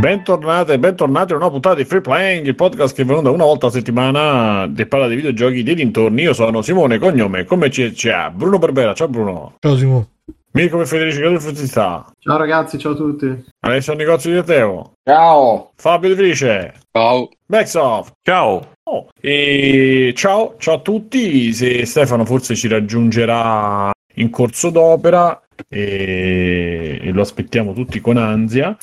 Bentornate 0.00 0.72
e 0.72 0.78
bentornati 0.78 1.34
a 1.34 1.36
una 1.36 1.50
puntata 1.50 1.74
di 1.74 1.84
Free 1.84 2.00
Playing, 2.00 2.46
il 2.46 2.54
podcast 2.54 2.94
che 2.94 3.02
è 3.02 3.04
venuto 3.04 3.30
una 3.30 3.44
volta 3.44 3.66
a 3.66 3.70
settimana 3.70 4.64
e 4.74 4.86
parla 4.86 5.06
di 5.06 5.14
videogiochi 5.14 5.62
dei 5.62 5.74
dintorni. 5.74 6.22
Io 6.22 6.32
sono 6.32 6.62
Simone, 6.62 6.98
cognome, 6.98 7.44
come 7.44 7.68
c'è? 7.68 8.30
Bruno 8.32 8.56
Barbera, 8.56 8.94
ciao 8.94 9.08
Bruno. 9.08 9.56
Ciao 9.58 9.76
Simone. 9.76 10.06
Mirko 10.52 10.80
e 10.80 10.86
Federico 10.86 11.38
Felicità. 11.38 12.06
Ciao 12.18 12.38
ragazzi, 12.38 12.78
ciao 12.78 12.92
a 12.92 12.94
tutti. 12.94 13.44
Alessio 13.60 13.92
Negozio 13.92 14.40
di 14.40 14.46
Teo. 14.46 14.92
Ciao. 15.04 15.72
Fabio 15.76 16.08
De 16.08 16.14
Felice. 16.14 16.72
Ciao. 16.90 17.28
Backsoft. 17.44 18.12
Ciao. 18.22 18.72
Oh, 18.84 19.08
e 19.20 20.14
ciao, 20.16 20.54
ciao 20.56 20.76
a 20.76 20.80
tutti. 20.80 21.52
Se 21.52 21.84
Stefano 21.84 22.24
forse 22.24 22.56
ci 22.56 22.68
raggiungerà 22.68 23.90
in 24.14 24.30
corso 24.30 24.70
d'opera 24.70 25.42
e, 25.68 27.00
e 27.02 27.12
lo 27.12 27.20
aspettiamo 27.20 27.74
tutti 27.74 28.00
con 28.00 28.16
ansia. 28.16 28.74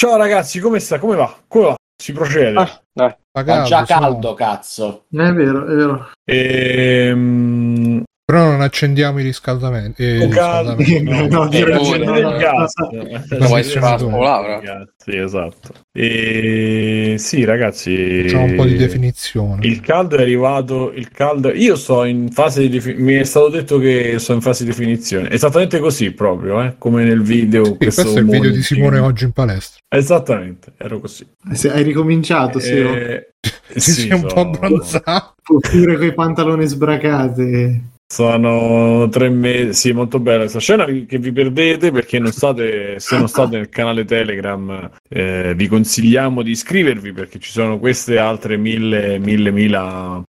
Ciao 0.00 0.16
ragazzi, 0.16 0.60
come 0.60 0.78
sta? 0.78 0.98
Come 0.98 1.14
va? 1.14 1.42
Come 1.46 1.64
va? 1.66 1.74
Si 2.02 2.12
procede. 2.12 2.58
Ah, 2.58 2.82
dai. 2.90 3.14
Fa 3.30 3.42
già 3.44 3.84
sono- 3.84 4.00
caldo, 4.00 4.32
cazzo. 4.32 5.04
È 5.10 5.30
vero, 5.34 5.66
è 5.66 5.74
vero. 5.74 6.10
Ehm, 6.24 8.02
Però 8.30 8.44
non 8.48 8.60
accendiamo 8.60 9.18
i 9.18 9.24
riscaldamenti. 9.24 10.04
Eh, 10.04 10.24
riscaldamenti. 10.26 11.02
No, 11.30 11.48
pure, 11.48 11.74
no, 11.74 12.16
il 12.16 12.22
no, 12.22 12.36
gas. 12.36 12.74
no. 12.76 13.38
Lo 13.38 13.46
vuoi 13.46 13.64
Sì, 13.64 13.78
fare 13.78 13.96
esatto. 13.96 14.86
Sì, 14.96 15.16
esatto. 15.16 15.72
E 15.92 17.14
sì, 17.18 17.44
ragazzi. 17.44 18.22
Facciamo 18.22 18.44
un 18.44 18.54
po' 18.54 18.64
di 18.66 18.76
definizione. 18.76 19.66
Il 19.66 19.80
caldo 19.80 20.16
è 20.16 20.20
arrivato. 20.20 20.92
Il 20.92 21.10
caldo. 21.10 21.52
Io 21.52 21.74
sto 21.74 22.04
in 22.04 22.30
fase 22.30 22.60
di 22.60 22.68
definizione. 22.68 23.12
Mi 23.12 23.18
è 23.18 23.24
stato 23.24 23.48
detto 23.48 23.78
che 23.78 24.14
sto 24.20 24.32
in 24.32 24.40
fase 24.40 24.62
di 24.62 24.70
definizione. 24.70 25.28
Esattamente 25.30 25.80
così, 25.80 26.12
proprio, 26.12 26.62
eh? 26.62 26.74
come 26.78 27.02
nel 27.02 27.22
video. 27.22 27.64
Sì, 27.64 27.76
questo 27.78 28.14
è 28.14 28.18
il 28.20 28.26
video 28.26 28.50
di 28.52 28.62
Simone 28.62 29.00
oggi 29.00 29.24
in 29.24 29.32
palestra. 29.32 29.80
Esattamente, 29.88 30.72
ero 30.76 31.00
così. 31.00 31.26
Se 31.52 31.68
hai 31.72 31.82
ricominciato, 31.82 32.60
sì. 32.60 32.76
Eh, 32.76 33.32
Ti 33.72 33.80
sì, 33.80 33.90
sei 33.92 34.12
un 34.12 34.20
po' 34.22 34.28
sono- 34.28 34.40
abbronzato. 34.42 35.34
Oppure 35.48 35.96
con 35.96 36.06
i 36.06 36.14
pantaloni 36.14 36.66
sbracati. 36.66 37.98
Sono 38.12 39.08
tre 39.08 39.28
mesi, 39.28 39.72
sì, 39.72 39.92
molto 39.92 40.18
bella 40.18 40.40
questa 40.40 40.58
scena 40.58 40.84
che 40.84 41.18
vi 41.18 41.30
perdete 41.30 41.92
perché 41.92 42.18
non 42.18 42.32
state, 42.32 42.98
se 42.98 43.16
non 43.16 43.28
state 43.28 43.56
nel 43.56 43.68
canale 43.68 44.04
Telegram, 44.04 44.90
eh, 45.08 45.54
vi 45.54 45.68
consigliamo 45.68 46.42
di 46.42 46.50
iscrivervi 46.50 47.12
perché 47.12 47.38
ci 47.38 47.52
sono 47.52 47.78
queste 47.78 48.18
altre 48.18 48.56
mille, 48.56 49.20
mille, 49.20 49.52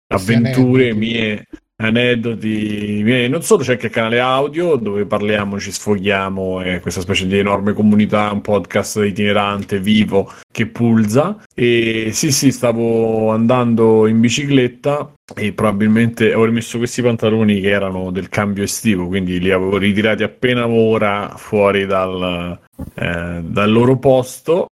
Questi 0.07 0.33
avventure, 0.37 0.95
mie 0.95 1.47
aneddoti, 1.77 3.01
miei. 3.03 3.29
non 3.29 3.43
solo 3.43 3.63
c'è 3.63 3.73
anche 3.73 3.87
il 3.87 3.93
canale 3.93 4.21
audio 4.21 4.77
dove 4.77 5.07
parliamo, 5.07 5.59
ci 5.59 5.73
sfoghiamo, 5.73 6.61
è 6.61 6.81
questa 6.81 7.01
specie 7.01 7.27
di 7.27 7.39
enorme 7.39 7.73
comunità, 7.73 8.31
un 8.31 8.41
podcast 8.41 9.01
itinerante, 9.05 9.81
vivo, 9.81 10.33
che 10.51 10.67
pulsa. 10.67 11.43
E 11.55 12.11
sì, 12.13 12.31
sì, 12.31 12.53
stavo 12.53 13.31
andando 13.31 14.07
in 14.07 14.21
bicicletta 14.21 15.13
e 15.35 15.53
probabilmente 15.53 16.35
ho 16.35 16.45
rimesso 16.45 16.79
questi 16.79 17.03
pantaloni 17.03 17.61
che 17.61 17.71
erano 17.71 18.11
del 18.11 18.29
cambio 18.29 18.63
estivo, 18.63 19.07
quindi 19.07 19.41
li 19.41 19.51
avevo 19.51 19.79
ritirati 19.79 20.23
appena 20.23 20.69
ora 20.69 21.35
fuori 21.37 21.87
dal, 21.87 22.59
eh, 22.95 23.41
dal 23.43 23.71
loro 23.73 23.99
posto, 23.99 24.67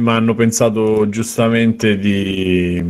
ma 0.00 0.16
hanno 0.16 0.34
pensato 0.34 1.08
giustamente 1.08 1.98
di, 1.98 2.84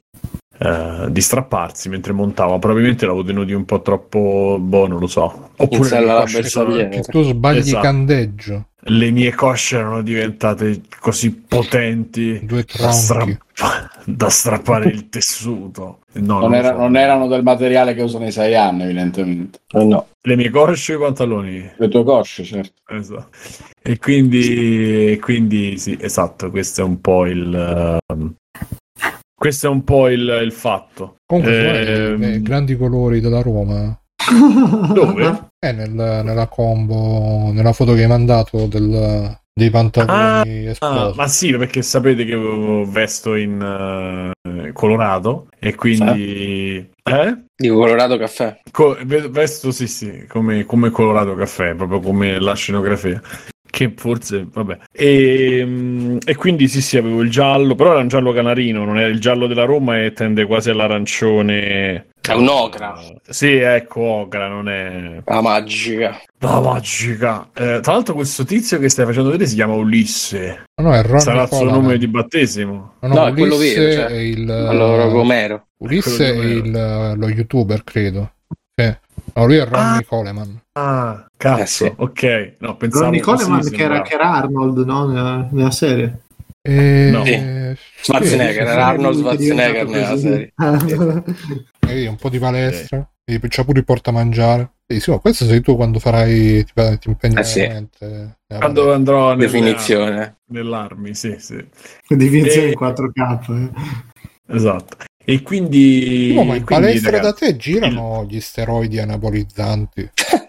eh, 0.58 1.06
di 1.10 1.20
strapparsi 1.20 1.88
mentre 1.88 2.12
montavo. 2.12 2.58
Probabilmente 2.58 3.06
l'avevo 3.06 3.24
tenuti 3.24 3.52
un 3.52 3.64
po' 3.64 3.80
troppo, 3.82 4.58
boh, 4.60 4.86
non 4.86 4.98
lo 5.00 5.06
so. 5.06 5.50
Sono- 5.56 6.24
bersagliera. 6.24 6.88
Che 6.88 7.00
tu 7.02 7.22
sbagli 7.22 7.58
Esatto. 7.58 7.82
candeggio. 7.82 8.66
le 8.90 9.10
mie 9.10 9.34
cosce 9.34 9.76
erano 9.76 10.00
diventate 10.02 10.80
così 11.00 11.32
potenti 11.32 12.40
Due 12.44 12.64
da, 12.78 12.90
stra- 12.90 13.16
tronchi. 13.18 13.38
da 14.06 14.28
strappare 14.30 14.88
il 14.88 15.08
tessuto. 15.08 15.98
No, 16.14 16.38
Non, 16.40 16.50
lo 16.50 16.56
era- 16.56 16.68
so. 16.70 16.76
non 16.78 16.96
erano 16.96 17.26
del 17.28 17.42
materiale 17.42 17.94
che 17.94 18.02
usano 18.02 18.26
i 18.26 18.30
Saiyan, 18.32 18.80
evidentemente. 18.80 19.58
Eh 19.72 19.84
no. 19.84 20.06
Le 20.22 20.36
mie 20.36 20.48
cosce 20.50 20.94
o 20.94 20.96
i 20.96 21.00
pantaloni? 21.00 21.70
Le 21.76 21.88
tue 21.88 22.02
cosce, 22.04 22.44
certo. 22.44 22.72
Esatto. 22.88 23.28
E 23.82 23.98
quindi, 23.98 25.12
e 25.12 25.18
quindi 25.20 25.76
sì, 25.78 25.96
esatto, 26.00 26.50
questo 26.50 26.80
è 26.80 26.84
un 26.84 27.00
po' 27.00 27.26
il... 27.26 27.98
questo 29.38 29.68
è 29.68 29.70
un 29.70 29.84
po' 29.84 30.08
il, 30.08 30.40
il 30.42 30.52
fatto. 30.52 31.16
Comunque, 31.24 31.86
Ehm, 31.86 32.20
sono 32.20 32.26
i- 32.32 32.34
i 32.36 32.42
grandi 32.42 32.76
colori 32.76 33.20
della 33.20 33.40
Roma. 33.40 33.96
Dove? 34.92 35.50
Eh, 35.60 35.72
nel- 35.72 35.90
nella 35.90 36.48
combo, 36.48 37.50
nella 37.52 37.72
foto 37.72 37.94
che 37.94 38.02
hai 38.02 38.08
mandato 38.08 38.66
del- 38.66 39.36
dei 39.58 39.70
pantaloni 39.70 40.66
Ah, 40.66 40.70
esplosi. 40.70 41.16
ma 41.16 41.26
sì, 41.28 41.56
perché 41.56 41.82
sapete 41.82 42.24
che 42.24 42.30
io 42.32 42.84
vesto 42.84 43.34
in 43.34 44.32
eh, 44.44 44.72
colorato 44.72 45.48
e 45.58 45.74
quindi... 45.74 46.88
Eh? 47.02 47.42
Di 47.56 47.68
Colorado 47.68 48.16
Caffè. 48.18 48.60
Co- 48.70 48.96
ve- 49.04 49.28
vesto 49.28 49.72
sì 49.72 49.88
sì, 49.88 50.26
come, 50.28 50.64
come 50.64 50.90
colorato 50.90 51.34
caffè, 51.34 51.74
proprio 51.74 51.98
come 52.00 52.38
la 52.38 52.54
scenografia. 52.54 53.20
Che 53.78 53.92
forse, 53.94 54.44
vabbè. 54.52 54.76
E, 54.90 55.62
mm, 55.64 56.16
e 56.26 56.34
quindi 56.34 56.66
sì 56.66 56.82
sì, 56.82 56.96
avevo 56.96 57.20
il 57.20 57.30
giallo, 57.30 57.76
però 57.76 57.92
era 57.92 58.00
un 58.00 58.08
giallo 58.08 58.32
canarino, 58.32 58.84
non 58.84 58.98
era 58.98 59.06
il 59.06 59.20
giallo 59.20 59.46
della 59.46 59.66
Roma 59.66 60.02
e 60.02 60.12
tende 60.12 60.46
quasi 60.46 60.70
all'arancione. 60.70 62.08
È 62.20 62.32
un 62.32 62.48
ocra. 62.48 62.98
Sì, 63.28 63.54
ecco, 63.54 64.00
ocra, 64.00 64.48
non 64.48 64.68
è... 64.68 65.22
La 65.24 65.40
magica. 65.40 66.20
La 66.40 66.58
magica. 66.58 67.50
Eh, 67.54 67.78
tra 67.80 67.92
l'altro 67.92 68.14
questo 68.14 68.44
tizio 68.44 68.80
che 68.80 68.88
stai 68.88 69.06
facendo 69.06 69.30
vedere 69.30 69.48
si 69.48 69.54
chiama 69.54 69.74
Ulisse. 69.74 70.64
No, 70.82 70.88
no, 70.88 70.94
è 70.96 71.02
Ron 71.04 71.20
Sarà 71.20 71.42
il 71.42 71.48
suo 71.48 71.62
nome 71.62 71.98
di 71.98 72.08
battesimo. 72.08 72.94
No, 72.98 73.08
no, 73.08 73.14
No, 73.14 73.26
è 73.28 73.32
quello 73.32 73.56
vero, 73.58 73.92
cioè. 73.92 74.06
è 74.06 74.16
il, 74.16 74.50
Allora, 74.50 75.04
Romero. 75.04 75.68
Ulisse 75.76 76.32
è 76.32 76.34
quello 76.34 76.66
il, 76.66 77.14
lo 77.16 77.28
youtuber, 77.28 77.84
credo. 77.84 78.32
Sì. 78.74 78.92
No, 79.34 79.46
lui 79.46 79.56
è 79.58 79.64
Ronnie 79.64 80.04
Coleman. 80.04 80.62
Ah, 80.80 81.26
cazzo, 81.36 81.62
Eh, 81.62 81.66
sì. 81.66 81.92
ok. 81.96 82.54
No, 82.58 82.76
pensavo 82.76 83.04
Ronnie 83.06 83.20
Coleman 83.20 83.62
sì, 83.62 83.70
che, 83.70 83.82
era, 83.82 84.02
che 84.02 84.14
era 84.14 84.32
Arnold, 84.34 84.78
no? 84.84 85.06
Nella, 85.08 85.48
nella 85.50 85.70
serie. 85.72 86.20
E... 86.62 87.08
No. 87.10 87.24
Schwarzenegger, 88.00 88.66
sì, 88.66 88.72
era 88.72 88.86
Arnold 88.86 89.18
Schwarzenegger 89.18 89.86
nella 89.88 90.16
serie. 90.16 90.52
E 91.88 92.06
un 92.06 92.16
po' 92.16 92.28
di 92.28 92.38
palestra. 92.38 93.08
E 93.24 93.38
c'ha 93.48 93.64
pure 93.64 93.80
il 93.80 93.84
portamangiare. 93.84 94.70
Sì, 94.86 95.00
sì, 95.00 95.10
ma 95.10 95.18
questo 95.18 95.44
sei 95.44 95.60
tu 95.60 95.76
quando 95.76 95.98
farai 95.98 96.64
ti, 96.64 96.72
ti 96.98 97.08
impegni 97.08 97.38
Eh 97.38 97.44
sì. 97.44 97.60
nella 97.60 98.28
Quando 98.46 98.92
andrò 98.92 99.30
nelle- 99.34 99.46
Definizione. 99.46 100.36
nell'armi, 100.46 101.14
sì, 101.14 101.36
sì. 101.38 101.62
Definizione 102.08 102.68
E- 102.68 102.70
in 102.70 102.74
4K. 102.74 103.48
eh. 103.50 104.56
Esatto. 104.56 104.96
E 105.24 105.42
quindi... 105.42 106.32
No, 106.34 106.44
ma 106.44 106.54
in 106.56 106.64
quindi, 106.64 106.86
palestra 106.86 107.10
ragazzi, 107.10 107.44
da 107.44 107.46
te 107.50 107.56
girano 107.58 108.24
gli 108.26 108.40
steroidi 108.40 108.98
anabolizzanti. 108.98 110.10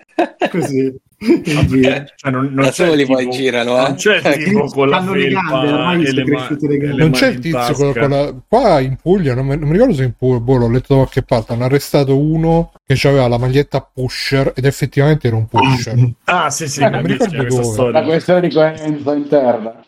Così. 0.50 0.96
cioè, 1.20 2.32
non, 2.32 2.46
non 2.46 2.56
Da 2.56 2.72
c'è 2.72 2.86
soli 2.88 3.04
tipo- 3.04 3.14
poi 3.14 3.30
girano, 3.30 3.78
eh. 3.78 3.82
Non 3.82 3.96
c'è 3.96 4.16
il 4.38 4.44
tipo 4.44 4.66
con 4.68 4.90
la 4.90 4.98
Fanno 4.98 5.14
le 5.14 5.28
gambe, 5.30 5.68
felpa 5.68 5.92
le, 5.92 6.12
le 6.12 6.78
le 6.78 6.94
non 6.96 7.12
c'è 7.12 7.28
il 7.28 7.40
tizio 7.40 7.74
con, 7.74 7.94
tasca. 7.94 8.00
con 8.00 8.10
la... 8.10 8.36
Qua 8.48 8.80
in 8.80 8.96
Puglia, 9.02 9.34
non, 9.36 9.46
mi- 9.48 9.58
non 9.58 9.68
mi 9.68 9.74
ricordo 9.74 9.94
se 9.94 10.04
in 10.04 10.14
Puglia, 10.18 10.40
boh, 10.40 10.56
l'ho 10.58 10.70
letto 10.70 10.94
da 10.94 10.96
qualche 11.02 11.22
parte, 11.24 11.54
hanno 11.54 11.66
arrestato 11.66 12.18
uno 12.18 12.72
che 12.86 13.08
aveva 13.08 13.28
la 13.28 13.38
maglietta 13.38 13.82
pusher 13.94 14.54
ed 14.56 14.66
effettivamente 14.66 15.28
era 15.28 15.36
un 15.36 15.48
pusher. 15.48 16.10
Ah, 16.26 16.50
sì, 16.50 16.68
sì, 16.70 16.82
Eh, 16.82 16.90
non 16.90 17.02
mi 17.02 17.12
ricordo 17.12 17.36
questa 17.38 17.64
storia. 17.64 18.00
La 18.00 18.06
questione 18.06 18.42
di 18.48 18.54
coerenza 18.54 19.14
interna. 19.14 19.84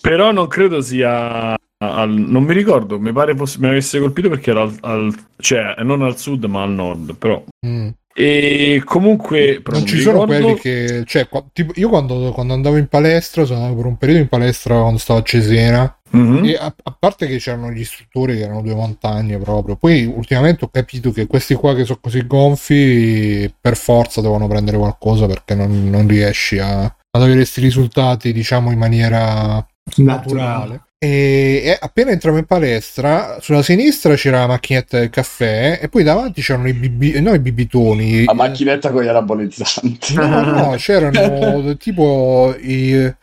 Però 0.00 0.32
non 0.32 0.48
credo 0.48 0.80
sia... 0.80 1.54
al- 1.78 2.10
non 2.10 2.42
mi 2.44 2.52
ricordo, 2.52 2.98
mi 2.98 3.12
pare 3.12 3.36
fosse, 3.36 3.58
mi 3.60 3.68
avesse 3.68 4.00
colpito 4.00 4.28
perché 4.28 4.50
era 4.50 4.62
al, 4.62 4.76
al- 4.80 5.14
cioè 5.38 5.74
non 5.82 6.02
al 6.02 6.18
sud 6.18 6.44
ma 6.44 6.62
al 6.62 6.70
nord, 6.72 7.14
però. 7.16 7.42
Mm. 7.66 7.88
E 8.16 8.80
comunque 8.84 9.60
però 9.60 9.78
Non 9.78 9.86
ci 9.86 9.96
mi 9.96 10.00
sono 10.02 10.24
ricordo- 10.24 10.44
quelli 10.44 10.60
che... 10.60 11.02
Cioè, 11.04 11.28
qua- 11.28 11.44
tipo, 11.52 11.72
io 11.74 11.88
quando, 11.88 12.30
quando 12.32 12.54
andavo 12.54 12.76
in 12.76 12.86
palestra, 12.86 13.44
sono 13.44 13.58
andato 13.60 13.76
per 13.76 13.86
un 13.86 13.96
periodo 13.96 14.20
in 14.20 14.28
palestra 14.28 14.78
quando 14.78 14.98
stavo 14.98 15.18
a 15.20 15.22
Cesena, 15.22 15.98
Mhm. 16.14 16.44
E 16.44 16.54
a, 16.54 16.72
a 16.80 16.96
parte 16.96 17.26
che 17.26 17.38
c'erano 17.38 17.72
gli 17.72 17.80
istruttori 17.80 18.36
che 18.36 18.44
erano 18.44 18.62
due 18.62 18.76
montagne 18.76 19.36
proprio, 19.38 19.74
poi 19.74 20.04
ultimamente 20.04 20.64
ho 20.64 20.68
capito 20.68 21.10
che 21.10 21.26
questi 21.26 21.54
qua 21.54 21.74
che 21.74 21.84
sono 21.84 21.98
così 22.00 22.24
gonfi 22.24 23.52
per 23.60 23.76
forza 23.76 24.20
devono 24.20 24.46
prendere 24.46 24.76
qualcosa 24.76 25.26
perché 25.26 25.56
non, 25.56 25.90
non 25.90 26.06
riesci 26.06 26.60
a, 26.60 26.82
ad 26.84 27.20
avere 27.20 27.38
questi 27.38 27.60
risultati 27.60 28.32
diciamo 28.32 28.70
in 28.70 28.78
maniera 28.78 29.66
naturale. 29.96 30.74
E, 30.74 30.80
e 31.04 31.78
appena 31.78 32.10
entriamo 32.10 32.38
in 32.38 32.44
palestra, 32.44 33.38
sulla 33.40 33.62
sinistra 33.62 34.14
c'era 34.14 34.40
la 34.40 34.46
macchinetta 34.46 34.98
del 34.98 35.10
caffè 35.10 35.78
e 35.80 35.88
poi 35.88 36.02
davanti 36.02 36.40
c'erano 36.40 36.68
i, 36.68 36.74
bibi, 36.74 37.20
no, 37.20 37.34
i 37.34 37.38
bibitoni. 37.38 38.24
La 38.24 38.34
macchinetta 38.34 38.90
con 38.90 39.02
gli 39.02 39.08
anabolizzanti. 39.08 40.14
No, 40.14 40.40
no, 40.40 40.74
c'erano 40.76 41.76
tipo 41.78 42.54
i. 42.60 43.14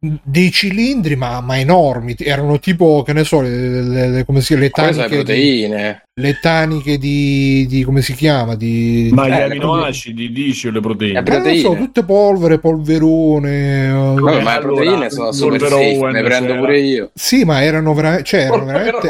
eh, 0.00 0.20
dei 0.22 0.50
cilindri 0.52 1.16
ma, 1.16 1.40
ma 1.40 1.58
enormi 1.58 2.14
erano 2.18 2.58
tipo 2.58 3.02
che 3.02 3.12
ne 3.12 3.24
so 3.24 3.40
le, 3.40 3.82
le- 3.82 4.08
le- 4.08 4.24
come 4.24 4.40
si 4.40 4.54
le 4.56 4.60
le 4.60 4.70
taniche 4.70 5.24
di, 5.24 5.66
proteine. 5.68 6.02
le 6.20 6.38
taniche 6.40 6.98
di, 6.98 7.66
di 7.68 7.82
come 7.84 8.02
si 8.02 8.14
chiama 8.14 8.54
di 8.56 9.10
Ma 9.12 9.28
gli 9.28 9.38
Eh, 9.38 9.42
aminoacidi, 9.42 10.30
dici, 10.32 10.68
o 10.68 10.70
le 10.70 10.80
proteine? 10.80 11.18
Eh, 11.18 11.22
beh, 11.22 11.36
Eh, 11.36 11.38
non 11.40 11.54
so, 11.56 11.74
proteine. 11.74 11.76
tutte 11.76 12.04
polvere 12.04 12.58
polverone 12.60 13.88
eh, 13.88 14.20
Vabbè, 14.20 14.40
ma 14.40 14.52
le 14.52 14.58
allora, 14.58 14.60
proteine 14.60 15.10
sono 15.10 15.32
super 15.32 15.60
safe, 15.62 16.10
ne 16.10 16.22
prendo 16.22 16.54
c'era. 16.54 16.58
pure 16.58 16.80
io. 16.80 17.10
sì 17.14 17.44
ma 17.44 17.62
erano, 17.62 17.94
vera- 17.94 18.22
cioè, 18.22 18.40
erano 18.42 18.64
veramente 18.64 19.08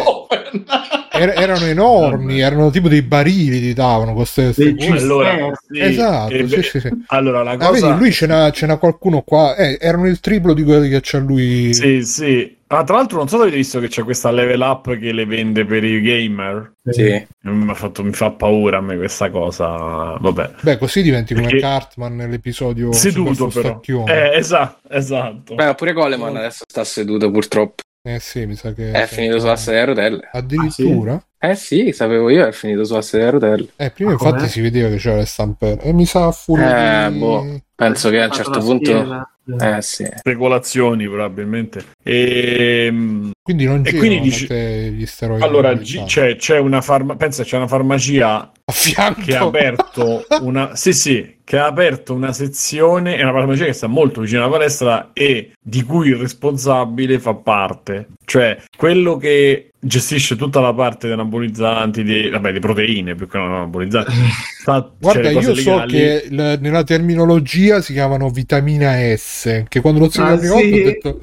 er- 1.18 1.38
erano 1.38 1.64
enormi 1.66 2.40
erano 2.40 2.70
tipo 2.70 2.88
dei 2.88 3.02
barili 3.02 3.60
ti 3.60 3.74
davano 3.74 4.14
queste, 4.14 4.52
cose. 4.54 4.76
Allora, 4.90 5.52
sì, 5.68 5.80
esatto 5.80 6.46
sì, 6.48 6.62
sì, 6.62 6.80
sì. 6.80 6.90
allora 7.08 7.42
la 7.42 7.52
Ah, 7.52 7.56
cosa... 7.56 7.86
vedi, 7.88 7.98
lui 7.98 8.12
ce 8.12 8.26
n'ha, 8.26 8.50
ce 8.50 8.66
n'ha 8.66 8.76
qualcuno 8.76 9.22
qua. 9.22 9.54
Eh, 9.56 9.78
erano 9.80 10.06
il 10.06 10.20
triplo 10.20 10.54
di 10.54 10.62
quelli 10.62 10.88
che 10.88 11.00
c'ha 11.02 11.18
lui. 11.18 11.72
Sì, 11.74 12.02
sì. 12.04 12.56
Ah, 12.70 12.84
tra 12.84 12.96
l'altro 12.96 13.16
non 13.16 13.28
so 13.28 13.36
se 13.36 13.42
avete 13.44 13.56
visto 13.56 13.80
che 13.80 13.88
c'è 13.88 14.02
questa 14.04 14.30
level 14.30 14.60
up 14.60 14.94
che 14.98 15.12
le 15.12 15.24
vende 15.24 15.64
per 15.64 15.82
i 15.84 16.02
gamer. 16.02 16.74
Sì. 16.84 17.26
Mi, 17.44 17.70
ha 17.70 17.74
fatto- 17.74 18.04
mi 18.04 18.12
fa 18.12 18.30
paura 18.32 18.76
a 18.76 18.80
me 18.82 18.96
questa 18.96 19.30
cosa. 19.30 19.66
Vabbè. 20.20 20.50
Beh, 20.60 20.76
così 20.76 21.00
diventi 21.02 21.32
come 21.34 21.46
Perché- 21.46 21.60
Cartman 21.62 22.14
nell'episodio 22.16 22.92
Seduto 22.92 23.46
però. 23.48 23.80
Eh, 24.06 24.36
esatto, 24.36 24.86
esatto. 24.90 25.54
Beh, 25.54 25.74
pure 25.74 25.94
Coleman 25.94 26.36
adesso 26.36 26.64
sta 26.68 26.84
seduto 26.84 27.30
purtroppo. 27.30 27.82
Eh 28.08 28.20
sì, 28.20 28.46
mi 28.46 28.54
sa 28.56 28.72
che 28.72 28.90
È 28.90 29.04
finito 29.06 29.38
sulla 29.38 29.56
sedia 29.56 29.82
a 29.82 29.84
rotelle. 29.84 30.28
Addirittura? 30.32 31.22
Eh 31.40 31.54
sì, 31.54 31.92
sapevo 31.92 32.30
io, 32.30 32.46
è 32.46 32.52
finito 32.52 32.84
sulla 32.84 33.00
sedia 33.02 33.28
a 33.28 33.30
rotelle. 33.30 33.68
Eh, 33.76 33.90
prima 33.90 34.10
Ah, 34.10 34.14
infatti 34.14 34.36
com'è? 34.38 34.48
si 34.48 34.60
vedeva 34.60 34.88
che 34.88 34.96
c'era 34.96 35.16
le 35.16 35.24
stampelle. 35.26 35.80
E 35.82 35.92
mi 35.92 36.04
sa 36.04 36.32
fuori. 36.32 36.62
Eh, 36.62 37.10
boh. 37.12 37.60
Penso 37.76 38.10
che 38.10 38.20
a 38.20 38.26
un 38.26 38.32
certo 38.32 38.58
punto... 38.58 39.26
Eh 39.60 39.80
sì. 39.80 40.06
Speculazioni 40.16 41.08
probabilmente. 41.08 41.82
Ehm, 42.04 43.30
Quindi 43.42 43.64
non 43.64 43.78
E 43.80 43.82
girano 43.84 43.98
quindi 44.00 44.16
con 44.18 44.28
dici- 44.28 44.46
te 44.46 44.90
gli 44.94 45.06
steroidi. 45.06 45.42
allora, 45.42 45.74
gi- 45.74 46.02
c'è, 46.04 46.36
c'è 46.36 46.58
una 46.58 46.82
farma- 46.82 47.16
pensa 47.16 47.44
c'è 47.44 47.56
una 47.56 47.66
farmacia 47.66 48.40
a 48.64 48.72
fianco. 48.72 49.22
che 49.22 49.36
ha 49.36 49.40
aperto 49.44 50.26
una 50.42 50.74
sì 50.76 50.92
sì 50.92 51.36
che 51.44 51.56
ha 51.56 51.64
aperto 51.64 52.12
una 52.12 52.34
sezione 52.34 53.16
è 53.16 53.22
una 53.22 53.32
farmacia 53.32 53.64
che 53.64 53.72
sta 53.72 53.86
molto 53.86 54.20
vicino 54.20 54.42
alla 54.42 54.50
palestra 54.52 55.10
e 55.14 55.52
di 55.58 55.82
cui 55.82 56.08
il 56.08 56.16
responsabile 56.16 57.18
fa 57.18 57.32
parte 57.32 58.08
cioè 58.28 58.58
quello 58.76 59.16
che 59.16 59.70
gestisce 59.80 60.36
tutta 60.36 60.60
la 60.60 60.74
parte 60.74 61.06
dei 61.06 61.14
anabolizzanti 61.14 62.02
di, 62.04 62.28
vabbè, 62.28 62.52
di 62.52 62.58
proteine 62.58 63.14
più 63.14 63.26
che 63.26 63.38
non 63.38 63.54
anabolizzanti 63.54 64.12
sta, 64.60 64.92
Guarda, 65.00 65.32
cioè, 65.32 65.42
io 65.42 65.54
so 65.54 65.84
che 65.86 66.26
l- 66.28 66.58
nella 66.60 66.84
terminologia 66.84 67.80
si 67.80 67.94
chiamano 67.94 68.28
vitamina 68.28 68.92
S. 69.16 69.64
Che 69.66 69.80
quando 69.80 70.00
l'ho 70.00 70.10
sentito 70.10 70.24
Ah, 70.24 70.30
la 70.34 70.38
prima 70.38 70.56
sì? 70.58 70.70
volta 70.82 71.08
ho 71.08 71.12
detto. 71.14 71.20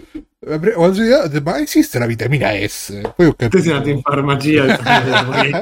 eh, 0.48 0.74
ho 0.75 0.94
sentito, 0.94 1.42
Ma 1.44 1.60
esiste 1.60 2.00
la 2.00 2.06
vitamina 2.07 2.50
S? 2.68 3.02
Poi 3.16 3.25
ho 3.28 3.36
Te 3.36 3.50
capito. 3.50 3.62
sei 3.63 3.72
andato 3.72 3.90
in 3.90 4.02
farmacia 4.02 4.66
e 4.66 5.62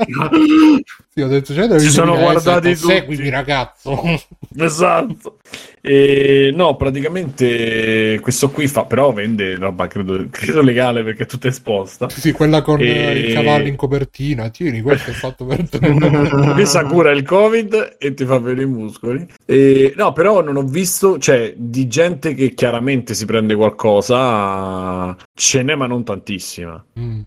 Sì, 1.13 1.21
ho 1.21 1.27
detto, 1.27 1.53
della 1.53 1.77
Si 1.77 1.91
sono 1.91 2.13
ho 2.13 2.19
guardati 2.19 2.69
detto, 2.69 2.81
tutti. 2.81 2.93
Seguimi, 2.93 3.29
ragazzo. 3.29 4.01
Esatto. 4.55 5.37
E, 5.81 6.51
no, 6.55 6.75
praticamente 6.75 8.19
questo 8.21 8.49
qui 8.51 8.67
fa, 8.67 8.85
però 8.85 9.11
vende 9.11 9.55
roba, 9.55 9.87
credo, 9.87 10.27
credo 10.29 10.61
legale 10.61 11.03
perché 11.03 11.23
è 11.23 11.25
tutta 11.25 11.47
esposta. 11.47 12.07
sì, 12.09 12.31
quella 12.31 12.61
con 12.61 12.79
E- 12.79 12.85
eh, 12.85 13.19
i 13.29 13.33
cavalli 13.33 13.69
in 13.69 13.75
copertina. 13.75 14.49
Tieni, 14.49 14.81
questo 14.81 15.11
è 15.11 15.13
fatto 15.13 15.45
per 15.45 15.67
te. 15.69 15.79
Questa 16.53 16.85
cura 16.85 17.11
il 17.11 17.23
covid 17.23 17.97
e 17.99 18.13
ti 18.13 18.25
fa 18.25 18.39
vedere 18.39 18.63
i 18.63 18.67
muscoli. 18.69 19.25
E, 19.45 19.93
no, 19.95 20.13
però 20.13 20.41
non 20.41 20.55
ho 20.55 20.63
visto, 20.63 21.17
cioè, 21.19 21.53
di 21.55 21.87
gente 21.87 22.33
che 22.33 22.53
chiaramente 22.53 23.13
si 23.13 23.25
prende 23.25 23.55
qualcosa, 23.55 25.15
ce 25.33 25.63
n'è 25.63 25.75
ma 25.75 25.85
non 25.87 26.03
tantissima. 26.03 26.83
Mm. 26.99 27.19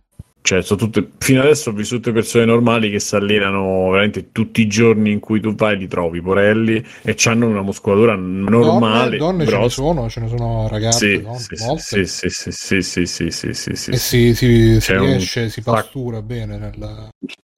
Cioè, 0.47 0.63
tutte, 0.63 1.11
fino 1.19 1.41
adesso 1.41 1.71
ho 1.71 1.73
vissuto 1.73 2.13
persone 2.13 2.45
normali 2.45 2.89
che 2.89 3.01
si 3.01 3.17
allenano 3.17 3.91
veramente 3.91 4.31
tutti 4.31 4.61
i 4.61 4.69
giorni 4.69 5.11
in 5.11 5.19
cui 5.19 5.41
tu 5.41 5.57
vai, 5.57 5.77
li 5.77 5.89
trovi 5.89 6.23
porelli 6.23 6.81
e 7.03 7.17
hanno 7.25 7.49
una 7.49 7.63
muscolatura 7.63 8.15
normale. 8.15 9.17
Donne, 9.17 9.45
donne 9.45 9.47
ce 9.47 9.59
ne 9.59 9.69
sono, 9.69 10.09
ce 10.09 10.21
ne 10.21 10.29
sono 10.29 10.69
ragazze, 10.69 11.17
sì, 11.17 11.21
no? 11.21 11.37
sì, 11.37 11.65
molte. 11.65 11.83
Sì, 11.83 12.29
sì, 12.29 12.53
sì, 12.53 12.81
sì, 12.81 13.07
sì, 13.07 13.31
sì, 13.33 13.53
sì, 13.55 13.75
sì. 13.75 13.91
E 13.91 13.97
si, 13.97 14.35
si, 14.37 14.81
si 14.81 14.97
riesce, 14.97 15.41
un... 15.41 15.51
si 15.51 15.63
pastura 15.63 16.23
bene 16.23 16.57
nella... 16.57 17.09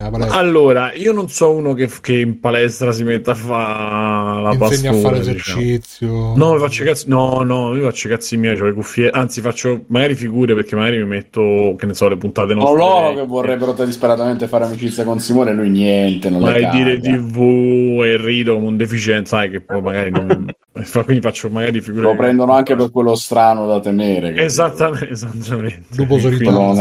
Allora, 0.01 0.93
io 0.93 1.13
non 1.13 1.29
so 1.29 1.51
uno 1.51 1.75
che, 1.75 1.91
che 2.01 2.21
in 2.21 2.39
palestra 2.39 2.93
si 2.93 3.03
metta 3.03 3.33
a 3.33 3.35
fare 3.35 4.43
la 4.43 4.53
insegna 4.55 4.91
a 4.91 4.95
fare 4.95 5.19
diciamo. 5.19 5.61
esercizio. 5.61 6.37
No, 6.37 6.53
mi 6.53 6.61
faccio 6.61 6.85
cazzi, 6.85 7.09
no, 7.09 7.43
no, 7.43 7.75
io 7.75 7.83
faccio 7.83 8.07
i 8.07 8.11
cazzi 8.11 8.37
miei, 8.37 8.61
ho 8.61 8.67
le 8.67 8.75
cuffie, 8.75 9.11
anzi 9.11 9.41
faccio 9.41 9.87
magari 9.89 10.15
figure 10.15 10.55
perché 10.55 10.77
magari 10.77 10.99
mi 10.99 11.05
metto, 11.07 11.75
che 11.77 11.87
ne 11.87 11.95
so, 11.95 12.07
le 12.07 12.17
puntate 12.17 12.55
nostre. 12.55 12.79
loro 12.79 13.15
che 13.15 13.27
vorrebbero 13.27 13.73
disperatamente 13.73 14.47
fare 14.47 14.67
amicizia 14.67 15.03
con 15.03 15.19
Simone 15.19 15.53
lui 15.53 15.69
niente, 15.69 16.31
non 16.31 16.43
Vai 16.43 16.71
dire 16.71 17.01
TV 17.01 18.01
e 18.05 18.17
rido 18.19 18.55
come 18.55 18.69
un 18.69 18.77
deficiente, 18.77 19.29
sai 19.29 19.51
che 19.51 19.61
poi 19.61 19.83
magari 19.83 20.11
non... 20.13 20.47
Quindi 20.73 21.21
faccio 21.21 21.51
magari 21.51 21.81
figure... 21.81 22.03
Lo 22.03 22.15
prendono 22.17 22.53
anche 22.53 22.77
per 22.77 22.91
quello 22.91 23.15
strano 23.17 23.67
da 23.67 23.81
temere. 23.81 24.35
Esattamente, 24.43 25.11
esattamente. 25.11 25.87
Lupo 25.97 26.19
Quindi- 26.19 26.45
solitario. 26.45 26.53
Quello 26.53 26.73
non 26.73 26.81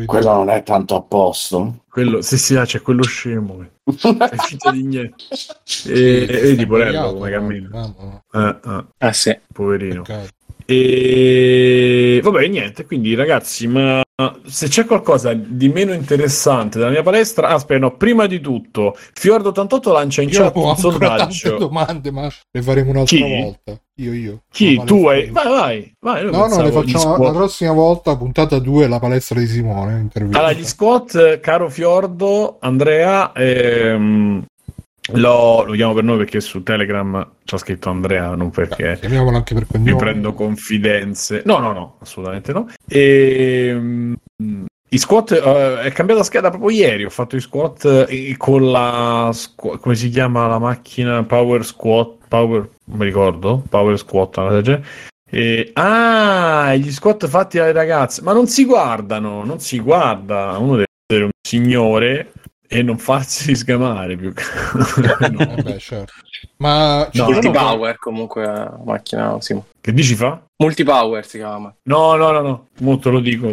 è-. 0.00 0.04
Quello 0.04 0.32
non 0.32 0.48
è 0.50 0.62
tanto 0.62 0.94
a 0.94 1.02
posto. 1.02 1.82
Quello, 1.88 2.22
sì, 2.22 2.38
sì, 2.38 2.56
ah, 2.56 2.64
c'è 2.64 2.80
quello 2.82 3.02
scemo. 3.02 3.66
È 3.84 4.36
finta 4.36 4.70
di 4.70 4.82
niente. 4.84 5.14
E, 5.88 6.22
e 6.22 6.26
vedi, 6.26 6.66
Porello 6.66 7.14
come 7.14 7.30
cammina. 7.30 7.94
Eh, 8.32 8.56
eh, 8.64 8.84
Ah 8.98 9.12
sì. 9.12 9.36
poverino. 9.52 10.02
peccato. 10.02 10.28
E 10.64 12.20
vabbè, 12.22 12.46
niente. 12.46 12.84
Quindi, 12.86 13.14
ragazzi, 13.14 13.66
ma 13.66 14.01
se 14.44 14.68
c'è 14.68 14.84
qualcosa 14.84 15.32
di 15.34 15.68
meno 15.68 15.92
interessante 15.92 16.78
della 16.78 16.90
mia 16.90 17.02
palestra, 17.02 17.48
ah, 17.48 17.54
aspetta, 17.54 17.80
no, 17.80 17.96
prima 17.96 18.26
di 18.26 18.40
tutto, 18.40 18.96
Fiordo88 19.18 19.92
lancia 19.92 20.22
in 20.22 20.28
Io 20.28 20.38
chat 20.42 20.56
un 20.56 20.68
ancora 20.68 21.16
tante 21.16 21.34
sondaggio. 21.34 21.56
domande, 21.58 22.10
ma 22.10 22.28
le 22.50 22.62
faremo 22.62 22.90
un'altra 22.90 23.16
Chi? 23.16 23.22
volta. 23.42 23.80
Io, 23.96 24.12
io. 24.14 24.42
Chi? 24.50 24.82
Tu 24.84 25.06
hai. 25.06 25.30
Vai, 25.30 25.48
vai, 25.48 25.94
vai. 26.00 26.24
No, 26.30 26.46
no, 26.46 26.62
le 26.62 26.70
facciamo 26.72 27.22
la 27.22 27.30
prossima 27.30 27.72
volta, 27.72 28.16
puntata 28.16 28.58
2, 28.58 28.88
la 28.88 28.98
palestra 28.98 29.38
di 29.38 29.46
Simone. 29.46 30.00
intervista. 30.00 30.38
Allora, 30.38 30.54
gli 30.54 30.64
squat, 30.64 31.40
caro 31.40 31.68
Fiordo, 31.68 32.56
Andrea, 32.60 33.32
ehm, 33.32 34.44
lo, 35.14 35.64
lo 35.64 35.72
chiamo 35.72 35.94
per 35.94 36.04
noi 36.04 36.16
perché 36.18 36.40
su 36.40 36.62
Telegram 36.62 37.28
c'ha 37.44 37.56
scritto 37.58 37.90
Andrea, 37.90 38.34
non 38.34 38.50
perché 38.50 38.96
Chiamiamolo 39.00 39.36
anche 39.36 39.54
per 39.54 39.64
mi 39.72 39.78
cognome. 39.84 39.96
prendo 39.98 40.32
confidenze. 40.32 41.42
No, 41.44 41.58
no, 41.58 41.72
no, 41.72 41.96
assolutamente 42.00 42.52
no. 42.52 42.68
E, 42.88 43.72
mm, 43.74 44.14
i 44.90 44.98
squat 44.98 45.32
eh, 45.32 45.80
è 45.80 45.92
cambiata 45.92 46.22
scheda 46.22 46.50
proprio 46.50 46.70
ieri. 46.70 47.04
Ho 47.04 47.10
fatto 47.10 47.34
i 47.36 47.40
squat 47.40 48.06
eh, 48.08 48.34
con 48.36 48.70
la 48.70 49.30
squ- 49.32 49.78
come 49.80 49.94
si 49.94 50.08
chiama 50.08 50.46
la 50.46 50.58
macchina 50.58 51.22
Power 51.24 51.64
Squat. 51.64 52.18
Power, 52.28 52.68
non 52.84 52.98
mi 52.98 53.04
ricordo. 53.04 53.62
Power 53.68 53.98
Squat. 53.98 54.36
una 54.36 54.46
cosa 54.48 54.60
del 54.60 54.64
genere. 54.64 54.86
E- 55.34 55.70
ah, 55.72 56.74
gli 56.76 56.90
squat 56.92 57.26
fatti 57.26 57.56
dalle 57.56 57.72
ragazze, 57.72 58.20
ma 58.20 58.34
non 58.34 58.46
si 58.46 58.66
guardano, 58.66 59.42
non 59.44 59.60
si 59.60 59.78
guarda. 59.80 60.56
Uno 60.58 60.72
deve 60.72 60.84
essere 61.06 61.24
un 61.24 61.30
signore 61.40 62.32
e 62.72 62.82
non 62.82 62.98
farsi 62.98 63.54
sgamare 63.56 64.16
più 64.16 64.32
che 64.32 64.42
no. 65.30 65.38
Eh 65.40 65.62
beh, 65.62 65.78
certo. 65.78 66.12
Ma 66.56 67.08
No, 67.12 67.30
Multipower 67.30 67.98
comunque 67.98 68.44
la 68.44 68.80
macchina, 68.84 69.40
Simo. 69.40 69.66
Che 69.80 69.92
dici 69.92 70.14
fa? 70.14 70.40
Multipower 70.56 71.26
si 71.26 71.38
chiama. 71.38 71.74
No, 71.84 72.14
no, 72.14 72.30
no, 72.30 72.40
no. 72.40 72.68
Molto 72.80 73.10
lo 73.10 73.20
dico, 73.20 73.48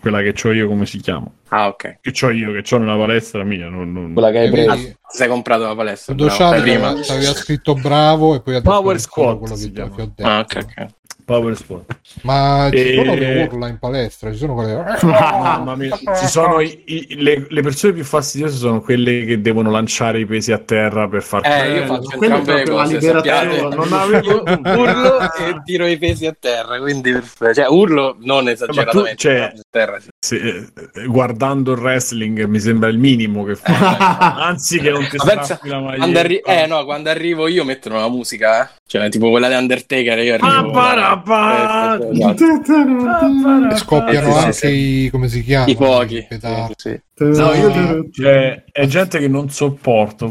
quella 0.00 0.20
che 0.22 0.34
ho 0.48 0.52
io 0.52 0.68
come 0.68 0.86
si 0.86 0.98
chiama. 0.98 1.26
Ah, 1.48 1.66
ok. 1.68 1.98
Che 2.00 2.26
ho 2.26 2.30
io, 2.30 2.52
che 2.60 2.74
ho 2.74 2.78
nella 2.78 2.96
palestra 2.96 3.42
mia. 3.44 3.68
Non, 3.68 3.92
non- 3.92 4.12
Quella 4.12 4.30
che 4.30 4.38
hai 4.38 4.46
Eh, 4.46 4.50
preso. 4.50 4.74
Ti 4.74 4.96
sei 5.08 5.28
comprato 5.28 5.62
la 5.64 5.74
palestra? 5.74 6.14
Bravo. 6.14 6.60
Prima. 6.62 6.88
aveva, 6.88 7.32
scritto 7.34 7.74
bravo 7.74 8.34
e 8.36 8.40
poi 8.42 8.54
ha 8.54 8.58
detto 8.60 8.70
Power 8.70 8.98
squat 9.00 9.38
quello 9.38 9.56
si 9.56 9.66
che, 9.68 9.72
chiama. 9.74 9.94
che 9.96 10.02
ho 10.02 10.12
detto. 10.14 10.28
Ah, 10.28 10.38
ok, 10.38 10.56
ok. 10.62 10.86
Power 11.32 11.56
Squat. 11.56 11.96
Ma 12.22 12.68
ci 12.70 12.76
E- 12.78 12.94
sono 12.94 13.14
le 13.14 13.42
urla 13.44 13.68
in 13.68 13.78
palestra, 13.78 14.30
ci 14.32 14.36
sono 14.38 14.54
quelle 14.54 14.84
Mamma 15.02 15.74
mia, 15.76 15.96
ci 15.96 16.26
sono 16.26 16.60
i- 16.60 16.82
i- 16.86 17.22
le, 17.22 17.46
le 17.48 17.62
persone 17.62 17.92
più 17.94 18.04
fastidiose 18.04 18.56
sono 18.56 18.80
quelle 18.80 19.24
che 19.24 19.40
devono 19.40 19.70
lanciare 19.70 20.20
i 20.20 20.26
pesi 20.26 20.52
a 20.52 20.58
terra 20.58 21.08
per 21.08 21.22
far 21.22 21.40
Eh, 21.46 21.76
io 21.78 21.86
faccio 21.86 22.16
quello 22.18 22.36
entrambe 22.36 22.70
cose, 22.70 23.00
sappiate. 23.00 23.60
non 23.74 23.92
avevo- 23.92 24.42
urlo 24.46 25.20
e 25.20 25.62
tiro 25.64 25.86
i 25.86 25.96
pesi 25.98 26.26
a 26.26 26.34
terra, 26.38 26.78
quindi. 26.78 27.18
Cioè, 27.54 27.66
urlo 27.68 28.16
non 28.20 28.48
esageratamente, 28.48 29.16
cioè- 29.16 29.34
però 29.34 29.46
a 29.46 29.62
terra, 29.70 30.00
sì. 30.00 30.08
Se- 30.18 30.36
eh, 30.94 31.06
guardando 31.06 31.72
il 31.72 31.78
wrestling 31.80 32.44
mi 32.44 32.60
sembra 32.60 32.88
il 32.88 32.98
minimo 32.98 33.44
che 33.44 33.54
fa. 33.56 33.62
Anzi 34.36 34.78
che 34.80 34.90
non 34.90 35.06
ti 35.08 35.16
Ma 35.16 35.24
pensa, 35.24 35.58
la 35.62 35.78
maglietta. 35.80 35.96
quando, 35.98 36.18
arri- 36.18 36.42
eh, 36.44 36.66
no, 36.66 36.84
quando 36.84 37.08
arrivo 37.10 37.46
io 37.48 37.64
mettono 37.64 37.96
la 37.98 38.08
musica, 38.08 38.62
eh. 38.64 38.68
Cioè, 38.86 39.08
tipo 39.08 39.30
quella 39.30 39.48
di 39.48 39.54
Undertaker, 39.54 40.18
io 40.18 40.34
arrivo... 40.34 40.68
Eh, 40.68 40.70
esatto. 41.24 42.10
e 43.70 43.76
scoppiano 43.76 44.32
sì, 44.32 44.38
anche 44.38 44.52
sì, 44.52 45.04
i 45.04 45.10
come 45.10 45.28
si 45.28 45.42
chiama? 45.42 45.66
I 45.66 45.76
pochi. 45.76 46.26
Sì, 46.28 46.38
sì. 46.76 47.00
No, 47.24 47.52
io 47.52 48.08
cioè, 48.10 48.64
è 48.72 48.86
gente 48.86 49.18
che 49.18 49.28
non 49.28 49.48
sopporto. 49.50 50.30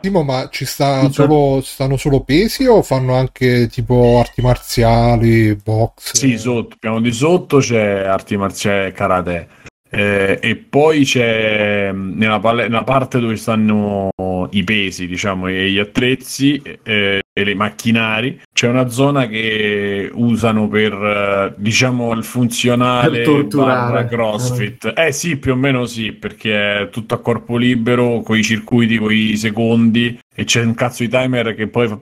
Timo, 0.00 0.22
ma 0.22 0.48
ci 0.50 0.64
sta 0.64 1.08
solo, 1.10 1.60
stanno 1.62 1.96
solo 1.96 2.20
pesi 2.20 2.66
o 2.66 2.82
fanno 2.82 3.14
anche 3.14 3.68
tipo 3.68 4.18
arti 4.18 4.42
marziali, 4.42 5.54
box? 5.54 6.14
Sì, 6.14 6.36
sotto, 6.38 6.76
piano 6.78 7.00
di 7.00 7.12
sotto 7.12 7.58
c'è 7.58 8.04
arti 8.04 8.36
marziali 8.36 8.88
e 8.88 8.92
karate. 8.92 9.48
Eh, 9.88 10.38
e 10.42 10.56
poi 10.56 11.04
c'è 11.04 11.92
mh, 11.92 12.14
nella, 12.16 12.38
nella 12.38 12.84
parte 12.84 13.20
dove 13.20 13.36
stanno 13.36 14.10
i 14.50 14.64
pesi, 14.64 15.06
diciamo, 15.06 15.46
e 15.46 15.70
gli 15.70 15.78
attrezzi 15.78 16.60
eh, 16.82 17.22
e 17.38 17.44
le 17.44 17.54
macchinari, 17.54 18.40
c'è 18.50 18.66
una 18.66 18.88
zona 18.88 19.26
che 19.28 20.10
usano 20.10 20.68
per, 20.68 20.92
eh, 20.94 21.54
diciamo, 21.58 22.14
il 22.14 22.24
funzionale 22.24 23.20
Per 23.20 24.06
crossfit. 24.06 24.92
Eh 24.96 25.12
sì, 25.12 25.36
più 25.36 25.52
o 25.52 25.54
meno 25.54 25.84
sì, 25.84 26.12
perché 26.12 26.80
è 26.80 26.88
tutto 26.88 27.12
a 27.12 27.20
corpo 27.20 27.58
libero, 27.58 28.22
con 28.22 28.38
i 28.38 28.42
circuiti, 28.42 28.96
con 28.96 29.12
i 29.12 29.36
secondi, 29.36 30.18
e 30.38 30.44
c'è 30.44 30.62
un 30.62 30.74
cazzo 30.74 31.02
di 31.02 31.08
timer 31.08 31.54
che 31.54 31.66
poi 31.68 31.88
fa... 31.88 31.98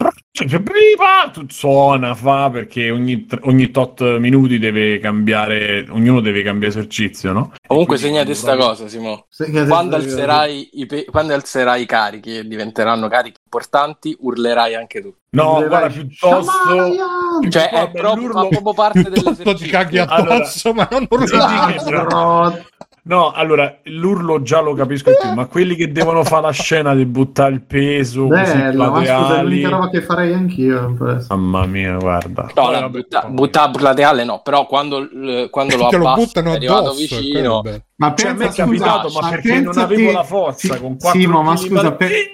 tu- 1.33 1.47
Suona, 1.49 2.15
fa, 2.17 2.51
perché 2.51 2.91
ogni, 2.91 3.27
ogni 3.43 3.71
tot 3.71 4.03
minuti 4.19 4.59
deve 4.59 4.99
cambiare, 4.99 5.87
ognuno 5.91 6.21
deve 6.21 6.43
cambiare 6.43 6.73
esercizio, 6.75 7.33
no? 7.33 7.53
Comunque 7.67 7.97
Quindi 7.97 8.17
segnate 8.17 8.35
sta 8.35 8.57
quando- 8.57 8.67
cosa, 8.67 8.89
Simo. 8.89 9.27
Segnate 9.29 9.69
Quando 9.69 9.95
alzerai, 9.97 10.71
i 10.73 10.87
pe- 10.87 11.05
quando 11.05 11.33
alzerai 11.35 11.83
i 11.83 11.87
carichi 11.87 12.39
e 12.39 12.47
diventeranno 12.49 13.07
carichi 13.09 13.39
importanti, 13.45 14.17
urlerai 14.19 14.75
anche 14.75 15.01
tu. 15.01 15.15
No, 15.31 15.55
Deve- 15.57 15.69
guarda, 15.69 15.89
piuttosto... 15.89 16.51
Shamayan! 16.53 17.51
Cioè, 17.51 17.69
è 17.71 17.91
proprio, 17.91 18.31
fa 18.31 18.47
proprio 18.47 18.73
parte 18.75 19.03
Piuttosto 19.03 19.31
ti 19.31 19.37
dell'esercizio. 19.43 19.71
caghi 19.79 19.99
addosso, 19.99 20.73
ma 20.73 20.89
non 20.91 21.07
sì, 21.27 21.37
Ladro! 21.37 22.65
No, 23.07 23.33
allora, 23.33 23.81
l'urlo 23.85 24.41
già 24.41 24.61
lo 24.61 24.73
capisco 24.73 25.11
più, 25.21 25.31
ma 25.35 25.45
quelli 25.45 25.75
che 25.75 25.93
devono 25.93 26.25
fare 26.25 26.41
la 26.41 26.53
scena 26.53 26.95
di 26.95 27.05
buttare 27.05 27.53
il 27.53 27.61
peso 27.61 28.29
così 28.29 28.57
Bella, 28.57 28.89
ma 28.89 28.99
scusa, 29.01 29.39
è 29.39 29.43
l'unica 29.43 29.69
roba 29.69 29.91
che 29.91 30.01
farei 30.01 30.33
anch'io. 30.33 30.97
Mamma 31.29 31.67
mia, 31.67 31.99
guarda. 31.99 32.51
No, 32.55 32.71
la 32.71 32.89
butta, 32.89 33.21
poi- 33.21 33.31
butta 33.33 33.69
plateale 33.69 34.25
no, 34.25 34.41
però 34.43 34.67
quando, 34.67 35.07
quando 35.51 35.77
lo 35.77 35.91
lo 35.91 36.15
buttano 36.15 36.53
è 36.53 36.55
arrivato 36.55 36.81
addosso. 36.81 37.17
vicino, 37.17 37.61
bello. 37.61 37.83
Ma 37.97 38.13
Cioè, 38.17 38.31
a 38.31 38.33
me 38.33 38.39
è 38.39 38.47
pensa, 38.47 38.65
capitato, 38.65 39.09
scusa, 39.09 39.21
ma 39.23 39.29
perché 39.31 39.53
non 39.55 39.63
pensa 39.65 39.83
avevo 39.83 40.07
che- 40.09 40.13
la 40.13 40.25
forza 40.25 40.75
Sì, 40.75 40.81
con 40.81 40.99
quattro 40.99 41.21
Simo, 41.21 41.43
ma 41.43 41.55
chili 41.55 41.69
scusa, 41.69 41.91
di- 41.91 41.97
pe- 41.97 42.31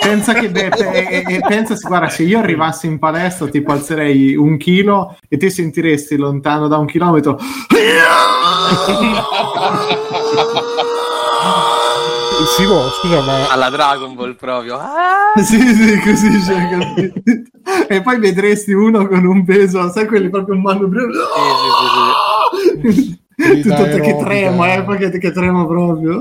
pensa 0.00 0.32
che 0.32 0.50
beh, 0.50 0.68
pe- 0.70 0.90
e, 1.08 1.24
e 1.34 1.40
pensa, 1.46 1.74
guarda, 1.86 2.08
se 2.08 2.22
io 2.22 2.38
arrivassi 2.38 2.86
in 2.86 2.98
palestra, 2.98 3.46
tipo 3.48 3.72
alzerei 3.72 4.34
un 4.36 4.56
chilo 4.56 5.16
e 5.28 5.36
ti 5.36 5.50
sentiresti 5.50 6.16
lontano 6.16 6.66
da 6.66 6.78
un 6.78 6.86
chilometro. 6.86 7.38
Simo, 12.56 12.88
scusa, 12.90 13.20
ma 13.22 13.48
alla 13.50 13.70
Dragon 13.70 14.14
Ball 14.14 14.34
proprio. 14.34 14.76
Ah! 14.76 15.32
sì, 15.42 15.58
sì, 15.60 15.98
così 16.00 16.28
capito? 16.70 17.20
E 17.88 18.02
poi 18.02 18.18
vedresti 18.18 18.72
uno 18.72 19.06
con 19.06 19.24
un 19.24 19.44
peso, 19.44 19.90
sai 19.90 20.06
quelli 20.06 20.28
proprio 20.28 20.56
un 20.56 20.62
manubrio. 20.62 21.08
Sì, 22.82 22.92
sì, 22.92 23.20
Tutto 23.42 23.74
che 23.74 23.90
aerobica. 23.90 24.16
trema, 24.24 24.74
eh, 24.74 24.96
che, 25.10 25.18
che 25.18 25.32
trema 25.32 25.66
proprio. 25.66 26.20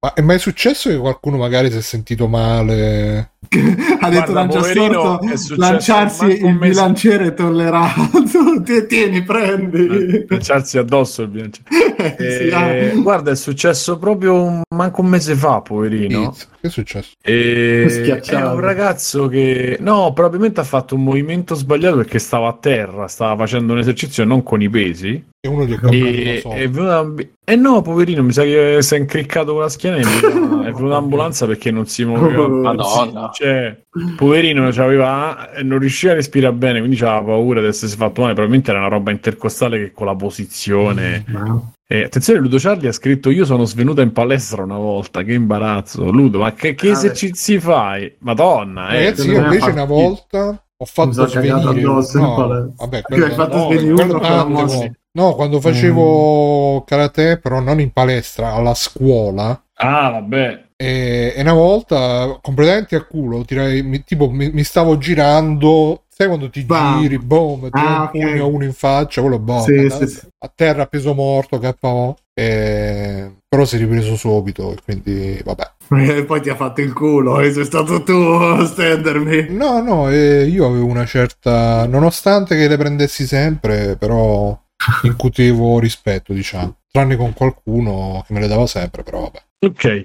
Ma 0.00 0.12
è 0.14 0.20
mai 0.20 0.38
successo 0.38 0.88
che 0.88 0.96
qualcuno 0.96 1.36
magari 1.36 1.70
si 1.70 1.78
è 1.78 1.82
sentito 1.82 2.28
male? 2.28 3.32
Ha 4.00 4.10
detto 4.10 4.32
Guarda, 4.32 4.32
lancia 4.32 4.58
poverino, 4.60 4.92
storto, 4.92 5.26
è 5.26 5.36
successo 5.36 5.56
lanciarsi 5.60 6.24
il 6.26 6.44
mese- 6.54 6.58
bilanciere 6.68 7.34
tollerato. 7.34 8.08
Ti- 8.62 8.86
Tieni, 8.86 9.22
prendi. 9.24 10.24
Lanciarsi 10.28 10.78
addosso 10.78 11.22
il 11.22 11.28
bilancio. 11.28 11.62
Sì, 11.98 12.50
ah. 12.52 12.68
Eh, 12.68 12.92
guarda, 13.02 13.32
è 13.32 13.36
successo 13.36 13.98
proprio 13.98 14.40
un- 14.40 14.62
manco 14.72 15.00
un 15.00 15.08
mese 15.08 15.34
fa, 15.34 15.60
poverino. 15.62 16.30
Che 16.60 16.68
è 16.68 16.70
successo? 16.70 17.10
E 17.20 18.20
è 18.24 18.34
un 18.36 18.60
ragazzo 18.60 19.26
che 19.26 19.78
no, 19.80 20.12
probabilmente 20.12 20.60
ha 20.60 20.64
fatto 20.64 20.94
un 20.94 21.02
movimento 21.02 21.56
sbagliato 21.56 21.96
perché 21.96 22.20
stava 22.20 22.48
a 22.48 22.56
terra, 22.60 23.08
stava 23.08 23.36
facendo 23.36 23.72
un 23.72 23.80
esercizio 23.80 24.24
non 24.24 24.44
con 24.44 24.62
i 24.62 24.68
pesi. 24.68 25.24
E 25.48 25.50
uno 25.50 25.64
gli 25.64 25.72
è 25.72 25.76
caduto 25.76 25.94
E, 25.94 26.42
è 26.42 26.68
venuta 26.68 27.14
eh 27.44 27.56
no, 27.56 27.80
poverino, 27.80 28.22
mi 28.22 28.32
sa 28.32 28.42
che 28.42 28.82
si 28.82 28.94
è 28.94 28.98
incriccato 28.98 29.52
con 29.52 29.62
la 29.62 29.70
schiena 29.70 29.96
e 29.96 30.00
è 30.04 30.04
venuta- 30.04 30.66
è 30.66 30.70
venuta 30.70 30.94
l'ambulanza 30.94 31.46
perché 31.46 31.70
non 31.70 31.86
si 31.86 32.04
muoveva. 32.04 32.46
Madonna. 32.46 33.30
Cioè, 33.32 33.84
poverino, 34.16 34.68
c'aveva, 34.70 35.52
eh, 35.52 35.62
non 35.62 35.78
riusciva 35.78 36.12
a 36.12 36.16
respirare 36.16 36.54
bene, 36.54 36.80
quindi 36.80 37.00
aveva 37.00 37.22
paura 37.22 37.60
di 37.62 37.68
essersi 37.68 37.96
fatto 37.96 38.20
male. 38.20 38.34
Probabilmente 38.34 38.70
era 38.70 38.80
una 38.80 38.88
roba 38.88 39.10
intercostale 39.10 39.78
che 39.78 39.92
con 39.92 40.06
la 40.06 40.14
posizione. 40.14 41.24
No. 41.28 41.72
Eh, 41.86 42.02
attenzione, 42.02 42.40
Ludo 42.40 42.58
Charlie 42.58 42.88
ha 42.88 42.92
scritto: 42.92 43.30
Io 43.30 43.46
sono 43.46 43.64
svenuta 43.64 44.02
in 44.02 44.12
palestra 44.12 44.62
una 44.62 44.76
volta. 44.76 45.22
Che 45.22 45.32
imbarazzo, 45.32 46.10
Ludo, 46.10 46.40
ma 46.40 46.52
che, 46.52 46.74
che 46.74 46.88
Ah, 46.90 46.92
esercizi 46.92 47.58
fai? 47.58 48.12
Madonna, 48.18 48.90
eh. 48.90 49.04
Ragazzi, 49.04 49.30
io 49.30 49.38
invece 49.38 49.70
ha 49.70 49.72
una 49.72 49.84
volta 49.86 50.62
ho 50.80 50.84
fatto 50.84 51.26
svenire 51.26 51.82
no, 51.82 52.72
vabbè, 52.76 53.02
Che 53.02 53.24
hai 53.24 53.32
fatto 53.32 53.56
no, 53.56 53.64
svenire 53.64 53.94
quello 53.94 54.12
uno 54.12 54.20
tante 54.20 54.52
volte. 54.52 54.97
No, 55.12 55.34
quando 55.34 55.60
facevo 55.60 56.84
karate, 56.86 57.38
però 57.38 57.60
non 57.60 57.80
in 57.80 57.90
palestra, 57.92 58.52
alla 58.52 58.74
scuola. 58.74 59.60
Ah, 59.74 60.10
vabbè. 60.10 60.66
E, 60.76 61.32
e 61.36 61.40
una 61.40 61.52
volta 61.54 62.38
completamente 62.40 62.94
a 62.94 63.02
culo, 63.04 63.44
tirai, 63.44 63.82
mi, 63.82 64.04
tipo 64.04 64.30
mi, 64.30 64.50
mi 64.52 64.62
stavo 64.62 64.96
girando, 64.98 66.04
sai 66.08 66.28
quando 66.28 66.50
ti 66.50 66.62
Bam. 66.62 67.00
giri, 67.00 67.18
boom, 67.18 67.70
tiri 67.70 67.84
Ah, 67.84 68.00
un 68.02 68.10
pugno 68.10 68.46
uno 68.48 68.64
in 68.64 68.72
faccia, 68.72 69.20
quello 69.20 69.38
boh, 69.40 69.60
Sì, 69.62 69.74
a, 69.74 69.90
sì, 69.90 70.06
sì. 70.06 70.26
a 70.38 70.52
terra 70.54 70.86
peso 70.86 71.14
morto, 71.14 71.58
KO. 71.58 72.16
E... 72.34 73.32
Però 73.48 73.64
si 73.64 73.74
è 73.76 73.78
ripreso 73.78 74.14
subito, 74.14 74.76
quindi 74.84 75.40
vabbè. 75.44 75.72
E 76.18 76.24
poi 76.24 76.40
ti 76.42 76.50
ha 76.50 76.54
fatto 76.54 76.80
il 76.80 76.92
culo 76.92 77.40
e 77.40 77.50
sei 77.50 77.64
stato 77.64 78.02
tu 78.02 78.12
a 78.12 78.64
stendermi. 78.64 79.48
No, 79.48 79.80
no, 79.80 80.10
eh, 80.10 80.44
io 80.44 80.66
avevo 80.66 80.86
una 80.86 81.06
certa, 81.06 81.86
nonostante 81.86 82.56
che 82.56 82.68
le 82.68 82.76
prendessi 82.76 83.26
sempre, 83.26 83.96
però 83.96 84.56
incutevo 85.02 85.78
rispetto, 85.78 86.32
diciamo. 86.32 86.76
Tranne 86.90 87.16
con 87.16 87.32
qualcuno 87.34 88.24
che 88.26 88.32
me 88.32 88.40
le 88.40 88.46
dava 88.48 88.66
sempre, 88.66 89.02
però 89.02 89.20
vabbè. 89.22 89.42
Ok, 89.60 90.04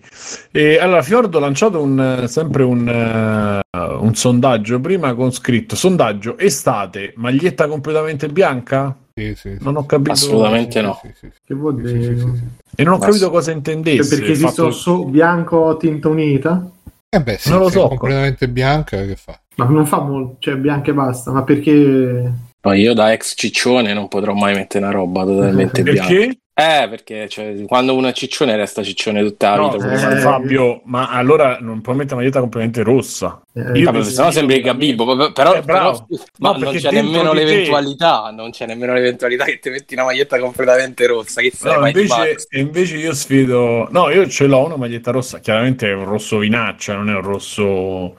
e 0.52 0.80
allora 0.80 1.04
Fiordo 1.04 1.38
ha 1.38 1.42
lanciato 1.42 1.80
un, 1.82 2.24
sempre 2.28 2.64
un, 2.64 2.88
eh, 2.88 3.62
un 3.78 4.16
sondaggio 4.16 4.80
prima 4.80 5.14
con 5.14 5.32
scritto 5.32 5.76
sondaggio 5.76 6.38
estate, 6.40 7.14
maglietta 7.18 7.68
completamente 7.68 8.28
bianca? 8.30 8.96
Sì, 9.14 9.36
sì, 9.36 9.56
sì. 9.58 9.64
Non 9.64 9.78
ho 9.78 9.86
capito. 9.86 10.12
Assolutamente 10.12 10.82
no. 10.82 11.00
Sì, 11.04 11.10
sì, 11.14 11.30
sì. 11.32 11.38
Che 11.46 11.54
vuol 11.54 11.76
Sì, 11.76 11.82
dire? 11.94 12.04
sì, 12.16 12.20
sì, 12.20 12.36
sì. 12.36 12.44
E 12.76 12.84
non 12.84 12.94
ho 12.96 12.98
capito 12.98 13.30
cosa 13.30 13.46
Cioè, 13.50 13.56
intendesse. 13.56 14.10
perché 14.10 14.26
il 14.26 14.32
esisto 14.32 14.64
fatto- 14.64 14.72
so- 14.72 15.06
bianco 15.06 15.78
tinta 15.78 16.10
unita? 16.10 16.70
Eh 17.10 17.22
beh, 17.22 17.38
sì, 17.38 17.50
Non 17.52 17.60
lo 17.60 17.70
so. 17.70 17.88
completamente 17.90 18.50
bianca, 18.50 19.06
che 19.06 19.16
fa? 19.16 19.40
Ma 19.58 19.66
non 19.66 19.86
fa 19.86 20.02
molto, 20.02 20.38
cioè 20.40 20.56
bianco 20.56 20.90
e 20.90 20.94
basta, 20.96 21.32
ma 21.32 21.44
perché... 21.44 22.34
Poi 22.64 22.80
io 22.80 22.94
da 22.94 23.12
ex 23.12 23.34
ciccione 23.36 23.92
non 23.94 24.08
potrò 24.08 24.34
mai 24.34 24.54
mettere 24.56 24.86
una 24.86 24.94
roba 24.94 25.26
totalmente 25.26 25.84
bianca. 25.84 26.08
Perché? 26.08 26.38
Eh, 26.56 26.88
perché 26.88 27.28
cioè, 27.28 27.66
quando 27.66 27.94
uno 27.94 28.08
è 28.08 28.14
ciccione 28.14 28.56
resta 28.56 28.84
ciccione 28.84 29.22
tutta 29.22 29.50
la 29.50 29.56
No, 29.58 29.72
vita. 29.72 30.12
eh, 30.12 30.18
Fabio, 30.18 30.82
ma 30.86 31.10
allora 31.10 31.58
non 31.60 31.82
puoi 31.82 31.96
mettere 31.96 32.14
una 32.14 32.22
maglietta 32.22 32.40
completamente 32.40 32.84
rossa. 32.84 33.42
eh, 33.54 33.80
Io 33.80 34.04
se 34.04 34.22
no 34.22 34.32
sembri 34.32 34.62
Gabibbo, 34.62 35.04
però, 35.04 35.32
però, 35.34 35.56
Eh, 35.56 35.62
però- 35.62 36.06
ma 36.40 36.52
No, 36.52 36.58
non 36.60 36.74
c'è 36.76 36.90
nemmeno 36.92 37.34
di 37.34 37.40
te- 37.40 37.44
l'eventualità, 37.44 38.30
non 38.34 38.52
c'è 38.52 38.66
nemmeno 38.66 38.94
l'eventualità 38.94 39.44
che 39.44 39.60
ti 39.60 39.70
metti 39.70 39.96
una 39.96 40.06
maglietta 40.06 40.40
completamente 40.40 41.06
rossa, 41.06 41.42
che 41.42 41.52
sei 41.54 41.74
No, 41.74 41.80
mai 41.82 41.90
invece, 41.90 42.46
e 42.50 42.60
invece 42.62 42.96
io 42.98 43.14
sfido. 43.14 43.90
No, 43.92 44.10
io 44.10 44.26
ce 44.30 44.46
l'ho 44.46 44.64
una 44.64 44.78
maglietta 44.78 45.12
rossa. 45.12 45.40
Chiaramente 45.40 45.90
è 45.90 45.94
un 45.94 46.06
rosso 46.06 46.38
vinaccia, 46.38 46.94
non 46.94 47.10
è 47.10 47.14
un 47.16 47.22
rosso. 47.24 48.16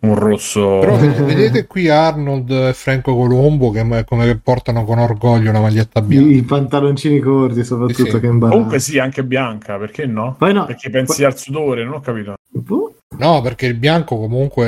Un 0.00 0.14
rosso. 0.14 0.78
Però 0.78 0.96
vedete 0.96 1.66
qui 1.66 1.88
Arnold 1.88 2.50
e 2.50 2.72
Franco 2.72 3.16
Colombo 3.16 3.70
che 3.70 4.04
come 4.06 4.36
portano 4.36 4.84
con 4.84 4.98
orgoglio 4.98 5.50
una 5.50 5.60
maglietta 5.60 6.00
bianca. 6.02 6.30
I, 6.30 6.42
pantaloncini 6.42 7.18
corti 7.18 7.64
soprattutto 7.64 8.04
Sì, 8.04 8.10
sì. 8.10 8.20
che 8.20 8.26
imbarazzo. 8.26 8.54
Comunque 8.56 8.78
sì, 8.78 8.98
anche 8.98 9.24
bianca, 9.24 9.76
perché 9.76 10.06
no? 10.06 10.36
Poi 10.38 10.52
no, 10.52 10.66
Perché 10.66 10.90
pensi 10.90 11.24
al 11.24 11.36
sudore, 11.36 11.84
non 11.84 11.94
ho 11.94 12.00
capito. 12.00 12.34
Boh, 12.50 12.92
No, 13.16 13.40
perché 13.40 13.66
il 13.66 13.74
bianco 13.74 14.16
comunque 14.18 14.66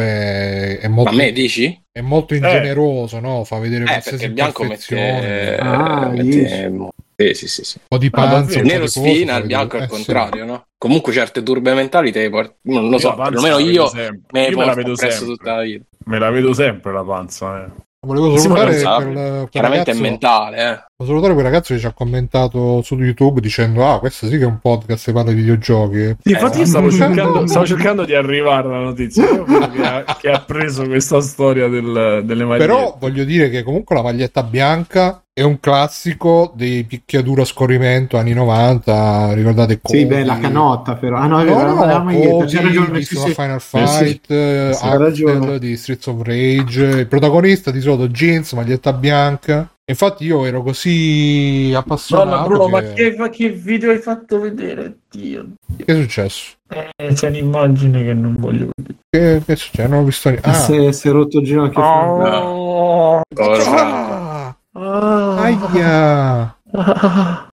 è, 0.79 0.89
Ma 0.89 0.95
molto, 0.95 1.11
a 1.11 1.15
me 1.15 1.31
dici? 1.31 1.81
è 1.93 2.01
molto 2.01 2.35
ingeneroso, 2.35 3.21
no? 3.21 3.45
Fa 3.45 3.59
vedere 3.59 3.85
Eh, 3.85 3.87
qualsiasi 3.87 4.25
il 4.25 4.33
bianco 4.33 4.65
mette... 4.65 5.57
Ah, 5.59 6.09
mette... 6.09 6.73
Sì, 7.29 7.35
sì, 7.35 7.49
sì, 7.49 7.65
sì. 7.65 7.77
un 7.79 7.85
po' 7.89 7.99
di 7.99 8.07
Ah, 8.07 8.11
panza, 8.11 8.61
di 8.61 8.67
nero 8.69 8.87
sfina, 8.87 9.37
il 9.37 9.47
bianco 9.47 9.77
il 9.77 9.83
eh, 9.83 9.87
sì. 9.87 9.93
contrario, 9.93 10.45
no? 10.45 10.65
Comunque 10.79 11.13
certe 11.13 11.43
turbe 11.43 11.75
mentali 11.75 12.11
te 12.13 12.21
le 12.23 12.31
porti... 12.31 12.55
Non 12.63 12.89
lo 12.89 12.99
so, 12.99 13.15
perlomeno 13.15 13.57
vedo 13.57 13.69
io 13.71 13.89
sempre. 13.89 14.21
me 14.33 14.47
Io 14.47 14.57
me 14.59 14.65
la 14.65 14.75
vedo 14.75 14.97
sempre. 14.97 15.27
tutta 15.27 15.57
la 15.57 15.63
vita. 15.63 15.85
Me 16.07 16.19
la 16.19 16.31
vedo 16.31 16.53
sempre 16.55 16.93
la 16.93 17.05
panza, 17.05 17.65
eh. 17.65 17.69
Volevo 18.07 18.35
Sì, 18.35 18.45
salutare 18.45 18.79
sa, 18.79 18.95
quel, 18.95 19.13
quel 19.13 19.49
Chiaramente 19.51 19.91
ragazzo, 19.91 20.07
è 20.07 20.09
mentale, 20.09 20.57
eh. 20.57 20.63
volevo 20.97 21.05
salutare 21.05 21.33
quel 21.35 21.45
ragazzo 21.45 21.75
che 21.75 21.81
ci 21.81 21.87
ha 21.87 21.93
commentato 21.93 22.81
su 22.81 22.97
YouTube 22.97 23.43
dicendo 23.43 23.87
ah 23.87 23.99
questo 23.99 24.27
sì 24.27 24.39
che 24.39 24.45
è 24.45 24.47
un 24.47 24.59
podcast 24.59 25.05
che 25.05 25.13
parla 25.13 25.33
di 25.33 25.37
videogiochi 25.37 26.17
Sì, 26.23 26.31
infatti 26.31 26.57
io 26.57 26.63
Eh, 26.63 26.67
stavo 26.67 26.89
cercando, 26.91 27.47
stavo 27.47 27.67
cercando 27.67 28.05
di 28.07 28.15
arrivare 28.15 28.69
alla 28.69 28.79
notizia 28.85 29.27
ha, 29.27 30.17
che 30.19 30.31
ha 30.31 30.41
preso 30.41 30.87
questa 30.87 31.21
storia 31.21 31.69
del- 31.69 32.23
delle 32.25 32.45
magliette. 32.47 32.65
però 32.67 32.97
voglio 32.99 33.25
dire 33.25 33.51
che 33.51 33.63
comunque 33.63 33.95
la 33.95 34.03
maglietta 34.03 34.43
bianca 34.45 35.23
è 35.33 35.43
un 35.43 35.61
classico 35.61 36.53
dei 36.55 36.85
picchiaduro 36.85 37.43
a 37.43 37.45
scorrimento 37.47 38.17
anni 38.19 38.33
90, 38.33 39.33
ricordate 39.33 39.81
Sì, 39.83 40.03
Kobe? 40.03 40.07
beh, 40.07 40.25
la 40.25 40.39
canotta 40.39 40.97
però. 40.97 41.17
Ah 41.17 41.27
no, 41.27 41.41
è 41.41 41.45
No, 41.45 41.53
no, 41.55 41.61
era 41.61 41.93
la 41.93 42.03
maglietta, 42.03 42.29
Kobe 42.31 42.45
c'è 42.47 42.61
ragione. 42.63 43.03
Sì, 43.03 43.17
sì. 43.17 43.33
Final 43.33 43.57
Eh, 43.57 43.61
sì. 43.61 43.77
Fight, 44.05 44.31
eh, 44.31 44.71
Sì, 44.75 44.89
ragione. 44.91 45.33
Axel 45.39 45.59
di 45.59 45.77
Streets 45.77 46.07
of 46.09 46.23
Rage, 46.23 46.85
il 46.85 47.07
protagonista 47.07 47.71
di 47.71 47.81
solito 47.81 48.09
jeans, 48.09 48.53
maglietta 48.53 48.93
bianca. 48.93 49.73
Infatti 49.91 50.25
io 50.25 50.45
ero 50.45 50.63
così 50.63 51.73
appassionato. 51.75 52.29
Madonna, 52.29 52.47
Bruno, 52.47 52.69
ma 52.69 52.81
che... 52.81 52.93
che, 52.93 53.15
ma 53.17 53.29
che 53.29 53.51
video 53.51 53.91
hai 53.91 53.99
fatto 53.99 54.39
vedere? 54.41 54.99
Dio. 55.11 55.47
che 55.77 55.85
è 55.85 55.95
successo? 56.01 56.53
Eh, 56.69 57.13
c'è 57.15 57.29
un'immagine 57.29 58.05
che 58.05 58.15
non 58.15 58.37
voglio 58.39 58.69
vedere. 58.77 58.99
Che, 59.09 59.43
che 59.45 59.53
è 59.53 59.57
successo? 59.57 59.89
Non 59.89 60.01
ho 60.01 60.05
visto 60.05 60.29
niente. 60.29 60.49
Ah, 60.49 60.53
Si 60.55 60.77
è- 60.77 60.93
si 60.93 61.09
è 61.09 61.11
rotto 61.11 61.39
il 61.41 61.45
ginocchio. 61.47 61.83
Oh, 61.83 63.21
Cosa? 63.35 63.71
ah, 64.47 64.57
aia. 64.73 66.57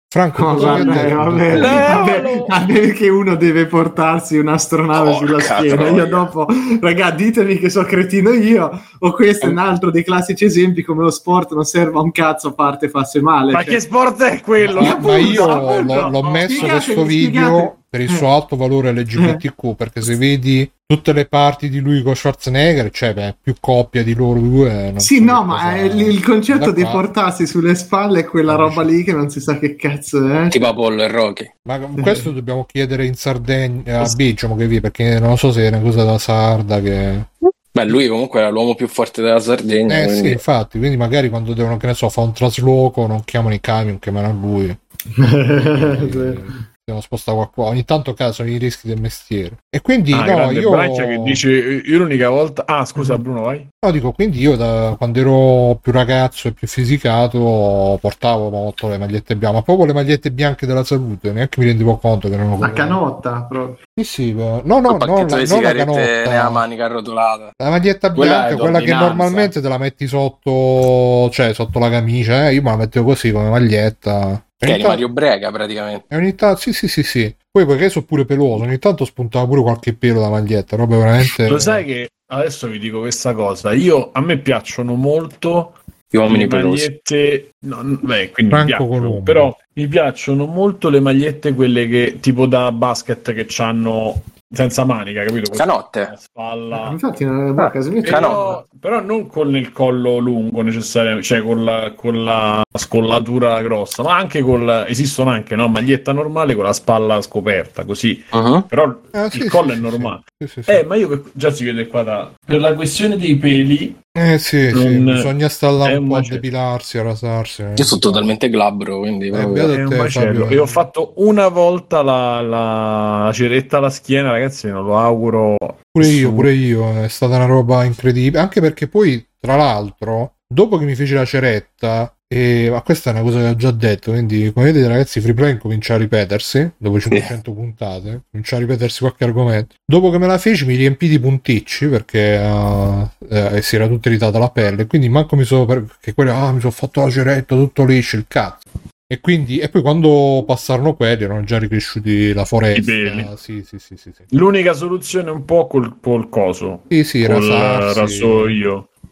Franco, 0.08 0.54
No, 0.54 0.78
eh, 0.78 0.84
vabbè, 0.86 1.56
Levalo! 1.58 2.06
vabbè, 2.06 2.44
vabbè 2.48 2.94
che 2.94 3.10
uno 3.10 3.36
deve 3.36 3.66
portarsi 3.66 4.38
un'astronave 4.38 5.12
Porca 5.12 5.26
sulla 5.26 5.40
schiena. 5.42 5.76
troia. 5.76 5.92
Io 5.92 6.06
dopo, 6.08 6.48
raga, 6.80 7.12
ditemi 7.12 7.58
che 7.58 7.70
so 7.70 7.84
cretino 7.84 8.32
io, 8.32 8.82
o 9.00 9.12
questo 9.12 9.48
è 9.48 9.50
un 9.50 9.58
altro 9.58 9.92
dei 9.92 10.06
classici 10.06 10.46
esempi 10.46 10.84
come 10.84 11.04
lo 11.04 11.10
sport 11.10 11.52
non 11.54 11.66
serve 11.66 11.98
a 11.98 12.02
un 12.02 12.12
cazzo 12.12 12.48
a 12.50 12.54
parte 12.54 12.88
farsi 12.88 13.20
male. 13.20 13.52
Ma 13.52 13.64
cioè. 13.64 13.74
che 13.74 13.80
sport 13.82 14.22
è 14.24 14.40
quello? 14.40 14.80
Ma, 14.80 14.98
ma 15.02 15.18
io 15.18 15.46
l'ho, 15.84 16.10
l'ho 16.10 16.24
messo 16.24 16.56
spiegate, 16.56 16.86
questo 16.86 17.04
video 17.04 17.42
spiegate. 17.44 17.78
Per 17.96 18.02
il 18.04 18.12
Eh. 18.12 18.18
suo 18.18 18.30
alto 18.34 18.58
valore 18.58 18.92
LGBTQ 18.92 19.76
perché 19.76 20.02
se 20.02 20.18
vedi 20.18 20.70
tutte 20.86 21.14
le 21.14 21.26
parti 21.28 21.70
di 21.70 21.80
lui 21.80 22.04
con 22.04 22.14
Schwarzenegger 22.14 22.90
cioè 22.92 23.14
beh, 23.14 23.36
più 23.42 23.56
coppia 23.60 24.04
di 24.04 24.14
loro 24.14 24.40
due 24.40 24.92
non 24.92 25.00
Sì, 25.00 25.18
so 25.18 25.24
no, 25.24 25.44
ma 25.46 25.78
il, 25.80 25.98
il 26.00 26.22
concetto 26.24 26.72
di 26.72 26.84
portarsi 26.84 27.48
sulle 27.48 27.74
spalle 27.76 28.20
è 28.20 28.26
quella 28.26 28.56
roba 28.56 28.84
lì 28.84 29.04
che 29.04 29.14
non 29.14 29.30
si 29.30 29.40
sa 29.40 29.58
che 29.58 29.76
cazzo 29.78 30.30
è. 30.30 30.50
Tipo 30.50 30.68
Apollo 30.68 31.04
e 31.04 31.08
Rocky. 31.08 31.52
ma 31.64 31.80
questo 32.02 32.32
dobbiamo 32.32 32.66
chiedere 32.66 33.06
in 33.06 33.16
Sardegna 33.16 34.02
a 34.02 34.12
Biggio 34.14 34.54
che 34.56 34.68
vive 34.68 34.82
perché 34.82 35.20
non 35.20 35.38
so 35.38 35.52
se 35.54 35.62
è 35.64 35.68
una 35.70 35.80
cosa 35.80 36.04
da 36.04 36.18
sarda 36.18 36.82
che 36.82 37.28
Beh, 37.72 37.86
lui 37.86 38.08
comunque 38.08 38.40
era 38.40 38.50
l'uomo 38.50 38.76
più 38.76 38.88
forte 38.88 39.22
della 39.22 39.40
Sardegna. 39.40 39.98
eh 40.00 40.04
sì 40.08 40.10
quindi- 40.12 40.32
infatti 40.32 40.78
quindi 40.78 40.98
magari 40.98 41.30
quando 41.30 41.54
devono 41.54 41.78
che 41.78 41.88
ne 41.88 41.94
so 41.94 42.10
fa 42.10 42.22
un 42.22 42.34
trasloco 42.34 43.08
non 43.08 43.24
chiamano 43.24 43.54
i 43.56 43.60
camion 43.62 44.00
chiamano 44.00 44.32
lui 44.34 44.78
Sì. 45.16 46.74
Devono 46.86 47.04
spostare 47.04 47.36
qualcosa 47.38 47.70
ogni 47.70 47.84
tanto 47.84 48.14
caso 48.14 48.44
i 48.44 48.58
rischi 48.58 48.88
del 48.88 49.02
mestiere. 49.02 49.58
E 49.76 49.82
quindi 49.82 50.14
Ah, 50.14 50.46
no 50.46 50.52
io 50.52 50.70
Braccia 50.70 51.08
che 51.08 51.20
dice 51.24 51.50
io 51.50 51.98
l'unica 51.98 52.30
volta 52.30 52.64
ah 52.68 52.86
scusa 52.86 53.18
Bruno 53.18 53.42
vai 53.42 53.68
No, 53.86 53.92
dico, 53.92 54.14
quindi 54.14 54.40
io 54.40 54.56
da 54.56 54.96
quando 54.98 55.20
ero 55.20 55.78
più 55.80 55.92
ragazzo 55.92 56.48
e 56.48 56.54
più 56.54 56.68
fisicato 56.68 58.00
portavo 58.02 58.50
molto 58.50 58.88
le 58.88 58.98
magliette 58.98 59.36
bianche, 59.36 59.58
ma 59.58 59.62
proprio 59.62 59.86
le 59.86 59.94
magliette 59.94 60.32
bianche 60.32 60.66
della 60.66 60.84
salute, 60.84 61.32
neanche 61.32 61.60
mi 61.60 61.68
rendevo 61.68 61.98
conto 61.98 62.28
che 62.28 62.34
erano 62.34 62.58
La 62.58 62.72
canotta 62.72 63.46
proprio. 63.48 63.78
Sì, 63.94 64.04
sì, 64.04 64.34
beh, 64.34 64.62
no, 64.64 64.80
no, 64.80 64.90
no, 64.90 64.98
pacchetto 64.98 65.36
la, 65.36 65.44
non 65.44 65.62
la 65.62 65.74
canotta. 65.74 66.00
nella 66.00 66.50
manica 66.50 66.86
arrotolata. 66.86 67.52
La 67.56 67.70
maglietta 67.70 68.12
Quella 68.12 68.32
bianca, 68.32 68.56
è 68.56 68.58
quella 68.58 68.80
che 68.80 68.94
normalmente 68.94 69.62
te 69.62 69.70
la 69.70 69.78
metti 69.78 70.08
sotto, 70.08 71.30
cioè 71.30 71.54
sotto 71.54 71.78
la 71.78 71.90
camicia, 71.92 72.48
eh, 72.48 72.56
io 72.56 72.64
me 72.64 72.72
la 72.72 72.78
mettevo 72.78 73.06
così 73.10 73.32
come 73.32 73.50
maglietta. 73.50 74.44
Che 74.58 74.74
eri 74.74 74.82
Mario 74.82 75.10
Brega 75.10 75.52
praticamente. 75.52 76.06
e 76.10 76.16
ogni 76.16 76.34
tanto, 76.34 76.60
sì, 76.60 76.74
sì, 76.74 76.88
sì, 76.88 77.04
sì. 77.04 77.36
Poi 77.56 77.66
perché 77.66 77.88
sono 77.88 78.04
pure 78.04 78.26
peloso, 78.26 78.64
ogni 78.64 78.80
tanto 78.80 79.06
spuntava 79.06 79.48
pure 79.48 79.62
qualche 79.62 79.94
pelo 79.94 80.20
da 80.20 80.28
maglietta, 80.28 80.76
roba 80.76 80.98
veramente... 80.98 81.48
lo 81.48 81.58
sai 81.58 81.86
che 81.86 82.10
adesso 82.28 82.68
vi 82.68 82.80
dico 82.80 83.00
questa 83.00 83.34
cosa 83.34 83.72
io 83.72 84.10
a 84.12 84.20
me 84.20 84.40
piacciono 84.40 84.96
molto 84.96 85.72
Gli 86.10 86.18
uomini 86.18 86.50
le 86.50 86.62
magliette 86.64 87.52
no, 87.60 87.82
beh, 87.82 88.32
quindi 88.32 88.54
piacciono, 88.66 89.22
però 89.22 89.56
mi 89.72 89.88
piacciono 89.88 90.46
molto 90.48 90.90
le 90.90 91.00
magliette 91.00 91.54
quelle 91.54 91.88
che 91.88 92.18
tipo 92.20 92.46
da 92.46 92.74
basket 92.74 93.34
che 93.34 93.48
hanno 93.64 94.22
senza 94.50 94.86
manica 94.86 95.24
capito 95.24 95.52
Canotte. 95.52 96.00
la 96.12 96.16
spalla 96.18 96.88
Infatti, 96.92 97.26
non 97.26 97.58
a 97.60 97.70
casa 97.72 97.90
mia 97.90 98.02
c'è 98.02 98.12
Canotta. 98.12 98.36
però, 98.36 98.66
però 98.80 99.02
non 99.02 99.28
con 99.28 99.56
il 99.56 99.72
collo 99.72 100.18
lungo 100.18 100.62
necessariamente, 100.62 101.24
cioè 101.26 101.42
con 101.42 101.64
la, 101.64 101.94
con 101.96 102.24
la 102.24 102.62
scollatura 102.78 103.62
grossa, 103.62 104.04
ma 104.04 104.16
anche 104.16 104.42
con 104.42 104.66
la- 104.66 104.88
esistono 104.88 105.30
anche 105.32 105.56
no? 105.56 105.68
maglietta 105.68 106.12
normale 106.14 106.56
con 106.56 106.64
la 106.64 106.74
spalla 106.74 107.22
scoperta, 107.22 107.84
così. 107.86 108.24
Mhm. 108.32 108.66
Però 108.68 109.00
Ah, 109.12 109.30
sì, 109.30 109.38
il 109.38 109.44
sì, 109.44 109.50
collo 109.50 109.72
sì, 109.72 109.78
è 109.78 109.82
normale. 109.82 110.22
sì, 110.38 110.48
sì, 110.48 110.64
sì. 110.64 110.72
Eh, 110.72 110.84
ma 110.84 110.96
io 110.96 111.24
già 111.34 111.50
si 111.52 111.64
vede 111.66 111.88
qua 111.88 112.04
da... 112.04 112.32
Per 112.46 112.60
la 112.60 112.74
questione 112.76 113.18
dei 113.18 113.36
peli, 113.38 113.98
Eh 114.18 114.38
sì, 114.38 114.70
sì, 114.70 114.98
Non- 115.00 115.14
bisogna 115.14 115.50
stare 115.50 115.74
là 115.76 115.86
un 115.98 116.04
un 116.04 116.08
po' 116.08 116.16
a 116.16 116.22
depilarsi, 116.22 116.98
a 116.98 117.02
rasarsi. 117.02 117.64
Io 117.76 117.84
sono 117.84 118.00
totalmente 118.00 118.50
glabro, 118.50 119.00
quindi 119.00 119.28
Eh, 119.28 119.32
proprio- 119.32 119.66
un 119.66 119.90
te, 119.90 119.96
macello. 119.98 120.44
Fabio. 120.44 120.56
E 120.56 120.60
ho 120.60 120.66
fatto 120.66 121.12
una 121.18 121.50
volta 121.50 122.02
la, 122.02 122.40
la, 122.40 123.24
la 123.26 123.32
ceretta 123.34 123.78
alla 123.78 123.90
schiena, 123.90 124.32
ragazzi, 124.32 124.68
non 124.68 124.86
lo 124.86 124.98
auguro. 124.98 125.58
Pure 125.92 126.08
io, 126.08 126.32
pure 126.32 126.54
io, 126.54 127.04
è 127.04 127.10
stata 127.10 127.36
una 127.36 127.46
roba 127.46 127.84
incredibile. 127.84 128.40
Anche 128.42 128.62
perché 128.62 128.88
poi, 128.88 129.22
tra 129.38 129.58
l'altro, 129.58 130.35
dopo 130.48 130.78
che 130.78 130.86
mi 130.86 130.96
feci 130.96 131.14
la 131.14 131.26
ceretta, 131.26 132.16
e 132.28 132.70
ma 132.72 132.82
questa 132.82 133.12
è 133.12 133.14
una 133.14 133.22
cosa 133.22 133.40
che 133.40 133.48
ho 133.48 133.56
già 133.56 133.72
detto, 133.72 134.12
quindi 134.12 134.52
come 134.52 134.66
vedete 134.66 134.88
ragazzi, 134.88 135.22
Free 135.22 135.34
Play 135.34 135.58
comincia 135.58 135.94
a 135.94 135.98
ripetersi, 135.98 136.72
dopo 136.78 137.00
500 137.00 137.54
puntate, 137.54 138.22
comincia 138.32 138.56
a 138.56 138.60
ripetersi 138.60 139.00
qualche 139.00 139.24
argomento. 139.24 139.76
Dopo 139.86 140.10
che 140.10 140.18
me 140.18 140.28
la 140.28 140.38
feci 140.38 140.66
mi 140.66 140.76
riempì 140.76 141.08
di 141.08 141.20
punticci 141.20 141.88
perché 141.88 142.36
eh, 142.42 143.08
eh, 143.30 143.62
si 143.62 143.76
era 143.76 143.88
tutta 143.88 144.10
irritata 144.10 144.40
la 144.40 144.50
pelle, 144.50 144.88
quindi 144.88 145.08
manco 145.08 145.36
mi 145.36 145.44
sono... 145.44 145.66
perché 145.66 146.14
quelli, 146.14 146.32
ah, 146.32 146.52
mi 146.52 146.60
sono 146.60 146.72
fatto 146.72 147.02
la 147.02 147.10
ceretta, 147.12 147.56
tutto 147.56 147.86
liscio, 147.86 148.16
il 148.16 148.26
cazzo. 148.28 148.64
E 149.08 149.20
quindi, 149.20 149.60
e 149.60 149.70
poi 149.70 149.84
quando 149.84 150.44
passarono 150.48 150.96
quelli 150.96 151.26
erano 151.26 151.44
già 151.44 151.60
ricresciuti 151.60 152.34
la 152.34 152.44
foresta. 152.44 153.36
Sì, 153.38 153.64
sì, 153.64 153.78
sì, 153.78 153.96
sì, 153.98 154.12
sì. 154.12 154.24
L'unica 154.30 154.74
soluzione 154.74 155.30
è 155.30 155.32
un 155.32 155.46
po' 155.46 155.68
col, 155.68 155.98
col 156.02 156.28
coso. 156.28 156.82
Sì, 156.90 157.04
sì, 157.04 157.24
Col 157.24 157.36
rasarsi. 157.36 157.94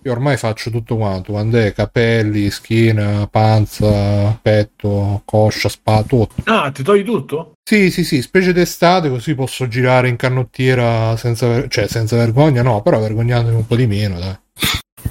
Io. 0.03 0.11
Ormai 0.11 0.37
faccio 0.37 0.69
tutto 0.69 0.95
quanto, 0.95 1.31
quando 1.31 1.57
è 1.57 1.73
capelli, 1.73 2.49
schiena, 2.49 3.27
panza, 3.27 4.37
petto, 4.41 5.21
coscia, 5.25 5.69
spada, 5.69 6.03
tutto. 6.03 6.33
Ah, 6.45 6.71
ti 6.71 6.83
togli 6.83 7.03
tutto? 7.03 7.53
Sì, 7.63 7.91
sì, 7.91 8.03
sì, 8.03 8.21
specie 8.21 8.53
d'estate 8.53 9.09
così 9.09 9.35
posso 9.35 9.67
girare 9.67 10.09
in 10.09 10.15
canottiera 10.15 11.15
senza, 11.17 11.47
ver- 11.47 11.67
cioè, 11.69 11.87
senza 11.87 12.17
vergogna, 12.17 12.61
no, 12.61 12.81
però 12.81 12.99
vergognandomi 12.99 13.55
un 13.55 13.65
po' 13.65 13.75
di 13.75 13.87
meno, 13.87 14.19
dai. 14.19 14.37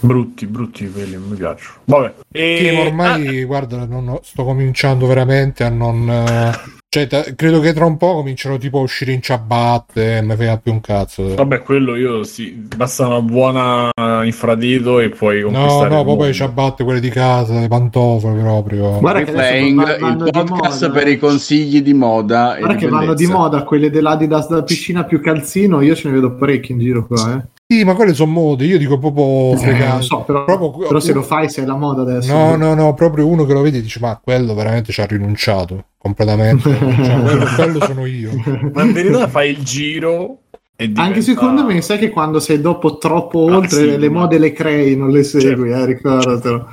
Brutti, 0.01 0.47
brutti 0.47 0.91
quelli, 0.91 1.17
mi 1.17 1.37
piacciono. 1.37 1.77
Vabbè. 1.85 2.15
E... 2.33 2.57
Sì, 2.59 2.75
ma 2.75 2.83
ormai, 2.83 3.45
guarda, 3.45 3.85
non- 3.87 4.19
sto 4.23 4.45
cominciando 4.45 5.07
veramente 5.07 5.65
a 5.65 5.69
non... 5.69 6.53
eh, 6.95 6.99
Cioè, 6.99 7.07
ta- 7.07 7.25
credo 7.35 7.61
che 7.61 7.73
tra 7.73 7.87
un 7.87 7.97
po' 7.97 8.15
comincerò 8.17 8.59
tipo 8.59 8.79
a 8.79 8.83
uscire 8.83 9.13
in 9.13 9.23
ciabatte, 9.23 10.19
e 10.19 10.23
mi 10.23 10.35
frega 10.37 10.59
più 10.59 10.73
un 10.73 10.81
cazzo. 10.81 11.35
vabbè, 11.35 11.63
quello 11.63 11.97
io 11.97 12.23
sì. 12.23 12.51
Basta 12.77 13.07
una 13.07 13.23
buona 13.23 13.91
infradito 14.25 15.01
e 15.01 15.09
puoi 15.09 15.41
No, 15.41 15.51
conquistare 15.51 15.89
no, 15.89 15.99
il 16.01 16.05
proprio 16.05 16.27
le 16.27 16.33
ciabatte, 16.35 16.85
quelle 16.85 17.01
di 17.01 17.09
casa, 17.09 17.59
le 17.61 17.69
pantofole 17.69 18.41
proprio. 18.41 18.99
Guarda 18.99 19.25
che 19.25 19.33
vanno 19.33 20.25
il 20.27 20.31
podcast 20.31 20.91
per 20.91 21.09
i 21.09 21.19
consigli 21.19 21.81
di 21.83 21.95
moda. 21.95 22.57
e 22.57 22.59
Guarda 22.61 22.77
di 22.77 22.85
che 22.85 22.91
vanno 22.91 23.15
di 23.15 23.25
bellezza. 23.25 23.39
moda 23.39 23.63
quelle 23.63 23.91
dell'Adidas 23.91 24.49
da 24.49 24.63
piscina 24.63 25.05
più 25.05 25.21
calzino, 25.21 25.81
io 25.81 25.95
ce 25.95 26.09
ne 26.09 26.15
vedo 26.15 26.35
parecchi 26.35 26.73
in 26.73 26.79
giro 26.79 27.07
qua, 27.07 27.37
eh. 27.39 27.47
Sì, 27.73 27.85
ma 27.85 27.95
quelle 27.95 28.13
sono 28.13 28.33
mode, 28.33 28.67
io 28.67 28.77
dico 28.77 28.99
proprio 28.99 29.53
Eh, 29.53 29.57
fregato. 29.57 29.93
non 29.93 30.03
so, 30.03 30.23
però, 30.27 30.45
Proprio- 30.45 30.87
però 30.89 31.01
se 31.01 31.13
lo 31.15 31.23
fai 31.23 31.49
sei 31.49 31.65
la 31.65 31.75
moda 31.75 32.03
adesso. 32.03 32.31
No, 32.31 32.55
no, 32.57 32.75
no, 32.75 32.93
proprio 32.93 33.27
uno 33.27 33.45
che 33.45 33.55
lo 33.55 33.63
vede 33.63 33.81
dice: 33.81 33.99
Ma 33.99 34.21
quello 34.23 34.53
veramente 34.55 34.93
ci 34.93 35.01
ha 35.01 35.07
rinunciato 35.07 35.87
completamente. 35.97 36.69
Cioè, 36.71 37.23
quello, 37.23 37.45
quello 37.57 37.81
sono 37.81 38.05
io. 38.05 38.31
Ma 38.75 38.83
in 38.83 38.93
verità 38.93 39.27
fai 39.29 39.51
il 39.51 39.63
giro 39.63 40.39
e 40.77 40.87
diventa... 40.89 41.03
Anche 41.03 41.23
secondo 41.23 41.65
me, 41.65 41.81
sai 41.81 41.99
che 41.99 42.11
quando 42.11 42.41
sei 42.41 42.61
dopo 42.61 42.99
troppo 42.99 43.47
Ah, 43.49 43.57
oltre, 43.57 43.93
sì, 43.93 43.97
le 43.99 44.11
ma- 44.11 44.21
mode 44.21 44.39
le 44.39 44.53
crei, 44.53 44.95
non 44.95 45.11
le 45.11 45.23
segui, 45.23 45.71
eh, 45.71 45.87
ricordatelo. 45.87 46.69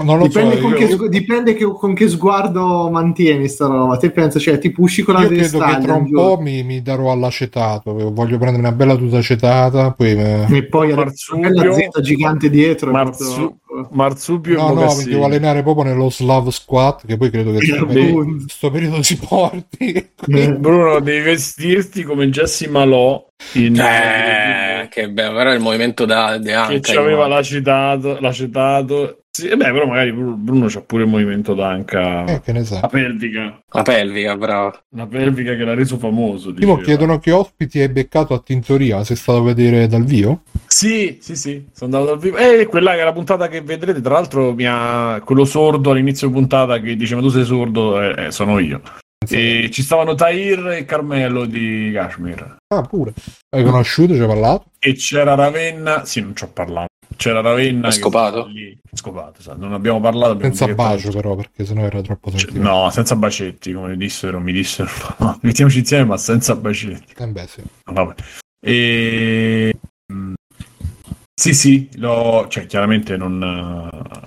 Non 0.00 0.16
lo 0.18 0.28
Dipende, 0.28 0.54
so. 0.56 0.62
con, 0.62 0.70
Io, 0.76 0.96
che, 0.96 1.08
dipende 1.08 1.54
che- 1.54 1.64
con 1.64 1.92
che 1.92 2.08
sguardo 2.08 2.88
mantieni 2.88 3.48
sta 3.48 3.66
roba. 3.66 3.96
Te 3.96 4.12
pensa, 4.12 4.38
cioè, 4.38 4.56
tipo 4.58 4.82
usci 4.82 5.02
con 5.02 5.14
la 5.14 5.22
io 5.22 5.28
credo 5.28 5.58
che 5.58 5.78
tra 5.80 5.94
un 5.94 6.08
po' 6.12 6.38
mi, 6.40 6.62
mi 6.62 6.80
darò 6.82 7.10
all'acetato. 7.10 7.92
Voglio 8.12 8.38
prendere 8.38 8.58
una 8.64 8.70
bella 8.70 8.94
tuta 8.94 9.18
acetata. 9.18 9.90
Poi 9.90 10.14
me- 10.14 10.46
e 10.56 10.66
poi 10.66 10.92
una 10.92 11.02
Marsupio, 11.02 11.50
bella 11.50 11.72
Z 11.74 12.00
gigante 12.00 12.48
dietro. 12.48 12.92
Marzu- 12.92 13.56
Marsupio 13.90 14.56
No, 14.56 14.72
no, 14.72 14.94
mi 14.94 15.04
devo 15.04 15.24
allenare 15.24 15.62
proprio 15.64 15.84
nello 15.92 16.10
Slav 16.10 16.48
Squat. 16.48 17.04
Che 17.04 17.16
poi 17.16 17.30
credo 17.30 17.50
che 17.52 17.66
sto 17.66 17.84
periodo, 17.86 18.20
Appunto. 18.20 18.44
sto 18.48 18.70
periodo 18.70 19.02
si 19.02 19.18
porti. 19.18 20.10
Eh. 20.28 20.52
Bruno, 20.52 21.00
devi 21.00 21.24
vestirti 21.24 22.04
come 22.04 22.28
Jesse 22.30 22.68
Malò 22.68 23.24
in 23.54 23.76
Eh, 23.76 24.86
che 24.90 25.10
bello, 25.10 25.36
però 25.36 25.52
il 25.52 25.60
movimento 25.60 26.04
da 26.04 26.38
De 26.38 26.44
che 26.50 26.52
Anca. 26.54 26.92
c'aveva 26.92 27.26
l'acetato, 27.26 28.18
l'acetato 28.20 29.17
Sì, 29.30 29.46
eh 29.46 29.56
beh, 29.56 29.70
però 29.70 29.86
magari 29.86 30.12
Bruno 30.12 30.66
c'ha 30.66 30.80
pure 30.80 31.04
il 31.04 31.08
movimento 31.08 31.54
d'anca. 31.54 32.24
Eh, 32.24 32.40
che 32.40 32.52
ne 32.52 32.64
sa. 32.64 32.80
La 32.80 32.88
pelvica. 32.88 33.60
La 33.70 33.82
pelvica, 33.82 34.36
bravo. 34.36 34.78
La 34.96 35.06
pelvica 35.06 35.54
che 35.54 35.62
l'ha 35.62 35.74
reso 35.74 35.96
famoso. 35.96 36.50
Diceva. 36.50 36.80
chiedono 36.80 37.20
che 37.20 37.30
ospiti 37.30 37.78
hai 37.78 37.88
beccato 37.88 38.34
a 38.34 38.40
Tintoria, 38.40 39.04
sei 39.04 39.14
stato 39.14 39.38
a 39.38 39.42
vedere 39.42 39.86
dal 39.86 40.04
vivo? 40.04 40.42
Sì, 40.66 41.18
sì, 41.20 41.36
sì, 41.36 41.66
sono 41.72 41.96
andato 41.96 42.16
dal 42.16 42.18
vivo. 42.18 42.36
E 42.36 42.66
quella 42.66 42.94
che 42.94 43.00
è 43.00 43.04
la 43.04 43.12
puntata 43.12 43.46
che 43.46 43.60
vedrete, 43.60 44.00
tra 44.00 44.14
l'altro, 44.14 44.54
mi 44.54 44.66
ha... 44.66 45.20
quello 45.24 45.44
sordo 45.44 45.92
all'inizio 45.92 46.30
puntata 46.30 46.80
che 46.80 46.96
dice: 46.96 47.14
Ma 47.14 47.20
tu 47.20 47.28
sei 47.28 47.44
sordo? 47.44 48.02
Eh, 48.02 48.26
eh, 48.26 48.30
sono 48.32 48.58
io. 48.58 48.80
E 49.28 49.68
ci 49.70 49.82
stavano 49.82 50.14
Tahir 50.14 50.68
e 50.70 50.84
Carmelo 50.84 51.44
di 51.44 51.90
Kashmir. 51.92 52.56
Ah, 52.74 52.82
pure. 52.82 53.12
Hai 53.54 53.62
conosciuto, 53.62 54.14
ci 54.14 54.20
hai 54.20 54.26
parlato? 54.26 54.64
E 54.80 54.94
c'era 54.94 55.34
Ravenna. 55.34 56.04
Sì, 56.04 56.22
non 56.22 56.34
ci 56.34 56.42
ho 56.44 56.50
parlato. 56.52 56.88
C'era 57.16 57.40
Ravenna. 57.40 57.88
Che 57.88 57.94
scopato? 57.94 58.46
Lì. 58.46 58.78
Scopato, 58.92 59.42
sa. 59.42 59.54
Non 59.54 59.72
abbiamo 59.72 60.00
parlato. 60.00 60.32
abbiamo 60.32 60.54
Senza 60.54 60.74
bacio 60.74 61.10
però, 61.10 61.34
perché 61.34 61.64
sennò 61.64 61.82
era 61.82 62.00
troppo 62.00 62.30
Cioè, 62.30 62.40
sentito. 62.40 62.62
no, 62.62 62.90
senza 62.90 63.16
bacetti, 63.16 63.72
come 63.72 63.96
dissero, 63.96 64.38
mi 64.40 64.52
dissero. 64.52 64.88
No, 65.18 65.38
mettiamoci 65.42 65.78
insieme, 65.80 66.04
ma 66.04 66.16
senza 66.16 66.54
bacetti. 66.54 67.14
Eh 67.16 67.26
beh, 67.26 67.46
sì. 67.46 67.62
Vabbè. 67.92 68.14
E... 68.60 69.74
mm, 70.12 70.34
Sì, 71.34 71.54
sì, 71.54 71.88
l'ho- 71.94 72.46
cioè, 72.48 72.66
chiaramente 72.66 73.16
non, 73.16 73.38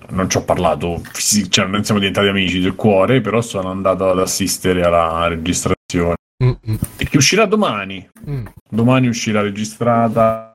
non 0.09 0.29
ci 0.29 0.37
ho 0.37 0.43
parlato, 0.43 1.01
cioè, 1.49 1.65
non 1.67 1.83
siamo 1.83 1.99
diventati 1.99 2.27
amici 2.27 2.59
del 2.59 2.75
cuore, 2.75 3.21
però 3.21 3.41
sono 3.41 3.69
andato 3.69 4.09
ad 4.09 4.19
assistere 4.19 4.83
alla 4.83 5.27
registrazione. 5.27 6.15
Mm, 6.43 6.51
mm, 6.69 6.75
E 6.97 7.05
che 7.07 7.17
uscirà 7.17 7.45
domani. 7.45 8.09
mm. 8.29 8.45
Domani 8.69 9.07
uscirà 9.07 9.41
registrata. 9.41 10.50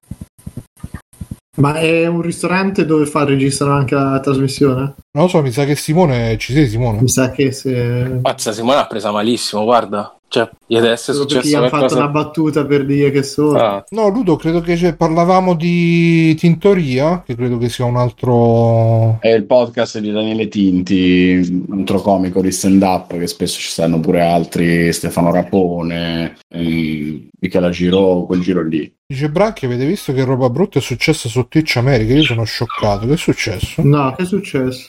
Ma 1.56 1.74
è 1.78 2.06
un 2.06 2.20
ristorante 2.20 2.84
dove 2.84 3.06
fa 3.06 3.24
registrare 3.24 3.78
anche 3.78 3.94
la 3.94 4.20
trasmissione? 4.20 4.94
Non 5.12 5.24
lo 5.24 5.28
so, 5.28 5.42
mi 5.42 5.50
sa 5.50 5.64
che 5.64 5.74
Simone... 5.74 6.36
Ci 6.38 6.52
sei 6.52 6.66
Simone? 6.66 7.00
Mi 7.00 7.08
sa 7.08 7.30
che 7.30 7.52
se... 7.52 8.18
Mazza, 8.22 8.52
Simone 8.52 8.78
ha 8.78 8.86
presa 8.86 9.10
malissimo, 9.10 9.64
guarda. 9.64 10.15
Cioè, 10.28 10.50
gli 10.66 10.76
adesso 10.76 11.12
è 11.12 11.14
Solo 11.14 11.26
perché 11.26 11.42
successo 11.42 11.56
hanno 11.56 11.68
fatto 11.68 11.86
qualcosa... 11.86 12.02
una 12.02 12.08
battuta 12.08 12.64
per 12.66 12.84
dire 12.84 13.10
che 13.10 13.22
sono. 13.22 13.58
Ah, 13.58 13.84
No, 13.90 14.08
Ludo, 14.08 14.36
credo 14.36 14.60
che 14.60 14.76
cioè, 14.76 14.94
parlavamo 14.94 15.54
di 15.54 16.34
Tintoria, 16.34 17.22
che 17.24 17.36
credo 17.36 17.58
che 17.58 17.68
sia 17.68 17.84
un 17.84 17.96
altro... 17.96 19.18
È 19.20 19.28
il 19.28 19.44
podcast 19.44 19.98
di 20.00 20.10
Daniele 20.10 20.48
Tinti, 20.48 21.64
un 21.68 21.78
altro 21.78 22.00
comico 22.00 22.40
di 22.40 22.50
stand-up, 22.50 23.16
che 23.16 23.26
spesso 23.26 23.60
ci 23.60 23.68
stanno 23.68 24.00
pure 24.00 24.22
altri, 24.22 24.92
Stefano 24.92 25.30
Rapone, 25.30 26.36
eh, 26.48 27.28
Michela 27.38 27.70
Giro, 27.70 28.24
quel 28.26 28.40
giro 28.40 28.62
lì. 28.62 28.92
Dice 29.06 29.30
Bracchi, 29.30 29.66
avete 29.66 29.86
visto 29.86 30.12
che 30.12 30.24
roba 30.24 30.50
brutta 30.50 30.80
è 30.80 30.82
successa 30.82 31.28
su 31.28 31.46
Twitch 31.46 31.76
America? 31.76 32.12
Io 32.12 32.24
sono 32.24 32.42
scioccato. 32.42 33.06
Che 33.06 33.12
è 33.12 33.16
successo? 33.16 33.82
No, 33.84 34.12
che 34.16 34.24
è 34.24 34.26
successo? 34.26 34.88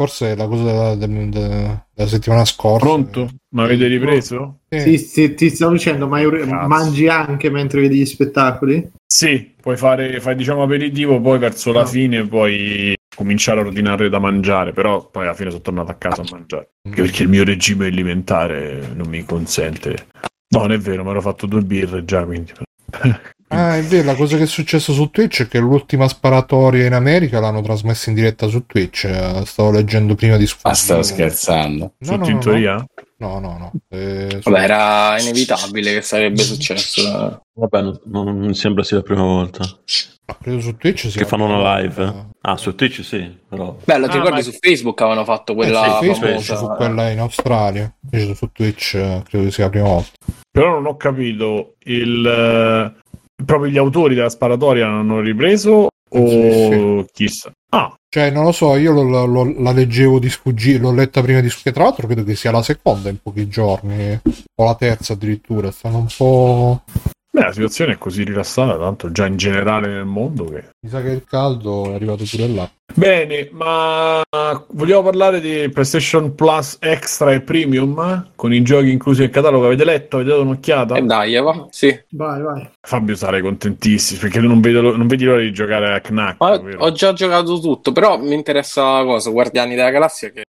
Forse 0.00 0.30
è 0.32 0.36
la 0.36 0.46
cosa 0.46 0.62
della, 0.62 0.94
del- 0.94 1.28
de- 1.28 1.82
della 1.92 2.08
settimana 2.08 2.44
scorsa. 2.44 2.86
Pronto? 2.86 3.28
Ma 3.54 3.64
avete 3.64 3.88
ripreso? 3.88 4.60
Sì. 4.68 4.78
Sì, 4.80 4.98
sì, 4.98 5.34
ti 5.34 5.50
stavo 5.50 5.72
dicendo, 5.72 6.06
ma 6.06 6.20
mangi 6.68 7.08
anche 7.08 7.50
mentre 7.50 7.80
vedi 7.80 7.98
gli 7.98 8.06
spettacoli? 8.06 8.92
Sì, 9.04 9.54
puoi 9.60 9.76
fare, 9.76 10.20
fai 10.20 10.36
diciamo 10.36 10.62
aperitivo, 10.62 11.20
poi 11.20 11.40
verso 11.40 11.72
la 11.72 11.80
No. 11.80 11.86
fine 11.86 12.24
puoi 12.28 12.94
cominciare 13.12 13.58
a 13.60 13.64
ordinare 13.64 14.08
da 14.08 14.20
mangiare, 14.20 14.72
però 14.72 15.04
poi 15.10 15.24
alla 15.24 15.34
fine 15.34 15.50
sono 15.50 15.62
tornato 15.62 15.90
a 15.90 15.94
casa 15.94 16.22
a 16.22 16.26
mangiare. 16.30 16.68
Anche 16.86 17.02
perché 17.02 17.24
il 17.24 17.28
mio 17.28 17.42
regime 17.42 17.86
alimentare 17.86 18.80
non 18.94 19.08
mi 19.08 19.24
consente. 19.24 20.06
No, 20.50 20.60
non 20.60 20.70
è 20.72 20.78
vero, 20.78 21.02
mi 21.02 21.10
ero 21.10 21.20
fatto 21.20 21.46
due 21.46 21.62
birre 21.62 22.04
già, 22.04 22.24
quindi. 22.24 22.52
Ah, 23.50 23.76
è 23.76 23.82
vero, 23.82 24.04
la 24.04 24.14
cosa 24.14 24.36
che 24.36 24.42
è 24.42 24.46
successa 24.46 24.92
su 24.92 25.08
Twitch 25.10 25.42
è 25.42 25.48
che 25.48 25.58
l'ultima 25.58 26.06
sparatoria 26.06 26.84
in 26.86 26.92
America 26.92 27.40
l'hanno 27.40 27.62
trasmessa 27.62 28.10
in 28.10 28.16
diretta 28.16 28.46
su 28.46 28.66
Twitch. 28.66 29.04
eh, 29.04 29.42
Stavo 29.46 29.70
leggendo 29.70 30.14
prima 30.14 30.36
di 30.36 30.44
Ah, 30.44 30.46
sfuggire. 30.46 30.74
stavo 30.74 31.02
scherzando. 31.02 31.94
No, 31.98 32.16
no, 32.16 32.26
no? 32.28 32.86
No, 33.20 33.40
no, 33.40 33.58
no. 33.58 33.72
Eh, 33.88 34.40
vabbè, 34.42 34.62
era 34.62 35.18
inevitabile 35.20 35.94
che 35.94 36.02
sarebbe 36.02 36.42
successo. 36.42 37.00
eh. 37.00 37.38
Vabbè, 37.54 37.82
non, 37.82 37.98
non 38.04 38.54
sembra 38.54 38.84
sia 38.84 38.98
la 38.98 39.02
prima 39.02 39.22
volta. 39.22 39.64
no, 39.64 40.36
credo 40.40 40.60
su 40.60 40.76
Twitch 40.76 41.08
sia 41.10 41.22
Che 41.22 41.26
fanno 41.26 41.46
una 41.46 41.78
live. 41.80 42.26
Ah, 42.42 42.56
su 42.56 42.74
Twitch 42.76 43.02
sì, 43.02 43.36
però. 43.48 43.76
Bello, 43.84 44.06
ti 44.06 44.12
Ah, 44.12 44.20
ricordi 44.20 44.36
ma- 44.36 44.42
su 44.42 44.52
Facebook 44.60 45.00
avevano 45.00 45.24
fatto 45.24 45.52
Eh, 45.52 45.56
quella 45.56 45.82
su 45.82 46.04
Facebook 46.04 46.26
famosa... 46.28 46.56
su 46.56 46.66
quella 46.76 47.10
in 47.10 47.18
Australia. 47.20 47.92
Invece 48.10 48.34
su 48.36 48.50
Twitch 48.52 48.94
eh, 48.94 49.22
credo 49.26 49.44
che 49.46 49.50
sia 49.50 49.64
la 49.64 49.70
prima 49.70 49.88
volta. 49.88 50.10
Però 50.50 50.70
non 50.70 50.86
ho 50.86 50.96
capito 50.96 51.74
il 51.84 52.24
eh, 52.26 52.97
proprio 53.44 53.70
gli 53.70 53.78
autori 53.78 54.14
della 54.14 54.28
sparatoria 54.28 54.86
l'hanno 54.88 55.20
ripreso 55.20 55.88
o 56.10 57.04
chissà. 57.12 57.50
Ah, 57.70 57.94
Cioè, 58.10 58.30
non 58.30 58.44
lo 58.44 58.52
so, 58.52 58.74
io 58.76 58.92
lo- 58.92 59.26
lo- 59.26 59.54
la 59.58 59.72
leggevo 59.72 60.18
di 60.18 60.30
sfuggire, 60.30 60.78
l'ho 60.78 60.92
letta 60.92 61.20
prima 61.20 61.40
di 61.40 61.50
sfuggire. 61.50 61.72
Tra 61.74 61.84
l'altro, 61.84 62.06
credo 62.06 62.24
che 62.24 62.34
sia 62.34 62.50
la 62.50 62.62
seconda 62.62 63.10
in 63.10 63.18
pochi 63.22 63.46
giorni, 63.48 64.18
o 64.54 64.64
la 64.64 64.74
terza 64.74 65.12
addirittura. 65.12 65.70
Stanno 65.70 65.98
un 65.98 66.06
po'. 66.16 66.82
Beh, 67.30 67.40
la 67.40 67.52
situazione 67.52 67.92
è 67.92 67.98
così 67.98 68.24
rilassata, 68.24 68.76
tanto 68.78 69.10
già 69.12 69.26
in 69.26 69.36
generale 69.36 69.88
nel 69.88 70.04
mondo 70.04 70.44
che 70.44 70.70
Mi 70.80 70.90
sa 70.90 71.02
che 71.02 71.10
il 71.10 71.24
caldo 71.24 71.90
è 71.90 71.94
arrivato 71.94 72.24
pure 72.28 72.48
là. 72.48 72.70
Bene, 72.94 73.48
ma 73.52 74.22
vogliamo 74.70 75.02
parlare 75.02 75.40
di 75.40 75.68
PlayStation 75.68 76.34
Plus 76.34 76.78
Extra 76.80 77.32
e 77.32 77.42
Premium 77.42 78.30
con 78.34 78.52
i 78.52 78.62
giochi 78.62 78.90
inclusi 78.90 79.20
nel 79.20 79.30
catalogo? 79.30 79.66
Avete 79.66 79.84
letto? 79.84 80.16
Avete 80.16 80.30
dato 80.30 80.42
un'occhiata? 80.42 80.96
E 80.96 81.02
dai, 81.02 81.40
va. 81.40 81.66
Sì. 81.70 81.96
Vai, 82.10 82.42
vai. 82.42 82.70
Fabio 82.80 83.14
sarei 83.14 83.42
contentissimo 83.42 84.20
perché 84.20 84.40
tu 84.40 84.46
non, 84.46 84.60
vedo 84.60 84.96
non 84.96 85.06
vedi 85.06 85.24
l'ora 85.24 85.42
di 85.42 85.52
giocare 85.52 85.94
a 85.94 86.00
Knack. 86.00 86.42
Ho 86.78 86.92
già 86.92 87.12
giocato 87.12 87.60
tutto, 87.60 87.92
però 87.92 88.18
mi 88.18 88.34
interessa 88.34 88.98
la 88.98 89.04
cosa, 89.04 89.30
Guardiani 89.30 89.74
della 89.74 89.90
Galassia 89.90 90.30
che... 90.30 90.42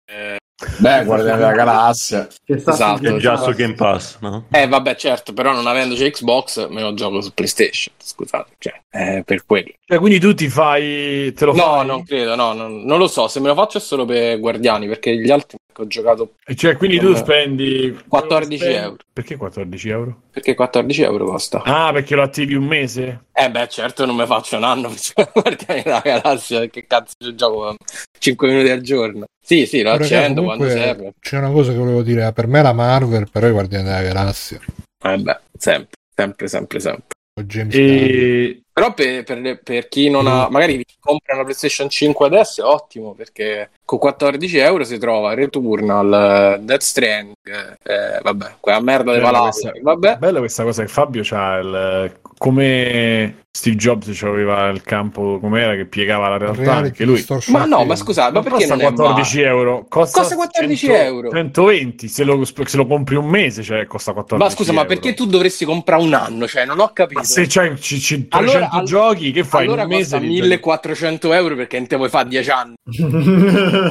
Beh, 0.77 1.05
Guardiani 1.05 1.37
della 1.37 1.51
Galassia. 1.53 2.27
Che 2.43 2.53
Esatto, 2.53 3.17
già 3.17 3.37
su 3.37 3.51
Game 3.53 3.75
Pass, 3.75 4.17
no? 4.19 4.45
Eh 4.51 4.67
vabbè 4.67 4.95
certo, 4.95 5.33
però 5.33 5.53
non 5.53 5.67
avendoci 5.67 6.09
Xbox 6.09 6.67
me 6.67 6.81
lo 6.81 6.93
gioco 6.93 7.21
su 7.21 7.33
PlayStation, 7.33 7.93
scusate, 7.97 8.55
cioè, 8.57 8.81
è 8.89 9.21
per 9.23 9.45
quello. 9.45 9.71
Cioè, 9.86 9.99
quindi 9.99 10.19
tu 10.19 10.34
ti 10.34 10.49
fai. 10.49 11.32
Te 11.34 11.45
lo 11.45 11.54
No, 11.54 11.63
fai? 11.78 11.86
non 11.86 12.04
credo, 12.04 12.36
no, 12.36 12.54
non, 12.54 12.82
non 12.84 12.97
lo 12.97 13.08
so, 13.08 13.28
se 13.28 13.39
me 13.39 13.47
lo 13.47 13.54
faccio 13.56 13.78
è 13.78 13.82
solo 13.82 14.06
per 14.06 14.39
Guardiani, 14.39 14.88
perché 14.88 15.15
gli 15.15 15.30
altri 15.30 15.58
che 15.71 15.82
ho 15.82 15.88
giocato... 15.88 16.34
E 16.45 16.56
Cioè, 16.56 16.75
quindi 16.75 16.97
tu 16.99 17.13
spendi 17.15 17.97
14 18.08 18.58
spendi- 18.58 18.75
euro. 18.78 18.97
Perché 19.13 19.36
14 19.38 19.89
euro? 19.89 20.21
Perché 20.32 20.56
14 20.56 21.02
euro 21.04 21.25
costa? 21.25 21.62
Ah, 21.63 21.91
perché 21.91 22.15
lo 22.15 22.23
attivi 22.23 22.56
un 22.56 22.65
mese? 22.65 23.25
Eh 23.32 23.49
beh 23.52 23.67
certo 23.69 24.06
non 24.06 24.15
mi 24.15 24.25
faccio 24.25 24.58
un 24.58 24.63
anno 24.63 24.89
Guardiani 25.34 25.82
della 25.84 26.02
Galassia, 26.04 26.65
che 26.67 26.86
cazzo 26.88 27.13
ci 27.23 27.36
gioco 27.36 27.75
5 28.17 28.47
minuti 28.47 28.69
al 28.69 28.82
giorno. 28.82 29.25
Sì, 29.41 29.65
sì, 29.65 29.82
lo 29.82 29.91
Però, 29.91 30.04
raga, 30.04 30.17
accendo 30.17 30.43
quando 30.43 30.67
serve. 30.69 31.13
C'è 31.19 31.38
una 31.38 31.52
cosa 31.52 31.71
che 31.71 31.78
volevo 31.78 32.02
dire. 32.02 32.32
Per 32.34 32.47
me 32.47 32.62
la 32.62 32.73
Marvel, 32.73 33.30
però 33.32 33.47
i 33.47 33.52
Guardiani 33.52 33.86
della 33.86 34.02
Galassia. 34.02 34.60
Eh 35.04 35.17
beh, 35.17 35.39
sempre, 35.58 35.97
sempre, 36.13 36.47
sempre, 36.47 36.80
sempre. 36.80 37.06
James. 37.45 37.73
E. 37.73 38.62
Però 38.79 38.93
per, 38.93 39.23
per- 39.23 39.59
per 39.61 39.87
chi 39.89 40.09
non 40.09 40.25
ha, 40.27 40.49
magari 40.49 40.85
compra 40.99 41.33
una 41.35 41.43
PlayStation 41.43 41.89
5 41.89 42.25
adesso 42.25 42.61
è 42.61 42.65
ottimo 42.65 43.13
perché 43.13 43.71
con 43.83 43.97
14 43.99 44.57
euro 44.57 44.83
si 44.83 44.97
trova 44.97 45.33
Returnal, 45.33 46.59
Death 46.61 46.81
Stranding, 46.81 47.77
eh, 47.83 48.19
vabbè, 48.21 48.55
quella 48.59 48.79
merda 48.81 49.11
questa- 49.41 49.71
vabbè. 49.81 50.17
Bella 50.17 50.39
questa 50.39 50.63
cosa 50.63 50.81
che 50.83 50.87
Fabio 50.87 51.23
il, 51.59 52.19
come 52.37 53.43
Steve 53.51 53.77
Jobs 53.77 54.21
aveva 54.23 54.67
il 54.69 54.83
campo 54.83 55.39
com'era 55.39 55.73
che 55.75 55.85
piegava 55.85 56.29
la 56.29 56.38
realtà 56.38 56.62
Reality 56.62 56.85
anche 56.88 57.03
lui. 57.05 57.25
Ma 57.47 57.65
no, 57.65 57.83
ma 57.83 57.95
scusate, 57.95 58.27
ma 58.31 58.39
Non 58.41 58.43
perché 58.43 58.67
costa 58.67 58.75
non 58.75 58.85
è 58.85 58.93
14 58.93 59.41
euro? 59.41 59.85
Costa, 59.89 60.19
Costa 60.19 60.35
14 60.35 60.85
100 60.85 60.95
euro. 61.03 61.29
120 61.31 62.07
se 62.07 62.23
lo, 62.25 62.45
se 62.45 62.77
lo 62.77 62.85
compri 62.85 63.15
un 63.15 63.25
mese, 63.25 63.63
cioè 63.63 63.88
costa 63.88 64.13
14 64.13 64.47
Ma 64.49 64.55
scusa, 64.55 64.71
ma 64.71 64.83
euro. 64.83 64.93
perché 64.93 65.15
tu 65.15 65.25
dovresti 65.25 65.65
comprare 65.65 66.01
un 66.03 66.13
anno? 66.13 66.47
Cioè, 66.47 66.65
non 66.65 66.79
ho 66.79 66.91
capito. 66.93 67.21
Ma 67.21 67.25
se 67.25 67.47
c'hai 67.49 67.73
c- 67.73 67.97
c- 67.97 68.27
300 68.27 68.38
Allora- 68.38 68.69
all- 68.69 68.85
giochi, 68.85 69.31
che 69.31 69.43
fai 69.43 69.65
allora 69.65 69.81
in 69.81 69.88
un 69.89 69.93
mese? 69.95 70.03
costa 70.12 70.17
di 70.19 70.25
giochi? 70.27 70.41
1400 70.41 71.33
euro 71.33 71.55
perché 71.55 71.77
non 71.79 71.88
te 71.88 71.95
vuoi 71.95 72.09
fare 72.09 72.29
10 72.29 72.49
anni. 72.51 72.73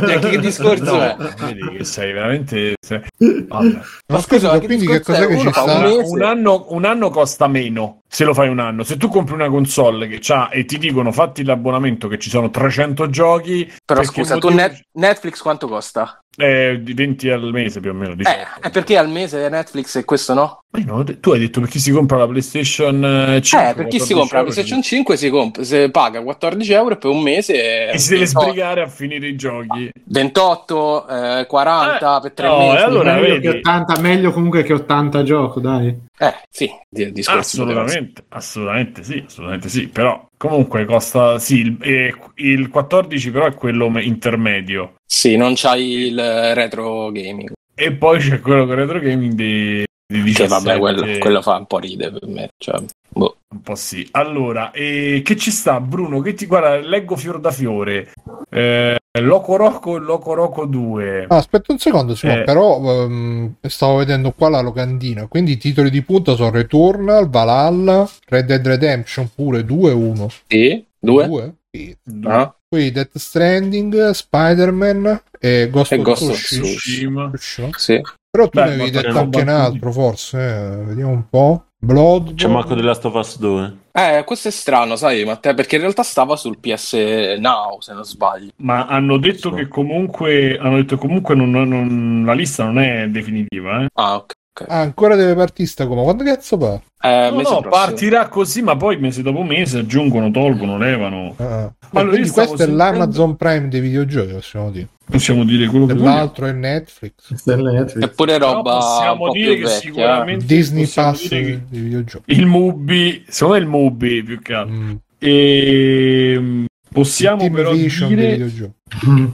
Cioè, 0.09 0.19
che 0.21 0.39
discorso 0.39 0.85
No, 0.97 1.03
è? 1.03 1.17
vedi 1.41 1.77
che 1.79 1.85
sei 1.85 2.13
veramente. 2.13 2.75
sei- 2.81 3.01
Vabbè. 3.49 3.67
Ma 4.07 4.21
scusa, 4.21 4.21
scusa, 4.21 4.53
ma 4.53 4.59
che 4.61 4.67
quindi 4.67 4.87
che 4.87 5.01
cos'è 5.01 5.25
è? 5.25 5.27
che 5.27 5.39
ci 5.41 5.49
sta? 5.51 5.63
Un 5.65 6.23
anno, 6.23 6.67
un 6.69 6.85
anno 6.85 7.11
costa 7.11 7.49
meno 7.49 8.03
se 8.09 8.25
lo 8.25 8.33
fai 8.35 8.49
un 8.49 8.61
anno. 8.61 8.85
Se 8.85 8.97
tu 8.97 9.09
compri 9.09 9.35
una 9.35 9.49
console 9.59 10.07
che 10.07 10.19
c'ha 10.21 10.51
e 10.51 10.65
ti 10.65 10.79
dicono 10.79 11.11
fatti 11.11 11.43
l'abbonamento 11.43 12.07
che 12.07 12.19
ci 12.19 12.31
sono 12.31 12.49
300 12.49 13.11
giochi, 13.11 13.71
Però 13.85 14.03
scusa, 14.05 14.39
tu 14.39 14.51
Net- 14.51 14.87
Netflix 14.93 15.41
quanto 15.41 15.67
costa? 15.67 16.23
Eh, 16.39 16.79
di 16.83 16.95
20 16.95 17.29
al 17.31 17.51
mese 17.53 17.81
più 17.81 17.91
o 17.91 17.95
meno. 17.95 18.15
18. 18.15 18.37
Eh, 18.39 18.47
è 18.69 18.71
perché 18.71 18.97
al 18.97 19.09
mese 19.11 19.49
Netflix 19.49 19.97
e 19.97 20.05
questo 20.05 20.35
no? 20.35 20.63
Ma 20.71 20.81
no, 20.85 21.03
tu 21.19 21.31
hai 21.33 21.39
detto 21.41 21.61
per 21.61 21.69
chi 21.69 21.79
si 21.79 21.91
compra 21.91 22.17
la 22.19 22.27
PlayStation 22.29 23.05
eh, 23.05 23.41
5. 23.43 23.69
Eh, 23.71 23.75
per 23.75 23.87
chi 23.87 23.99
14 23.99 24.05
si 24.05 24.13
compra 24.15 24.37
la 24.39 24.43
PlayStation 24.45 24.83
5 24.83 25.17
si, 25.17 25.31
comp- 25.31 25.61
si 25.63 25.91
paga 25.91 26.23
14 26.23 26.73
euro 26.73 26.95
e 26.95 26.99
per 26.99 27.11
un 27.11 27.23
mese 27.23 27.91
E 27.91 27.99
si 27.99 28.11
deve 28.11 28.25
28, 28.27 28.41
sbrigare 28.47 28.81
a 28.83 28.87
finire 28.89 29.27
i 29.29 29.37
giochi. 29.37 29.91
28 30.05 31.09
eh, 31.41 31.47
40 31.47 32.17
Eh, 32.17 32.21
per 32.21 32.33
3 32.33 32.47
no, 32.49 32.59
mesi. 32.59 32.85
allora 32.85 33.15
meglio, 33.15 33.27
vedi. 33.35 33.41
che 33.41 33.49
80, 33.59 34.01
meglio 34.01 34.33
comunque 34.33 34.63
che 34.63 34.73
80 34.75 35.23
gioco, 35.23 35.61
dai. 35.61 35.97
Eh, 36.19 36.35
sì, 36.51 36.71
di- 36.89 37.23
Assolutamente, 37.27 38.25
assolutamente 38.29 39.03
sì, 39.03 39.23
assolutamente 39.27 39.69
sì. 39.69 39.89
Però 39.89 40.27
Comunque 40.39 40.85
costa, 40.85 41.41
sì, 41.41 41.59
il, 41.59 41.77
eh, 41.81 42.15
il 42.37 42.69
14 42.69 43.31
però 43.33 43.47
è 43.47 43.55
quello 43.55 43.91
me- 43.91 44.05
intermedio. 44.05 44.95
Sì, 45.05 45.37
non 45.37 45.55
c'hai 45.57 46.07
il 46.07 46.55
retro 46.55 47.11
gaming. 47.11 47.53
E 47.75 47.93
poi 47.93 48.21
c'è 48.21 48.41
quello 48.41 48.65
con 48.65 48.77
retro 48.77 49.01
gaming 49.01 49.33
di, 49.33 49.85
di 50.11 50.23
17. 50.23 50.43
Che 50.43 50.49
vabbè, 50.49 50.79
quello, 50.79 51.19
quello 51.19 51.43
fa 51.43 51.57
un 51.57 51.67
po' 51.67 51.79
ridere 51.79 52.19
per 52.19 52.29
me. 52.29 52.49
Cioè, 52.57 52.81
boh. 53.09 53.37
Un 53.51 53.63
po' 53.63 53.75
sì. 53.75 54.07
Allora, 54.13 54.71
eh, 54.73 55.21
che 55.25 55.37
ci 55.37 55.51
sta, 55.51 55.81
Bruno? 55.81 56.21
Che 56.21 56.35
ti 56.35 56.47
guarda, 56.47 56.77
leggo 56.79 57.17
fior 57.17 57.41
da 57.41 57.51
fiore. 57.51 58.13
Eh, 58.51 58.97
Loco 59.21 59.57
Rocco 59.57 59.97
e 59.97 60.01
Loco 60.01 60.35
Rocco 60.35 60.65
2. 60.65 61.27
Ah, 61.29 61.37
aspetta 61.37 61.73
un 61.73 61.79
secondo, 61.79 62.15
Simone, 62.15 62.41
Eh. 62.41 62.45
però 62.45 62.81
ehm, 63.05 63.55
stavo 63.63 63.97
vedendo 63.97 64.33
qua 64.33 64.49
la 64.49 64.61
locandina. 64.61 65.27
Quindi 65.27 65.53
i 65.53 65.57
titoli 65.59 65.91
di 65.91 66.03
punta 66.03 66.35
sono 66.37 66.51
Returnal, 66.51 67.29
Valhalla, 67.29 68.09
Red 68.27 68.47
Dead 68.47 68.67
Redemption 68.67 69.31
pure 69.35 69.65
2 69.65 69.93
1. 69.93 70.29
Sì? 70.47 70.85
Due? 70.99 71.27
2? 71.27 71.55
Sì. 71.71 71.97
Ah? 72.25 72.55
Poi 72.69 72.91
Death 72.91 73.17
Stranding, 73.17 74.11
Spider-Man 74.11 75.23
e 75.41 75.69
Ghost 75.71 75.93
E 75.93 75.97
of 75.97 76.03
Ghost. 76.03 76.33
Tsushima. 76.33 77.31
Tsushima. 77.33 77.71
Sì. 77.77 78.03
Però 78.31 78.49
tu 78.49 78.59
Beh, 78.61 78.65
ne 78.67 78.73
avevi 78.75 78.91
ma 78.93 79.01
detto 79.01 79.19
anche 79.19 79.41
un 79.41 79.49
altro, 79.49 79.93
forse. 79.93 80.39
eh, 80.39 80.85
Vediamo 80.85 81.11
un 81.13 81.29
po'. 81.29 81.63
Blood. 81.81 82.35
C'è 82.35 82.49
Last 82.49 83.05
of 83.05 83.15
Us 83.15 83.39
2. 83.39 83.77
Eh, 83.93 84.25
questo 84.25 84.49
è 84.49 84.51
strano, 84.51 84.97
sai, 84.97 85.25
Matteo, 85.25 85.55
perché 85.55 85.77
in 85.77 85.83
realtà 85.83 86.03
stava 86.03 86.35
sul 86.35 86.59
PS 86.59 87.37
Now, 87.39 87.81
se 87.81 87.93
non 87.95 88.05
sbaglio. 88.05 88.51
Ma 88.57 88.87
hanno 88.87 89.17
detto 89.17 89.51
So. 89.51 89.55
che 89.55 89.69
comunque, 89.69 90.59
hanno 90.59 90.77
detto 90.77 90.97
che 90.97 91.07
comunque 91.07 91.37
non- 91.37 91.51
non- 91.51 92.23
la 92.27 92.33
lista 92.33 92.65
non 92.65 92.81
è 92.81 93.07
definitiva. 93.09 93.83
Eh. 93.83 93.89
Ah, 93.95 94.17
ok. 94.17 94.33
Ah, 94.67 94.81
ancora 94.81 95.15
deve 95.15 95.37
partire 95.37 95.69
sta 95.69 95.87
come. 95.87 96.03
Quando 96.03 96.25
cazzo 96.25 96.57
va? 96.57 96.81
Eh, 97.01 97.31
No, 97.31 97.41
no, 97.43 97.61
partirà 97.61 98.27
così, 98.27 98.61
ma 98.61 98.77
poi 98.77 98.99
mese 98.99 99.23
dopo 99.23 99.43
mese 99.45 99.79
aggiungono, 99.79 100.33
tolgono, 100.33 100.77
levano. 100.79 101.35
Ah. 101.39 101.73
Allora, 101.93 102.11
quindi 102.11 102.29
questo 102.31 102.41
è 102.55 102.57
sentendo- 102.57 102.77
l'Amazon 102.77 103.37
Prime 103.37 103.69
dei 103.69 103.81
videogiochi, 103.81 104.33
possiamo 104.33 104.71
dire. 104.73 104.89
Possiamo 105.11 105.45
dire 105.45 105.67
quello 105.67 105.87
che 105.87 105.95
vogliamo. 105.95 106.15
l'altro 106.17 106.47
è 106.47 106.53
Netflix. 106.53 107.45
Netflix. 107.47 108.05
Eppure 108.05 108.33
Però 108.39 108.53
roba 108.55 108.75
un 108.75 108.79
possiamo 108.81 109.25
po' 109.27 109.33
dire 109.33 109.47
più 109.55 109.55
che 109.57 109.63
vecchia. 109.63 109.81
sicuramente 109.81 110.45
Disney 110.45 110.87
Pass 110.87 111.29
che 111.29 111.61
videogiochi. 111.69 112.33
il 112.33 112.47
Mubi, 112.47 113.25
secondo 113.29 113.55
me 113.59 113.61
il 113.63 113.69
Mubi 113.69 114.23
più 114.23 114.39
che 114.41 114.53
altro. 114.53 114.75
Mm. 114.75 114.93
E 115.19 116.65
possiamo 116.93 117.39
Team 117.41 117.53
però 117.55 117.73
Vision 117.73 118.09
dire 118.09 118.31
videogiochi. 118.33 118.73
Mm. 119.09 119.27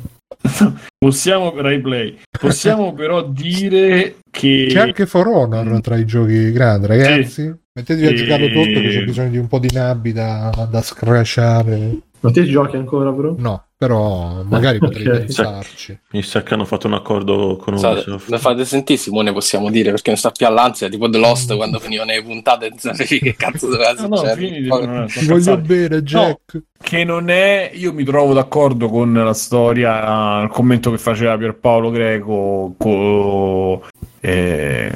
possiamo 0.99 1.53
Rai 1.57 1.81
Play. 1.81 2.19
Possiamo 2.39 2.93
però 2.93 3.23
dire 3.27 4.17
che 4.31 4.67
C'è 4.71 4.79
anche 4.81 5.07
For 5.07 5.27
Honor 5.27 5.67
Mm. 5.67 5.79
tra 5.79 5.97
i 5.97 6.05
giochi 6.05 6.53
grandi, 6.53 6.87
ragazzi. 6.87 7.53
Mettetevi 7.77 8.07
a 8.07 8.11
E- 8.11 8.15
giocarlo 8.15 8.47
tutto 8.49 8.81
che 8.81 8.89
c'è 8.91 9.05
bisogno 9.05 9.31
di 9.31 9.39
un 9.39 9.49
po' 9.49 9.59
di 9.59 9.71
nabbi 9.73 10.13
da, 10.13 10.69
da 10.71 10.83
scratchare. 10.83 11.99
Ma 12.21 12.31
te 12.31 12.45
giochi 12.45 12.77
ancora, 12.77 13.11
bro? 13.11 13.35
No, 13.39 13.65
però 13.87 14.43
magari 14.45 14.79
potrei 14.81 15.05
pensarci. 15.05 15.99
Mi 16.13 16.23
sa 16.23 16.43
che 16.43 16.55
hanno 16.55 16.65
fatto 16.65 16.87
un 16.87 16.95
accordo 16.95 17.57
con 17.57 17.75
Ubisoft. 17.75 18.29
la 18.29 18.39
fate 18.39 18.65
sentire 18.65 18.99
Simone 18.99 19.33
possiamo 19.33 19.71
dire 19.71 19.91
perché 19.91 20.11
non 20.11 20.19
sta 20.19 20.31
più 20.31 20.47
all'ansia 20.47 20.89
tipo 20.89 21.09
The 21.09 21.19
Lost 21.19 21.55
quando 21.57 21.79
finivano 21.79 22.11
le 22.13 22.23
puntate 22.23 22.69
non 22.69 22.79
sapevi 22.79 23.19
che 23.21 23.35
cazzo 23.37 23.69
doveva 23.69 23.93
No, 23.93 24.09
no, 24.09 24.17
succedere 24.17 24.67
Poi- 24.67 24.87
no, 24.87 24.93
no, 25.01 25.07
Ti 25.07 25.27
voglio 25.27 25.57
bene, 25.59 26.03
Jack. 26.03 26.63
che 26.83 27.05
non 27.05 27.29
è 27.31 27.71
io 27.75 27.93
mi 27.93 28.05
trovo 28.05 28.33
d'accordo 28.33 28.89
con 28.89 29.13
la 29.13 29.35
storia 29.35 30.41
il 30.43 30.49
commento 30.49 30.91
che 30.91 30.99
faceva 30.99 31.37
Pierpaolo 31.37 31.91
Greco 31.91 32.75
co- 32.77 33.87
eh, 34.21 34.91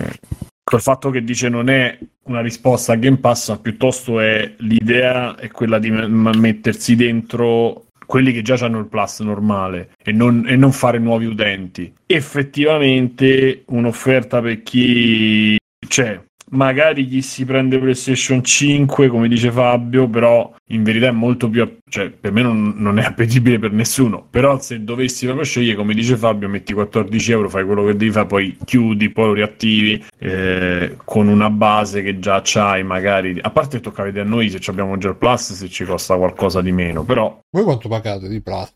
col 0.65 0.81
fatto 0.83 1.11
che 1.11 1.23
dice 1.25 1.49
non 1.49 1.69
è 1.71 1.99
una 2.25 2.41
risposta 2.43 2.93
a 2.93 2.97
Game 2.97 3.17
Pass 3.19 3.49
ma 3.51 3.59
piuttosto 3.59 4.21
è 4.21 4.53
l'idea 4.59 5.35
è 5.37 5.49
quella 5.51 5.79
di 5.79 5.91
m- 5.91 6.33
mettersi 6.37 6.95
dentro 6.95 7.85
quelli 8.09 8.33
che 8.33 8.41
già 8.41 8.57
hanno 8.65 8.79
il 8.79 8.87
plus 8.87 9.21
normale 9.21 9.91
e 10.03 10.13
non, 10.13 10.47
e 10.49 10.57
non 10.57 10.73
fare 10.73 10.99
nuovi 10.99 11.27
utenti 11.27 11.93
effettivamente 12.07 13.65
un'offerta 13.67 14.41
per 14.41 14.63
chi 14.63 15.59
c'è 15.87 16.19
magari 16.51 17.07
chi 17.07 17.23
si 17.23 17.45
prende 17.45 17.79
PlayStation 17.79 18.43
5 18.43 19.09
come 19.09 19.29
dice 19.29 19.51
Fabio 19.51 20.09
però 20.09 20.55
in 20.71 20.83
verità 20.83 21.09
è 21.09 21.13
molto 21.13 21.49
più 21.49 21.63
app- 21.63 21.79
cioè 21.89 22.11
per 22.11 22.33
me 22.33 22.43
non, 22.43 22.75
non 22.77 22.99
è 22.99 23.05
appetibile 23.05 23.59
per 23.59 23.73
nessuno 23.73 24.27
però 24.29 24.59
se 24.61 24.85
dovessi 24.85 25.25
proprio 25.25 25.45
scegliere 25.45 25.77
come 25.77 25.95
dice 25.95 26.17
Fabio 26.17 26.49
metti 26.49 26.73
14 26.73 27.33
euro 27.33 27.49
fai 27.49 27.65
quello 27.65 27.85
che 27.85 27.97
devi 27.97 28.11
fare 28.11 28.27
poi 28.27 28.57
chiudi 28.65 29.11
poi 29.11 29.27
lo 29.27 29.33
riattivi 29.33 30.05
eh, 30.19 30.97
con 31.05 31.29
una 31.29 31.51
base 31.51 32.03
che 32.03 32.19
già 32.19 32.41
c'hai 32.43 32.83
magari 32.83 33.39
a 33.41 33.51
parte 33.51 33.81
tocca 33.81 34.03
vedere 34.03 34.27
a 34.27 34.29
noi 34.29 34.51
se 34.51 34.59
abbiamo 34.71 34.97
già 34.99 35.09
il 35.09 35.17
plus 35.17 35.53
se 35.53 35.69
ci 35.69 35.85
costa 35.85 36.17
qualcosa 36.17 36.61
di 36.61 36.73
meno 36.73 37.05
però 37.05 37.39
Voi 37.51 37.65
quanto 37.65 37.89
pagate 37.89 38.29
di 38.29 38.43
Plus? 38.43 38.75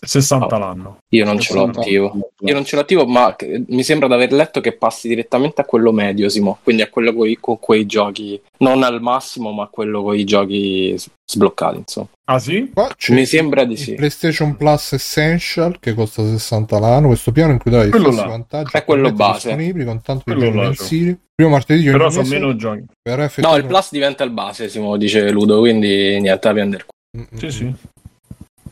60 0.00 0.54
Oh. 0.54 0.58
l'anno 0.58 0.98
io 1.08 1.24
non 1.24 1.40
ce 1.40 1.54
l'ho 1.54 1.64
attivo 1.64 2.30
io 2.40 2.54
non 2.54 2.64
ce 2.64 2.76
l'ho 2.76 2.82
attivo 2.82 3.04
ma 3.06 3.34
mi 3.66 3.82
sembra 3.82 4.06
di 4.06 4.14
aver 4.14 4.32
letto 4.32 4.60
che 4.60 4.72
passi 4.72 5.08
direttamente 5.08 5.60
a 5.60 5.64
quello 5.64 5.90
medio 5.92 6.28
Simo 6.28 6.58
quindi 6.62 6.82
a 6.82 6.88
quello 6.88 7.12
coi- 7.12 7.36
con 7.40 7.58
quei 7.58 7.84
giochi 7.84 8.40
non 8.58 8.82
al 8.84 9.00
massimo 9.02 9.50
ma 9.50 9.64
a 9.64 9.68
quello 9.68 10.02
con 10.04 10.16
i 10.16 10.22
giochi 10.24 10.94
sbloccati 11.24 11.78
insomma 11.78 12.06
ah 12.30 12.38
sì? 12.38 12.70
Qua 12.72 12.90
c'è 12.96 13.12
mi 13.14 13.26
sembra 13.26 13.64
di 13.64 13.76
sì 13.76 13.94
PlayStation 13.94 14.56
Plus 14.56 14.92
Essential 14.92 15.78
che 15.80 15.94
costa 15.94 16.22
60 16.22 16.78
l'anno. 16.78 17.06
Questo 17.08 17.32
piano 17.32 17.52
includerà 17.52 17.84
i 17.84 17.90
Quello 17.90 18.06
stessi 18.12 18.22
là. 18.22 18.30
vantaggi 18.30 18.70
È 18.76 18.84
quello 18.84 19.12
base. 19.12 19.48
disponibili 19.48 19.84
con 19.84 20.00
tanto 20.02 20.22
di 20.26 20.32
Quello 20.32 20.44
giochi 20.44 20.56
là, 20.56 20.62
mensili. 20.64 21.18
Primo 21.34 21.50
martedì 21.52 21.82
di 21.82 21.90
però 21.90 22.08
sono 22.10 22.22
mese 22.22 22.34
meno 22.34 22.56
giochi 22.56 22.84
per 23.02 23.32
no 23.38 23.56
il 23.56 23.64
plus 23.64 23.90
diventa 23.90 24.24
il 24.24 24.30
base 24.30 24.68
Simo 24.68 24.96
dice 24.96 25.30
Ludo 25.30 25.58
quindi 25.58 26.20
niente 26.20 26.46
da 26.48 26.52
prendere 26.52 26.84
Mm, 27.16 27.22
mm, 27.22 27.36
sì 27.38 27.46
mm. 27.46 27.48
sì 27.48 27.74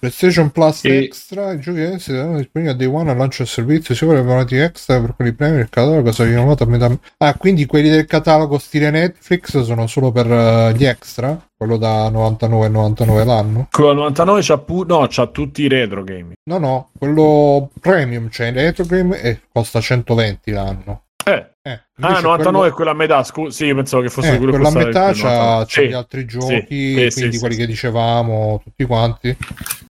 PlayStation 0.06 0.50
Plus 0.50 0.84
E- 0.84 1.04
Extra, 1.04 1.52
i 1.52 1.58
giochi 1.58 1.80
essi 1.80 2.12
saranno 2.12 2.36
disponibili 2.38 2.74
a 2.74 2.76
Day 2.76 2.86
One 2.86 3.10
al 3.10 3.16
lancio 3.16 3.38
del 3.38 3.48
servizio, 3.48 3.94
sia 3.94 4.06
per 4.06 4.18
abbonati 4.18 4.56
extra 4.56 5.00
per 5.00 5.14
quelli 5.16 5.32
premi 5.32 5.56
del 5.56 5.68
catalogo 5.68 6.12
saranno 6.12 6.36
rinnovati 6.36 6.62
a 6.62 6.66
metà. 6.66 6.98
Ah, 7.18 7.34
quindi 7.34 7.66
quelli 7.66 7.88
del 7.88 8.06
catalogo 8.06 8.58
stile 8.58 8.90
Netflix 8.90 9.60
sono 9.62 9.86
solo 9.86 10.12
per 10.12 10.30
eh, 10.30 10.72
gli 10.76 10.84
extra? 10.84 11.38
Quello 11.56 11.76
da 11.78 12.08
99,99 12.10 13.24
l'anno? 13.24 13.68
quello 13.70 13.92
99 13.94 14.40
c'ha, 14.42 14.58
pu- 14.58 14.84
no, 14.86 15.06
c'ha 15.08 15.26
tutti 15.28 15.62
i 15.62 15.68
retro 15.68 16.04
gaming 16.04 16.34
No, 16.44 16.58
no, 16.58 16.90
quello 16.98 17.70
premium, 17.80 18.28
cioè 18.30 18.48
il 18.48 18.54
retro 18.54 18.84
game 18.84 19.18
e 19.20 19.40
costa 19.50 19.80
120 19.80 20.50
l'anno. 20.50 21.00
Eh 21.28 21.50
Eh, 21.66 21.70
Ah, 21.98 22.08
invece 22.10 22.22
99 22.22 22.50
quello- 22.52 22.64
è 22.66 22.70
quella 22.72 22.90
a 22.92 22.94
metà, 22.94 23.24
scusa. 23.24 23.50
Sì, 23.50 23.64
io 23.64 23.74
pensavo 23.74 24.02
che 24.02 24.08
fosse 24.08 24.34
Eh, 24.34 24.36
quello 24.36 24.52
che 24.52 24.58
quella 24.60 24.68
a 24.80 24.84
metà 24.84 25.12
c'ha, 25.12 25.12
99. 25.14 25.64
c'ha 25.64 25.66
Sì. 25.68 25.86
gli 25.88 25.92
altri 25.92 26.24
giochi, 26.24 26.94
sì, 26.94 27.10
sì, 27.10 27.12
quindi 27.18 27.32
sì, 27.32 27.38
quelli 27.40 27.54
sì, 27.54 27.60
che 27.60 27.66
dicevamo 27.66 28.60
tutti 28.62 28.84
quanti. 28.84 29.36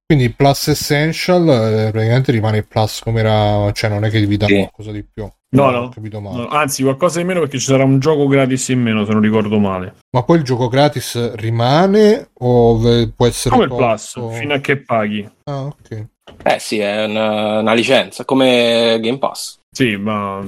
Quindi 0.06 0.30
Plus 0.30 0.68
Essential 0.68 1.42
eh, 1.48 1.90
praticamente 1.90 2.32
rimane 2.32 2.56
il 2.58 2.66
Plus 2.66 3.00
come 3.00 3.20
era, 3.20 3.70
cioè 3.72 3.90
non 3.90 4.04
è 4.04 4.10
che 4.10 4.24
vi 4.24 4.38
Sì. 4.40 4.54
qualcosa 4.54 4.90
di 4.92 5.04
più. 5.04 5.24
No, 5.50 5.64
Non 5.64 5.72
no. 5.72 5.78
ho 5.80 5.88
capito 5.90 6.20
male. 6.22 6.36
No, 6.38 6.48
anzi, 6.48 6.82
qualcosa 6.82 7.18
di 7.18 7.24
meno 7.26 7.40
perché 7.40 7.58
ci 7.58 7.66
sarà 7.66 7.84
un 7.84 7.98
gioco 7.98 8.26
gratis 8.26 8.68
in 8.68 8.80
meno, 8.80 9.04
se 9.04 9.12
non 9.12 9.20
ricordo 9.20 9.58
male. 9.58 9.96
Ma 10.12 10.22
poi 10.22 10.38
il 10.38 10.44
gioco 10.44 10.68
gratis 10.68 11.34
rimane 11.34 12.30
o 12.38 12.78
può 13.14 13.26
essere 13.26 13.54
Come 13.54 13.64
il 13.66 13.74
Plus, 13.74 14.12
tolto? 14.12 14.30
fino 14.30 14.54
a 14.54 14.58
che 14.60 14.78
paghi. 14.78 15.28
Ah, 15.44 15.64
ok. 15.64 16.06
eh 16.44 16.58
sì 16.58 16.78
è 16.78 17.04
una, 17.04 17.60
una 17.60 17.72
licenza 17.72 18.24
come 18.24 18.98
Game 19.00 19.18
Pass 19.18 19.58
Sì, 19.70 19.96
ma 19.96 20.40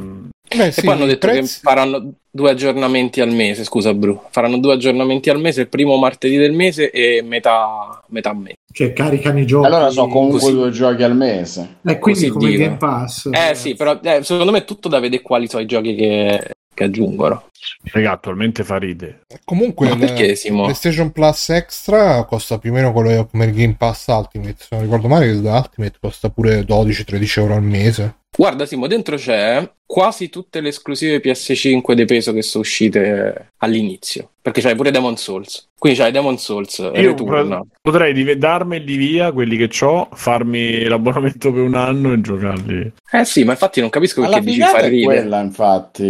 Beh, 0.57 0.67
E 0.67 0.73
sì, 0.73 0.83
poi 0.83 0.95
hanno 0.95 1.07
detto 1.07 1.27
prezzi- 1.27 1.55
che 1.55 1.61
faranno 1.63 2.13
due 2.31 2.51
aggiornamenti 2.51 3.21
al 3.21 3.33
mese, 3.33 3.65
scusa 3.65 3.93
Bru, 3.95 4.23
faranno 4.31 4.59
due 4.59 4.75
aggiornamenti 4.75 5.29
al 5.31 5.41
mese, 5.41 5.63
il 5.63 5.69
primo 5.69 5.97
martedì 5.97 6.37
del 6.37 6.53
mese 6.53 6.91
e 6.91 7.23
metà, 7.23 8.03
metà 8.09 8.33
mese. 8.33 8.55
Che 8.71 8.93
caricano 8.93 9.41
i 9.41 9.47
giochi. 9.47 9.67
Allora 9.67 9.91
so 9.91 10.07
comunque 10.07 10.41
Così. 10.41 10.53
due 10.53 10.71
giochi 10.71 11.03
al 11.03 11.17
mese. 11.17 11.77
E 11.85 11.99
quindi 11.99 12.29
così 12.29 12.29
come 12.29 12.49
dicono. 12.51 12.65
Game 12.67 12.77
Pass. 12.79 13.29
Eh 13.33 13.55
sì, 13.55 13.75
però 13.75 13.99
eh, 14.03 14.23
secondo 14.23 14.53
me 14.53 14.59
è 14.59 14.65
tutto 14.65 14.89
da 14.89 15.01
vedere 15.01 15.23
quali 15.23 15.49
sono 15.49 15.63
i 15.63 15.67
giochi 15.67 15.95
che, 15.97 16.51
che 16.75 16.85
aggiungono. 16.85 17.45
raga, 17.93 18.13
attualmente 18.13 18.63
fa 18.63 18.77
ride. 18.77 19.23
Comunque 19.45 19.89
il? 19.89 19.97
PlayStation 19.97 21.11
Plus 21.11 21.49
Extra 21.49 22.25
costa 22.25 22.59
più 22.59 22.71
o 22.71 22.75
meno 22.75 22.93
quello 22.93 23.27
come 23.27 23.47
il 23.47 23.53
Game 23.55 23.75
Pass 23.77 24.07
Ultimate. 24.07 24.57
Se 24.59 24.69
non 24.71 24.83
ricordo 24.83 25.09
male, 25.09 25.27
il 25.27 25.43
Ultimate 25.45 25.97
costa 26.01 26.29
pure 26.29 26.61
12-13 26.61 27.39
euro 27.41 27.55
al 27.55 27.63
mese. 27.63 28.18
Guarda 28.37 28.67
Simo, 28.67 28.87
dentro 28.87 29.17
c'è 29.17 29.69
quasi 29.85 30.29
tutte 30.29 30.61
le 30.61 30.69
esclusive 30.69 31.21
PS5 31.21 31.93
di 31.93 32.05
peso 32.05 32.33
che 32.33 32.43
sono 32.43 32.63
uscite 32.63 33.53
all'inizio, 33.57 34.35
perché 34.51 34.61
c'hai 34.61 34.75
pure 34.77 34.91
Demon 34.91 35.17
Souls. 35.17 35.67
Quindi 35.79 35.99
c'hai 36.01 36.11
Demon 36.11 36.39
Souls, 36.39 36.79
Io 36.79 36.91
Return. 36.93 37.61
potrei 37.81 38.13
div- 38.13 38.33
darmeli 38.33 38.97
via 38.97 39.31
quelli 39.31 39.57
che 39.57 39.71
ho, 39.85 40.09
farmi 40.13 40.83
l'abbonamento 40.85 41.53
per 41.53 41.63
un 41.63 41.75
anno 41.75 42.13
e 42.13 42.21
giocarli. 42.21 42.93
Eh 43.13 43.25
sì, 43.25 43.45
ma 43.45 43.53
infatti 43.53 43.81
non 43.81 43.89
capisco 43.89 44.21
perché 44.23 44.41
dici 44.41 44.53
figata 44.55 44.73
far 44.73 44.83
è 44.83 44.89
ridere. 44.89 45.21
quella, 45.21 45.41
infatti. 45.41 46.05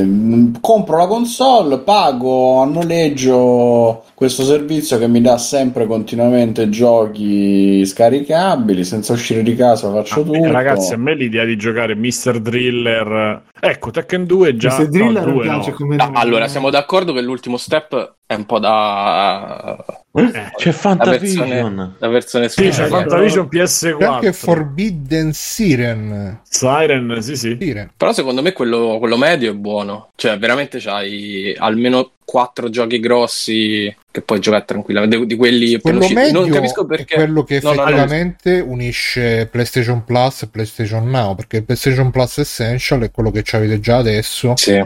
Mm, 0.00 0.54
Compro 0.60 0.98
la 0.98 1.06
console, 1.06 1.78
pago 1.78 2.60
a 2.60 2.66
noleggio 2.66 4.04
questo 4.14 4.42
servizio 4.42 4.98
che 4.98 5.08
mi 5.08 5.20
dà 5.22 5.38
sempre 5.38 5.86
continuamente 5.86 6.68
giochi 6.68 7.84
scaricabili, 7.86 8.84
senza 8.84 9.14
uscire 9.14 9.42
di 9.42 9.54
casa 9.56 9.90
faccio 9.90 10.20
Ah, 10.20 10.24
tutto. 10.24 10.52
Ragazzi, 10.52 10.92
a 10.92 10.98
me 10.98 11.14
l'idea 11.14 11.44
di 11.44 11.56
giocare 11.56 11.94
Mr. 11.94 12.38
Driller. 12.40 13.42
Ecco, 13.58 13.90
Tekken 13.90 14.24
2 14.26 14.56
già. 14.56 14.70
Se 14.70 14.88
Driller 14.88 15.22
no, 15.24 15.26
mi 15.26 15.32
2 15.34 15.42
piace 15.42 15.70
no. 15.70 15.76
come 15.76 15.96
No, 15.96 16.04
nome. 16.04 16.18
allora, 16.18 16.48
siamo 16.48 16.70
d'accordo 16.70 17.12
che 17.12 17.20
l'ultimo 17.22 17.56
step 17.60 18.14
è 18.26 18.34
un 18.34 18.46
po' 18.46 18.58
da, 18.58 19.76
Eh, 20.12 20.50
C'è 20.56 20.66
La 20.66 20.72
Fantavision. 20.72 21.48
versione, 21.48 21.94
la 21.98 22.08
versione 22.08 22.48
Sì, 22.48 22.68
c'è. 22.68 22.86
Fantavision 22.86 23.48
C'è 23.48 23.58
anche 24.04 24.30
PS4. 24.30 24.32
Forbidden 24.32 25.32
Siren. 25.32 26.40
Siren, 26.48 27.18
sì, 27.22 27.36
sì. 27.36 27.56
Siren. 27.60 27.90
Però 27.96 28.12
secondo 28.12 28.42
me 28.42 28.52
quello, 28.52 28.96
quello 28.98 29.16
medio 29.16 29.50
è 29.52 29.54
buono. 29.54 30.10
Cioè, 30.16 30.38
veramente 30.38 30.78
c'hai 30.80 31.54
almeno 31.56 32.12
quattro 32.24 32.70
giochi 32.70 33.00
grossi 33.00 33.92
che 34.10 34.20
puoi 34.22 34.38
giocare 34.40 34.64
tranquillamente. 34.64 35.18
Di, 35.18 35.26
di 35.26 35.36
quelli 35.36 35.80
Quello 35.80 35.98
usciti. 35.98 36.14
medio 36.14 36.40
Non 36.40 36.50
capisco 36.50 36.82
è 36.82 36.86
perché. 36.86 37.14
quello 37.16 37.42
che 37.44 37.60
No, 37.62 37.70
no, 37.70 37.74
no. 37.76 37.82
effettivamente 37.82 38.60
unisce 38.60 39.46
PlayStation 39.50 40.04
Plus 40.04 40.42
e 40.42 40.48
PlayStation 40.48 41.08
Now, 41.08 41.34
perché 41.34 41.58
il 41.58 41.64
PlayStation 41.64 42.10
Plus 42.10 42.38
Essential 42.38 43.00
è 43.02 43.10
quello 43.10 43.30
che 43.30 43.44
avete 43.56 43.78
già 43.80 43.96
adesso, 43.98 44.54
Sì. 44.56 44.84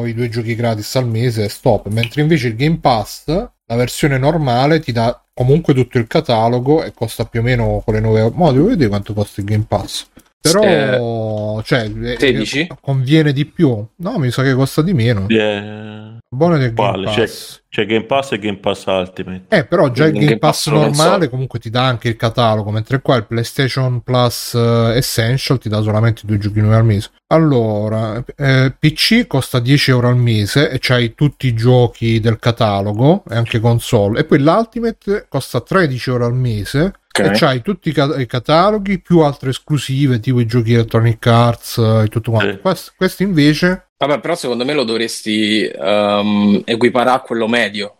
Poi 0.00 0.10
i 0.10 0.14
due 0.14 0.28
giochi 0.28 0.54
gratis 0.54 0.96
al 0.96 1.06
mese 1.06 1.44
e 1.44 1.48
stop, 1.48 1.88
mentre 1.88 2.22
invece 2.22 2.48
il 2.48 2.56
Game 2.56 2.78
Pass, 2.78 3.26
la 3.26 3.76
versione 3.76 4.18
normale, 4.18 4.80
ti 4.80 4.92
dà 4.92 5.22
comunque 5.32 5.74
tutto 5.74 5.98
il 5.98 6.06
catalogo 6.06 6.82
e 6.82 6.92
costa 6.92 7.24
più 7.26 7.40
o 7.40 7.42
meno 7.42 7.82
con 7.84 7.94
le 7.94 8.00
nuove... 8.00 8.32
Ma 8.34 8.50
devo 8.50 8.68
vedere 8.68 8.88
quanto 8.88 9.12
costa 9.12 9.40
il 9.40 9.46
Game 9.46 9.64
Pass. 9.68 10.06
Però, 10.40 11.60
cioè, 11.62 11.90
eh, 12.02 12.16
16? 12.18 12.68
conviene 12.80 13.32
di 13.32 13.44
più. 13.44 13.86
No, 13.96 14.18
mi 14.18 14.30
sa 14.30 14.42
che 14.42 14.54
costa 14.54 14.80
di 14.80 14.94
meno. 14.94 15.26
Eh, 15.28 16.16
Buono 16.32 16.58
del 16.58 16.72
Game 16.72 17.02
Pass. 17.02 17.62
c'è 17.68 17.86
Game 17.86 18.04
Pass 18.04 18.30
e 18.30 18.38
Game 18.38 18.58
Pass 18.58 18.84
Ultimate. 18.86 19.46
Eh, 19.48 19.64
però 19.64 19.90
già 19.90 20.06
il 20.06 20.12
Game 20.12 20.26
Game 20.26 20.38
Pass 20.38 20.66
Pass 20.70 20.72
normale 20.72 21.24
so. 21.24 21.30
comunque 21.30 21.58
ti 21.58 21.70
dà 21.70 21.84
anche 21.86 22.06
il 22.06 22.14
catalogo, 22.14 22.70
mentre 22.70 23.00
qua 23.00 23.16
il 23.16 23.26
PlayStation 23.26 24.00
Plus 24.02 24.54
eh, 24.54 24.92
Essential 24.94 25.58
ti 25.58 25.68
dà 25.68 25.82
solamente 25.82 26.22
due 26.24 26.38
giochi 26.38 26.60
nuovi 26.60 26.76
al 26.76 26.84
mese. 26.84 27.10
Allora, 27.26 28.22
eh, 28.36 28.72
PC 28.78 29.26
costa 29.26 29.58
10 29.58 29.90
euro 29.90 30.06
al 30.06 30.16
mese 30.16 30.70
e 30.70 30.78
c'hai 30.80 31.14
tutti 31.16 31.48
i 31.48 31.54
giochi 31.54 32.20
del 32.20 32.38
catalogo 32.38 33.24
e 33.28 33.34
anche 33.34 33.58
console. 33.58 34.20
E 34.20 34.24
poi 34.24 34.38
l'Ultimate 34.38 35.26
costa 35.28 35.60
13 35.60 36.10
euro 36.10 36.26
al 36.26 36.34
mese 36.34 36.92
Ok. 37.12 37.26
e 37.26 37.30
c'hai 37.32 37.60
tutti 37.60 37.88
i, 37.88 37.92
ca- 37.92 38.16
i 38.20 38.26
cataloghi 38.26 39.00
più 39.00 39.18
altre 39.18 39.50
esclusive, 39.50 40.20
tipo 40.20 40.38
i 40.38 40.46
giochi 40.46 40.74
Electronic 40.74 41.26
Arts 41.26 41.78
eh, 41.78 42.02
e 42.04 42.06
tutto 42.06 42.30
quanto. 42.30 42.52
Sì. 42.52 42.60
Quest- 42.60 42.92
Questi 42.96 43.24
invece... 43.24 43.86
Vabbè, 44.02 44.20
però 44.20 44.34
secondo 44.34 44.64
me 44.64 44.72
lo 44.72 44.84
dovresti 44.84 45.66
ehm, 45.66 46.62
equiparare 46.64 47.18
a 47.18 47.20
quello 47.20 47.46
medio. 47.46 47.96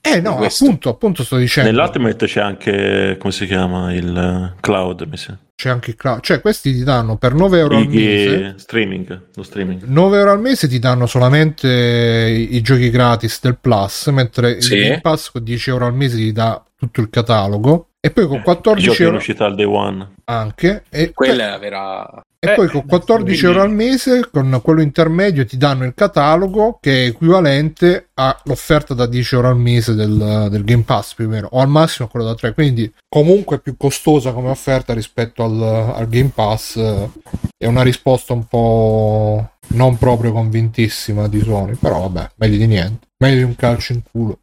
Eh 0.00 0.20
no, 0.20 0.38
appunto, 0.38 0.90
appunto 0.90 1.24
sto 1.24 1.36
dicendo. 1.36 1.70
Nell'Ultimate 1.70 2.26
c'è 2.26 2.40
anche, 2.40 3.16
come 3.18 3.32
si 3.32 3.46
chiama, 3.46 3.92
il 3.94 4.14
eh, 4.54 4.60
cloud, 4.60 5.06
mi 5.10 5.16
sa. 5.16 5.36
C'è 5.56 5.70
anche 5.70 5.90
il 5.90 5.96
cloud. 5.96 6.20
Cioè, 6.20 6.40
questi 6.42 6.72
ti 6.74 6.84
danno 6.84 7.16
per 7.16 7.32
9 7.32 7.58
euro 7.58 7.76
al 7.78 7.82
Il- 7.84 7.88
mese. 7.88 8.54
streaming, 8.58 9.22
lo 9.34 9.42
streaming. 9.42 9.82
9 9.84 10.18
euro 10.18 10.30
al 10.32 10.40
mese 10.40 10.68
ti 10.68 10.78
danno 10.78 11.06
solamente 11.06 11.66
i, 11.68 12.54
i 12.56 12.60
giochi 12.60 12.90
gratis 12.90 13.40
del 13.40 13.56
Plus, 13.58 14.06
mentre 14.08 14.60
Sì. 14.60 14.74
il 14.74 14.82
Game 14.82 15.00
Pass 15.00 15.30
con 15.30 15.42
10 15.42 15.70
euro 15.70 15.86
al 15.86 15.94
mese 15.94 16.16
ti 16.18 16.30
dà 16.30 16.62
tutto 16.76 17.00
il 17.00 17.08
catalogo. 17.10 17.88
E 18.00 18.10
poi 18.10 18.26
con 18.26 18.38
I 18.38 18.42
14 18.42 18.86
giochi 18.86 19.00
in 19.00 19.06
euro 19.06 19.16
uscita 19.18 19.46
al 19.46 19.54
day 19.56 19.64
one. 19.64 20.12
anche. 20.26 20.84
E, 20.90 21.12
Quella 21.12 21.46
è 21.46 21.50
la 21.50 21.58
vera. 21.58 22.20
E 22.40 22.52
Eh, 22.52 22.54
poi 22.54 22.68
con 22.68 22.86
14 22.86 23.46
euro 23.46 23.62
al 23.62 23.72
mese, 23.72 24.28
con 24.30 24.60
quello 24.62 24.80
intermedio, 24.80 25.44
ti 25.44 25.56
danno 25.56 25.84
il 25.84 25.92
catalogo 25.94 26.78
che 26.80 27.04
è 27.04 27.08
equivalente 27.08 28.10
all'offerta 28.14 28.94
da 28.94 29.06
10 29.06 29.34
euro 29.34 29.48
al 29.48 29.58
mese 29.58 29.94
del, 29.94 30.46
del 30.48 30.64
Game 30.64 30.84
Pass 30.84 31.14
più 31.14 31.26
o 31.26 31.28
meno, 31.28 31.48
o 31.50 31.60
al 31.60 31.68
massimo 31.68 32.06
quello 32.08 32.26
da 32.26 32.34
3. 32.36 32.54
Quindi 32.54 32.92
comunque 33.08 33.58
più 33.58 33.76
costosa 33.76 34.32
come 34.32 34.50
offerta 34.50 34.94
rispetto 34.94 35.42
al, 35.42 35.60
al 35.96 36.08
Game 36.08 36.30
Pass. 36.32 36.76
eh, 36.76 37.10
È 37.56 37.66
una 37.66 37.82
risposta 37.82 38.32
un 38.34 38.44
po' 38.46 39.50
non 39.70 39.98
proprio 39.98 40.32
convintissima 40.32 41.26
di 41.26 41.40
Sony, 41.40 41.74
però 41.74 42.08
vabbè, 42.08 42.30
meglio 42.36 42.56
di 42.56 42.66
niente. 42.66 43.06
Meglio 43.18 43.36
di 43.38 43.42
un 43.42 43.56
calcio 43.56 43.92
in 43.94 44.02
culo. 44.08 44.38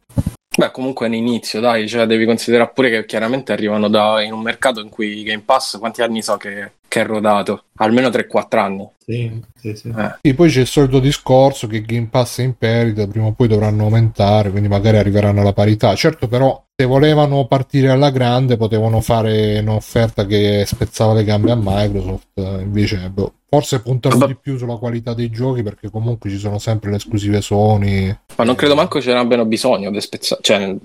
Beh, 0.56 0.70
comunque 0.70 1.06
è 1.06 1.08
un 1.08 1.14
inizio, 1.14 1.60
dai, 1.60 1.86
cioè 1.86 2.06
devi 2.06 2.24
considerare 2.24 2.70
pure 2.74 2.88
che 2.90 3.04
chiaramente 3.04 3.52
arrivano 3.52 3.88
da, 3.88 4.22
in 4.22 4.32
un 4.32 4.40
mercato 4.40 4.80
in 4.80 4.88
cui 4.88 5.22
Game 5.22 5.42
Pass, 5.44 5.78
quanti 5.78 6.00
anni 6.00 6.22
so 6.22 6.36
che, 6.38 6.72
che 6.96 7.02
è 7.02 7.06
rodato? 7.06 7.64
Almeno 7.76 8.08
3-4 8.08 8.58
anni. 8.58 8.88
Sì, 9.04 9.30
sì, 9.54 9.76
sì. 9.76 9.92
Eh. 9.94 10.16
Sì, 10.22 10.34
poi 10.34 10.48
c'è 10.48 10.60
il 10.60 10.66
solito 10.66 10.98
discorso 10.98 11.66
che 11.66 11.82
Game 11.82 12.08
Pass 12.10 12.40
è 12.40 12.42
in 12.42 12.56
perdita, 12.56 13.06
prima 13.06 13.26
o 13.26 13.32
poi 13.32 13.48
dovranno 13.48 13.84
aumentare, 13.84 14.50
quindi 14.50 14.68
magari 14.68 14.96
arriveranno 14.96 15.42
alla 15.42 15.52
parità. 15.52 15.94
Certo, 15.94 16.26
però, 16.26 16.64
se 16.74 16.86
volevano 16.86 17.46
partire 17.46 17.90
alla 17.90 18.08
grande, 18.08 18.56
potevano 18.56 19.02
fare 19.02 19.58
un'offerta 19.58 20.24
che 20.24 20.64
spezzava 20.66 21.12
le 21.12 21.24
gambe 21.24 21.50
a 21.50 21.58
Microsoft. 21.60 22.28
eh, 22.34 22.62
Invece, 22.62 23.10
boh, 23.10 23.34
forse 23.46 23.82
puntano 23.82 24.26
di 24.26 24.36
più 24.40 24.56
sulla 24.56 24.76
qualità 24.76 25.12
dei 25.12 25.28
giochi 25.28 25.62
perché 25.62 25.90
comunque 25.90 26.30
ci 26.30 26.38
sono 26.38 26.58
sempre 26.58 26.90
le 26.90 26.96
esclusive 26.96 27.42
Sony. 27.42 28.16
Ma 28.36 28.44
non 28.44 28.54
credo 28.54 28.74
manco 28.74 29.02
ce 29.02 29.12
ne 29.12 29.18
abbiano 29.18 29.44
bisogno 29.44 29.90
di 29.90 30.00
spezzare, 30.00 30.40
cioè 30.42 30.58
non 30.66 30.80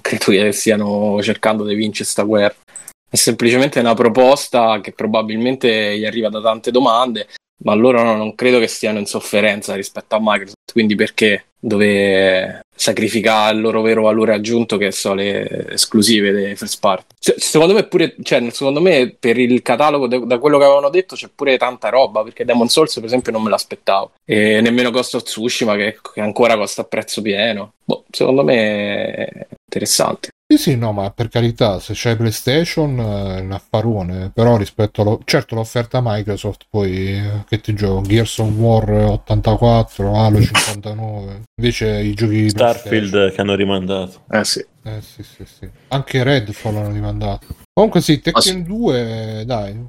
credo 0.00 0.26
che 0.26 0.52
stiano 0.52 1.20
cercando 1.22 1.64
di 1.64 1.74
vincere 1.74 2.08
sta 2.08 2.22
guerra. 2.22 2.54
È 3.08 3.16
semplicemente 3.16 3.80
una 3.80 3.94
proposta 3.94 4.80
che 4.80 4.92
probabilmente 4.92 5.96
gli 5.96 6.04
arriva 6.04 6.28
da 6.28 6.40
tante 6.40 6.70
domande, 6.70 7.28
ma 7.62 7.74
loro 7.74 8.02
no, 8.02 8.16
non 8.16 8.34
credo 8.34 8.58
che 8.58 8.66
stiano 8.66 8.98
in 8.98 9.06
sofferenza 9.06 9.74
rispetto 9.74 10.16
a 10.16 10.18
Microsoft, 10.20 10.72
quindi 10.72 10.94
perché 10.94 11.46
dove 11.58 12.60
sacrificare 12.76 13.54
il 13.54 13.62
loro 13.62 13.80
vero 13.80 14.02
valore 14.02 14.34
aggiunto 14.34 14.76
che 14.76 14.92
sono 14.92 15.14
le 15.14 15.72
esclusive 15.72 16.30
dei 16.30 16.54
first 16.54 16.78
party. 16.78 17.04
Se- 17.18 17.36
secondo 17.38 17.72
me 17.74 17.84
pure, 17.84 18.14
cioè, 18.22 18.50
secondo 18.50 18.80
me 18.80 19.16
per 19.18 19.38
il 19.38 19.62
catalogo 19.62 20.06
de- 20.06 20.26
da 20.26 20.38
quello 20.38 20.58
che 20.58 20.64
avevano 20.64 20.90
detto 20.90 21.16
c'è 21.16 21.28
pure 21.34 21.56
tanta 21.56 21.88
roba, 21.88 22.22
perché 22.22 22.44
Demon 22.44 22.68
Souls 22.68 22.94
per 22.94 23.04
esempio 23.04 23.32
non 23.32 23.42
me 23.42 23.50
l'aspettavo, 23.50 24.12
e 24.24 24.60
nemmeno 24.60 24.90
of 24.90 25.22
Tsushima 25.22 25.74
che, 25.76 25.98
che 26.12 26.20
ancora 26.20 26.56
costa 26.56 26.82
a 26.82 26.84
prezzo 26.84 27.22
pieno. 27.22 27.72
Boh, 27.84 28.04
secondo 28.10 28.44
me 28.44 29.14
è 29.14 29.46
interessante. 29.64 30.28
Sì, 30.48 30.58
sì, 30.58 30.76
no, 30.76 30.92
ma 30.92 31.10
per 31.10 31.28
carità, 31.28 31.80
se 31.80 31.92
c'hai 31.96 32.14
PlayStation 32.14 32.96
eh, 33.00 33.38
è 33.38 33.40
un 33.40 33.50
affarone, 33.50 34.30
però 34.32 34.56
rispetto 34.56 35.02
allo... 35.02 35.20
Certo 35.24 35.56
l'offerta 35.56 36.00
Microsoft 36.00 36.66
poi, 36.70 37.16
eh, 37.16 37.44
che 37.48 37.60
ti 37.60 37.74
gioco, 37.74 38.02
Gears 38.02 38.38
of 38.38 38.50
War 38.50 38.88
84, 38.88 40.14
Halo 40.14 40.40
59, 40.40 41.42
invece 41.56 41.98
i 42.00 42.14
giochi 42.14 42.48
Starfield 42.48 43.32
che 43.32 43.40
hanno 43.40 43.56
rimandato. 43.56 44.22
Eh 44.30 44.44
sì. 44.44 44.64
Eh 44.84 45.00
sì, 45.00 45.24
sì, 45.24 45.44
sì. 45.44 45.68
Anche 45.88 46.22
Redfall 46.22 46.74
l'hanno 46.74 46.92
rimandato. 46.92 47.46
Comunque 47.72 48.00
sì, 48.00 48.20
Tekken 48.20 48.34
Ah, 48.36 48.40
sì. 48.40 48.62
2, 48.62 49.42
dai. 49.44 49.88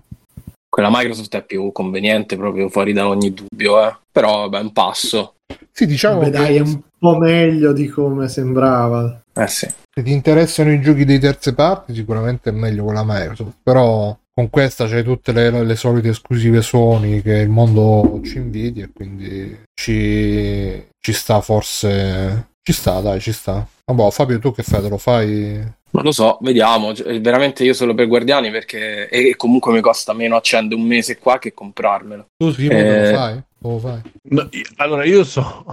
Quella 0.67 0.89
Microsoft 0.91 1.35
è 1.35 1.45
più 1.45 1.71
conveniente, 1.71 2.35
proprio 2.35 2.67
fuori 2.69 2.93
da 2.93 3.07
ogni 3.07 3.31
dubbio, 3.31 3.87
eh. 3.87 3.95
Però 4.11 4.49
vabbè, 4.49 4.57
è 4.57 4.61
un 4.63 4.73
passo. 4.73 5.35
Sì, 5.71 5.85
diciamo 5.85 6.17
Beh, 6.21 6.25
che 6.25 6.31
dai, 6.31 6.55
è 6.55 6.61
un 6.61 6.81
po' 6.97 7.15
meglio 7.15 7.73
di 7.73 7.87
come 7.87 8.27
sembrava. 8.27 9.21
Eh 9.35 9.47
sì. 9.47 9.67
Se 9.97 10.03
ti 10.03 10.11
interessano 10.11 10.71
i 10.71 10.79
giochi 10.79 11.05
dei 11.05 11.17
terze 11.17 11.55
parti, 11.55 11.95
sicuramente 11.95 12.51
è 12.51 12.53
meglio 12.53 12.83
quella 12.83 13.03
Microsoft. 13.03 13.55
Però 13.63 14.15
con 14.31 14.47
questa 14.51 14.87
c'hai 14.87 15.01
tutte 15.01 15.31
le, 15.31 15.63
le 15.63 15.75
solite 15.75 16.09
esclusive 16.09 16.61
Sony 16.61 17.23
che 17.23 17.37
il 17.37 17.49
mondo 17.49 18.21
ci 18.23 18.37
invidia 18.37 18.85
e 18.85 18.91
quindi 18.93 19.63
ci, 19.73 20.87
ci 20.99 21.13
sta 21.13 21.41
forse... 21.41 22.49
Ci 22.61 22.73
sta, 22.73 22.99
dai, 22.99 23.21
ci 23.21 23.31
sta. 23.31 23.65
Vabbè, 23.85 24.11
Fabio, 24.11 24.39
tu 24.39 24.53
che 24.53 24.61
fai? 24.61 24.81
Te 24.81 24.89
lo 24.89 24.97
fai? 24.97 25.65
Non 25.89 26.03
lo 26.03 26.11
so, 26.11 26.37
vediamo. 26.41 26.93
Cioè, 26.93 27.19
Veramente 27.21 27.63
io 27.63 27.73
solo 27.73 27.93
per 27.93 28.07
Guardiani 28.07 28.51
perché 28.51 29.07
e 29.09 29.35
comunque 29.35 29.71
mi 29.73 29.81
costa 29.81 30.13
meno 30.13 30.35
accendere 30.35 30.79
un 30.79 30.85
mese 30.87 31.17
qua 31.17 31.39
che 31.39 31.53
comprarmelo. 31.53 32.27
Tu 32.37 32.51
sì, 32.51 32.67
te 32.67 32.77
Eh. 32.77 33.11
lo 33.11 33.17
fai? 33.17 33.43
Fai? 33.79 34.01
No, 34.29 34.47
io- 34.51 34.63
allora, 34.77 35.03
io 35.03 35.23
so, 35.23 35.65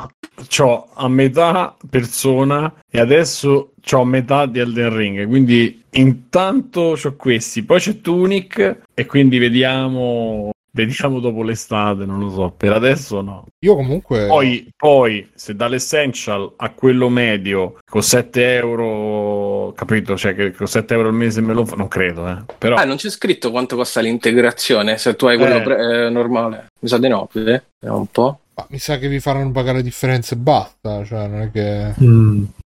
c'ho 0.48 0.88
a 0.94 1.08
metà 1.08 1.76
persona 1.88 2.72
e 2.90 2.98
adesso 2.98 3.72
c'ho 3.86 4.00
a 4.00 4.04
metà 4.06 4.46
di 4.46 4.58
Elden 4.58 4.96
Ring, 4.96 5.26
quindi 5.28 5.82
intanto 5.92 6.96
c'ho 7.00 7.14
questi, 7.14 7.62
poi 7.62 7.78
c'è 7.78 8.00
Tunic 8.00 8.78
e 8.94 9.06
quindi 9.06 9.38
vediamo, 9.38 10.50
vediamo 10.74 11.20
dopo 11.20 11.42
l'estate, 11.42 12.04
non 12.04 12.18
lo 12.18 12.30
so, 12.30 12.52
per 12.56 12.72
adesso 12.72 13.20
no. 13.20 13.46
Io 13.60 13.76
comunque... 13.76 14.26
Poi, 14.26 14.68
poi 14.76 15.30
se 15.34 15.54
dall'essential 15.54 16.52
a 16.56 16.70
quello 16.70 17.08
medio 17.08 17.78
con 17.88 18.02
7 18.02 18.54
euro, 18.56 19.72
capito? 19.74 20.16
Cioè 20.16 20.34
che 20.34 20.50
con 20.52 20.66
7 20.66 20.92
euro 20.94 21.08
al 21.08 21.14
mese 21.14 21.40
me 21.40 21.54
lo 21.54 21.64
fa, 21.64 21.76
non 21.76 21.88
credo, 21.88 22.28
eh. 22.28 22.38
Però 22.58 22.76
Ah, 22.76 22.84
non 22.84 22.96
c'è 22.96 23.08
scritto 23.08 23.50
quanto 23.50 23.76
costa 23.76 24.00
l'integrazione 24.00 24.98
se 24.98 25.14
tu 25.14 25.26
hai 25.26 25.38
quello 25.38 25.56
Eh. 25.56 25.62
pre- 25.62 26.06
eh, 26.06 26.10
normale. 26.10 26.66
Mi 26.80 26.88
sa 26.88 26.98
di 26.98 27.08
no, 27.08 27.28
vedi? 27.32 27.60
Vediamo 27.78 28.00
un 28.00 28.06
po'. 28.10 28.38
ma 28.56 28.66
mi 28.70 28.78
sa 28.78 28.98
che 28.98 29.08
vi 29.08 29.18
faranno 29.20 29.50
pagare 29.52 29.82
differenze 29.82 30.34
e 30.34 30.38
basta, 30.38 31.04
cioè 31.04 31.26
non 31.28 31.40
è 31.42 31.50
che... 31.50 31.94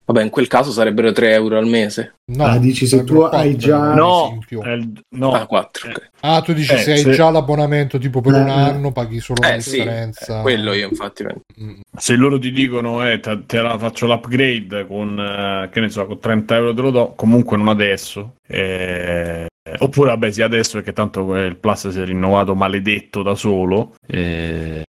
Vabbè, 0.08 0.22
in 0.22 0.30
quel 0.30 0.46
caso 0.46 0.70
sarebbero 0.72 1.12
3 1.12 1.32
euro 1.32 1.58
al 1.58 1.66
mese. 1.66 2.14
No, 2.32 2.44
Ah, 2.44 2.58
dici 2.58 2.86
se 2.86 3.04
tu 3.04 3.20
hai 3.20 3.56
già- 3.56 3.92
no, 3.92 4.38
il- 4.48 5.02
no, 5.16 5.32
Ah, 5.32 5.44
4. 5.44 5.90
ok. 5.90 6.10
Ah, 6.20 6.40
tu 6.40 6.54
dici 6.54 6.72
Eh, 6.72 6.78
se 6.78 6.92
hai 6.92 6.98
se- 7.00 7.10
già 7.12 7.30
l'abbonamento 7.30 7.98
tipo 7.98 8.22
per 8.22 8.32
Eh, 8.32 8.40
un 8.40 8.48
eh. 8.48 8.52
anno 8.52 8.90
paghi 8.90 9.20
solo 9.20 9.42
la 9.42 9.56
Eh 9.56 9.60
sì, 9.60 9.72
differenza. 9.76 10.38
eh, 10.38 10.42
quello 10.42 10.72
io 10.72 10.88
infatti. 10.88 11.24
Mm. 11.60 11.80
se 11.98 12.14
loro 12.16 12.38
ti 12.38 12.50
dicono 12.52 13.06
eh, 13.06 13.20
te, 13.20 13.42
te 13.44 13.60
la 13.60 13.76
faccio 13.76 14.06
l'upgrade 14.06 14.86
con 14.86 15.18
eh, 15.20 15.68
che 15.70 15.80
ne 15.80 15.90
so 15.90 16.06
con 16.06 16.18
30 16.20 16.56
euro 16.56 16.72
te 16.72 16.80
lo 16.80 16.90
do 16.90 17.12
comunque 17.14 17.56
non 17.58 17.68
adesso 17.68 18.34
Eh, 18.46 19.46
oppure 19.80 20.08
vabbè 20.10 20.30
sì 20.30 20.40
adesso 20.40 20.76
perché 20.78 20.92
tanto 20.94 21.36
eh, 21.36 21.44
il 21.44 21.56
plus 21.56 21.88
si 21.90 22.00
è 22.00 22.04
rinnovato 22.04 22.54
maledetto 22.54 23.22
da 23.22 23.34
solo 23.34 23.94
eh, 24.06 24.84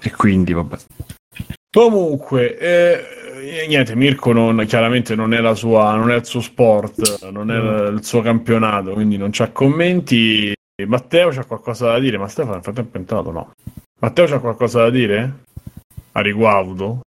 e 0.00 0.10
quindi 0.16 0.52
vabbè 0.54 0.76
comunque 1.72 2.58
eh, 2.58 3.04
eh, 3.50 3.66
niente, 3.66 3.94
Mirko 3.96 4.32
non, 4.32 4.64
chiaramente 4.66 5.14
non 5.14 5.34
è, 5.34 5.40
la 5.40 5.54
sua, 5.54 5.94
non 5.94 6.10
è 6.10 6.16
il 6.16 6.24
suo 6.24 6.40
sport, 6.40 7.28
non 7.30 7.50
è 7.50 7.58
mm. 7.58 7.96
il 7.96 8.04
suo 8.04 8.22
campionato, 8.22 8.92
quindi 8.92 9.16
non 9.16 9.30
c'ha 9.32 9.50
commenti. 9.50 10.52
Matteo 10.86 11.28
c'ha 11.30 11.44
qualcosa 11.44 11.86
da 11.86 11.98
dire? 11.98 12.16
Ma 12.16 12.28
Stefano 12.28 12.54
nel 12.54 12.62
frattempo 12.62 12.96
è 12.96 13.00
entrato, 13.00 13.30
no? 13.30 13.52
Matteo 14.00 14.26
c'ha 14.26 14.38
qualcosa 14.38 14.82
da 14.82 14.90
dire? 14.90 15.44
A 16.12 16.20
riguardo? 16.20 17.00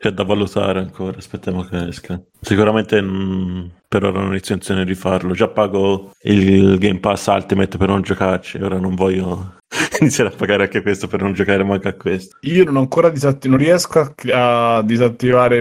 C'è 0.00 0.10
da 0.10 0.22
valutare 0.22 0.78
ancora, 0.78 1.18
aspettiamo 1.18 1.62
che 1.62 1.88
esca. 1.88 2.20
Sicuramente 2.40 3.00
mh, 3.00 3.70
per 3.88 4.04
ora 4.04 4.20
non 4.20 4.32
ho 4.32 4.34
intenzione 4.34 4.84
di 4.84 4.94
farlo. 4.94 5.32
Già 5.32 5.48
pago 5.48 6.12
il 6.22 6.78
Game 6.78 7.00
Pass 7.00 7.26
Ultimate 7.26 7.78
per 7.78 7.88
non 7.88 8.02
giocarci, 8.02 8.58
ora 8.58 8.78
non 8.78 8.94
voglio 8.94 9.56
iniziare 10.00 10.30
a 10.30 10.36
pagare 10.36 10.64
anche 10.64 10.82
questo 10.82 11.08
per 11.08 11.22
non 11.22 11.32
giocare 11.32 11.64
manco 11.64 11.88
a 11.88 11.94
questo. 11.94 12.36
Io 12.42 12.64
non 12.64 12.76
ancora 12.76 13.08
disatti- 13.08 13.48
non 13.48 13.58
riesco 13.58 14.14
a, 14.32 14.76
a 14.76 14.82
disattivare 14.82 15.56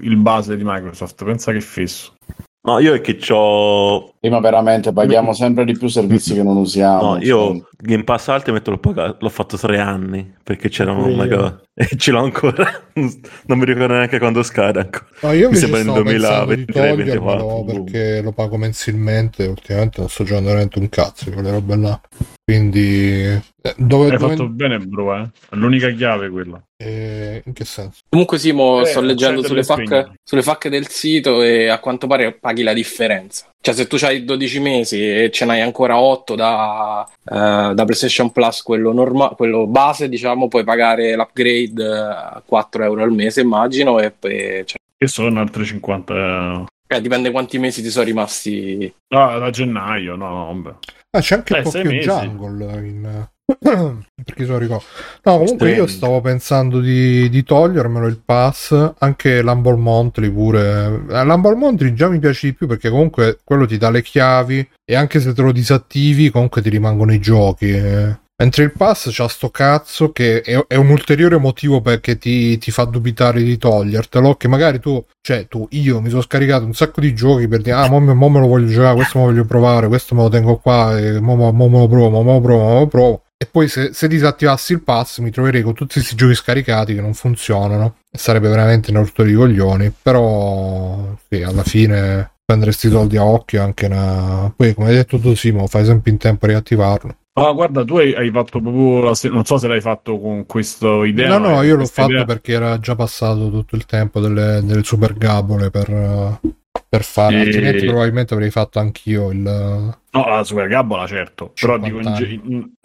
il 0.00 0.16
base 0.16 0.56
di 0.56 0.62
Microsoft, 0.64 1.22
pensa 1.22 1.52
che 1.52 1.60
fisso. 1.60 2.14
No, 2.62 2.78
io 2.78 2.92
è 2.92 3.00
che 3.00 3.18
ho. 3.32 4.12
Prima 4.20 4.38
veramente 4.38 4.92
paghiamo 4.92 5.32
sempre 5.32 5.64
di 5.64 5.72
più 5.72 5.88
servizi 5.88 6.34
che 6.34 6.42
non 6.42 6.58
usiamo. 6.58 7.14
No, 7.14 7.22
io 7.22 7.68
Game 7.78 8.04
Pass 8.04 8.26
Ultimate 8.26 8.68
l'ho, 8.68 8.78
pagato, 8.78 9.16
l'ho 9.18 9.28
fatto 9.30 9.56
tre 9.56 9.78
anni 9.78 10.34
perché 10.42 10.68
c'erano 10.68 11.06
un 11.06 11.16
mega. 11.16 11.60
E 11.80 11.96
ce 11.96 12.10
l'ho 12.10 12.22
ancora. 12.22 12.70
non 12.92 13.58
mi 13.58 13.64
ricordo 13.64 13.94
neanche 13.94 14.18
quando 14.18 14.42
scade 14.42 14.80
ancora. 14.80 15.06
No, 15.22 15.32
io 15.32 15.48
mi 15.48 15.56
sembra 15.56 15.82
nel 15.82 15.94
2023 15.94 16.94
perché 17.64 18.20
lo 18.20 18.32
pago 18.32 18.58
mensilmente. 18.58 19.46
Ultimamente 19.46 20.00
non 20.00 20.10
sto 20.10 20.24
giocando 20.24 20.48
veramente 20.48 20.78
un 20.78 20.90
cazzo 20.90 21.24
di 21.24 21.30
quelle 21.30 21.50
robe 21.52 21.76
là. 21.76 21.98
Quindi 22.50 23.22
eh, 23.22 23.74
dove, 23.76 24.10
Hai 24.10 24.18
dove... 24.18 24.34
fatto 24.34 24.48
bene, 24.48 24.78
bro, 24.78 25.14
eh? 25.14 25.28
L'unica 25.50 25.88
chiave 25.90 26.28
quella. 26.30 26.60
Eh, 26.76 27.40
in 27.44 27.52
che 27.52 27.64
senso? 27.64 28.00
Comunque 28.08 28.38
Simo, 28.38 28.80
eh, 28.80 28.86
sto 28.86 29.00
leggendo 29.00 29.44
sulle 29.44 29.62
FAC, 29.62 30.14
sulle 30.24 30.42
FAC, 30.42 30.66
del 30.66 30.88
sito 30.88 31.42
e 31.42 31.68
a 31.68 31.78
quanto 31.78 32.08
pare 32.08 32.32
paghi 32.32 32.64
la 32.64 32.72
differenza. 32.72 33.46
Cioè 33.60 33.72
se 33.72 33.86
tu 33.86 33.96
hai 34.02 34.24
12 34.24 34.58
mesi 34.58 35.00
e 35.00 35.30
ce 35.30 35.44
n'hai 35.44 35.60
ancora 35.60 36.00
8 36.00 36.34
da, 36.34 37.08
uh, 37.08 37.72
da 37.72 37.84
PlayStation 37.84 38.32
Plus, 38.32 38.62
quello, 38.62 38.92
norma- 38.92 39.28
quello 39.28 39.68
base, 39.68 40.08
diciamo, 40.08 40.48
puoi 40.48 40.64
pagare 40.64 41.14
l'upgrade 41.14 41.84
a 41.84 42.42
4 42.44 42.82
euro 42.82 43.04
al 43.04 43.12
mese, 43.12 43.42
immagino, 43.42 44.00
e 44.00 44.10
poi... 44.10 44.64
Cioè... 44.66 44.78
Che 44.98 45.06
sono 45.06 45.38
altre 45.38 45.64
50 45.64 46.66
eh, 46.92 47.00
dipende 47.00 47.30
quanti 47.30 47.56
mesi 47.58 47.82
ti 47.82 47.88
sono 47.88 48.04
rimasti. 48.04 48.92
No, 49.10 49.38
da 49.38 49.50
gennaio, 49.50 50.16
no, 50.16 50.46
vabbè. 50.46 50.76
Ah, 51.12 51.20
c'è 51.20 51.34
anche 51.36 51.54
eh, 51.54 51.58
un 51.58 51.62
po' 51.64 51.70
più 51.70 51.90
Jungle 51.90 52.86
in... 52.86 53.28
perché 54.24 54.44
sono 54.44 54.58
ricordo. 54.58 54.84
No, 55.24 55.32
comunque 55.32 55.56
Strange. 55.56 55.76
io 55.76 55.86
stavo 55.88 56.20
pensando 56.20 56.80
di, 56.80 57.28
di, 57.28 57.42
togliermelo 57.42 58.06
il 58.06 58.20
pass, 58.24 58.94
anche 58.98 59.42
l'Humble 59.42 59.76
Monthly 59.76 60.30
pure. 60.30 61.04
Eh, 61.10 61.24
L'Humble 61.24 61.56
Monthly 61.56 61.92
già 61.94 62.08
mi 62.08 62.20
piace 62.20 62.46
di 62.46 62.54
più 62.54 62.68
perché 62.68 62.90
comunque 62.90 63.40
quello 63.42 63.66
ti 63.66 63.76
dà 63.76 63.90
le 63.90 64.02
chiavi 64.02 64.68
e 64.84 64.94
anche 64.94 65.18
se 65.18 65.32
te 65.32 65.42
lo 65.42 65.50
disattivi 65.50 66.30
comunque 66.30 66.62
ti 66.62 66.68
rimangono 66.68 67.12
i 67.12 67.18
giochi. 67.18 67.70
Eh. 67.70 68.18
Mentre 68.40 68.64
il 68.64 68.72
pass 68.72 69.10
c'ha 69.12 69.28
sto 69.28 69.50
cazzo 69.50 70.12
che 70.12 70.40
è, 70.40 70.58
è 70.66 70.74
un 70.76 70.88
ulteriore 70.88 71.36
motivo 71.36 71.82
perché 71.82 72.16
ti, 72.16 72.56
ti, 72.56 72.70
fa 72.70 72.84
dubitare 72.84 73.42
di 73.42 73.58
togliertelo. 73.58 74.36
Che 74.36 74.48
magari 74.48 74.80
tu, 74.80 75.04
cioè 75.20 75.46
tu, 75.46 75.66
io 75.72 76.00
mi 76.00 76.08
sono 76.08 76.22
scaricato 76.22 76.64
un 76.64 76.72
sacco 76.72 77.02
di 77.02 77.14
giochi 77.14 77.48
per 77.48 77.60
dire, 77.60 77.76
ah, 77.76 77.90
mo, 77.90 78.00
mo 78.00 78.28
me 78.30 78.40
lo 78.40 78.46
voglio 78.46 78.68
giocare, 78.68 78.94
questo 78.94 79.18
me 79.18 79.24
lo 79.26 79.30
voglio 79.32 79.44
provare, 79.44 79.88
questo 79.88 80.14
me 80.14 80.22
lo 80.22 80.30
tengo 80.30 80.56
qua, 80.56 80.98
e 80.98 81.20
mo, 81.20 81.36
mo, 81.36 81.52
mo 81.52 81.68
me 81.68 81.78
lo 81.80 81.88
provo, 81.88 82.08
mo 82.08 82.22
me 82.22 82.32
lo 82.32 82.40
provo, 82.40 82.62
mo 82.62 82.72
me 82.72 82.80
lo 82.80 82.86
provo. 82.86 83.22
E 83.36 83.46
poi 83.46 83.68
se, 83.68 83.92
se, 83.92 84.08
disattivassi 84.08 84.72
il 84.72 84.82
pass 84.82 85.18
mi 85.18 85.30
troverei 85.30 85.60
con 85.60 85.74
tutti 85.74 85.94
questi 85.94 86.14
giochi 86.14 86.34
scaricati 86.34 86.94
che 86.94 87.00
non 87.02 87.12
funzionano. 87.12 87.96
Sarebbe 88.10 88.48
veramente 88.48 88.90
una 88.90 89.00
rottura 89.00 89.28
di 89.28 89.34
coglioni. 89.34 89.92
Però, 90.00 91.14
sì, 91.28 91.42
alla 91.42 91.62
fine 91.62 92.30
prenderesti 92.42 92.86
i 92.86 92.90
soldi 92.90 93.18
a 93.18 93.24
occhio 93.24 93.62
anche 93.62 93.84
una... 93.84 94.50
Poi, 94.56 94.72
come 94.72 94.88
hai 94.88 94.94
detto 94.94 95.18
tu, 95.18 95.34
Simo, 95.34 95.66
fai 95.66 95.84
sempre 95.84 96.10
in 96.10 96.16
tempo 96.16 96.46
a 96.46 96.48
riattivarlo. 96.48 97.16
Ah, 97.40 97.52
guarda, 97.52 97.84
tu 97.84 97.96
hai, 97.96 98.14
hai 98.14 98.30
fatto 98.30 98.60
proprio 98.60 99.00
la, 99.00 99.14
non 99.30 99.44
so 99.46 99.56
se 99.56 99.66
l'hai 99.66 99.80
fatto 99.80 100.18
con 100.18 100.44
questa 100.44 101.06
idea. 101.06 101.38
No, 101.38 101.48
no, 101.48 101.62
io 101.62 101.76
l'ho 101.76 101.86
fatto 101.86 102.10
idea. 102.10 102.24
perché 102.26 102.52
era 102.52 102.78
già 102.78 102.94
passato 102.94 103.50
tutto 103.50 103.76
il 103.76 103.86
tempo 103.86 104.20
delle, 104.20 104.60
delle 104.62 104.84
super 104.84 105.14
gabole 105.14 105.70
per, 105.70 106.38
per 106.86 107.02
fare, 107.02 107.36
e... 107.36 107.40
altrimenti 107.40 107.86
probabilmente 107.86 108.34
avrei 108.34 108.50
fatto 108.50 108.78
anch'io 108.78 109.30
il... 109.30 109.38
No, 109.38 110.28
la 110.28 110.44
super 110.44 110.68
gabola 110.68 111.06
certo, 111.06 111.52
però 111.58 111.78
dico, 111.78 112.00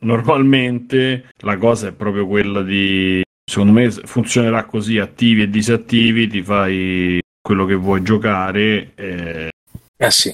normalmente 0.01 1.26
la 1.39 1.58
cosa 1.58 1.89
è 1.89 1.91
proprio 1.91 2.26
quella 2.26 2.62
di... 2.62 3.24
Secondo 3.43 3.74
me 3.74 3.91
funzionerà 3.91 4.64
così, 4.64 4.99
attivi 4.99 5.43
e 5.43 5.49
disattivi, 5.49 6.28
ti 6.28 6.41
fai 6.41 7.20
quello 7.41 7.66
che 7.66 7.76
vuoi 7.76 8.01
giocare. 8.01 8.93
E... 8.95 9.49
Eh 9.97 10.12
sì. 10.12 10.34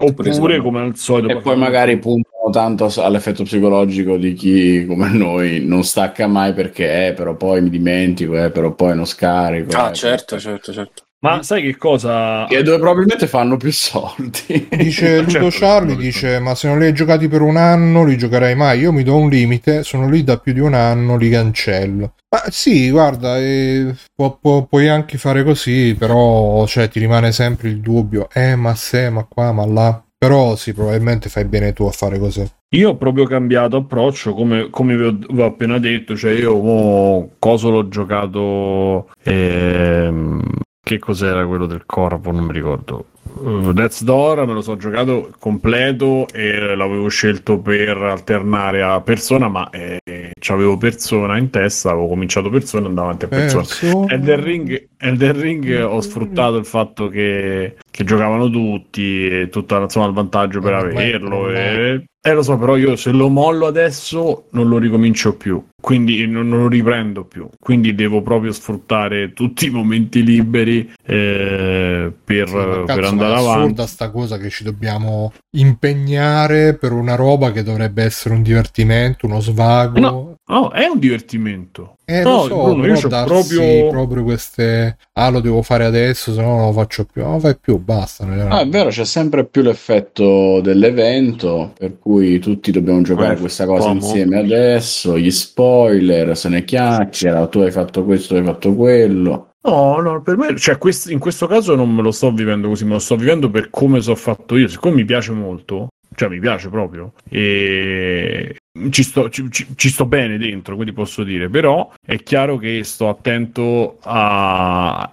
Oppure 0.00 0.60
come 0.60 0.80
al 0.80 0.96
solito. 0.96 1.38
E 1.38 1.42
poi 1.42 1.56
magari 1.56 1.98
puntano 1.98 2.27
tanto 2.50 2.90
all'effetto 2.96 3.42
psicologico 3.42 4.16
di 4.16 4.32
chi 4.34 4.86
come 4.86 5.10
noi 5.10 5.64
non 5.64 5.84
stacca 5.84 6.26
mai 6.26 6.52
perché 6.54 7.08
eh, 7.08 7.12
però 7.12 7.34
poi 7.34 7.60
mi 7.62 7.70
dimentico, 7.70 8.42
eh, 8.42 8.50
però 8.50 8.72
poi 8.72 8.94
non 8.94 9.06
scarico. 9.06 9.76
Ah, 9.76 9.90
eh, 9.90 9.94
certo, 9.94 10.38
certo, 10.38 10.72
certo. 10.72 11.02
Ma 11.20 11.42
sai 11.42 11.62
che 11.62 11.76
cosa? 11.76 12.46
Che 12.46 12.62
dove 12.62 12.78
probabilmente 12.78 13.26
fanno 13.26 13.56
più 13.56 13.72
soldi. 13.72 14.68
Dice 14.70 15.18
Ludo 15.20 15.30
certo, 15.30 15.58
Charlie, 15.58 15.96
dice 15.96 16.38
ma 16.38 16.54
se 16.54 16.68
non 16.68 16.78
li 16.78 16.86
hai 16.86 16.94
giocati 16.94 17.26
per 17.26 17.40
un 17.40 17.56
anno 17.56 18.04
li 18.04 18.16
giocherai 18.16 18.54
mai? 18.54 18.80
Io 18.80 18.92
mi 18.92 19.02
do 19.02 19.16
un 19.16 19.28
limite, 19.28 19.82
sono 19.82 20.08
lì 20.08 20.22
da 20.22 20.38
più 20.38 20.52
di 20.52 20.60
un 20.60 20.74
anno, 20.74 21.16
li 21.16 21.28
cancello. 21.30 22.14
Ma 22.30 22.42
sì, 22.50 22.90
guarda, 22.90 23.38
eh, 23.38 23.94
pu- 24.14 24.38
pu- 24.40 24.66
puoi 24.68 24.88
anche 24.88 25.18
fare 25.18 25.42
così, 25.42 25.96
però 25.98 26.64
cioè, 26.66 26.88
ti 26.88 27.00
rimane 27.00 27.32
sempre 27.32 27.68
il 27.68 27.80
dubbio, 27.80 28.28
eh 28.32 28.54
ma 28.54 28.74
se, 28.76 29.10
ma 29.10 29.24
qua, 29.24 29.50
ma 29.50 29.66
là. 29.66 30.02
Però 30.18 30.56
sì, 30.56 30.74
probabilmente 30.74 31.28
fai 31.28 31.44
bene 31.44 31.72
tu 31.72 31.84
a 31.84 31.92
fare 31.92 32.18
così. 32.18 32.44
Io 32.70 32.90
ho 32.90 32.96
proprio 32.96 33.24
cambiato 33.24 33.76
approccio, 33.76 34.34
come, 34.34 34.68
come 34.68 34.96
vi, 34.96 35.04
ho, 35.04 35.12
vi, 35.12 35.40
ho, 35.40 35.44
appena 35.44 35.78
detto, 35.78 36.16
cioè 36.16 36.32
io 36.32 36.60
mo, 36.60 37.30
cosa 37.38 37.68
l'ho 37.68 37.88
giocato 37.88 39.10
ehm, 39.22 40.42
che 40.82 40.98
cos'era 40.98 41.46
quello 41.46 41.66
del 41.66 41.84
corpo? 41.86 42.32
Non 42.32 42.46
mi 42.46 42.52
ricordo. 42.52 43.06
Uh, 43.34 43.72
Death's 43.72 44.02
Door 44.02 44.46
me 44.46 44.52
lo 44.52 44.60
so 44.60 44.76
giocato 44.76 45.30
completo 45.38 46.26
e 46.32 46.74
l'avevo 46.74 47.08
scelto 47.08 47.58
per 47.58 47.96
alternare 47.96 48.82
a 48.82 49.00
persona, 49.00 49.48
ma 49.48 49.70
eh, 49.70 50.00
avevo 50.48 50.76
persona 50.76 51.38
in 51.38 51.50
testa, 51.50 51.90
avevo 51.90 52.08
cominciato 52.08 52.50
persona 52.50 52.86
e 52.86 52.88
andavo 52.88 53.06
avanti 53.08 53.24
a 53.26 53.28
persona. 53.28 53.62
persona. 53.62 54.12
Elden 54.12 54.42
Ring, 54.42 54.88
Elden 54.96 55.40
Ring 55.40 55.82
ho 55.84 56.00
sfruttato 56.00 56.56
il 56.56 56.66
fatto 56.66 57.08
che, 57.08 57.76
che 57.90 58.04
giocavano 58.04 58.48
tutti 58.50 59.28
e 59.28 59.48
tutto 59.50 59.80
insomma, 59.80 60.06
il 60.06 60.12
vantaggio 60.12 60.60
per 60.60 60.74
averlo. 60.74 61.50
E, 61.50 62.04
eh 62.28 62.34
lo 62.34 62.42
so, 62.42 62.56
però 62.56 62.76
io 62.76 62.96
se 62.96 63.10
lo 63.10 63.28
mollo 63.28 63.66
adesso 63.66 64.46
non 64.50 64.68
lo 64.68 64.78
ricomincio 64.78 65.36
più, 65.36 65.62
quindi 65.80 66.26
non, 66.26 66.48
non 66.48 66.60
lo 66.60 66.68
riprendo 66.68 67.24
più. 67.24 67.48
Quindi 67.58 67.94
devo 67.94 68.22
proprio 68.22 68.52
sfruttare 68.52 69.32
tutti 69.32 69.66
i 69.66 69.70
momenti 69.70 70.22
liberi 70.22 70.92
eh, 71.04 72.12
per, 72.24 72.48
sì, 72.48 72.82
per 72.86 73.04
andare 73.04 73.34
avanti. 73.34 73.46
È 73.46 73.62
assurda 73.62 73.86
sta 73.86 74.10
cosa 74.10 74.38
che 74.38 74.50
ci 74.50 74.64
dobbiamo 74.64 75.32
impegnare 75.56 76.76
per 76.76 76.92
una 76.92 77.14
roba 77.14 77.52
che 77.52 77.62
dovrebbe 77.62 78.02
essere 78.04 78.34
un 78.34 78.42
divertimento, 78.42 79.26
uno 79.26 79.40
svago. 79.40 79.98
No, 80.00 80.37
no 80.48 80.70
è 80.70 80.86
un 80.86 80.98
divertimento. 80.98 81.96
Eh, 82.04 82.22
no, 82.22 82.36
lo 82.36 82.42
so, 82.42 82.62
Bruno, 82.74 82.86
io 82.86 83.08
proprio... 83.08 83.88
proprio 83.88 84.22
queste... 84.24 84.96
Ah, 85.12 85.28
lo 85.28 85.40
devo 85.40 85.60
fare 85.62 85.84
adesso, 85.84 86.32
se 86.32 86.40
no 86.40 86.56
non 86.56 86.66
lo 86.66 86.72
faccio 86.72 87.04
più. 87.04 87.22
Non 87.22 87.34
lo 87.34 87.38
fai 87.40 87.58
più, 87.58 87.78
basta. 87.78 88.24
Ah, 88.48 88.60
è 88.60 88.68
vero, 88.68 88.88
c'è 88.88 89.04
sempre 89.04 89.44
più 89.46 89.60
l'effetto 89.60 90.60
dell'evento, 90.62 91.72
per 91.78 91.98
cui 91.98 92.38
tutti 92.38 92.70
dobbiamo 92.70 93.02
giocare 93.02 93.34
Beh, 93.34 93.40
questa 93.40 93.66
cosa 93.66 93.88
come? 93.88 94.00
insieme 94.00 94.38
adesso, 94.38 95.18
gli 95.18 95.30
spoiler, 95.30 96.36
se 96.36 96.48
ne 96.48 96.64
chiacchiera, 96.64 97.46
tu 97.46 97.58
hai 97.60 97.70
fatto 97.70 98.04
questo, 98.04 98.36
hai 98.36 98.44
fatto 98.44 98.74
quello. 98.74 99.50
No, 99.60 100.00
no, 100.00 100.22
per 100.22 100.38
me, 100.38 100.56
cioè, 100.56 100.78
quest- 100.78 101.10
in 101.10 101.18
questo 101.18 101.46
caso 101.46 101.74
non 101.74 101.92
me 101.94 102.00
lo 102.00 102.10
sto 102.10 102.32
vivendo 102.32 102.68
così, 102.68 102.84
me 102.84 102.92
lo 102.92 102.98
sto 103.00 103.16
vivendo 103.16 103.50
per 103.50 103.68
come 103.68 104.00
sono 104.00 104.16
fatto 104.16 104.56
io. 104.56 104.68
Siccome 104.68 104.94
mi 104.94 105.04
piace 105.04 105.32
molto, 105.32 105.88
cioè 106.18 106.28
mi 106.28 106.40
piace 106.40 106.68
proprio. 106.68 107.12
E 107.28 108.56
ci 108.90 109.04
sto, 109.04 109.30
ci, 109.30 109.48
ci 109.50 109.88
sto, 109.88 110.04
bene 110.04 110.36
dentro, 110.36 110.74
quindi 110.74 110.92
posso 110.92 111.22
dire, 111.22 111.48
però 111.48 111.92
è 112.04 112.16
chiaro 112.16 112.56
che 112.56 112.82
sto 112.82 113.08
attento 113.08 113.98
a, 114.02 115.12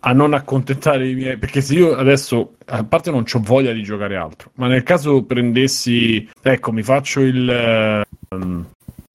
a 0.00 0.12
non 0.12 0.34
accontentare 0.34 1.08
i 1.08 1.14
miei, 1.14 1.36
perché 1.36 1.60
se 1.60 1.74
io 1.74 1.94
adesso, 1.94 2.56
a 2.66 2.82
parte 2.82 3.12
non 3.12 3.24
ho 3.32 3.40
voglia 3.40 3.72
di 3.72 3.84
giocare 3.84 4.16
altro, 4.16 4.50
ma 4.56 4.66
nel 4.66 4.82
caso 4.82 5.22
prendessi, 5.22 6.28
ecco, 6.42 6.72
mi 6.72 6.82
faccio 6.82 7.20
il, 7.20 8.02
um, 8.30 8.66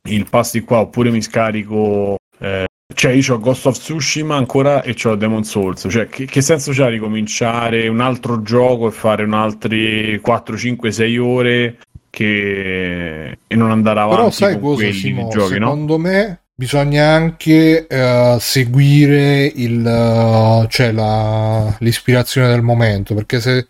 il 0.08 0.26
pass 0.30 0.54
di 0.54 0.62
qua 0.62 0.80
oppure 0.80 1.12
mi 1.12 1.22
scarico 1.22 2.18
eh, 2.40 2.67
cioè, 2.98 3.12
io 3.12 3.36
ho 3.36 3.40
Ghost 3.40 3.68
of 3.68 3.78
Tsushima 3.78 4.36
ancora 4.36 4.82
e 4.82 4.96
ho 5.04 5.16
Demon 5.16 5.44
Souls. 5.44 5.86
Cioè, 5.88 6.08
che, 6.08 6.26
che 6.26 6.42
senso 6.42 6.72
c'ha 6.72 6.88
ricominciare 6.88 7.88
un 7.88 8.00
altro 8.00 8.42
gioco 8.42 8.88
e 8.88 8.92
fare 8.92 9.24
un 9.24 9.34
altri 9.34 10.20
4, 10.20 10.58
5, 10.58 10.92
6 10.92 11.18
ore 11.20 11.78
che... 12.10 13.38
e 13.46 13.56
non 13.56 13.70
andare 13.70 14.00
avanti 14.00 14.16
Però 14.16 14.32
sai 14.32 14.60
cosa, 14.60 14.92
Simo, 14.92 15.28
giochi, 15.30 15.54
secondo 15.54 15.98
no? 15.98 16.00
me 16.00 16.40
bisogna 16.56 17.10
anche 17.10 17.86
uh, 17.88 18.40
seguire 18.40 19.46
il, 19.46 19.86
uh, 19.86 20.66
cioè 20.68 20.92
la, 20.92 21.76
l'ispirazione 21.78 22.48
del 22.48 22.64
momento 22.64 23.14
perché 23.14 23.40
se 23.40 23.68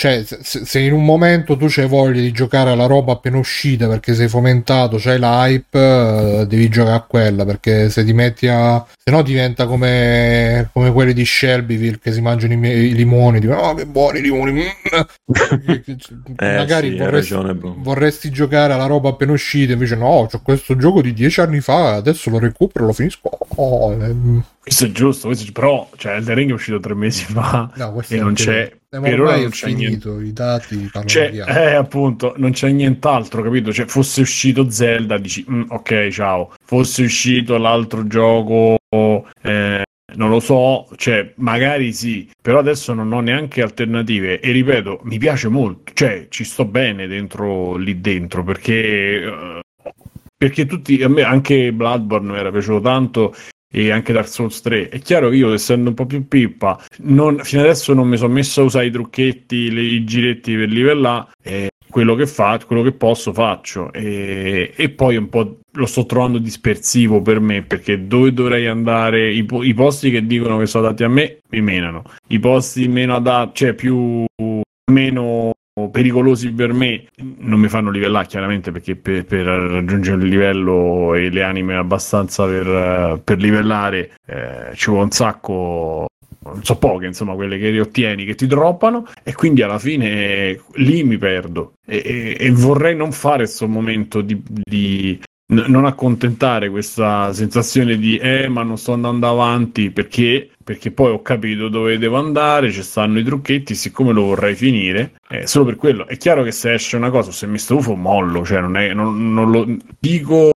cioè, 0.00 0.24
se, 0.24 0.78
in 0.78 0.94
un 0.94 1.04
momento 1.04 1.58
tu 1.58 1.66
c'hai 1.68 1.86
voglia 1.86 2.22
di 2.22 2.32
giocare 2.32 2.70
alla 2.70 2.86
roba 2.86 3.12
appena 3.12 3.36
uscita 3.36 3.86
perché 3.86 4.14
sei 4.14 4.28
fomentato, 4.28 4.96
c'hai 4.98 5.18
l'hype, 5.18 5.78
uh, 5.78 6.46
devi 6.46 6.70
giocare 6.70 6.96
a 6.96 7.02
quella 7.02 7.44
perché 7.44 7.90
se 7.90 8.02
ti 8.02 8.14
metti 8.14 8.48
a. 8.48 8.82
se 8.96 9.10
no 9.10 9.20
diventa 9.20 9.66
come, 9.66 10.70
come 10.72 10.90
quelli 10.90 11.12
di 11.12 11.26
Shelbyville 11.26 11.98
che 11.98 12.12
si 12.12 12.22
mangiano 12.22 12.54
i, 12.54 12.56
i 12.66 12.94
limoni, 12.94 13.40
dicono 13.40 13.60
oh 13.60 13.74
che 13.74 13.84
buoni 13.84 14.20
i 14.20 14.22
limoni. 14.22 14.62
eh, 14.64 16.56
Magari 16.56 16.92
sì, 16.92 16.96
vorresti, 16.96 17.34
ragione, 17.34 17.58
vorresti, 17.60 18.30
giocare 18.30 18.72
alla 18.72 18.86
roba 18.86 19.10
appena 19.10 19.32
uscita, 19.32 19.74
invece 19.74 19.96
no, 19.96 20.26
c'ho 20.30 20.40
questo 20.42 20.76
gioco 20.76 21.02
di 21.02 21.12
dieci 21.12 21.42
anni 21.42 21.60
fa, 21.60 21.96
adesso 21.96 22.30
lo 22.30 22.38
recupero, 22.38 22.86
lo 22.86 22.94
finisco. 22.94 23.28
Oh, 23.56 23.92
eh. 23.92 24.14
Questo 24.62 24.84
è 24.84 24.90
giusto, 24.92 25.26
questo, 25.28 25.50
però 25.52 25.88
cioè, 25.96 26.16
Elden 26.16 26.34
Ring 26.34 26.50
è 26.50 26.52
uscito 26.52 26.78
tre 26.80 26.94
mesi 26.94 27.24
fa 27.24 27.70
no, 27.76 28.02
e 28.06 28.16
non 28.18 28.34
c'è 28.34 28.70
eh, 28.92 29.00
per 29.00 29.20
ora 29.20 29.36
non 29.36 29.50
c'è 29.50 29.66
finito, 29.68 30.10
niente. 30.16 30.28
i 30.28 30.32
dati 30.32 30.90
c'è, 31.04 31.30
eh, 31.46 31.74
appunto, 31.74 32.34
non 32.38 32.50
c'è 32.50 32.70
nient'altro, 32.70 33.40
capito? 33.40 33.72
Cioè, 33.72 33.86
fosse 33.86 34.22
uscito 34.22 34.68
Zelda, 34.68 35.16
dici, 35.16 35.46
mm, 35.48 35.62
ok, 35.68 36.08
ciao. 36.08 36.52
Fosse 36.64 37.04
uscito 37.04 37.56
l'altro 37.56 38.04
gioco, 38.08 38.78
eh, 39.42 39.84
non 40.16 40.28
lo 40.28 40.40
so, 40.40 40.88
cioè, 40.96 41.32
magari 41.36 41.92
sì, 41.92 42.28
però 42.42 42.58
adesso 42.58 42.92
non 42.92 43.12
ho 43.12 43.20
neanche 43.20 43.62
alternative. 43.62 44.40
E 44.40 44.50
ripeto, 44.50 45.02
mi 45.04 45.18
piace 45.18 45.46
molto, 45.46 45.92
cioè, 45.94 46.26
ci 46.28 46.42
sto 46.42 46.64
bene 46.64 47.06
dentro 47.06 47.76
lì 47.76 48.00
dentro 48.00 48.42
perché. 48.42 49.24
Uh, 49.24 49.60
perché 50.36 50.64
tutti, 50.66 51.00
a 51.02 51.08
me 51.08 51.22
anche 51.22 51.70
Bloodborne 51.72 52.32
mi 52.32 52.38
era 52.38 52.50
piaciuto 52.50 52.80
tanto 52.80 53.34
e 53.72 53.90
anche 53.90 54.12
Dark 54.12 54.28
Souls 54.28 54.60
3. 54.60 54.88
È 54.88 54.98
chiaro 55.00 55.28
che 55.28 55.36
io, 55.36 55.52
essendo 55.52 55.90
un 55.90 55.94
po' 55.94 56.06
più 56.06 56.26
pippa, 56.26 56.82
non, 56.98 57.38
fino 57.42 57.62
adesso 57.62 57.94
non 57.94 58.08
mi 58.08 58.16
sono 58.16 58.32
messo 58.32 58.62
a 58.62 58.64
usare 58.64 58.86
i 58.86 58.90
trucchetti, 58.90 59.70
le, 59.70 59.82
i 59.82 60.04
giretti 60.04 60.54
per 60.56 60.68
livellare. 60.68 61.28
E 61.42 61.68
quello 61.90 62.14
che 62.14 62.26
fa, 62.26 62.58
quello 62.64 62.82
che 62.82 62.92
posso 62.92 63.32
faccio 63.32 63.92
e, 63.92 64.72
e, 64.74 64.90
poi 64.90 65.16
un 65.16 65.28
po' 65.28 65.58
lo 65.72 65.86
sto 65.86 66.06
trovando 66.06 66.38
dispersivo 66.38 67.20
per 67.20 67.40
me 67.40 67.62
perché 67.62 68.06
dove 68.06 68.32
dovrei 68.32 68.66
andare 68.68 69.32
i, 69.32 69.44
i 69.62 69.74
posti 69.74 70.10
che 70.10 70.24
dicono 70.24 70.56
che 70.58 70.66
sono 70.66 70.86
adatti 70.86 71.02
a 71.02 71.08
me 71.08 71.40
mi 71.50 71.60
menano 71.60 72.04
i 72.28 72.38
posti 72.38 72.86
meno 72.86 73.16
adatti 73.16 73.64
cioè 73.64 73.74
più 73.74 74.24
meno 74.90 75.52
pericolosi 75.90 76.50
per 76.52 76.72
me 76.72 77.06
non 77.38 77.60
mi 77.60 77.68
fanno 77.68 77.90
livellare 77.90 78.26
chiaramente 78.26 78.72
perché 78.72 78.96
per, 78.96 79.24
per 79.24 79.44
raggiungere 79.44 80.22
il 80.22 80.28
livello 80.28 81.14
e 81.14 81.30
le 81.30 81.42
anime 81.42 81.76
abbastanza 81.76 82.44
per, 82.44 83.20
per 83.22 83.38
livellare 83.38 84.10
eh, 84.26 84.74
ci 84.74 84.90
vuole 84.90 85.04
un 85.04 85.10
sacco 85.10 86.08
non 86.42 86.64
so 86.64 86.76
poche 86.76 87.06
insomma 87.06 87.34
quelle 87.34 87.58
che 87.58 87.70
riottieni 87.70 88.24
che 88.24 88.34
ti 88.34 88.46
droppano 88.46 89.06
e 89.22 89.34
quindi 89.34 89.62
alla 89.62 89.78
fine 89.78 90.58
lì 90.74 91.04
mi 91.04 91.18
perdo. 91.18 91.74
E, 91.86 92.02
e, 92.04 92.36
e 92.38 92.50
vorrei 92.50 92.96
non 92.96 93.12
fare 93.12 93.44
questo 93.44 93.68
momento 93.68 94.20
di, 94.20 94.42
di 94.48 95.20
non 95.50 95.84
accontentare 95.84 96.70
questa 96.70 97.32
sensazione 97.32 97.96
di 97.96 98.16
eh 98.16 98.48
ma 98.48 98.62
non 98.62 98.78
sto 98.78 98.92
andando 98.92 99.28
avanti 99.28 99.90
perché 99.90 100.50
perché 100.62 100.92
poi 100.92 101.10
ho 101.10 101.20
capito 101.20 101.68
dove 101.68 101.98
devo 101.98 102.16
andare, 102.18 102.70
ci 102.70 102.82
stanno 102.82 103.18
i 103.18 103.24
trucchetti, 103.24 103.74
siccome 103.74 104.12
lo 104.12 104.26
vorrei 104.26 104.54
finire, 104.54 105.14
eh, 105.28 105.44
solo 105.44 105.64
per 105.64 105.74
quello. 105.74 106.06
È 106.06 106.16
chiaro 106.16 106.44
che 106.44 106.52
se 106.52 106.74
esce 106.74 106.96
una 106.96 107.10
cosa, 107.10 107.32
se 107.32 107.48
mi 107.48 107.58
stufo, 107.58 107.96
mollo, 107.96 108.44
cioè 108.44 108.60
non, 108.60 108.76
è, 108.76 108.92
non, 108.94 109.32
non 109.32 109.50
lo 109.50 109.66
dico 109.98 110.52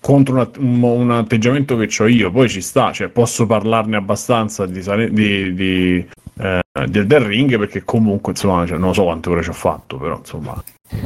contro 0.00 0.34
una, 0.34 0.50
un, 0.58 0.82
un, 0.82 1.10
atteggiamento 1.12 1.78
che 1.78 2.02
ho 2.02 2.06
io, 2.06 2.30
poi 2.30 2.50
ci 2.50 2.60
sta, 2.60 2.92
cioè 2.92 3.08
posso 3.08 3.46
parlarne 3.46 3.96
abbastanza 3.96 4.66
di, 4.66 4.82
di, 5.10 5.54
di, 5.54 6.06
eh, 6.40 6.60
del, 6.86 7.06
del 7.06 7.20
ring 7.20 7.56
perché 7.56 7.84
comunque 7.84 8.32
insomma 8.32 8.66
cioè, 8.66 8.76
non 8.76 8.92
so 8.92 9.04
quante 9.04 9.30
ore 9.30 9.42
ci 9.42 9.48
ho 9.48 9.54
fatto, 9.54 9.96
però 9.96 10.18
insomma 10.18 10.62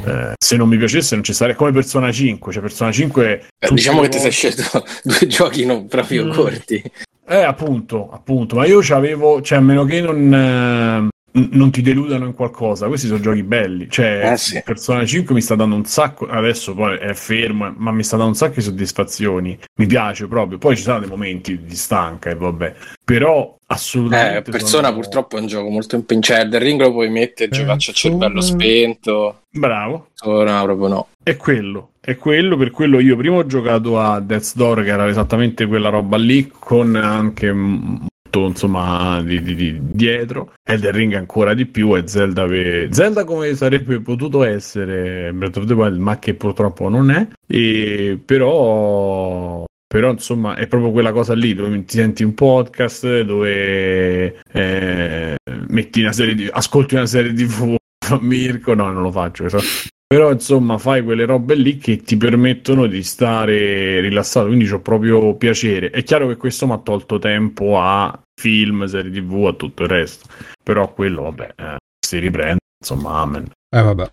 eh, 0.07 0.33
se 0.39 0.57
non 0.57 0.69
mi 0.69 0.77
piacesse 0.77 1.15
non 1.15 1.25
ci 1.25 1.33
sarei 1.33 1.55
come 1.55 1.73
Persona 1.73 2.11
5, 2.11 2.53
cioè 2.53 2.63
Persona 2.63 2.93
5 2.93 3.47
eh, 3.59 3.69
diciamo 3.71 4.01
che 4.03 4.09
ti 4.09 4.19
sei 4.19 4.31
scelto 4.31 4.85
due 5.03 5.27
giochi 5.27 5.65
non 5.65 5.87
proprio 5.87 6.27
mm. 6.27 6.33
corti. 6.33 6.83
Eh, 7.31 7.43
appunto, 7.43 8.11
appunto, 8.11 8.57
ma 8.57 8.65
io 8.65 8.79
c'avevo, 8.81 9.43
cioè 9.43 9.59
a 9.59 9.61
meno 9.61 9.85
che 9.85 10.01
non, 10.01 11.11
eh, 11.33 11.49
non 11.53 11.71
ti 11.71 11.83
deludano 11.83 12.27
in 12.27 12.35
qualcosa. 12.35 12.87
Questi 12.87 13.07
sono 13.07 13.21
giochi 13.21 13.43
belli. 13.43 13.89
Cioè, 13.89 14.31
eh 14.33 14.37
sì. 14.37 14.61
Persona 14.65 15.05
5 15.05 15.35
mi 15.35 15.41
sta 15.41 15.55
dando 15.55 15.75
un 15.75 15.85
sacco. 15.85 16.27
Adesso 16.27 16.75
poi 16.75 16.97
è 16.99 17.13
fermo, 17.15 17.73
ma 17.77 17.93
mi 17.93 18.03
sta 18.03 18.17
dando 18.17 18.33
un 18.33 18.37
sacco 18.37 18.55
di 18.57 18.63
soddisfazioni. 18.63 19.59
Mi 19.77 19.87
piace 19.87 20.27
proprio. 20.27 20.59
Poi 20.59 20.77
ci 20.77 20.83
saranno 20.83 21.01
dei 21.01 21.11
momenti 21.11 21.63
di 21.63 21.77
stanca 21.77 22.31
e 22.31 22.35
vabbè. 22.35 22.75
Però 23.05 23.57
assolutamente. 23.67 24.51
Eh, 24.51 24.53
Persona 24.53 24.89
sono... 24.89 25.01
purtroppo 25.01 25.37
è 25.37 25.41
un 25.41 25.47
gioco 25.47 25.69
molto 25.69 25.97
impegnato. 25.97 26.27
Cioè, 26.27 26.47
del 26.47 26.61
ring 26.61 26.81
lo 26.81 26.93
puoi 26.93 27.11
mettere, 27.11 27.51
giocarci 27.51 27.91
a 27.91 27.95
cervello 27.95 28.41
spento. 28.41 29.43
Bravo. 29.51 30.11
No, 30.25 30.63
proprio 30.65 30.89
no. 30.89 31.09
È 31.23 31.37
quello. 31.37 31.93
È 32.01 32.17
quello, 32.17 32.57
per 32.57 32.71
quello 32.71 33.01
io 33.01 33.17
prima 33.17 33.37
ho 33.37 33.47
giocato 33.47 34.01
a 34.01 34.19
Death's 34.21 34.57
Door, 34.57 34.83
che 34.83 34.89
era 34.89 35.07
esattamente 35.09 35.67
quella 35.67 35.91
roba 35.91 36.17
lì, 36.17 36.51
con 36.59 36.97
anche 36.97 37.53
insomma 38.47 39.23
di, 39.23 39.43
di, 39.43 39.55
di, 39.55 39.79
dietro. 39.81 40.53
Elden 40.63 40.93
Ring 40.93 41.15
ancora 41.15 41.55
di 41.55 41.67
più 41.67 41.97
e 41.97 42.07
Zelda 42.07 42.47
per... 42.47 42.89
Zelda 42.91 43.25
come 43.25 43.55
sarebbe 43.55 44.01
potuto 44.01 44.45
essere 44.45 45.33
Breath 45.33 45.57
of 45.57 45.65
the 45.67 45.75
Wild 45.75 45.99
ma 45.99 46.19
che 46.19 46.35
purtroppo 46.35 46.89
non 46.89 47.11
è. 47.11 47.27
E 47.47 48.21
però 48.25 49.65
però 49.89 50.11
insomma 50.11 50.55
è 50.55 50.67
proprio 50.67 50.91
quella 50.93 51.13
cosa 51.13 51.33
lì 51.35 51.55
dove 51.55 51.85
ti 51.87 51.97
senti 51.97 52.23
un 52.23 52.35
podcast 52.35 53.23
dove 53.23 54.39
eh, 54.53 55.37
metti 55.69 56.03
una 56.03 56.13
serie 56.13 56.35
di 56.35 56.47
ascolti 56.53 56.95
una 56.95 57.07
serie 57.07 57.33
di 57.33 57.49
Mirko 58.21 58.75
no 58.75 58.93
non 58.93 59.03
lo 59.03 59.11
faccio 59.11 59.49
però 60.09 60.33
insomma 60.33 60.79
fai 60.79 61.05
quelle 61.05 61.27
robe 61.27 61.55
lì 61.55 61.77
che 61.77 61.99
ti 61.99 62.17
permettono 62.17 62.87
di 62.87 63.03
stare 63.03 64.01
rilassato 64.01 64.47
quindi 64.47 64.67
ho 64.71 64.81
proprio 64.81 65.35
piacere. 65.37 65.91
È 65.91 66.03
chiaro 66.03 66.27
che 66.29 66.37
questo 66.37 66.67
mi 66.67 66.73
ha 66.73 66.79
tolto 66.79 67.19
tempo 67.19 67.79
a 67.79 68.19
film, 68.41 68.87
serie 68.87 69.11
tv, 69.11 69.45
a 69.49 69.53
tutto 69.53 69.83
il 69.83 69.91
resto. 69.91 70.27
Però 70.65 70.91
quello 70.95 71.25
vabbè 71.25 71.55
eh, 71.57 71.77
si 72.01 72.19
riprende 72.19 72.61
insomma 72.81 73.19
amen. 73.21 73.51
Eh 73.69 73.83
vabbè. 73.83 74.11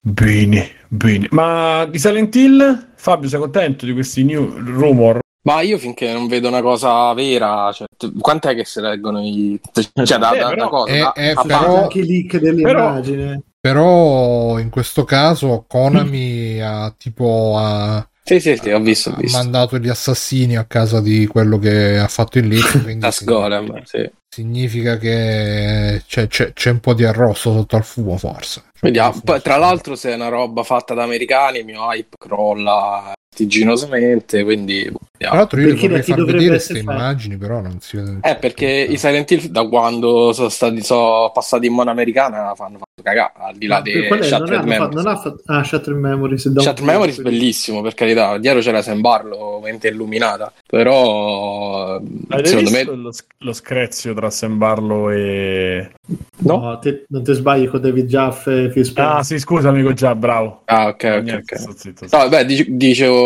Bene 0.00 0.70
bene. 0.88 1.28
Ma 1.30 1.84
di 1.84 1.98
Silent 1.98 2.34
Hill? 2.34 2.92
Fabio 2.96 3.28
sei 3.28 3.38
contento 3.38 3.84
di 3.84 3.92
questi 3.92 4.24
new 4.24 4.56
rumor? 4.56 5.18
Ma 5.42 5.60
io 5.60 5.76
finché 5.76 6.10
non 6.10 6.26
vedo 6.26 6.48
una 6.48 6.62
cosa 6.62 7.12
vera, 7.12 7.70
cioè, 7.70 7.86
quant'è 8.18 8.54
che 8.54 8.64
si 8.64 8.80
leggono 8.80 9.20
i... 9.20 9.60
Cioè, 9.70 10.18
da, 10.18 10.32
eh, 10.32 10.38
da, 10.38 10.54
da 10.54 10.68
cosa? 10.68 10.90
È, 10.90 10.98
da, 11.00 11.12
è, 11.12 11.34
però, 11.46 11.82
anche 11.82 11.98
i 11.98 12.06
leak 12.06 12.38
dell'immagine. 12.38 13.26
Però 13.26 13.40
in 13.70 14.68
questo 14.70 15.04
caso 15.04 15.64
Konami 15.66 16.60
ha 16.60 16.94
tipo 16.96 17.54
ha, 17.56 18.06
sì, 18.26 18.40
sì, 18.40 18.56
sì, 18.56 18.70
ho 18.70 18.80
visto, 18.80 19.10
ho 19.10 19.16
visto. 19.16 19.36
mandato 19.36 19.76
gli 19.76 19.90
assassini 19.90 20.56
a 20.56 20.64
casa 20.64 21.02
di 21.02 21.26
quello 21.26 21.58
che 21.58 21.98
ha 21.98 22.08
fatto 22.08 22.38
il 22.38 22.48
leak. 22.48 22.82
Quindi 22.82 23.06
Golem, 23.22 23.82
sì. 23.84 24.10
Significa 24.34 24.96
che 24.96 26.02
c'è, 26.06 26.26
c'è, 26.26 26.54
c'è, 26.54 26.70
un 26.70 26.80
po' 26.80 26.94
di 26.94 27.04
arrosto 27.04 27.52
sotto 27.52 27.76
al 27.76 27.84
fumo, 27.84 28.16
forse. 28.16 28.64
Vediamo. 28.80 29.20
Poi, 29.22 29.42
tra 29.42 29.58
l'altro, 29.58 29.94
se 29.94 30.10
è 30.10 30.14
una 30.14 30.28
roba 30.28 30.62
fatta 30.62 30.94
da 30.94 31.02
americani, 31.02 31.58
il 31.58 31.64
mio 31.66 31.82
hype 31.82 32.16
crolla 32.18 33.12
vertiginosamente, 33.34 34.44
quindi... 34.44 34.90
Tra 35.16 35.36
l'altro 35.36 35.60
io 35.60 35.74
vorrei 35.74 36.02
far 36.02 36.24
vedere 36.24 36.48
queste 36.48 36.78
immagini, 36.78 37.36
però 37.36 37.60
non 37.60 37.78
si 37.80 37.96
vede... 37.96 38.18
Eh, 38.22 38.36
perché 38.36 38.66
i 38.66 38.98
Silent 38.98 39.30
Hill 39.30 39.46
da 39.46 39.66
quando 39.66 40.32
sono 40.32 40.48
stati 40.48 40.82
sono 40.82 41.30
passati 41.32 41.66
in 41.66 41.74
mano 41.74 41.90
americana 41.90 42.52
fanno 42.54 42.78
fatto 42.78 43.02
cagare, 43.02 43.32
al 43.36 43.56
di 43.56 43.66
là 43.66 43.80
di 43.80 43.92
Shattered 44.20 44.64
Memories. 44.64 44.94
Non 44.94 45.06
ha 45.06 45.16
fatto... 45.16 45.42
Ah, 45.46 45.64
Shattered 45.64 45.98
Memories. 45.98 46.52
Shattered 46.52 46.84
Memories 46.84 47.20
bellissimo, 47.20 47.80
per 47.80 47.94
carità. 47.94 48.36
Dietro 48.38 48.60
c'era 48.60 48.82
Sembarlo, 48.82 49.60
mente 49.62 49.88
illuminata, 49.88 50.52
però... 50.66 52.00
Avete 52.28 52.48
secondo 52.48 52.70
me... 52.70 52.84
Lo, 52.84 53.10
lo 53.38 53.52
screzio 53.52 54.14
tra 54.14 54.30
Sembarlo 54.30 55.10
e... 55.10 55.90
No, 56.38 56.58
no 56.58 56.78
te, 56.80 57.06
non 57.08 57.22
ti 57.22 57.32
sbagli 57.32 57.68
con 57.68 57.80
David 57.80 58.06
Jaff 58.06 58.46
e 58.48 58.68
Phil 58.68 58.92
Ah, 58.96 59.22
sì, 59.22 59.38
scusa 59.38 59.70
amico 59.70 59.94
già, 59.94 60.14
bravo. 60.14 60.62
Ah, 60.66 60.88
ok, 60.88 61.14
ok, 61.18 61.22
Niente, 61.22 61.54
ok. 61.54 61.58
Zitto, 61.58 62.04
zitto. 62.04 62.18
No, 62.18 62.28
beh, 62.28 62.44
dicevo 62.44 63.23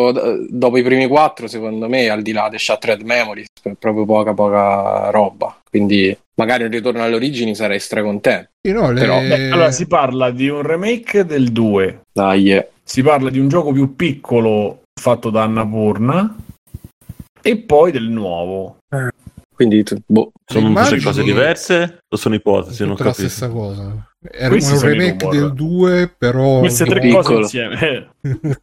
dopo 0.48 0.76
i 0.78 0.82
primi 0.82 1.06
quattro, 1.06 1.46
secondo 1.46 1.88
me, 1.88 2.08
al 2.08 2.22
di 2.22 2.32
là 2.32 2.48
di 2.48 2.58
Shattered 2.58 3.02
Memories, 3.02 3.46
è 3.62 3.72
proprio 3.78 4.04
poca, 4.04 4.34
poca 4.34 5.10
roba. 5.10 5.60
Quindi 5.68 6.16
magari 6.34 6.64
un 6.64 6.70
ritorno 6.70 7.02
alle 7.02 7.14
origini 7.14 7.54
sarei 7.54 7.80
stracontento. 7.80 8.50
No, 8.68 8.90
le... 8.90 9.00
Però, 9.00 9.20
beh, 9.20 9.50
allora 9.50 9.70
si 9.70 9.86
parla 9.86 10.30
di 10.30 10.48
un 10.48 10.62
remake 10.62 11.24
del 11.24 11.50
2. 11.52 12.00
Dai, 12.12 12.42
yeah. 12.42 12.66
Si 12.82 13.02
parla 13.02 13.30
di 13.30 13.38
un 13.38 13.48
gioco 13.48 13.72
più 13.72 13.94
piccolo 13.94 14.82
fatto 14.98 15.30
da 15.30 15.42
Annapurna 15.42 16.36
e 17.42 17.56
poi 17.58 17.92
del 17.92 18.08
nuovo. 18.08 18.78
Eh. 18.88 19.10
Quindi, 19.54 19.84
boh. 20.06 20.32
Sono 20.44 20.72
cose 20.72 21.22
diverse 21.22 21.98
o 22.08 22.16
sono 22.16 22.34
ipotesi? 22.36 22.82
È 22.82 22.86
Non 22.86 22.96
la 22.98 23.12
stessa 23.12 23.48
cosa. 23.48 24.07
Era 24.20 24.48
Questi 24.48 24.72
un 24.74 24.80
remake 24.80 25.28
del 25.28 25.52
2, 25.54 26.12
però. 26.18 26.58
Queste 26.58 26.84
tre 26.84 27.00
piccolo. 27.00 27.22
cose 27.22 27.40
insieme. 27.40 28.10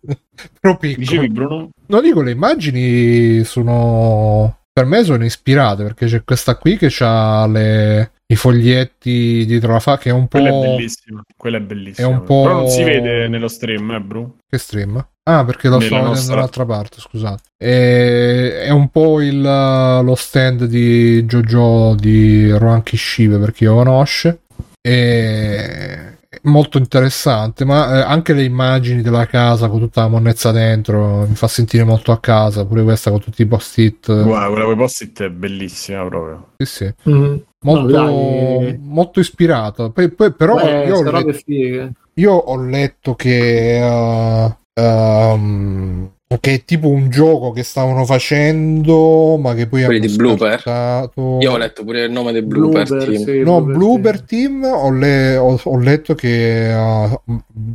Però 0.60 0.78
piccolo. 0.78 0.97
Dicevi 1.06 1.30
Bruno? 1.30 1.70
No, 1.88 2.01
dico, 2.01 2.22
le 2.22 2.32
immagini 2.32 3.43
sono. 3.45 4.60
Per 4.74 4.84
me 4.86 5.03
sono 5.06 5.24
ispirate 5.24 5.84
perché 5.84 6.08
c'è 6.08 6.26
questa 6.26 6.58
qui 6.58 6.76
che 6.76 6.93
ha 6.99 7.47
le... 7.47 8.12
i 8.28 8.36
foglietti 8.36 9.45
dietro 9.45 9.72
la 9.72 9.80
fa 9.80 9.97
che 9.97 10.10
è 10.10 10.12
un 10.12 10.28
po'. 10.28 10.38
Quella 10.39 10.49
è 10.49 10.60
bellissima. 10.76 11.22
Quella 11.38 11.58
è 11.58 11.62
bellissima. 11.62 12.08
È 12.08 12.12
un 12.12 12.24
po'- 12.24 12.43
Però 12.43 12.53
non 12.56 12.68
si 12.70 12.84
vede 12.84 13.30
nello 13.30 13.47
stream, 13.47 13.91
eh, 13.91 14.01
Bru? 14.01 14.36
Che 14.45 14.58
stream? 14.58 15.08
Ah, 15.24 15.45
perché 15.45 15.70
lo 15.70 15.80
sto 15.80 15.95
vedendo 15.95 16.22
dall'altra 16.28 16.66
parte, 16.66 16.99
scusate. 16.99 17.41
E- 17.58 18.64
È 18.64 18.70
un 18.72 18.89
po' 18.89 19.22
il, 19.22 19.39
lo 19.39 20.16
stand 20.16 20.66
di 20.66 21.24
JoJo 21.24 21.95
di 21.97 22.51
Rohan 22.51 22.84
Kishibe 22.84 23.38
per 23.38 23.53
chi 23.53 23.64
lo 23.64 23.76
conosce. 23.76 24.41
E 24.88 26.17
molto 26.43 26.77
interessante, 26.77 27.65
ma 27.65 27.97
eh, 27.97 28.01
anche 28.01 28.33
le 28.33 28.43
immagini 28.43 29.01
della 29.01 29.25
casa 29.25 29.67
con 29.67 29.79
tutta 29.79 30.01
la 30.01 30.09
monnezza 30.09 30.51
dentro 30.51 31.25
mi 31.27 31.33
fa 31.33 31.47
sentire 31.47 31.83
molto 31.83 32.11
a 32.11 32.19
casa, 32.19 32.65
pure 32.65 32.83
questa 32.83 33.09
con 33.09 33.19
tutti 33.19 33.41
i 33.41 33.47
post-it. 33.47 34.23
Guarda, 34.23 34.47
quella 34.49 34.65
con 34.65 34.73
i 34.73 34.77
post-it 34.77 35.23
è 35.23 35.29
bellissima 35.29 36.05
proprio. 36.05 36.51
Sì, 36.57 36.65
sì. 36.65 36.93
Mm. 37.09 37.36
Molto, 37.61 37.99
No, 37.99 38.77
molto 38.81 39.19
ispirata. 39.19 39.89
Poi, 39.89 40.11
poi- 40.11 40.33
però 40.33 40.55
Beh, 40.57 40.86
io 40.86 40.97
ho 40.97 41.11
letto-. 41.11 41.91
Io 42.17 42.31
ho 42.31 42.61
letto 42.61 43.15
che, 43.15 43.79
uh, 43.81 44.81
um, 44.81 46.11
che 46.39 46.53
è 46.53 46.63
tipo 46.65 46.88
un 46.88 47.09
gioco 47.09 47.51
che 47.51 47.63
stavano 47.63 48.05
facendo, 48.05 49.38
ma 49.38 49.53
che 49.53 49.67
poi 49.67 49.83
Quelli 49.83 49.99
hanno 49.99 50.07
di 50.09 50.15
Blooper? 50.15 50.59
scartato. 50.59 51.38
Io 51.41 51.51
ho 51.51 51.57
letto 51.57 51.83
pure 51.83 52.03
il 52.05 52.11
nome 52.11 52.31
del 52.31 52.45
Blooper, 52.45 52.86
Blooper, 52.86 53.07
Team. 53.09 53.23
sì, 53.23 53.39
No, 53.43 53.61
Blooper, 53.61 54.17
sì. 54.17 54.25
Team 54.25 54.63
ho, 54.63 54.91
le- 54.91 55.38
ho- 55.38 55.59
ho 55.63 55.79
letto 55.79 56.15
che 56.15 56.73
uh, 56.73 57.21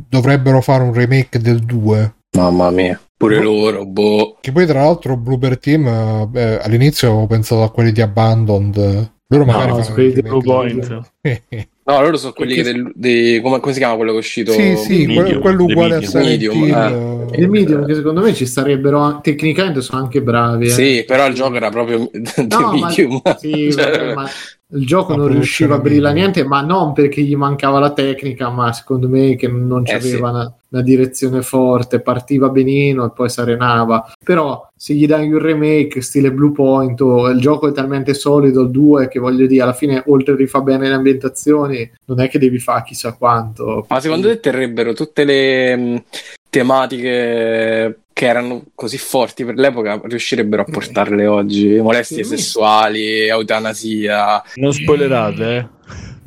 dovrebbero 0.09 0.61
fare 0.61 0.83
un 0.83 0.93
remake 0.93 1.39
del 1.39 1.59
2. 1.59 2.13
Mamma 2.37 2.69
mia. 2.71 2.99
Pure 3.17 3.39
loro, 3.41 3.85
boh. 3.85 4.37
Che 4.41 4.51
poi, 4.51 4.65
tra 4.65 4.81
l'altro, 4.83 5.15
Blooper 5.17 5.59
Team 5.59 5.85
uh, 5.85 6.27
beh, 6.27 6.59
all'inizio 6.61 7.09
avevo 7.09 7.27
pensato 7.27 7.61
a 7.63 7.71
quelli 7.71 7.91
di 7.91 8.01
Abandoned. 8.01 9.11
Loro 9.27 9.45
magari 9.45 9.69
No, 9.69 9.81
fanno 9.81 9.93
quelli 9.93 10.13
di 10.13 10.21
Blue 10.21 10.41
Point. 10.41 11.11
2. 11.83 11.93
No, 11.95 12.01
loro 12.01 12.17
sono 12.17 12.33
quelli 12.33 12.55
Perché- 12.55 12.71
che 12.71 12.77
del, 12.77 12.91
dei- 12.95 13.41
come, 13.41 13.59
come 13.59 13.73
si 13.73 13.79
chiama 13.79 13.95
quello 13.95 14.11
che 14.11 14.17
è 14.17 14.19
uscito? 14.19 14.51
sì, 14.51 14.75
sì, 14.77 15.05
Medium, 15.07 15.25
que- 15.25 15.39
quello 15.39 15.63
uguale 15.63 15.95
a 15.95 15.99
Medium. 15.99 16.09
Silent 16.11 16.27
Medium, 16.29 16.63
Hill. 16.63 17.39
Il 17.39 17.49
medium 17.49 17.85
che 17.85 17.95
secondo 17.95 18.21
me 18.21 18.33
ci 18.33 18.45
starebbero 18.45 18.99
an- 18.99 19.21
tecnicamente 19.21 19.81
sono 19.81 20.01
anche 20.01 20.21
bravi. 20.21 20.65
eh. 20.67 20.69
Sì, 20.69 21.03
però 21.07 21.27
il 21.27 21.33
gioco 21.33 21.55
era 21.55 21.69
proprio 21.69 22.09
The 22.11 22.45
No, 22.49 22.59
ma- 22.77 22.87
Medium. 22.87 23.21
Sì, 23.37 23.71
Cioè, 23.73 24.13
ma 24.13 24.29
il 24.73 24.85
gioco 24.85 25.15
non 25.15 25.27
riusciva 25.27 25.75
a 25.75 25.79
brillare 25.79 26.13
niente, 26.13 26.45
ma 26.45 26.61
non 26.61 26.93
perché 26.93 27.21
gli 27.21 27.35
mancava 27.35 27.79
la 27.79 27.91
tecnica, 27.91 28.49
ma 28.49 28.71
secondo 28.71 29.09
me 29.09 29.35
che 29.35 29.47
non 29.47 29.81
Eh, 29.85 29.91
c'aveva 29.91 30.29
una, 30.29 30.53
una 30.69 30.81
direzione 30.81 31.41
forte, 31.41 31.99
partiva 31.99 32.49
benino 32.49 33.05
e 33.05 33.11
poi 33.11 33.29
si 33.29 33.39
arenava. 33.39 34.11
Però 34.23 34.69
se 34.75 34.93
gli 34.93 35.05
dai 35.05 35.31
un 35.31 35.39
remake 35.39 36.01
stile 36.01 36.31
Blue 36.31 36.51
Point 36.51 37.01
o 37.01 37.29
il 37.29 37.39
gioco 37.39 37.67
è 37.67 37.71
talmente 37.73 38.13
solido, 38.13 38.61
il 38.61 38.71
2, 38.71 39.07
che 39.09 39.19
voglio 39.19 39.45
dire, 39.45 39.63
alla 39.63 39.73
fine 39.73 40.01
oltre 40.07 40.33
a 40.33 40.37
rifare 40.37 40.63
bene 40.63 40.87
le 40.87 40.95
ambientazioni, 40.95 41.91
non 42.05 42.21
è 42.21 42.29
che 42.29 42.39
devi 42.39 42.59
fare 42.59 42.83
chissà 42.85 43.13
quanto. 43.13 43.85
Ma 43.89 43.99
secondo 43.99 44.27
te 44.27 44.39
terrebbero 44.39 44.93
tutte 44.93 45.23
le 45.25 46.03
tematiche 46.51 47.99
che 48.11 48.25
erano 48.25 48.65
così 48.75 48.97
forti 48.97 49.45
per 49.45 49.55
l'epoca, 49.55 49.99
riuscirebbero 50.03 50.63
a 50.63 50.65
portarle 50.65 51.25
oggi? 51.25 51.79
Molestie 51.79 52.25
sessuali, 52.25 53.25
eutanasia. 53.27 54.43
Non 54.55 54.73
spoilerate, 54.73 55.55
eh. 55.55 55.67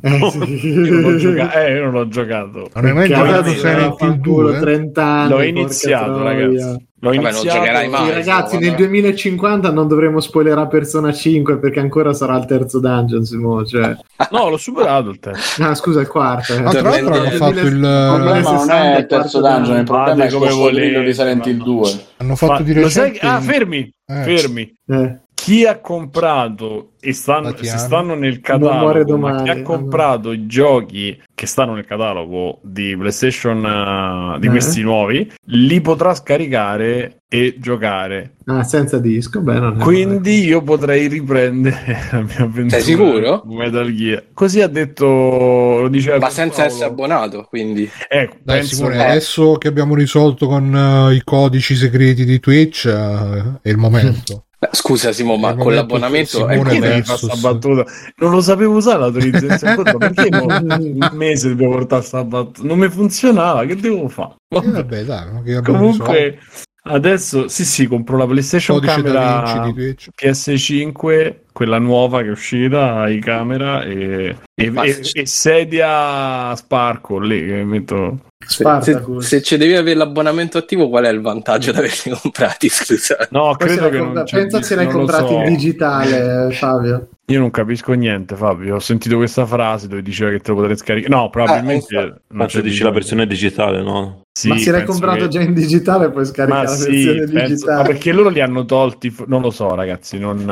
Eh, 0.05 0.17
Io 0.55 0.99
non 0.99 1.17
gioca- 1.17 1.51
eh, 1.65 1.73
io 1.73 1.83
non 1.85 1.95
ho 1.95 2.07
giocato. 2.07 2.69
Non 2.75 2.85
hai 2.85 2.93
mai 2.93 3.07
giocato 3.09 3.49
Silent 3.49 3.81
Hill 3.81 3.95
fanculo, 3.97 4.49
2? 4.51 4.59
30 4.59 5.03
anni. 5.03 5.29
L'ho 5.31 5.41
iniziato, 5.41 6.21
ragazzi. 6.21 6.53
L'ho 6.99 7.11
Vabbè, 7.11 7.15
non 7.21 7.31
iniziato. 7.31 7.57
giocherai 7.57 7.87
mai. 7.89 8.05
Sì, 8.05 8.11
ragazzi, 8.11 8.55
insomma, 8.55 8.59
nel 8.61 8.75
2050 8.75 9.71
non 9.71 9.87
dovremo 9.87 10.19
spoilerare 10.19 10.67
Persona 10.67 11.11
5 11.11 11.57
perché 11.59 11.79
ancora 11.79 12.13
sarà 12.13 12.37
il 12.37 12.45
terzo 12.45 12.79
dungeon. 12.79 13.23
Simo, 13.25 13.65
cioè. 13.65 13.95
No, 14.31 14.49
l'ho 14.49 14.57
superato 14.57 15.09
il 15.09 15.19
terzo. 15.19 15.63
Ah, 15.63 15.73
scusa, 15.75 16.01
il 16.01 16.07
quarto. 16.07 16.53
eh. 16.53 16.63
Ah, 16.63 16.69
tra 16.69 16.81
l'altro 16.81 17.13
hanno 17.15 17.29
fatto 17.31 17.59
il, 17.59 17.65
Il 17.65 17.79
problema 17.79 18.39
non 18.41 18.59
60, 18.59 18.95
è 18.95 18.99
il 18.99 19.05
terzo 19.07 19.41
dungeon, 19.41 19.77
il 19.77 19.83
problema 19.85 20.23
è 20.23 20.31
come 20.31 20.51
volete, 20.51 21.03
di 21.03 21.13
Silent 21.13 21.45
Hill 21.47 21.57
ma- 21.57 21.63
2. 21.63 21.89
hanno 22.17 22.35
fatto 22.35 22.55
Fa- 22.57 22.61
di 22.63 22.73
lo 22.75 22.89
sai 22.89 23.03
recente 23.09 23.19
che- 23.19 23.25
Ah, 23.27 23.39
fermi, 23.41 23.93
Eh. 24.07 24.13
fermi. 24.23 24.73
Eh. 24.87 25.19
Chi 25.35 25.65
ha 25.65 25.79
comprato 25.79 26.93
e 26.99 27.13
stanno, 27.13 27.53
se 27.55 27.77
stanno 27.77 28.15
nel 28.15 28.39
catalogo, 28.39 29.17
ma 29.17 29.43
chi 29.43 29.49
ha 29.49 29.55
no, 29.55 29.61
comprato 29.61 30.31
i 30.31 30.47
giochi 30.47 31.21
che 31.35 31.45
stanno 31.45 31.73
nel 31.75 31.85
catalogo 31.85 32.61
di 32.63 32.95
PlayStation 32.97 33.63
eh, 33.63 34.39
di 34.39 34.47
Eh. 34.47 34.49
questi 34.49 34.81
nuovi, 34.81 35.29
li 35.47 35.81
potrà 35.81 36.15
scaricare 36.15 37.17
e 37.27 37.55
giocare. 37.59 38.35
Ah, 38.45 38.63
senza 38.63 38.97
disco, 38.97 39.41
beh, 39.41 39.59
non 39.59 39.75
è 39.79 39.83
Quindi 39.83 40.45
io 40.45 40.63
potrei 40.63 41.07
riprendere 41.07 41.97
la 42.11 42.21
mia 42.21 42.37
avventura. 42.39 42.69
Sei 42.69 42.81
sicuro? 42.81 43.43
Metal 43.45 43.93
Gear. 43.93 44.23
Così 44.33 44.61
ha 44.61 44.67
detto, 44.67 45.05
lo 45.05 45.87
diceva 45.89 46.17
Ma 46.17 46.29
senza 46.31 46.61
Paolo. 46.61 46.71
essere 46.71 46.89
abbonato, 46.89 47.43
quindi. 47.47 47.87
Ecco, 48.07 48.37
Dai, 48.41 48.59
penso 48.59 48.75
Simone, 48.75 48.95
che- 48.95 49.03
adesso 49.03 49.53
che 49.57 49.67
abbiamo 49.67 49.93
risolto 49.95 50.47
con 50.47 50.73
eh, 51.11 51.13
i 51.13 51.21
codici 51.23 51.75
segreti 51.75 52.25
di 52.25 52.39
Twitch, 52.39 52.85
eh, 52.85 53.59
è 53.61 53.69
il 53.69 53.77
momento. 53.77 54.45
Beh, 54.65 54.69
Scusa, 54.71 55.11
Simo, 55.11 55.37
ma 55.37 55.51
Nel 55.53 55.63
con 55.63 55.73
l'abbonamento 55.73 56.47
è 56.47 56.57
come- 56.57 57.03
battuta? 57.39 57.85
Non 58.17 58.31
lo 58.31 58.41
sapevo 58.41 58.75
usare 58.75 58.99
l'autorizzazione 58.99 59.75
perché 59.97 60.29
un 60.35 61.09
mese 61.13 61.55
devo 61.55 61.71
portare 61.73 62.01
sta 62.01 62.23
battuta? 62.23 62.67
Non 62.67 62.79
mi 62.79 62.89
funzionava, 62.89 63.65
che 63.65 63.75
devo 63.75 64.07
fare? 64.07 64.35
Eh, 64.49 64.61
vabbè, 64.61 65.03
dai. 65.03 65.61
Comunque, 65.61 66.39
adesso 66.87 67.47
sì, 67.47 67.65
sì, 67.65 67.87
compro 67.87 68.17
la 68.17 68.25
PlayStation 68.25 68.77
codice 68.79 69.01
Camera 69.01 69.41
Vinci 69.43 69.59
di 69.61 69.73
Twitch. 69.73 70.09
PS5, 70.15 71.35
quella 71.51 71.79
nuova 71.79 72.21
che 72.21 72.27
è 72.27 72.31
uscita, 72.31 73.07
i 73.09 73.19
camera 73.19 73.83
e, 73.83 74.35
e, 74.53 74.71
e- 74.73 74.99
e 75.13 75.25
sedia 75.25 76.55
Sparkle 76.55 77.27
lì 77.27 77.45
che 77.45 77.63
metto. 77.63 78.19
Se, 78.45 78.63
se 79.19 79.41
ci 79.41 79.57
devi 79.57 79.73
avere 79.75 79.97
l'abbonamento 79.97 80.59
attivo, 80.59 80.87
qual 80.89 81.05
è 81.05 81.09
il 81.09 81.21
vantaggio 81.21 81.71
di 81.71 81.77
averli 81.79 82.11
comprati? 82.21 82.69
Scusa. 82.69 83.27
No, 83.31 83.55
credo 83.55 83.89
che 83.89 83.97
compra- 83.97 84.13
non 84.13 84.23
c'è- 84.25 84.37
Pensa 84.41 84.61
se 84.61 84.75
l'hai 84.75 84.87
comprato 84.87 85.27
so. 85.29 85.33
in 85.39 85.43
digitale, 85.45 86.51
Fabio. 86.51 87.09
Io 87.27 87.39
non 87.39 87.49
capisco 87.49 87.93
niente, 87.93 88.35
Fabio. 88.35 88.75
Ho 88.75 88.79
sentito 88.79 89.15
questa 89.17 89.47
frase 89.47 89.87
dove 89.87 90.03
diceva 90.03 90.29
che 90.29 90.39
te 90.39 90.51
lo 90.51 90.57
potrei 90.57 90.77
scaricare. 90.77 91.13
No, 91.13 91.29
probabilmente 91.31 91.97
Ah, 91.97 92.01
non 92.03 92.17
Ma 92.27 92.45
c'è 92.45 92.61
dici 92.61 92.83
la 92.83 92.91
versione 92.91 93.25
digitale, 93.25 93.81
no? 93.81 94.21
Sì, 94.31 94.49
Ma 94.49 94.57
se 94.57 94.69
l'hai 94.69 94.83
comprato 94.85 95.23
che- 95.23 95.27
già 95.29 95.41
in 95.41 95.53
digitale, 95.53 96.11
puoi 96.11 96.25
scaricare 96.25 96.63
Ma 96.65 96.69
la 96.69 96.75
sì, 96.75 96.89
versione 96.91 97.17
penso- 97.19 97.33
ma 97.33 97.41
digitale. 97.47 97.83
perché 97.87 98.11
loro 98.11 98.29
li 98.29 98.41
hanno 98.41 98.65
tolti. 98.65 99.15
Non 99.25 99.41
lo 99.41 99.49
so, 99.49 99.73
ragazzi. 99.73 100.19
Non, 100.19 100.47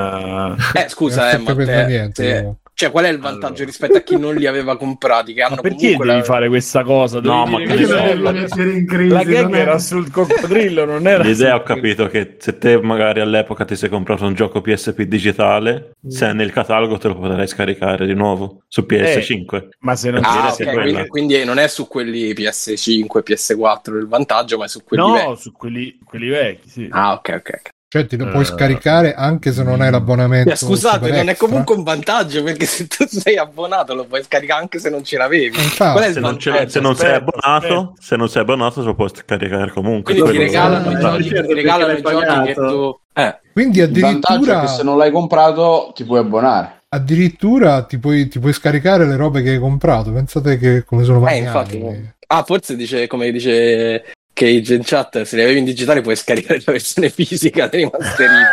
eh, 0.76 0.82
Eh, 0.86 0.90
scusa, 0.90 1.32
Non 1.38 1.42
eh, 1.42 1.44
ma 1.44 1.64
te- 1.66 1.86
niente, 1.86 2.36
comunque. 2.38 2.63
Cioè, 2.76 2.92
qual 2.92 3.06
è 3.06 3.10
il 3.10 3.20
vantaggio 3.20 3.48
Allora. 3.48 3.66
rispetto 3.66 3.98
a 3.98 4.02
chi 4.02 4.18
non 4.18 4.36
li 4.36 4.46
aveva 4.48 4.78
comprati? 4.78 5.34
Che 5.34 5.42
hanno 5.42 5.56
Ma 5.56 5.62
perché 5.62 5.78
comunque 5.78 6.06
devi 6.08 6.18
la- 6.20 6.24
fare 6.24 6.48
questa 6.48 6.84
cosa? 6.84 7.20
No, 7.22 7.46
ma 7.46 7.58
che 7.58 7.64
che 7.66 7.68
Perché 7.70 7.84
l'idea- 7.84 8.16
lo 8.16 8.22
la, 8.24 8.32
devi 8.32 8.44
mettere 8.44 8.72
in 8.74 8.88
crisi? 8.88 9.10
la 9.14 9.24
gag 9.24 9.54
era 9.56 9.78
sul 9.78 10.10
coccodrillo, 10.12 10.86
non 10.86 11.08
era 11.08 11.24
L'idea 11.24 11.56
ho 11.56 11.64
capito 11.64 12.08
che 12.08 12.36
se 12.40 12.58
te 12.58 12.82
magari 12.82 13.20
all'epoca 13.20 13.64
ti 13.66 13.76
sei 13.76 13.90
comprato 13.90 14.26
un 14.26 14.34
gioco 14.34 14.62
PSP 14.62 15.02
digitale, 15.04 15.92
Mm. 16.06 16.10
se 16.10 16.28
è 16.28 16.34
nel 16.34 16.52
catalogo 16.52 16.98
te 16.98 17.08
lo 17.08 17.16
potrai 17.16 17.48
scaricare 17.48 18.06
di 18.06 18.14
nuovo 18.14 18.64
su 18.68 18.82
PS5. 18.86 19.68
Ma 19.80 19.96
se 19.96 20.12
non 20.12 20.22
Ah, 20.26 20.32
Dire 20.34 20.48
ok, 20.48 20.54
sia 20.54 20.66
quella. 20.72 20.82
quindi, 20.82 21.08
quindi 21.08 21.46
non 21.46 21.58
è 21.60 21.68
su 21.70 21.88
quelli 21.88 22.34
PS5, 22.34 23.22
PS4 23.24 23.98
il 23.98 24.08
vantaggio, 24.08 24.58
ma 24.58 24.66
è 24.66 24.68
su 24.68 24.84
quelli 24.84 25.04
No, 25.06 25.14
vecchi. 25.14 25.42
su 25.42 25.52
quelli, 25.54 25.98
quelli 26.04 26.28
vecchi, 26.28 26.70
sì. 26.70 26.88
Ah, 26.92 27.14
ok, 27.14 27.34
ok. 27.38 27.60
Cioè, 27.94 28.08
ti 28.08 28.18
lo 28.18 28.28
puoi 28.28 28.42
Eh. 28.42 28.46
scaricare 28.46 29.14
anche 29.14 29.52
se 29.52 29.62
non 29.62 29.80
hai 29.80 29.92
l'abbonamento. 29.92 30.50
Eh, 30.50 30.56
scusate, 30.56 31.12
non 31.12 31.30
è 31.30 31.38
comunque 31.38 31.76
un 31.76 31.84
vantaggio 31.84 32.42
perché 32.42 32.66
se 32.66 32.88
tu 32.88 33.06
sei 33.08 33.38
abbonato 33.38 33.94
lo 33.94 34.06
puoi 34.06 34.24
scaricare 34.24 34.62
anche 34.62 34.80
se 34.80 34.90
non 34.90 35.04
ce 35.04 35.16
l'avevi. 35.16 35.56
Eh, 35.56 35.62
infatti. 35.62 35.92
Qual 35.92 36.04
è 36.04 36.08
il 36.08 36.14
Se 36.14 36.20
non, 36.20 36.40
se 36.40 36.80
non 36.80 36.96
sei 36.96 37.12
aspetta, 37.12 37.16
abbonato, 37.18 37.94
se 38.00 38.16
non 38.16 38.30
sei 38.30 38.42
abbonato, 38.42 38.82
lo 38.84 38.96
puoi 38.96 39.10
scaricare 39.14 39.70
comunque. 39.70 40.16
Quindi 40.16 40.32
ti 40.32 40.38
regalano 40.40 40.90
i 40.90 41.00
giochi, 41.00 41.24
ti 41.46 41.54
regalano 41.54 41.92
i 41.92 42.02
giochi 42.02 42.42
che 42.46 42.54
tu... 42.56 43.00
Eh, 43.14 43.40
Quindi 43.54 43.82
addirittura, 43.82 44.62
che 44.62 44.68
se 44.70 44.82
non 44.82 44.98
l'hai 44.98 45.12
comprato 45.12 45.92
ti 45.94 46.04
puoi 46.04 46.18
abbonare. 46.18 46.82
addirittura 46.90 47.84
ti, 47.84 48.00
puoi, 48.00 48.28
ti 48.28 48.40
puoi 48.40 48.54
scaricare 48.54 49.06
le 49.06 49.18
robe 49.18 49.44
che 49.44 49.52
hai 49.52 49.60
comprato. 49.60 50.12
Pensate 50.12 50.58
che 50.58 50.84
come 50.84 51.04
sono 51.04 51.28
eh, 51.28 51.38
infatti. 51.38 52.12
Ah, 52.26 52.42
forse 52.42 52.76
dice, 52.76 53.06
come 53.06 53.30
dice 53.32 54.13
Cage 54.34 54.74
in 54.74 54.82
chat, 54.84 55.22
se 55.22 55.36
li 55.36 55.44
avevi 55.44 55.60
in 55.60 55.66
digitale 55.66 56.02
puoi 56.02 56.16
scaricare 56.16 56.62
la 56.66 56.72
versione 56.72 57.10
fisica 57.10 57.68
dei 57.68 57.88
masterini. 57.92 58.44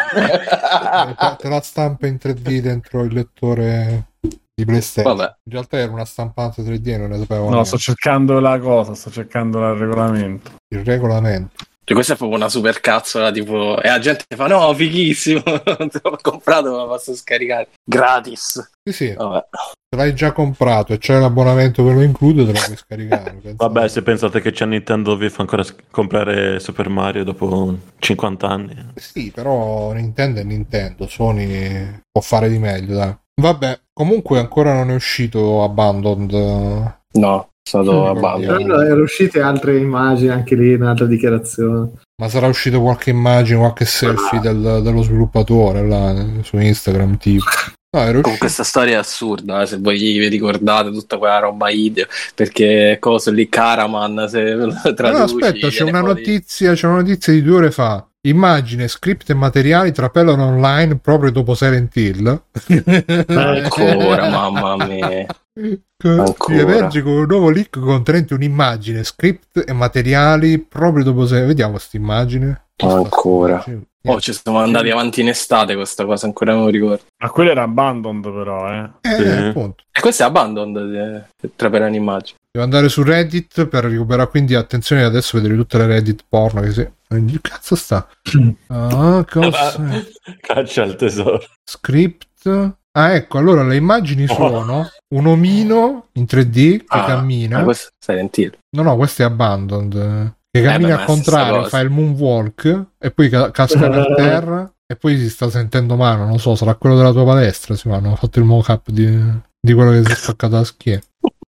Te- 1.16 1.36
te 1.38 1.48
la 1.48 1.60
stampa 1.62 2.06
in 2.06 2.18
3D 2.20 2.58
dentro 2.60 3.02
il 3.02 3.14
lettore 3.14 4.08
di 4.54 4.64
PlayStation. 4.66 5.16
Vabbè. 5.16 5.34
In 5.44 5.52
realtà 5.52 5.78
era 5.78 5.90
una 5.90 6.04
stampante 6.04 6.62
3D, 6.62 6.98
non 6.98 7.08
ne 7.10 7.18
sapevo 7.18 7.44
No, 7.44 7.48
neanche. 7.50 7.66
sto 7.68 7.78
cercando 7.78 8.38
la 8.40 8.58
cosa, 8.58 8.94
sto 8.94 9.10
cercando 9.10 9.58
il 9.72 9.78
regolamento. 9.78 10.50
il 10.68 10.84
regolamento. 10.84 11.54
Cioè, 11.90 11.98
questa 11.98 12.14
è 12.14 12.18
proprio 12.18 12.38
una 12.38 12.48
super 12.48 12.80
cazzola, 12.80 13.32
tipo, 13.32 13.82
e 13.82 13.88
la 13.88 13.98
gente 13.98 14.24
fa, 14.36 14.46
no, 14.46 14.72
fighissimo, 14.74 15.42
non 15.76 15.88
te 15.90 15.98
l'ho 16.00 16.16
comprato, 16.22 16.70
ma 16.70 16.76
lo 16.82 16.86
posso 16.86 17.16
scaricare 17.16 17.70
gratis. 17.84 18.70
Sì, 18.84 18.92
sì, 18.92 19.12
Vabbè. 19.12 19.48
se 19.50 19.96
l'hai 19.96 20.14
già 20.14 20.30
comprato 20.30 20.92
e 20.92 20.98
c'è 20.98 21.18
l'abbonamento 21.18 21.84
che 21.84 21.92
lo 21.92 22.02
include, 22.02 22.46
te 22.46 22.52
lo 22.52 22.60
puoi 22.64 22.76
scaricare. 22.76 23.40
Vabbè, 23.56 23.88
se 23.88 24.02
pensate 24.02 24.40
che 24.40 24.52
c'è 24.52 24.66
Nintendo 24.66 25.16
vi 25.16 25.28
fa 25.30 25.40
ancora 25.40 25.64
sc- 25.64 25.82
comprare 25.90 26.60
Super 26.60 26.88
Mario 26.88 27.24
dopo 27.24 27.76
50 27.98 28.46
anni. 28.46 28.92
Sì, 28.94 29.32
però 29.32 29.90
Nintendo 29.90 30.38
è 30.38 30.44
Nintendo, 30.44 31.08
Sony 31.08 32.02
può 32.08 32.20
fare 32.20 32.48
di 32.48 32.58
meglio, 32.58 32.94
dai. 32.94 33.18
Vabbè, 33.42 33.80
comunque 33.92 34.38
ancora 34.38 34.74
non 34.74 34.92
è 34.92 34.94
uscito 34.94 35.64
Abandoned. 35.64 36.98
No, 37.14 37.49
stato 37.70 38.06
abbandonato. 38.08 38.62
Però 38.64 38.80
erano 38.80 39.02
uscite 39.02 39.40
altre 39.40 39.78
immagini 39.78 40.30
anche 40.30 40.54
lì, 40.54 40.74
un'altra 40.74 41.06
dichiarazione. 41.06 41.90
Ma 42.20 42.28
sarà 42.28 42.46
uscito 42.48 42.80
qualche 42.80 43.10
immagine, 43.10 43.58
qualche 43.58 43.84
selfie 43.84 44.40
del- 44.40 44.80
dello 44.82 45.02
sviluppatore 45.02 45.86
là 45.86 46.26
su 46.42 46.58
Instagram, 46.58 47.16
tipo. 47.16 47.44
Comunque 47.92 48.20
uscito. 48.20 48.38
questa 48.38 48.62
storia 48.62 48.94
è 48.94 48.98
assurda, 48.98 49.62
eh, 49.62 49.66
se 49.66 49.78
voi 49.78 49.98
vi 49.98 50.28
ricordate 50.28 50.92
tutta 50.92 51.18
quella 51.18 51.40
roba 51.40 51.70
ideo, 51.70 52.06
perché 52.36 52.98
cosa 53.00 53.32
lì 53.32 53.48
Caraman 53.48 54.28
se 54.28 54.54
lo 54.54 54.66
No, 54.66 54.94
traduci, 54.94 55.22
aspetta, 55.22 55.68
c'è 55.68 55.82
una 55.82 56.00
notizia, 56.00 56.74
c'è 56.74 56.86
una 56.86 56.98
notizia 56.98 57.32
di 57.32 57.42
due 57.42 57.56
ore 57.56 57.70
fa. 57.72 58.06
Immagine, 58.22 58.86
script 58.86 59.30
e 59.30 59.34
materiali 59.34 59.90
trapelano 59.92 60.44
online 60.44 60.98
proprio 60.98 61.32
dopo 61.32 61.54
Silent 61.54 61.96
Hill. 61.96 62.42
Ancora, 63.26 64.28
mamma 64.28 64.76
mia. 64.84 65.26
Emerge 66.02 67.02
con 67.02 67.12
un 67.12 67.26
nuovo 67.26 67.50
leak 67.50 67.78
contenente 67.78 68.34
un'immagine, 68.34 69.02
script 69.02 69.64
e 69.66 69.72
materiali 69.72 70.58
proprio 70.58 71.02
dopo 71.02 71.26
Silent 71.26 71.46
Vediamo 71.46 71.72
questa 71.72 71.96
immagine. 71.96 72.66
Ancora. 72.82 73.64
Oh, 74.04 74.18
ci 74.18 74.32
siamo 74.32 74.58
andati 74.60 74.88
avanti 74.88 75.20
in 75.20 75.28
estate 75.28 75.74
questa 75.74 76.06
cosa, 76.06 76.24
ancora 76.24 76.54
non 76.54 76.64
lo 76.64 76.70
ricordo. 76.70 77.02
Ma 77.22 77.28
quello 77.30 77.50
era 77.50 77.64
Abandoned 77.64 78.22
però, 78.32 78.72
eh. 78.72 78.90
Eh, 79.02 79.16
Sì. 79.16 79.28
appunto. 79.28 79.84
E 79.92 80.00
questo 80.00 80.22
è 80.22 80.26
Abandoned, 80.26 80.94
eh, 81.42 81.48
tra 81.54 81.68
per 81.68 81.82
un'immagine. 81.82 82.38
Devo 82.50 82.64
andare 82.64 82.88
su 82.88 83.02
Reddit 83.02 83.66
per 83.66 83.84
recuperare, 83.84 84.28
quindi 84.30 84.54
attenzione 84.54 85.04
adesso 85.04 85.36
vedere 85.36 85.54
tutte 85.56 85.76
le 85.78 85.86
Reddit 85.86 86.24
porno 86.28 86.62
che 86.62 86.72
si... 86.72 86.88
Che 87.08 87.38
cazzo 87.42 87.74
sta? 87.76 88.08
Ah, 88.68 89.24
cosa? 89.30 90.04
Caccia 90.40 90.82
al 90.82 90.96
tesoro. 90.96 91.40
Script. 91.64 92.74
Ah, 92.92 93.12
ecco, 93.12 93.38
allora 93.38 93.62
le 93.62 93.76
immagini 93.76 94.26
sono 94.26 94.88
un 95.14 95.26
omino 95.26 96.06
in 96.14 96.24
3D 96.24 96.78
che 96.78 96.84
Ah, 96.88 97.04
cammina. 97.04 97.58
Ah, 97.58 97.62
questo 97.64 97.90
Silent 98.04 98.36
Hill. 98.38 98.56
No, 98.76 98.82
no, 98.82 98.96
questo 98.96 99.22
è 99.22 99.26
Abandoned. 99.26 100.34
Che 100.50 100.58
Eh, 100.58 100.62
cammina 100.62 100.96
beh, 100.96 101.00
al 101.02 101.06
contrario, 101.06 101.64
fa 101.64 101.78
il 101.80 101.90
moonwalk 101.90 102.84
e 102.98 103.10
poi 103.12 103.28
ca- 103.28 103.50
casca 103.50 103.88
per 103.88 104.14
terra 104.16 104.72
e 104.86 104.96
poi 104.96 105.16
si 105.16 105.30
sta 105.30 105.48
sentendo 105.48 105.96
male. 105.96 106.24
Non 106.24 106.38
so, 106.38 106.54
sarà 106.56 106.74
quello 106.74 106.96
della 106.96 107.12
tua 107.12 107.24
palestra. 107.24 107.76
Sì, 107.76 107.88
ma 107.88 107.96
hanno 107.96 108.16
fatto 108.16 108.38
il 108.40 108.44
mock-up 108.44 108.90
di, 108.90 109.06
di 109.60 109.72
quello 109.72 109.92
che 109.92 110.04
si 110.04 110.12
è 110.12 110.14
spaccato 110.16 110.56
la 110.56 110.64
schiena. 110.64 111.00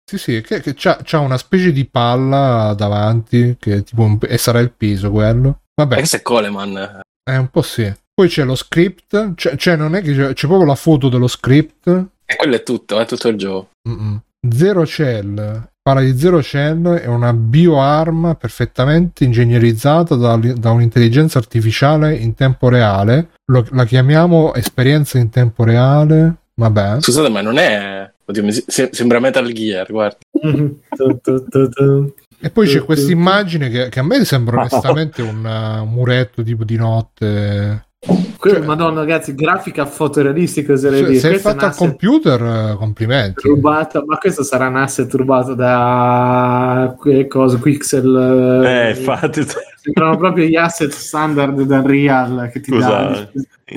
Sì, 0.10 0.18
sì, 0.20 0.42
che, 0.42 0.62
che 0.62 0.74
c'ha, 0.76 1.00
c'ha 1.04 1.20
una 1.20 1.38
specie 1.38 1.72
di 1.72 1.86
palla 1.86 2.74
davanti 2.78 3.58
che 3.60 3.84
tipo 3.84 4.04
un- 4.04 4.20
e 4.22 4.38
sarà 4.38 4.60
il 4.60 4.72
peso 4.72 5.12
quello. 5.12 5.62
Vabbè, 5.76 5.96
questo 5.96 6.16
è 6.18 6.22
Coleman. 6.22 7.02
è 7.24 7.36
un 7.36 7.50
po' 7.50 7.62
sì. 7.64 7.92
Poi 8.14 8.30
c'è 8.30 8.46
lo 8.46 8.56
script, 8.56 9.34
c'è, 9.34 9.58
cioè 9.58 9.76
non 9.76 9.94
è 9.96 10.02
che 10.02 10.14
c'è, 10.16 10.32
c'è 10.34 10.48
proprio 10.48 10.68
la 10.68 10.76
foto 10.76 11.10
dello 11.10 11.28
script. 11.28 11.88
E 12.26 12.36
quello 12.38 12.56
è 12.56 12.64
tutto, 12.64 12.98
è 13.00 13.06
tutto 13.06 13.28
il 13.28 13.36
gioco. 13.38 13.72
Mm-mm. 13.90 14.22
Zero 14.50 14.86
Cell 14.86 15.70
parla 15.88 16.02
di 16.02 16.18
Zero 16.18 16.42
Cell 16.42 16.96
è 16.96 17.06
una 17.06 17.32
bioarma 17.32 18.34
perfettamente 18.34 19.24
ingegnerizzata 19.24 20.16
da, 20.16 20.36
da 20.36 20.72
un'intelligenza 20.72 21.38
artificiale 21.38 22.16
in 22.16 22.34
tempo 22.34 22.70
reale 22.70 23.34
Lo- 23.52 23.68
la 23.70 23.86
chiamiamo 23.86 24.56
esperienza 24.56 25.20
in 25.20 25.30
tempo 25.30 25.64
reale 25.64 26.38
vabbè 26.56 27.02
Scusate, 27.02 27.30
ma 27.30 27.42
non 27.42 27.60
è. 27.60 28.12
Oddio, 28.26 28.52
se- 28.66 28.90
sembra 28.92 29.20
Metal 29.20 29.52
Gear, 29.52 29.92
guarda. 29.92 30.18
E 32.38 32.50
poi 32.50 32.68
c'è 32.68 32.84
questa 32.84 33.12
immagine 33.12 33.70
che, 33.70 33.90
che 33.90 34.00
a 34.00 34.04
me 34.04 34.26
sembra 34.26 34.58
onestamente 34.66 35.22
un 35.22 35.46
uh, 35.46 35.86
muretto 35.86 36.44
tipo 36.44 36.64
di 36.64 36.76
notte 36.76 37.88
Cioè- 38.06 38.60
Madonna, 38.64 39.00
ragazzi, 39.00 39.34
grafica 39.34 39.86
fotorealistica 39.88 40.74
oserei 40.74 41.00
se, 41.00 41.06
dire. 41.08 41.20
se 41.20 41.34
è 41.34 41.38
fatta 41.40 41.68
al 41.68 41.76
computer 41.76 42.42
eh, 42.44 42.76
complimenti 42.78 43.48
rubata, 43.48 44.04
ma 44.06 44.18
questo 44.18 44.44
sarà 44.44 44.68
un 44.68 44.76
asset 44.76 45.12
rubato 45.16 45.56
da 45.56 46.96
que- 47.00 47.26
cosa, 47.28 47.58
Quixel. 47.58 48.64
Eh, 48.66 48.90
infatti, 48.92 49.44
Sembrano 49.82 50.18
proprio 50.18 50.46
gli 50.46 50.56
asset 50.56 50.92
standard 50.92 51.60
del 51.62 51.82
Real 51.82 52.50
che 52.52 52.60
ti 52.60 52.72
Scusa, 52.72 52.88
dà. 52.90 53.30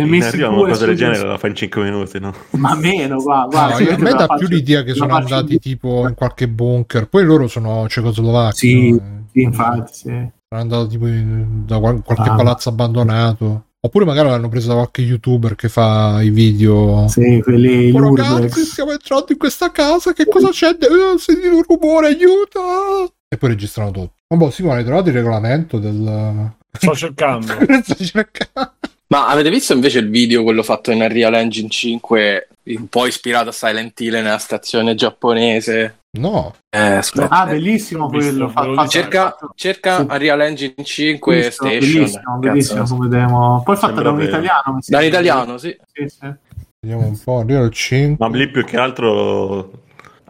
messi 0.05 0.29
arriva 0.29 0.49
una 0.51 0.69
cosa 0.69 0.87
del 0.87 0.97
genere 0.97 1.27
la 1.27 1.39
fa 1.39 1.47
in 1.49 1.55
5 1.55 1.83
minuti, 1.83 2.19
no? 2.19 2.33
Ma 2.53 2.75
meno, 2.75 3.23
guarda. 3.23 3.43
No, 3.45 3.67
guarda 3.69 3.79
io- 3.85 3.95
a 3.95 3.99
me 3.99 4.13
dà 4.13 4.27
più 4.27 4.49
l'idea 4.49 4.83
che 4.83 4.93
sono 4.95 5.15
andati 5.15 5.55
in- 5.55 5.59
tipo 5.61 6.07
in 6.09 6.15
qualche 6.15 6.47
bunker 6.49 7.09
poi 7.09 7.25
loro 7.25 7.47
sono 7.47 7.87
cecoslovacchi 7.89 8.57
Sì, 8.57 8.91
no? 8.91 9.25
sì, 9.33 9.41
infatti, 9.43 9.93
sì. 9.95 10.29
Sono 10.49 10.61
andato 10.63 10.87
tipo 10.87 11.07
in- 11.07 11.65
da 11.67 11.79
qual- 11.79 12.03
qualche 12.03 12.29
Ah. 12.31 12.35
palazzo 12.35 12.69
abbandonato. 12.71 13.63
Oppure 13.81 14.05
magari 14.05 14.29
l'hanno 14.29 14.49
preso 14.49 14.69
da 14.69 14.75
qualche 14.75 15.03
youtuber 15.03 15.55
che 15.55 15.69
fa 15.69 16.21
i 16.21 16.31
video. 16.31 17.07
Sì, 17.09 17.41
quelli 17.43 17.93
Oh, 17.93 18.15
ragazzi, 18.15 18.65
stiamo 18.65 18.91
entrando 18.91 19.27
in 19.29 19.39
questa 19.39 19.71
casa. 19.71 20.13
Che 20.13 20.27
cosa 20.27 20.51
c'è? 20.51 20.77
Eh, 20.81 21.13
ho 21.13 21.17
sentito 21.17 21.55
un 21.55 21.63
rumore, 21.63 22.09
aiuto! 22.09 23.13
E 23.29 23.37
poi 23.37 23.51
registrano 23.51 23.93
tutto. 23.93 24.15
Ma 24.29 24.37
boh, 24.37 24.51
Simone, 24.51 24.79
hai 24.79 24.85
trovato 24.85 25.11
il 25.11 25.15
regolamento 25.15 25.79
del. 25.79 26.51
Sto 26.73 26.95
cercando. 26.97 27.55
Sto 27.83 28.05
cercando. 28.05 28.73
Ma 29.07 29.29
avete 29.29 29.49
visto 29.49 29.73
invece 29.73 30.01
il 30.01 30.11
video, 30.11 30.43
quello 30.43 30.63
fatto 30.63 30.91
in 30.91 31.01
Unreal 31.01 31.35
Engine 31.35 31.69
5, 31.69 32.49
un 32.65 32.89
po' 32.89 33.07
ispirato 33.07 33.51
a 33.51 33.53
Silent 33.53 33.99
Hill 34.01 34.15
nella 34.15 34.39
stazione 34.39 34.95
giapponese? 34.97 35.98
No, 36.19 36.55
Eh. 36.71 37.01
Ah, 37.29 37.45
bellissimo 37.47 38.09
quello. 38.09 38.49
fa- 38.49 38.61
volevo 38.63 38.77
fatto- 38.77 38.89
cerca 38.89 39.23
fatto- 39.25 39.53
cerca. 39.55 39.99
Unreal 40.01 40.41
Engine 40.41 40.75
5 40.83 41.35
Visto, 41.37 41.51
Station. 41.67 41.79
Bellissimo, 41.81 42.39
bellissimo 42.39 42.85
come 42.87 43.09
demo. 43.09 43.63
Poi 43.65 43.75
fatta 43.77 43.87
Sembra 43.87 44.03
da 44.05 44.11
un 44.11 44.17
vero. 44.17 44.29
italiano. 44.31 44.63
mi 44.67 44.73
Da 44.75 44.81
sembra. 44.81 45.01
un 45.07 45.13
italiano, 45.13 45.59
sì. 45.59 45.77
Sì, 45.93 46.09
sì. 46.09 46.33
vediamo 46.81 47.07
un 47.07 47.21
po'. 47.23 47.45
Real 47.47 47.71
5. 47.71 48.27
Ma 48.29 48.35
lì 48.37 48.51
più 48.51 48.65
che 48.65 48.77
altro 48.79 49.71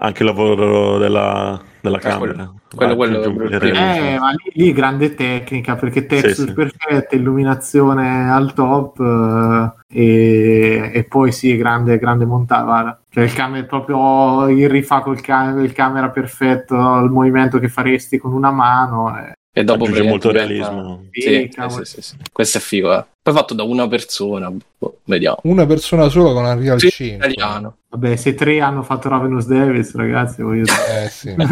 anche 0.01 0.23
il 0.25 0.29
lavoro 0.29 0.99
della, 0.99 1.61
della 1.81 1.99
camera. 1.99 2.33
quello- 2.75 2.97
quello- 2.97 3.19
Ah, 3.19 3.33
quello-. 3.35 3.59
Eh, 3.61 4.17
ma 4.19 4.31
lì, 4.31 4.51
lì 4.55 4.73
grande 4.73 5.15
tecnica 5.15 5.77
perché 5.77 6.07
texture 6.07 6.35
Sì, 6.35 6.47
sì. 6.47 6.53
perfette, 6.53 7.17
illuminazione 7.17 8.31
al 8.31 8.53
top 8.53 8.99
eh, 9.01 9.73
e, 10.01 10.91
e 10.95 11.05
poi 11.05 11.33
sì, 11.33 11.57
grande, 11.57 11.99
grande 11.99 12.25
montaggio. 12.25 12.99
Cioè 13.11 13.25
il 13.25 13.33
camera 13.33 13.65
proprio 13.65 14.49
il 14.49 14.69
rifà 14.69 15.01
col 15.01 15.21
ca- 15.21 15.51
il 15.59 15.73
camera 15.73 16.11
perfetto, 16.11 16.75
il 17.01 17.11
movimento 17.11 17.59
che 17.59 17.69
faresti 17.69 18.19
con 18.19 18.33
una 18.33 18.51
mano. 18.51 19.17
eh. 19.19 19.33
E 19.59 19.65
dopo 19.65 19.85
Aggiunge 19.85 20.03
molto 20.03 20.29
praticamente 20.29 20.71
realismo. 20.71 21.05
Sì, 21.11 21.21
Sì, 21.85 21.85
sì, 21.85 22.03
sì. 22.03 22.17
Questo 22.33 22.59
è 22.59 22.61
figo, 22.61 22.97
eh. 22.97 23.05
Poi 23.21 23.35
fatto 23.35 23.55
da 23.55 23.65
una 23.65 23.89
persona, 23.89 24.51
boh, 24.51 24.99
vediamo. 25.05 25.39
Una 25.43 25.67
persona 25.67 26.09
sola 26.09 26.33
con 26.33 26.45
Unreal 26.45 26.79
Sì, 26.79 26.91
5. 26.91 27.17
italiano. 27.17 27.77
Vabbè, 27.91 28.15
se 28.15 28.35
tre 28.35 28.61
hanno 28.61 28.85
fatto 28.85 29.09
Ravenous 29.09 29.47
Devils, 29.47 29.95
ragazzi, 29.97 30.43
voglio 30.43 30.63
dire. 30.63 31.05
Eh 31.05 31.09
sì. 31.09 31.35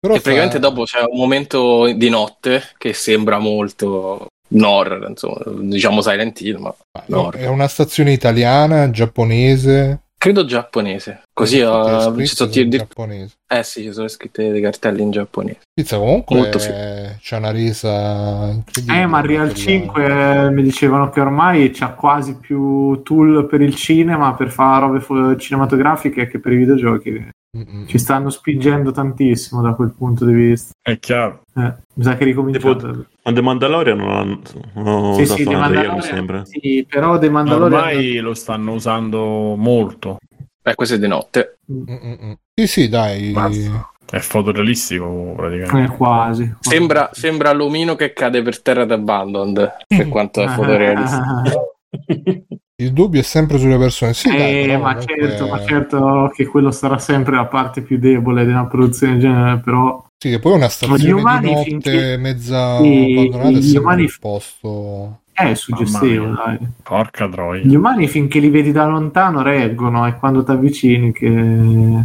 Però 0.00 0.14
e 0.14 0.20
praticamente 0.20 0.58
dopo 0.58 0.82
c'è 0.82 1.00
un 1.08 1.18
momento 1.18 1.92
di 1.92 2.08
notte 2.08 2.62
che 2.76 2.92
sembra 2.92 3.38
molto 3.38 4.26
horror, 4.60 5.06
insomma, 5.08 5.38
diciamo 5.60 6.00
Silent 6.00 6.40
Hill, 6.40 6.58
ma 6.58 6.74
no, 7.06 7.30
è 7.30 7.46
una 7.46 7.68
stazione 7.68 8.12
italiana, 8.12 8.90
giapponese. 8.90 10.00
Credo 10.18 10.44
giapponese. 10.44 11.22
Così 11.32 11.58
è 11.58 11.64
sono 11.64 12.50
in 12.64 12.68
di- 12.68 12.76
giapponese. 12.76 13.34
Eh 13.46 13.62
sì, 13.62 13.82
ci 13.82 13.92
sono 13.92 14.08
scritte 14.08 14.50
dei 14.50 14.60
cartelli 14.60 15.00
in 15.02 15.10
giapponese. 15.10 15.60
Pizza 15.72 15.96
comunque 15.96 16.36
Molto 16.36 16.58
eh, 16.58 17.16
c'è 17.20 17.36
una 17.36 17.50
resa 17.50 18.50
incredibile. 18.52 19.00
Eh, 19.00 19.06
ma 19.06 19.20
Real 19.20 19.46
per 19.46 19.56
la- 19.56 19.62
5 19.62 20.04
eh, 20.46 20.50
mi 20.50 20.62
dicevano 20.62 21.08
che 21.10 21.20
ormai 21.20 21.70
c'ha 21.70 21.90
quasi 21.92 22.36
più 22.36 23.00
tool 23.02 23.46
per 23.46 23.60
il 23.62 23.74
cinema, 23.74 24.34
per 24.34 24.50
fare 24.50 24.80
robe 25.00 25.36
cinematografiche 25.38 26.26
che 26.26 26.38
per 26.40 26.52
i 26.52 26.56
videogiochi. 26.56 27.28
Mm-mm. 27.56 27.86
Ci 27.86 27.96
stanno 27.98 28.28
spingendo 28.28 28.90
tantissimo 28.90 29.62
da 29.62 29.72
quel 29.72 29.94
punto 29.96 30.26
di 30.26 30.34
vista. 30.34 30.72
È 30.82 30.98
chiaro. 30.98 31.42
Eh, 31.56 31.72
mi 31.94 32.04
sa 32.04 32.16
che 32.16 32.24
ricominciato. 32.24 32.74
Tipo- 32.76 33.06
Ma 33.28 33.34
The 33.34 33.42
Mandalorian 33.42 33.98
non 33.98 34.08
hanno, 34.10 34.40
non 34.74 34.86
hanno 34.86 35.12
Sì, 35.14 35.20
usato 35.22 35.36
sì, 35.38 35.44
The 35.44 35.54
Unreal, 35.54 35.68
mi 35.68 35.74
Mandalorian, 35.74 36.02
sembra. 36.02 36.44
sì, 36.46 36.86
però 36.88 37.18
The 37.18 37.28
Mandalorian 37.28 37.80
Ormai 37.80 38.16
lo 38.20 38.32
stanno 38.32 38.72
usando 38.72 39.54
molto. 39.54 40.16
Eh, 40.62 40.74
questo 40.74 40.94
è 40.94 40.98
di 40.98 41.08
notte. 41.08 41.58
Mm-mm. 41.70 42.34
Sì, 42.54 42.66
sì, 42.66 42.88
dai. 42.88 43.30
Basta. 43.32 43.90
È 44.10 44.18
fotorealistico 44.20 45.34
praticamente. 45.36 45.92
eh, 45.92 45.96
quasi. 45.96 46.54
Sembra, 46.60 47.10
sembra 47.12 47.52
l'omino 47.52 47.94
che 47.96 48.14
cade 48.14 48.40
per 48.40 48.62
terra 48.62 48.86
da 48.86 48.94
Abandoned, 48.94 49.76
per 49.86 50.08
quanto 50.08 50.42
è 50.42 50.48
fotorealistico. 50.48 51.76
Il 52.80 52.92
dubbio 52.92 53.20
è 53.20 53.24
sempre 53.24 53.58
sulle 53.58 53.76
persone. 53.76 54.14
Sì, 54.14 54.28
dai, 54.30 54.62
Eh, 54.62 54.66
però 54.68 54.78
ma, 54.80 54.98
certo, 55.00 55.48
ma 55.48 55.64
certo 55.66 56.32
che 56.34 56.46
quello 56.46 56.70
sarà 56.70 56.96
sempre 56.96 57.36
la 57.36 57.46
parte 57.46 57.82
più 57.82 57.98
debole 57.98 58.46
di 58.46 58.52
una 58.52 58.66
produzione 58.66 59.12
del 59.14 59.20
genere, 59.22 59.58
però 59.58 60.06
Sì, 60.20 60.32
e 60.32 60.40
poi 60.40 60.52
una 60.54 60.68
stazione 60.68 61.12
umani 61.12 61.46
di 61.46 61.52
notte 61.54 61.68
finché- 61.70 62.16
mezza 62.16 62.76
abbandonata 62.78 63.48
è 63.48 63.52
gli 63.52 63.62
sempre 63.62 63.78
umani- 63.78 64.02
un 64.02 64.16
posto. 64.20 65.20
È 65.32 65.54
suggestivo, 65.54 66.26
dai. 66.34 66.58
Porca 66.82 67.28
troia. 67.28 67.62
Gli 67.62 67.76
umani 67.76 68.08
finché 68.08 68.40
li 68.40 68.48
vedi 68.50 68.72
da 68.72 68.84
lontano 68.86 69.42
reggono 69.42 70.04
e 70.08 70.16
quando 70.16 70.42
ti 70.42 70.50
avvicini 70.50 71.12
che... 71.12 71.28
Mm-mm, 71.28 72.04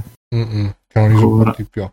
che 0.88 1.00
non 1.00 1.10
li 1.10 1.18
sopporti 1.18 1.66
più. 1.68 1.90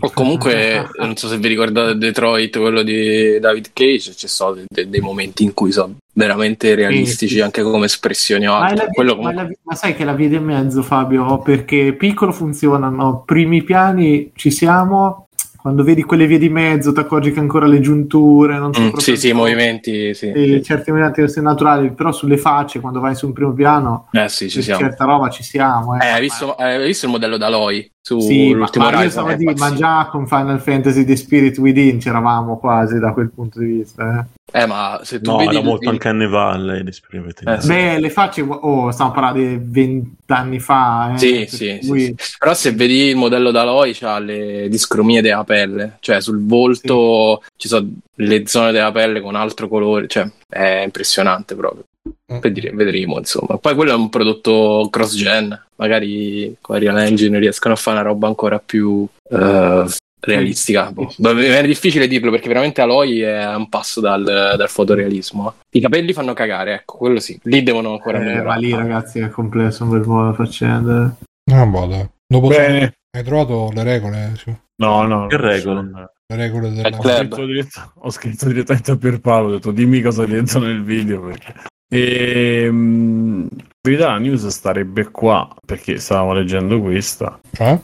O 0.00 0.10
comunque, 0.12 0.88
non 0.98 1.16
so 1.16 1.26
se 1.26 1.38
vi 1.38 1.48
ricordate 1.48 1.96
Detroit, 1.98 2.56
quello 2.58 2.82
di 2.82 3.38
David 3.40 3.70
Cage, 3.72 4.14
ci 4.14 4.28
sono 4.28 4.52
de- 4.54 4.64
de- 4.68 4.88
dei 4.88 5.00
momenti 5.00 5.42
in 5.42 5.54
cui 5.54 5.72
sono 5.72 5.96
veramente 6.12 6.74
realistici 6.76 7.34
sì. 7.34 7.40
anche 7.40 7.62
come 7.62 7.86
espressioni 7.86 8.46
Ma, 8.46 8.68
è 8.68 8.74
via- 8.74 8.86
Quello 8.92 9.14
ma, 9.16 9.16
è 9.16 9.22
comunque... 9.22 9.42
la 9.42 9.48
vi- 9.48 9.58
ma 9.64 9.74
sai 9.74 9.96
che 9.96 10.04
la 10.04 10.12
via 10.14 10.28
di 10.28 10.38
mezzo, 10.38 10.82
Fabio, 10.82 11.38
perché 11.38 11.92
piccolo 11.94 12.30
funzionano, 12.30 13.22
primi 13.24 13.62
piani 13.64 14.30
ci 14.36 14.50
siamo, 14.52 15.26
quando 15.64 15.82
vedi 15.82 16.02
quelle 16.02 16.26
vie 16.26 16.36
di 16.36 16.50
mezzo 16.50 16.92
ti 16.92 17.00
accorgi 17.00 17.32
che 17.32 17.40
ancora 17.40 17.64
le 17.64 17.80
giunture, 17.80 18.58
non 18.58 18.74
so 18.74 18.82
Mm, 18.82 18.92
sì, 18.96 19.16
sì, 19.16 19.28
i 19.30 19.32
movimenti, 19.32 20.12
sì. 20.12 20.30
e 20.30 20.60
certi 20.62 20.90
movimenti 20.90 21.26
sono 21.26 21.48
naturali, 21.48 21.90
però 21.94 22.12
sulle 22.12 22.36
facce 22.36 22.80
quando 22.80 23.00
vai 23.00 23.14
su 23.14 23.24
un 23.28 23.32
primo 23.32 23.54
piano, 23.54 24.08
Eh 24.12 24.28
sì, 24.28 24.50
ci 24.50 24.60
siamo. 24.60 24.80
certa 24.80 25.06
roba 25.06 25.30
ci 25.30 25.42
siamo. 25.42 25.98
Eh, 25.98 26.06
hai, 26.06 26.20
visto, 26.20 26.54
hai 26.54 26.84
visto 26.84 27.06
il 27.06 27.12
modello 27.12 27.38
d'Aloy 27.38 27.93
su 28.06 28.20
Sì, 28.20 28.50
ma, 28.50 28.58
l'ultimo 28.58 28.84
ma 28.84 28.90
io 28.90 28.96
Horizon? 28.98 29.10
stavo 29.12 29.28
a 29.28 29.32
È 29.32 29.36
dire, 29.36 29.54
ma 29.54 29.72
già 29.74 30.08
con 30.10 30.26
Final 30.28 30.60
Fantasy 30.60 31.04
The 31.06 31.16
Spirit 31.16 31.56
Within 31.56 31.98
c'eravamo 31.98 32.58
quasi 32.58 32.98
da 32.98 33.12
quel 33.14 33.30
punto 33.30 33.60
di 33.60 33.64
vista. 33.66 34.26
Eh. 34.52 34.60
Eh, 34.62 34.66
ma 34.66 35.00
se 35.02 35.22
tu 35.22 35.30
No, 35.30 35.38
vedi... 35.38 35.56
era 35.56 35.64
molto 35.64 35.84
il- 35.84 35.88
anche 35.90 36.08
anni 36.08 36.28
Valley, 36.28 36.86
esprimete. 36.86 37.50
Eh, 37.50 37.60
sì. 37.62 37.66
Beh, 37.68 37.98
le 37.98 38.10
facce, 38.10 38.42
oh, 38.42 38.90
stiamo 38.90 39.10
parlando 39.10 39.38
di 39.38 39.58
vent'anni 39.58 40.60
fa. 40.60 41.12
Eh, 41.14 41.18
Sì, 41.18 41.46
sì, 41.48 41.78
sì, 41.80 41.88
cui- 41.88 42.00
sì. 42.00 42.14
Però 42.38 42.52
se 42.52 42.72
vedi 42.72 43.04
il 43.08 43.16
modello 43.16 43.50
d'Aloy 43.50 43.94
c'ha 43.94 44.18
le 44.18 44.68
discromie 44.68 45.22
della 45.22 45.42
pelle, 45.44 45.96
cioè 46.00 46.20
sul 46.20 46.44
volto 46.44 47.42
ci 47.56 47.68
sono 47.68 47.88
le 48.16 48.46
zone 48.46 48.70
della 48.70 48.92
pelle 48.92 49.22
con 49.22 49.34
altro 49.34 49.66
colore, 49.66 50.06
cioè 50.08 50.28
è 50.46 50.82
impressionante 50.84 51.54
proprio. 51.54 51.84
Mm. 52.32 52.38
Vedre- 52.38 52.70
Vedremo, 52.72 53.18
insomma. 53.18 53.58
Poi 53.58 53.74
quello 53.74 53.92
è 53.92 53.94
un 53.94 54.08
prodotto 54.08 54.88
cross-gen, 54.90 55.66
magari 55.76 56.56
con 56.60 56.78
Real 56.78 56.98
Engine 56.98 57.38
riescono 57.38 57.74
a 57.74 57.76
fare 57.76 57.98
una 57.98 58.06
roba 58.08 58.26
ancora 58.28 58.58
più 58.58 59.06
eh, 59.30 59.84
realistica. 60.20 60.90
Boh. 60.92 61.12
Beh, 61.16 61.58
È 61.58 61.66
difficile 61.66 62.06
dirlo 62.06 62.30
perché 62.30 62.48
veramente 62.48 62.80
Aloy 62.80 63.20
è 63.20 63.32
a 63.32 63.56
un 63.56 63.68
passo 63.68 64.00
dal, 64.00 64.22
dal 64.22 64.68
fotorealismo. 64.68 65.50
eh. 65.50 65.78
I 65.78 65.80
capelli 65.80 66.12
fanno 66.12 66.32
cagare, 66.34 66.74
ecco, 66.74 66.96
quello 66.98 67.20
sì. 67.20 67.38
Lì 67.44 67.62
devono 67.62 67.92
ancora 67.92 68.18
Eh, 68.18 68.22
ma 68.24 68.30
migliorare. 68.30 68.60
lì 68.60 68.70
ragazzi 68.74 69.18
è 69.20 69.28
complesso 69.28 69.84
un 69.84 69.90
bel 69.90 70.00
po' 70.02 70.20
la 70.22 70.32
faccenda. 70.32 71.16
Ah, 71.52 71.66
boh, 71.66 71.86
dai. 71.86 72.08
Dopo 72.26 72.48
Bene. 72.48 72.94
hai 73.16 73.22
trovato 73.24 73.70
le 73.74 73.82
regole? 73.82 74.32
Sì. 74.36 74.54
No, 74.76 75.02
no. 75.06 75.26
Che 75.28 75.36
regole? 75.36 75.82
Le 76.26 76.36
regole 76.36 76.68
È 76.68 76.72
della... 76.72 76.96
Ho 76.96 77.02
scritto, 77.02 77.44
dirett- 77.44 77.90
ho 77.96 78.10
scritto 78.10 78.46
direttamente 78.48 78.90
a 78.90 78.96
Pierpaolo, 78.96 79.48
ho 79.48 79.50
detto 79.52 79.70
dimmi 79.70 80.00
cosa 80.00 80.22
hai 80.22 80.28
detto 80.28 80.58
nel 80.58 80.82
video 80.82 81.20
perché... 81.22 81.54
E, 81.88 82.68
mm, 82.70 83.40
in 83.40 83.48
verità 83.80 84.08
la 84.08 84.18
news 84.18 84.46
starebbe 84.46 85.10
qua 85.10 85.54
perché 85.64 85.98
stavamo 85.98 86.32
leggendo 86.32 86.80
questa. 86.80 87.38
Cioè? 87.52 87.78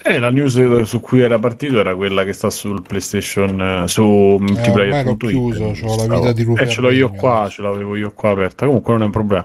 Eh, 0.00 0.18
la 0.18 0.30
news 0.30 0.82
su 0.82 1.00
cui 1.00 1.20
era 1.20 1.38
partito 1.38 1.80
era 1.80 1.94
quella 1.94 2.24
che 2.24 2.32
sta 2.32 2.50
sul 2.50 2.82
PlayStation, 2.82 3.60
eh, 3.60 3.88
su 3.88 4.02
ormai 4.02 4.52
multiplayer. 4.52 5.04
l'ho 5.04 5.16
chiuso, 5.16 5.72
c'ho 5.72 6.06
la 6.06 6.16
vita 6.16 6.32
di 6.32 6.44
Luca 6.44 6.62
Eh, 6.62 6.68
ce 6.68 6.80
l'ho 6.80 6.90
io 6.90 7.10
qua, 7.10 7.48
ce 7.50 7.62
l'avevo 7.62 7.96
io 7.96 8.12
qua 8.12 8.30
aperta. 8.30 8.66
Comunque 8.66 8.92
non 8.92 9.02
è 9.02 9.04
un 9.06 9.10
problema. 9.10 9.44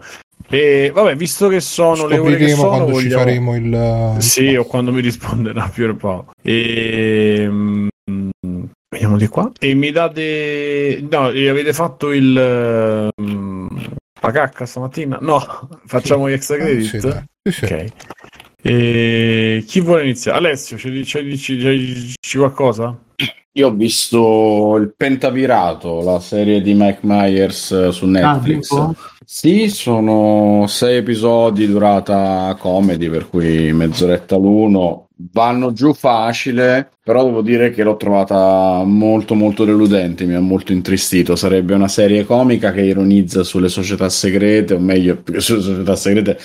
E 0.49 0.91
vabbè, 0.93 1.15
visto 1.15 1.47
che 1.47 1.59
sono 1.59 2.05
le 2.05 2.17
ore 2.17 2.35
che 2.35 2.49
sono, 2.49 2.69
quando 2.69 2.99
ci 2.99 3.07
vogliamo- 3.07 3.23
faremo 3.23 3.55
il... 3.55 4.15
sì, 4.21 4.55
o 4.55 4.65
quando 4.65 4.91
mi 4.91 5.01
risponderà 5.01 5.69
Pierpaolo. 5.73 6.33
E... 6.41 7.89
Vediamo 8.93 9.17
di 9.17 9.27
qua. 9.27 9.51
E 9.59 9.73
mi 9.73 9.91
date... 9.91 11.03
No, 11.09 11.29
e 11.31 11.49
avete 11.49 11.73
fatto 11.73 12.11
il... 12.11 13.09
mm, 13.21 13.67
La 14.21 14.31
cacca 14.31 14.65
stamattina? 14.65 15.17
No, 15.21 15.39
facciamo 15.85 16.29
gli 16.29 16.33
extra 16.33 16.57
credit? 16.57 16.85
sì. 16.85 16.99
Sì, 16.99 17.51
sì. 17.51 17.65
Ok. 17.65 17.85
E... 18.61 19.63
Chi 19.67 19.81
vuole 19.81 20.03
iniziare? 20.03 20.37
Alessio, 20.37 20.77
ci 20.77 20.89
dici, 20.91 22.37
qualcosa? 22.37 22.97
Io 23.55 23.67
ho 23.67 23.71
visto 23.71 24.75
il 24.77 24.93
Pentavirato, 24.97 26.01
la 26.01 26.19
serie 26.19 26.61
di 26.61 26.73
Mike 26.73 26.99
Myers 27.01 27.71
eh, 27.71 27.91
su 27.91 28.05
Ah, 28.05 28.09
Netflix. 28.09 28.67
tipo? 28.69 28.95
Sì, 29.25 29.69
sono 29.69 30.65
sei 30.67 30.97
episodi 30.97 31.67
durata 31.67 32.55
comedy, 32.59 33.09
per 33.09 33.29
cui 33.29 33.71
mezz'oretta 33.71 34.37
l'uno. 34.37 35.02
Vanno 35.15 35.73
giù 35.73 35.93
facile, 35.93 36.89
però 37.03 37.23
devo 37.23 37.41
dire 37.41 37.69
che 37.69 37.83
l'ho 37.83 37.95
trovata 37.97 38.83
molto 38.83 39.35
molto 39.35 39.63
deludente, 39.63 40.25
mi 40.25 40.33
ha 40.33 40.39
molto 40.39 40.71
intristito. 40.73 41.35
Sarebbe 41.35 41.75
una 41.75 41.87
serie 41.87 42.25
comica 42.25 42.71
che 42.71 42.81
ironizza 42.81 43.43
sulle 43.43 43.69
società 43.69 44.09
segrete, 44.09 44.73
o 44.73 44.79
meglio, 44.79 45.21
sulle 45.37 45.61
società 45.61 45.95
segrete, 45.95 46.39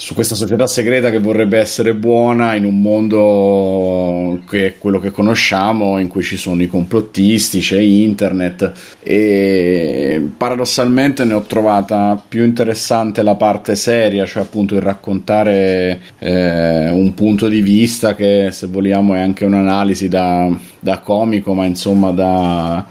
su 0.00 0.14
questa 0.14 0.36
società 0.36 0.68
segreta 0.68 1.10
che 1.10 1.18
vorrebbe 1.18 1.58
essere 1.58 1.92
buona 1.92 2.54
in 2.54 2.64
un 2.64 2.80
mondo 2.80 4.40
che 4.48 4.66
è 4.66 4.78
quello 4.78 5.00
che 5.00 5.10
conosciamo, 5.10 5.98
in 5.98 6.06
cui 6.06 6.22
ci 6.22 6.36
sono 6.36 6.62
i 6.62 6.68
complottisti, 6.68 7.58
c'è 7.58 7.80
internet 7.80 8.72
e 9.02 10.24
paradossalmente 10.36 11.24
ne 11.24 11.34
ho 11.34 11.42
trovata 11.42 12.22
più 12.28 12.44
interessante 12.44 13.24
la 13.24 13.34
parte 13.34 13.74
seria, 13.74 14.24
cioè 14.24 14.44
appunto 14.44 14.76
il 14.76 14.82
raccontare 14.82 16.00
eh, 16.20 16.90
un 16.90 17.12
punto 17.14 17.48
di 17.48 17.60
vista 17.60 18.14
che 18.14 18.50
se 18.52 18.68
vogliamo 18.68 19.14
è 19.14 19.18
anche 19.18 19.44
un'analisi 19.46 20.06
da, 20.06 20.48
da 20.78 21.00
comico, 21.00 21.54
ma 21.54 21.64
insomma 21.64 22.12
da 22.12 22.86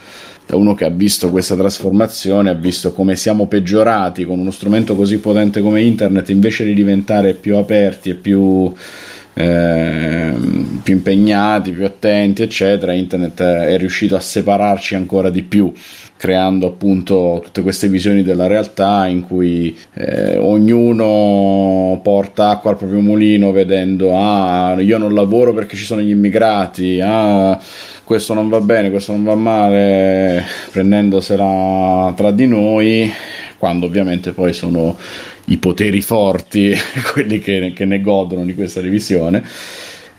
da 0.48 0.56
uno 0.56 0.74
che 0.74 0.86
ha 0.86 0.90
visto 0.90 1.30
questa 1.30 1.56
trasformazione, 1.56 2.50
ha 2.50 2.54
visto 2.54 2.94
come 2.94 3.18
siamo 3.18 3.48
peggiorati 3.48 4.24
con 4.24 4.40
uno 4.40 4.52
strumento 4.52 4.96
così 4.96 5.20
potente 5.20 5.62
come 5.62 5.82
internet, 5.82 6.30
invece 6.30 6.64
di 6.64 6.74
diventare 6.74 7.34
più 7.34 7.58
aperti 7.58 8.12
e 8.12 8.16
più, 8.16 8.74
ehm, 9.34 10.80
più 10.82 10.94
impegnati, 10.94 11.72
più 11.72 11.84
attenti, 11.84 12.44
eccetera, 12.44 12.94
internet 12.94 13.42
è 13.42 13.78
riuscito 13.78 14.16
a 14.16 14.22
separarci 14.22 14.96
ancora 14.96 15.30
di 15.30 15.44
più 15.44 15.72
creando 16.18 16.68
appunto 16.68 17.42
tutte 17.44 17.62
queste 17.62 17.88
visioni 17.88 18.24
della 18.24 18.48
realtà 18.48 19.08
in 19.08 19.22
cui 19.22 19.78
eh, 19.94 20.36
ognuno 20.38 22.00
porta 22.02 22.50
acqua 22.50 22.72
al 22.72 22.78
proprio 22.78 23.00
mulino 23.02 23.52
vedendo 23.52 24.18
ah 24.18 24.76
io 24.80 24.98
non 24.98 25.14
lavoro 25.14 25.54
perché 25.54 25.78
ci 25.78 25.86
sono 25.86 26.02
gli 26.02 26.10
immigrati 26.10 27.00
ah 27.02 27.60
questo 28.08 28.34
non 28.34 28.48
va 28.48 28.62
bene, 28.62 28.90
questo 28.90 29.12
non 29.12 29.26
va 29.26 29.36
male, 29.36 30.42
prendendosela 30.72 32.14
tra 32.16 32.32
di 32.32 32.48
noi, 32.48 33.12
quando 33.58 33.86
ovviamente 33.86 34.32
poi 34.32 34.54
sono 34.54 34.98
i 35.48 35.58
poteri 35.58 36.02
forti 36.02 36.74
quelli 37.12 37.40
che, 37.40 37.74
che 37.76 37.84
ne 37.84 38.00
godono 38.00 38.46
di 38.46 38.56
questa 38.56 38.80
revisione. 38.80 39.44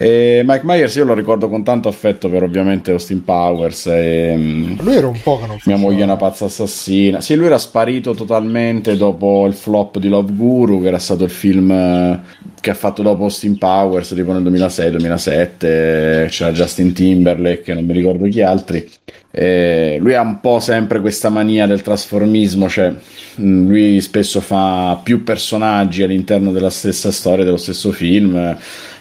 E 0.01 0.43
Mike 0.45 0.61
Myers 0.63 0.95
io 0.95 1.05
lo 1.05 1.13
ricordo 1.13 1.49
con 1.49 1.65
tanto 1.65 1.89
affetto 1.89 2.29
per 2.29 2.45
ovviamente 2.45 2.93
Austin 2.93 3.25
Powers 3.25 3.87
e 3.87 4.33
mm, 4.37 4.79
Lui 4.79 4.95
era 4.95 5.09
un 5.09 5.21
po' 5.21 5.41
che 5.41 5.47
non 5.47 5.59
mia 5.65 5.77
moglie 5.77 6.03
è 6.03 6.05
una 6.05 6.17
pazza 6.17 6.45
assassina. 6.45 7.21
Sì, 7.21 7.35
lui 7.35 7.47
era 7.47 7.59
sparito 7.59 8.15
totalmente 8.15 8.97
dopo 8.97 9.45
il 9.47 9.55
flop 9.55 9.99
di 9.99 10.09
Love 10.09 10.33
Guru, 10.35 10.81
che 10.81 10.87
era 10.87 11.01
stato 11.01 11.25
il 11.25 11.31
film 11.31 11.73
eh, 11.73 12.21
che 12.61 12.71
ha 12.71 12.75
fatto 12.75 13.03
dopo 13.03 13.25
Austin 13.25 13.59
Powers, 13.59 14.15
tipo 14.15 14.33
nel 14.33 14.43
2006-2007. 14.45 16.29
C'era 16.29 16.53
Justin 16.53 16.93
Timberlake, 16.93 17.75
non 17.75 17.85
mi 17.85 17.93
ricordo 17.93 18.29
chi 18.29 18.41
altri. 18.41 18.89
Eh, 19.33 19.99
lui 20.01 20.15
ha 20.15 20.21
un 20.21 20.39
po' 20.41 20.61
sempre 20.61 21.01
questa 21.01 21.29
mania 21.29 21.67
del 21.67 21.83
trasformismo, 21.83 22.69
cioè 22.69 22.91
mh, 23.35 23.67
lui 23.67 24.01
spesso 24.01 24.41
fa 24.41 24.99
più 25.03 25.23
personaggi 25.25 26.03
all'interno 26.05 26.53
della 26.53 26.71
stessa 26.71 27.11
storia, 27.11 27.45
dello 27.45 27.57
stesso 27.57 27.91
film. 27.91 28.57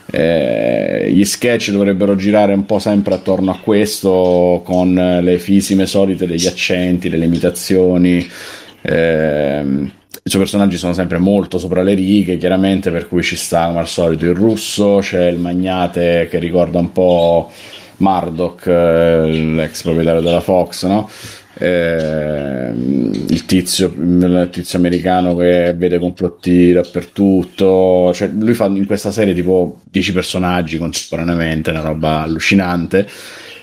Eh, 0.10 1.12
gli 1.12 1.26
sketch 1.26 1.72
dovrebbero 1.72 2.16
girare 2.16 2.54
un 2.54 2.66
po' 2.66 2.80
sempre 2.80 3.16
attorno 3.16 3.52
a 3.52 3.60
questo, 3.60 4.62
con 4.64 4.94
le 4.94 5.40
fisime 5.40 5.86
solite 5.86 6.26
degli 6.28 6.48
accenti, 6.48 7.10
delle 7.10 7.26
imitazioni. 7.26 8.28
Ehm, 8.82 9.92
i 10.24 10.30
suoi 10.30 10.42
personaggi 10.42 10.78
sono 10.78 10.94
sempre 10.94 11.18
molto 11.20 11.58
sopra 11.58 11.82
le 11.84 11.94
righe, 11.94 12.38
chiaramente, 12.38 12.92
per 12.92 13.08
cui 13.08 13.24
ci 13.24 13.36
sta 13.36 13.68
come 13.68 13.80
al 13.80 13.88
solito 13.88 14.26
il 14.26 14.36
russo, 14.36 15.00
c'è 15.02 15.28
il 15.28 15.38
magnate 15.40 16.28
che 16.30 16.40
ricorda 16.40 16.80
un 16.80 16.92
po' 16.92 17.52
Murdoch, 17.98 18.68
eh, 18.68 19.28
l'ex 19.30 19.82
proprietario 19.84 20.22
della 20.22 20.42
Fox, 20.42 20.86
no? 20.86 21.10
Ehm, 21.60 23.26
il 23.30 23.46
tizio, 23.46 23.94
il 23.98 24.50
tizio 24.52 24.78
americano 24.78 25.36
che 25.36 25.74
vede 25.76 26.00
complotti 26.00 26.72
dappertutto, 26.72 28.12
cioè 28.14 28.30
lui 28.30 28.54
fa 28.54 28.66
in 28.66 28.86
questa 28.86 29.12
serie 29.12 29.34
tipo 29.34 29.82
10 29.90 30.14
personaggi 30.14 30.78
contemporaneamente, 30.78 31.72
una 31.72 31.82
roba 31.82 32.22
allucinante 32.22 33.08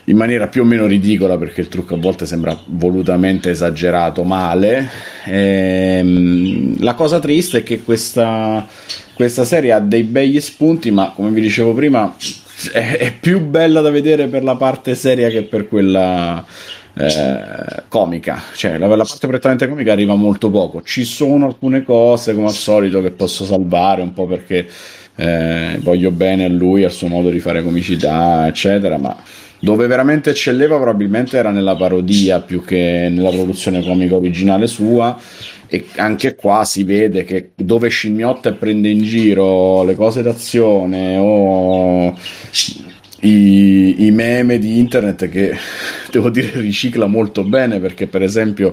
in 0.07 0.17
maniera 0.17 0.49
più 0.49 0.63
o 0.63 0.65
meno 0.65 0.87
ridicola 0.87 1.39
perché 1.39 1.63
il 1.63 1.69
trucco 1.69 1.95
a 1.95 1.99
volte 1.99 2.27
sembra 2.27 2.59
volutamente 2.67 3.51
esagerato 3.51 4.23
male. 4.23 4.91
Ehm, 5.25 6.83
la 6.83 6.95
cosa 6.95 7.21
triste 7.21 7.59
è 7.59 7.63
che 7.63 7.83
questa, 7.83 8.67
questa 9.15 9.45
serie 9.45 9.73
ha 9.73 9.81
dei 9.81 10.03
begli 10.03 10.41
spunti, 10.41 10.91
ma 10.91 11.13
come 11.15 11.31
vi 11.31 11.41
dicevo 11.41 11.73
prima, 11.73 12.15
è, 12.73 12.97
è, 12.99 13.13
più 13.19 13.41
bella 13.41 13.81
da 13.81 13.91
vedere 13.91 14.29
per 14.29 14.43
la 14.43 14.57
parte 14.57 14.95
seria 14.95 15.29
che 15.29 15.43
per 15.43 15.69
quella 15.69 16.45
eh, 16.95 17.83
comica. 17.89 18.43
Cioè, 18.55 18.79
la, 18.79 18.87
la, 18.87 19.05
parte 19.05 19.27
prettamente 19.27 19.69
comica 19.69 19.93
arriva 19.93 20.15
molto 20.15 20.51
poco. 20.51 20.83
Ci 20.83 21.05
sono 21.05 21.47
alcune 21.47 21.83
cose, 21.83 22.35
come 22.35 22.47
al 22.47 22.53
solito, 22.53 23.01
che 23.03 23.11
posso 23.11 23.45
salvare 23.45 24.03
un 24.03 24.13
po' 24.13 24.27
perché 24.27 24.67
eh, 25.17 25.79
voglio 25.81 26.11
bene 26.11 26.45
a 26.45 26.49
lui, 26.49 26.85
al 26.85 26.93
suo 26.93 27.09
modo 27.09 27.31
di 27.31 27.41
fare 27.41 27.63
comicità, 27.63 28.47
eccetera, 28.47 28.99
ma 28.99 29.17
dove 29.61 29.87
veramente 29.87 30.31
eccelleva 30.31 30.77
probabilmente 30.77 31.39
era 31.39 31.51
nella 31.51 31.75
parodia 31.75 32.41
più 32.41 32.63
che 32.63 33.09
nella 33.11 33.31
produzione 33.31 33.83
comica 33.83 34.15
originale 34.15 34.67
sua 34.67 35.19
e 35.67 35.87
anche 35.97 36.35
qua 36.35 36.65
si 36.65 36.85
vede 36.85 37.25
che 37.25 37.53
dove 37.57 37.89
scimmiotta 37.89 38.51
e 38.51 38.53
prende 38.53 38.91
in 38.91 39.03
giro 39.03 39.83
le 39.85 39.95
cose 39.95 40.23
d'azione 40.23 41.17
o 41.17 42.15
i, 43.21 44.05
i, 44.05 44.11
meme 44.11 44.59
di 44.59 44.79
internet 44.79 45.29
che 45.31 45.57
devo 46.15 46.31
dire 46.31 46.61
ricicla 46.61 47.07
molto 47.07 47.43
bene 47.43 47.81
perché 47.81 48.07
per 48.07 48.23
esempio 48.23 48.73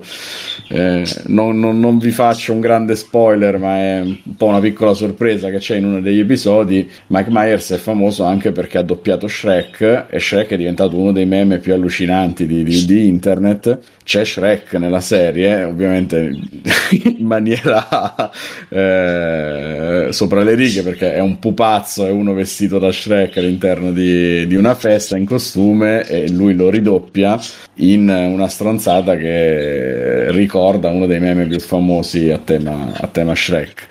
eh, 0.70 1.04
non, 1.26 1.60
non, 1.60 1.80
non, 1.80 1.98
vi 1.98 2.12
faccio 2.12 2.54
un 2.54 2.60
grande 2.60 2.96
spoiler 2.96 3.58
ma 3.58 3.78
è 3.78 4.00
un 4.02 4.36
po' 4.38 4.46
una 4.46 4.60
piccola 4.60 4.94
sorpresa 4.94 5.50
che 5.50 5.58
c'è 5.58 5.78
in 5.78 5.86
uno 5.86 6.02
degli 6.02 6.20
episodi. 6.20 6.90
Mike 7.08 7.30
Myers 7.32 7.72
è 7.72 7.78
famoso 7.78 8.24
anche 8.24 8.52
perché 8.52 8.78
ha 8.78 8.84
doppiato 8.84 9.28
Shrek 9.28 10.06
e 10.10 10.20
Shrek 10.20 10.52
è 10.52 10.58
diventato 10.58 10.98
uno 10.98 11.12
dei 11.12 11.26
meme 11.26 11.60
più 11.60 11.74
allucinanti 11.74 12.46
di, 12.46 12.64
di, 12.64 12.86
di 12.86 13.08
internet. 13.08 13.80
C'è 14.04 14.26
Shrek 14.26 14.74
nella 14.74 15.00
serie, 15.00 15.64
ovviamente 15.64 16.32
in 17.04 17.26
maniera 17.26 18.32
eh, 18.68 20.08
sopra 20.10 20.44
le 20.44 20.56
righe, 20.56 20.82
perché 20.82 21.14
è 21.14 21.20
un 21.20 21.40
pupazzo, 21.40 22.06
è 22.06 22.10
uno 22.10 22.34
vestito 22.34 22.80
da 22.80 22.92
Shrek 22.92 23.38
all'interno 23.38 23.92
di, 23.92 24.48
di, 24.48 24.56
una 24.56 24.76
festa 24.76 25.18
in 25.18 25.26
costume 25.26 26.08
e 26.08 26.30
lui 26.30 26.56
lo 26.56 26.70
ridoppia 26.70 27.31
in 27.76 28.08
una 28.10 28.48
stronzata 28.48 29.16
che 29.16 30.32
ricorda 30.32 30.90
uno 30.90 31.06
dei 31.06 31.20
meme 31.20 31.46
più 31.46 31.60
famosi 31.60 32.30
a 32.30 32.38
tema, 32.38 32.94
a 32.96 33.08
tema 33.08 33.36
Shrek. 33.36 33.88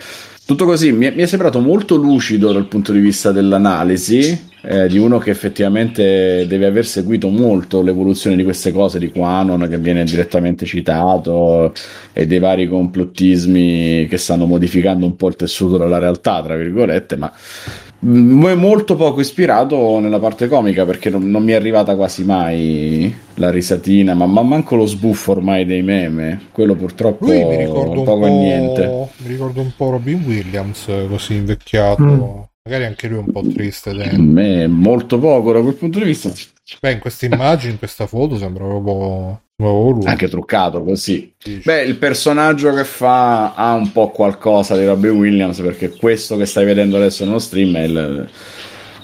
Tutto 0.50 0.64
così 0.64 0.90
mi 0.90 1.06
è, 1.06 1.12
mi 1.14 1.22
è 1.22 1.26
sembrato 1.26 1.60
molto 1.60 1.94
lucido 1.94 2.50
dal 2.52 2.66
punto 2.66 2.90
di 2.90 2.98
vista 2.98 3.30
dell'analisi, 3.30 4.48
eh, 4.62 4.88
di 4.88 4.98
uno 4.98 5.18
che 5.18 5.30
effettivamente 5.30 6.44
deve 6.48 6.66
aver 6.66 6.84
seguito 6.84 7.28
molto 7.28 7.82
l'evoluzione 7.82 8.34
di 8.34 8.42
queste 8.42 8.72
cose 8.72 8.98
di 8.98 9.12
Quanon 9.12 9.68
che 9.70 9.78
viene 9.78 10.02
direttamente 10.02 10.66
citato 10.66 11.72
e 12.12 12.26
dei 12.26 12.40
vari 12.40 12.66
complottismi 12.66 14.08
che 14.08 14.18
stanno 14.18 14.46
modificando 14.46 15.06
un 15.06 15.14
po' 15.14 15.28
il 15.28 15.36
tessuto 15.36 15.76
della 15.78 15.98
realtà, 15.98 16.42
tra 16.42 16.56
virgolette, 16.56 17.14
ma 17.14 17.32
è 18.00 18.54
molto 18.54 18.96
poco 18.96 19.20
ispirato 19.20 19.98
nella 19.98 20.18
parte 20.18 20.48
comica 20.48 20.84
perché 20.84 21.10
non, 21.10 21.30
non 21.30 21.42
mi 21.42 21.52
è 21.52 21.54
arrivata 21.54 21.96
quasi 21.96 22.24
mai 22.24 23.14
la 23.34 23.50
risatina, 23.50 24.14
ma, 24.14 24.26
ma, 24.26 24.42
manco 24.42 24.76
lo 24.76 24.86
sbuffo 24.86 25.32
ormai 25.32 25.64
dei 25.64 25.82
meme. 25.82 26.48
Quello 26.52 26.74
purtroppo 26.74 27.26
Lui 27.26 27.44
mi 27.44 27.56
ricordo 27.56 27.98
un 27.98 28.04
poco 28.04 28.20
po', 28.20 28.26
niente. 28.26 29.08
Mi 29.18 29.28
ricordo 29.28 29.60
un 29.60 29.72
po' 29.76 29.90
Robin 29.90 30.22
Williams 30.26 30.86
così 31.08 31.34
invecchiato. 31.34 32.02
Mm 32.02 32.48
Magari 32.62 32.84
anche 32.84 33.08
lui 33.08 33.18
è 33.18 33.22
un 33.22 33.32
po' 33.32 33.42
triste 33.52 33.94
dentro. 33.94 34.22
Me 34.22 34.66
molto 34.66 35.18
poco 35.18 35.52
da 35.52 35.60
quel 35.60 35.74
punto 35.74 35.98
di 35.98 36.04
vista. 36.04 36.30
Beh, 36.78 36.92
in 36.92 36.98
questa 36.98 37.24
immagine, 37.24 37.72
in 37.72 37.78
questa 37.78 38.06
foto 38.06 38.36
sembra 38.36 38.64
proprio 38.64 39.42
lui. 39.60 40.06
Anche 40.06 40.28
truccato 40.28 40.82
così. 40.82 41.32
Beh, 41.62 41.82
il 41.82 41.96
personaggio 41.96 42.72
che 42.72 42.84
fa 42.84 43.54
ha 43.54 43.74
un 43.74 43.92
po' 43.92 44.10
qualcosa 44.10 44.76
di 44.76 44.84
Robbie 44.84 45.10
Williams 45.10 45.60
perché 45.60 45.90
questo 45.90 46.36
che 46.36 46.46
stai 46.46 46.64
vedendo 46.64 46.96
adesso 46.96 47.24
nello 47.24 47.38
stream 47.38 47.76
è 47.76 47.82
il, 47.82 48.28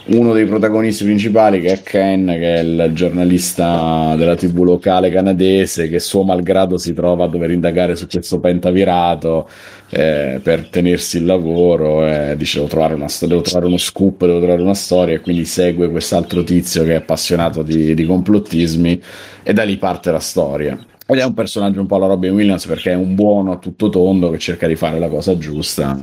uno 0.07 0.33
dei 0.33 0.47
protagonisti 0.47 1.05
principali 1.05 1.61
che 1.61 1.73
è 1.73 1.83
Ken, 1.83 2.27
che 2.27 2.55
è 2.55 2.59
il 2.61 2.91
giornalista 2.93 4.15
della 4.17 4.37
tv 4.37 4.63
locale 4.63 5.11
canadese 5.11 5.89
che 5.89 5.99
suo 5.99 6.23
malgrado 6.23 6.79
si 6.79 6.95
trova 6.95 7.25
a 7.25 7.29
dover 7.29 7.51
indagare 7.51 7.97
su 7.97 8.07
questo 8.07 8.39
pentavirato 8.39 9.49
eh, 9.91 10.39
per 10.43 10.69
tenersi 10.69 11.17
il 11.17 11.25
lavoro 11.25 12.07
e 12.07 12.37
dice 12.37 12.59
devo 12.59 12.69
trovare, 12.69 12.95
una, 12.95 13.07
devo 13.21 13.41
trovare, 13.41 13.67
uno 13.67 13.79
scoop, 13.79 14.25
devo 14.27 14.39
trovare 14.39 14.63
una 14.63 14.75
storia 14.75 15.17
e 15.17 15.21
quindi 15.21 15.45
segue 15.45 15.91
quest'altro 15.91 16.45
tizio 16.45 16.85
che 16.85 16.93
è 16.93 16.97
appassionato 16.97 17.63
di, 17.63 17.95
di 17.95 18.05
complottismi 18.05 19.03
e 19.43 19.53
da 19.53 19.65
lì 19.65 19.77
parte 19.77 20.13
la 20.13 20.21
storia. 20.21 20.79
Ed 21.09 21.19
è 21.19 21.25
un 21.25 21.35
personaggio 21.35 21.81
un 21.81 21.87
po' 21.87 21.97
alla 21.97 22.09
Robin 22.09 22.33
Williams 22.33 22.67
perché 22.67 22.91
è 22.91 22.97
un 22.97 23.15
buono 23.15 23.53
a 23.53 23.59
tutto 23.59 23.89
tondo 23.91 24.29
che 24.31 24.39
cerca 24.39 24.67
di 24.67 24.75
fare 24.75 24.99
la 24.99 25.09
cosa 25.09 25.39
giusta 25.39 25.97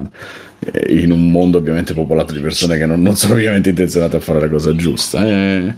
eh, 0.60 1.02
in 1.02 1.12
un 1.12 1.30
mondo 1.30 1.58
ovviamente 1.58 1.94
popolato 1.94 2.34
di 2.34 2.40
persone 2.40 2.78
che 2.78 2.86
non, 2.86 3.02
non 3.02 3.18
sono 3.18 3.34
ovviamente 3.34 3.70
intenzionate 3.70 4.16
a 4.16 4.20
fare 4.22 4.40
la 4.40 4.50
cosa 4.50 4.74
giusta. 4.74 5.28
Eh, 5.28 5.76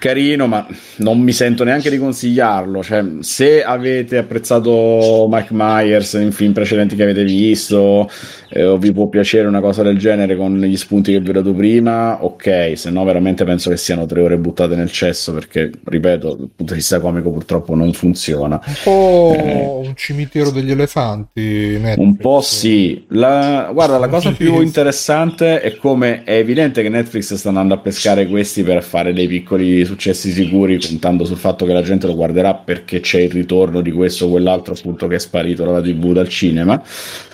carino, 0.00 0.48
ma 0.48 0.66
non 0.96 1.20
mi 1.20 1.32
sento 1.32 1.62
neanche 1.62 1.90
di 1.90 1.98
consigliarlo. 1.98 2.82
Cioè, 2.82 3.04
se 3.20 3.62
avete 3.62 4.16
apprezzato 4.16 5.28
Mike 5.30 5.50
Myers 5.52 6.14
in 6.14 6.32
film 6.32 6.52
precedenti 6.52 6.96
che 6.96 7.02
avete 7.04 7.22
visto, 7.22 8.10
eh, 8.48 8.64
o 8.64 8.78
vi 8.78 8.92
può 8.92 9.06
piacere 9.06 9.46
una 9.46 9.60
cosa 9.60 9.82
del 9.82 9.98
genere 9.98 10.36
con 10.36 10.58
gli 10.58 10.76
spunti 10.76 11.12
che 11.12 11.20
vi 11.20 11.28
ho 11.28 11.32
dato 11.34 11.52
prima, 11.52 12.24
ok, 12.24 12.72
se 12.74 12.90
no 12.90 13.04
veramente 13.04 13.44
penso 13.44 13.70
che 13.70 13.76
siano 13.76 14.06
tre 14.06 14.22
ore 14.22 14.38
buttate 14.38 14.74
nel 14.74 14.90
cesso 14.90 15.32
perché, 15.32 15.70
ripeto, 15.84 16.28
dal 16.34 16.48
punto 16.56 16.72
di 16.72 16.78
vista 16.80 16.98
comico 16.98 17.30
purtroppo 17.30 17.74
non 17.74 17.92
funziona. 17.92 18.60
Un 18.64 18.74
po' 18.82 19.34
eh, 19.36 19.86
un 19.86 19.92
cimitero 19.94 20.50
degli 20.50 20.70
elefanti. 20.70 21.78
Netflix. 21.78 21.98
Un 21.98 22.16
po' 22.16 22.40
sì. 22.40 23.04
La, 23.08 23.70
guarda, 23.72 23.98
la 23.98 24.08
cosa 24.08 24.32
più 24.32 24.60
interessante 24.62 25.60
è 25.60 25.76
come 25.76 26.24
è 26.24 26.36
evidente 26.36 26.80
che 26.82 26.88
Netflix 26.88 27.34
sta 27.34 27.48
andando 27.48 27.74
a 27.74 27.78
pescare 27.78 28.26
questi 28.26 28.62
per 28.62 28.82
fare 28.82 29.12
dei 29.12 29.28
piccoli 29.28 29.84
successi 29.90 30.30
sicuri 30.30 30.78
puntando 30.78 31.24
sul 31.24 31.36
fatto 31.36 31.66
che 31.66 31.72
la 31.72 31.82
gente 31.82 32.06
lo 32.06 32.14
guarderà 32.14 32.54
perché 32.54 33.00
c'è 33.00 33.20
il 33.20 33.30
ritorno 33.32 33.80
di 33.80 33.90
questo 33.90 34.26
o 34.26 34.30
quell'altro 34.30 34.74
appunto 34.74 35.08
che 35.08 35.16
è 35.16 35.18
sparito 35.18 35.64
dalla 35.64 35.82
tv 35.82 36.12
dal 36.12 36.28
cinema 36.28 36.80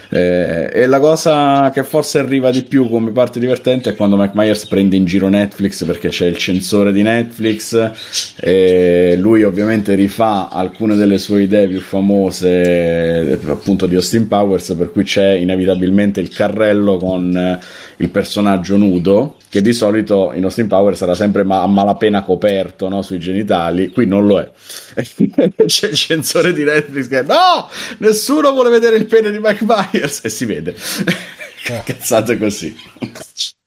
eh, 0.08 0.70
e 0.72 0.86
la 0.86 1.00
cosa 1.00 1.70
che 1.72 1.82
forse 1.82 2.18
arriva 2.18 2.50
di 2.50 2.62
più 2.62 2.88
come 2.88 3.10
parte 3.10 3.40
divertente 3.40 3.90
è 3.90 3.94
quando 3.96 4.16
Mike 4.16 4.32
Myers 4.34 4.66
prende 4.66 4.96
in 4.96 5.04
giro 5.04 5.28
Netflix 5.28 5.84
perché 5.84 6.08
c'è 6.08 6.26
il 6.26 6.36
censore 6.36 6.92
di 6.92 7.02
Netflix 7.02 7.90
e 8.36 9.16
lui 9.18 9.42
ovviamente 9.42 9.94
rifà 9.94 10.48
alcune 10.48 10.94
delle 10.96 11.18
sue 11.18 11.42
idee 11.42 11.68
più 11.68 11.80
famose 11.80 13.38
appunto 13.46 13.86
di 13.86 13.96
Austin 13.96 14.28
Powers 14.28 14.74
per 14.76 14.92
cui 14.92 15.04
c'è 15.04 15.30
inevitabilmente 15.32 16.20
il 16.20 16.28
carrello 16.28 16.96
con 16.98 17.60
il 17.98 18.10
personaggio 18.10 18.76
nudo 18.76 19.36
che 19.48 19.62
di 19.62 19.72
solito 19.72 20.32
in 20.34 20.44
Austin 20.44 20.66
Powers 20.66 20.98
sarà 20.98 21.14
sempre 21.14 21.42
ma- 21.42 21.62
a 21.62 21.66
malapena 21.66 22.22
coperto 22.22 22.88
no? 22.88 23.02
sui 23.02 23.18
genitali 23.18 23.90
qui 23.90 24.06
non 24.06 24.26
lo 24.26 24.40
è 24.40 24.50
c'è 25.66 25.88
il 25.88 25.96
censore 25.96 26.52
di 26.52 26.64
Netflix 26.64 27.08
che 27.08 27.22
no 27.22 27.68
nessuno 27.98 28.52
vuole 28.52 28.70
vedere 28.70 28.96
il 28.96 29.06
pene 29.06 29.30
di 29.30 29.38
Mike 29.40 29.64
Myers 29.64 29.95
e 30.02 30.28
si 30.28 30.44
vede 30.44 30.74
eh. 30.74 31.82
cazzate 31.84 32.38
così 32.38 32.74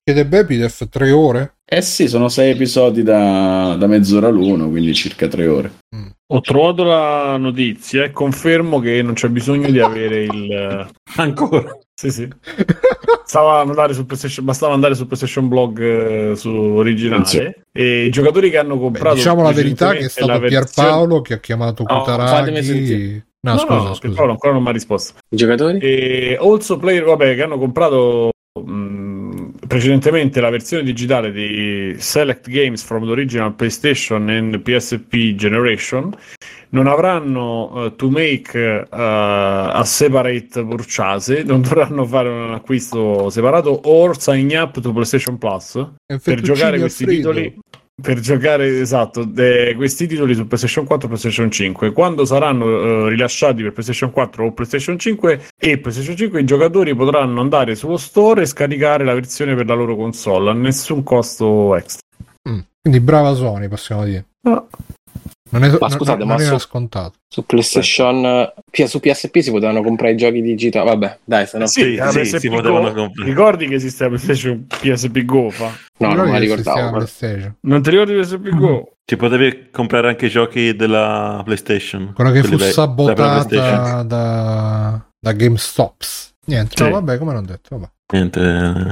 chiede 0.03 0.25
Bepidef 0.25 0.87
tre 0.89 1.11
ore? 1.11 1.57
eh 1.65 1.81
sì 1.81 2.07
sono 2.07 2.29
sei 2.29 2.51
episodi 2.51 3.03
da, 3.03 3.75
da 3.77 3.87
mezz'ora 3.87 4.29
l'uno 4.29 4.69
quindi 4.69 4.93
circa 4.93 5.27
tre 5.27 5.47
ore 5.47 5.71
mm. 5.95 6.07
Ho 6.31 6.41
trovato 6.41 6.83
la 6.83 7.37
notizia 7.37 8.03
e 8.03 8.11
confermo 8.11 8.79
che 8.79 9.01
non 9.01 9.15
c'è 9.15 9.29
bisogno 9.29 9.71
di 9.71 9.79
avere 9.79 10.25
il... 10.25 10.87
Ancora? 11.17 11.75
Sì, 11.91 12.11
sì. 12.11 12.27
Bastava 13.23 13.61
andare 13.61 13.93
sul 13.95 14.05
PlayStation, 14.05 14.45
bastava 14.45 14.73
andare 14.75 14.93
sul 14.93 15.07
PlayStation 15.07 15.47
Blog 15.47 15.79
eh, 15.81 16.35
su 16.35 16.49
originale 16.49 17.25
sì. 17.25 17.51
e 17.71 18.05
i 18.05 18.09
giocatori 18.11 18.51
che 18.51 18.59
hanno 18.59 18.77
comprato... 18.77 19.15
Beh, 19.15 19.21
diciamo 19.21 19.41
la 19.41 19.51
verità 19.51 19.93
che 19.93 20.05
è 20.05 20.09
stato 20.09 20.39
Pierpaolo 20.39 21.21
che 21.21 21.33
ha 21.33 21.39
chiamato 21.39 21.83
Kutaragi... 21.83 23.23
No, 23.41 23.53
no, 23.53 23.57
scusa, 23.59 23.73
no, 23.75 23.85
scusa. 23.85 23.99
Pierpaolo 23.99 24.31
ancora 24.31 24.53
non 24.53 24.63
mi 24.63 24.69
ha 24.69 24.71
risposto. 24.71 25.13
I 25.29 25.37
giocatori? 25.37 25.79
E 25.79 26.37
also 26.39 26.77
player, 26.77 27.03
vabbè, 27.03 27.35
che 27.35 27.43
hanno 27.43 27.57
comprato 27.57 28.31
mh, 28.61 29.51
precedentemente 29.67 30.41
la 30.41 30.49
versione 30.49 30.83
digitale 30.83 31.31
di 31.31 31.95
Select 31.97 32.49
Games 32.49 32.83
from 32.83 33.05
the 33.05 33.11
original 33.11 33.53
PlayStation 33.53 34.27
and 34.29 34.59
PSP 34.61 35.35
Generation 35.35 36.13
non 36.71 36.87
avranno 36.87 37.85
uh, 37.85 37.95
to 37.95 38.09
make 38.09 38.55
uh, 38.57 38.95
a 38.99 39.83
separate 39.85 40.63
purchase, 40.65 41.41
non 41.45 41.61
dovranno 41.61 42.05
fare 42.05 42.29
un 42.29 42.53
acquisto 42.53 43.29
separato 43.29 43.81
or 43.85 44.19
sign 44.19 44.51
up 44.55 44.79
to 44.79 44.91
PlayStation 44.91 45.37
Plus 45.37 45.83
per 46.21 46.41
giocare 46.41 46.77
questi 46.77 47.05
titoli 47.05 47.57
per 48.01 48.19
giocare 48.19 48.79
esatto 48.79 49.23
de, 49.23 49.73
questi 49.75 50.07
titoli 50.07 50.33
su 50.33 50.47
PlayStation 50.47 50.85
4 50.85 51.05
e 51.05 51.09
PlayStation 51.09 51.51
5 51.51 51.91
quando 51.91 52.25
saranno 52.25 52.65
uh, 52.65 53.07
rilasciati 53.07 53.61
per 53.63 53.73
PlayStation 53.73 54.11
4 54.11 54.45
o 54.45 54.51
PlayStation 54.53 54.97
5 54.97 55.41
e 55.57 55.77
PlayStation 55.79 56.15
5 56.15 56.41
i 56.41 56.45
giocatori 56.45 56.95
potranno 56.95 57.41
andare 57.41 57.75
sullo 57.75 57.97
store 57.97 58.43
e 58.43 58.45
scaricare 58.45 59.03
la 59.03 59.13
versione 59.13 59.55
per 59.55 59.65
la 59.65 59.73
loro 59.73 59.95
console 59.95 60.49
a 60.49 60.53
nessun 60.53 61.03
costo 61.03 61.75
extra 61.75 62.01
mm. 62.49 62.59
quindi 62.81 62.99
brava 62.99 63.33
Sony 63.33 63.67
possiamo 63.67 64.05
dire 64.05 64.25
no. 64.41 64.67
Non, 65.51 65.63
è, 65.63 65.77
Ma 65.79 65.89
scusate, 65.89 66.19
non 66.19 66.27
ma 66.27 66.35
era 66.35 66.57
su- 66.57 66.65
scontato. 66.67 67.17
Su 67.27 67.45
PlayStation, 67.45 68.51
P- 68.69 68.83
su 68.85 68.99
PSP 68.99 69.39
si 69.39 69.51
potevano 69.51 69.81
comprare 69.81 70.13
i 70.13 70.17
giochi 70.17 70.41
digitali. 70.41 70.87
Vabbè, 70.89 71.19
dai, 71.23 71.45
se 71.47 71.57
no, 71.57 71.65
Sì, 71.67 71.95
la 71.95 72.09
sì, 72.11 72.19
PSP 72.21 72.37
si 72.37 72.49
potevano 72.49 72.93
comprare. 72.93 73.29
Ricordi 73.29 73.67
che 73.67 73.75
esisteva 73.75 74.15
PlayStation 74.15 74.65
PSP 74.67 75.25
Go? 75.25 75.49
Fa? 75.49 75.71
no, 75.97 76.13
non 76.13 76.25
me 76.25 76.31
la 76.33 76.37
ricordavo. 76.39 77.05
Non 77.61 77.81
ti 77.81 77.89
ricordi 77.89 78.13
PSP 78.19 78.49
Go? 78.55 78.93
Ci 79.05 79.15
potevi 79.17 79.69
comprare 79.71 80.09
anche 80.09 80.27
i 80.27 80.29
giochi 80.29 80.75
della 80.75 81.41
PlayStation. 81.43 82.13
Quella 82.13 82.31
che 82.31 82.43
fu 82.43 82.55
dei- 82.55 82.71
sabotata 82.71 84.03
da, 84.03 85.03
da 85.19 85.31
GameStops. 85.33 86.35
Niente, 86.45 86.73
Sì. 86.77 86.83
no, 86.83 86.89
vabbè, 86.91 87.17
come 87.17 87.33
l'ho 87.33 87.41
detto, 87.41 87.75
vabbè. 87.77 87.89
Niente, 88.13 88.41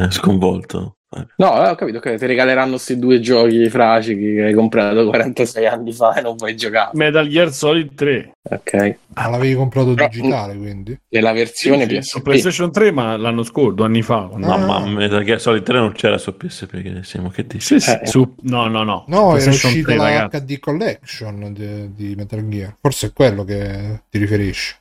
è 0.08 0.12
sconvolto. 0.12 0.94
No, 1.38 1.64
eh, 1.66 1.70
ho 1.70 1.76
capito, 1.76 2.00
ok, 2.00 2.16
ti 2.16 2.26
regaleranno 2.26 2.72
questi 2.72 3.00
due 3.00 3.22
giochi 3.22 3.70
fracichi 3.70 4.34
che 4.36 4.44
hai 4.44 4.54
comprato 4.54 5.06
46 5.06 5.66
anni 5.66 5.94
fa 5.94 6.14
e 6.16 6.22
non 6.22 6.36
vuoi 6.36 6.58
giocare. 6.58 6.90
Metal 6.94 7.26
Gear 7.30 7.54
Solid 7.54 7.94
3. 7.96 8.32
Ok. 8.50 8.96
Ma 9.16 9.30
l'avevi 9.30 9.56
comprato 9.56 9.94
Però- 9.94 10.08
digitale, 10.10 10.58
quindi? 10.58 11.00
Nella 11.10 11.32
versione 11.32 11.88
Sì, 11.88 11.96
PSP. 11.96 12.02
su 12.10 12.22
PlayStation 12.22 12.72
3, 12.74 12.92
ma 12.92 13.16
l'anno 13.16 13.44
scorso, 13.44 13.72
due 13.72 13.86
anni 13.86 14.02
fa. 14.02 14.28
quando- 14.30 14.48
No, 14.48 14.54
Ah. 14.54 14.58
ma 14.58 14.86
Metal 14.86 15.24
Gear 15.24 15.40
Solid 15.40 15.64
3 15.64 15.78
non 15.80 15.94
c'era 15.94 16.18
su 16.18 16.36
PSP, 16.36 16.82
che 16.82 17.00
siamo 17.04 17.30
che 17.30 17.46
dici? 17.48 17.62
Sì, 17.62 17.80
sì, 17.80 17.92
Eh. 17.92 18.06
su- 18.06 18.36
No, 18.42 18.68
no, 18.68 18.84
no. 18.84 19.06
No, 19.08 19.38
era 19.38 19.50
uscita 19.50 19.88
3, 19.88 19.96
la 19.98 20.04
ragazzi. 20.04 20.36
HD 20.56 20.60
Collection 20.60 21.54
di, 21.54 21.94
di 21.96 22.16
Metal 22.16 22.46
Gear. 22.50 22.76
Forse 22.82 23.08
è 23.08 23.14
quello 23.14 23.46
che 23.46 24.02
ti 24.10 24.18
riferisci. 24.18 24.76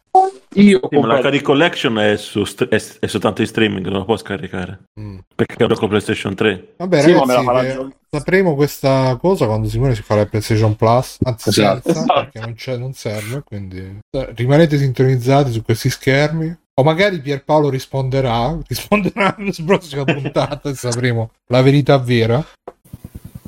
Io 0.54 0.80
Sì, 0.88 0.98
ma 0.98 1.20
la. 1.20 1.30
HD 1.30 1.42
Collection 1.42 1.98
è, 1.98 2.16
su 2.16 2.44
è, 2.68 2.82
è 3.00 3.06
soltanto 3.06 3.42
in 3.42 3.46
streaming, 3.46 3.86
non 3.86 3.98
la 3.98 4.04
può 4.04 4.16
scaricare. 4.16 4.84
Mm. 4.98 5.18
Perché 5.34 5.64
è 5.64 5.74
con 5.74 5.88
PlayStation 5.88 6.34
3. 6.34 6.74
Vabbè, 6.78 7.00
Sì, 7.02 7.12
ma 7.12 7.24
me 7.24 7.34
la 7.34 7.40
ragazzi, 7.40 7.74
farà 7.74 7.88
eh, 7.88 7.96
sapremo 8.10 8.54
questa 8.54 9.16
cosa 9.20 9.46
quando 9.46 9.68
Simone 9.68 9.94
si 9.94 10.02
farà 10.02 10.22
il 10.22 10.28
PlayStation 10.28 10.76
Plus, 10.76 11.18
anzi 11.22 11.48
Esatto. 11.50 11.92
senza, 11.92 12.12
perché 12.14 12.40
non, 12.40 12.54
c'è, 12.54 12.76
non 12.76 12.92
serve, 12.92 13.42
quindi 13.44 14.00
eh, 14.10 14.32
rimanete 14.34 14.78
sintonizzati 14.78 15.52
su 15.52 15.62
questi 15.62 15.90
schermi. 15.90 16.56
O 16.78 16.82
magari 16.82 17.20
Pierpaolo 17.20 17.70
risponderà, 17.70 18.54
risponderà 18.66 19.34
nella 19.38 19.52
prossima 19.64 20.04
puntata 20.04 20.68
e 20.68 20.74
sapremo 20.74 21.30
la 21.46 21.62
verità 21.62 21.96
vera. 21.98 22.44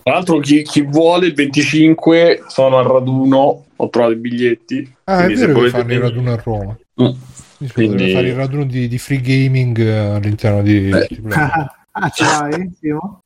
Tra 0.02 0.16
l'altro, 0.16 0.38
chi, 0.38 0.62
chi 0.62 0.80
vuole 0.80 1.26
il 1.26 1.34
25 1.34 2.44
sono 2.46 2.78
al 2.78 2.86
raduno. 2.86 3.64
Ho 3.80 3.88
trovato 3.90 4.12
i 4.12 4.16
biglietti. 4.16 4.92
Ah, 5.04 5.24
è 5.24 5.32
vero 5.34 5.60
che 5.60 5.68
fanno 5.70 5.92
il 5.92 6.00
raduno 6.00 6.32
a 6.32 6.40
Roma. 6.42 6.76
Mm. 7.00 7.10
Quindi, 7.58 7.72
Quindi- 7.72 8.12
fare 8.12 8.28
il 8.28 8.34
raduno 8.34 8.64
di, 8.64 8.88
di 8.88 8.98
free 8.98 9.20
gaming 9.20 9.78
eh, 9.78 9.96
all'interno 9.96 10.62
di, 10.62 10.88
Eh. 10.90 11.06
di 11.08 11.20
Play. 11.20 11.38
ah, 11.92 12.10
ce 12.10 12.24
l'hai? 12.24 12.72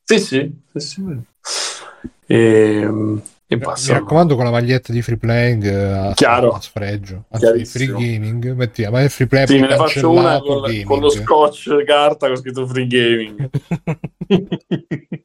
Sì, 0.03 0.19
sì. 0.19 0.51
sì, 0.75 0.79
sì. 0.79 1.03
E, 2.25 2.87
e 3.47 3.57
basta. 3.57 3.93
Mi 3.93 3.99
raccomando 3.99 4.35
con 4.35 4.45
la 4.45 4.51
maglietta 4.51 4.91
di 4.93 5.01
free 5.01 5.17
playing 5.17 5.63
eh, 5.65 5.83
a, 6.09 6.13
Chiaro. 6.13 6.51
a 6.51 6.61
sfregio. 6.61 7.25
Anzi, 7.29 7.65
free 7.65 7.87
Chiarissimo. 7.87 7.97
gaming, 7.97 8.51
metti, 8.53 8.87
ma 8.89 9.01
è 9.01 9.09
free 9.09 9.27
play 9.27 9.47
Sì, 9.47 9.59
me 9.59 9.67
ne 9.67 9.75
faccio 9.75 10.11
una 10.11 10.39
con, 10.39 10.61
gaming. 10.61 10.83
con 10.85 10.99
lo 10.99 11.09
scotch 11.09 11.83
carta 11.83 12.27
con 12.27 12.35
scritto 12.37 12.67
free 12.67 12.87
gaming. 12.87 13.49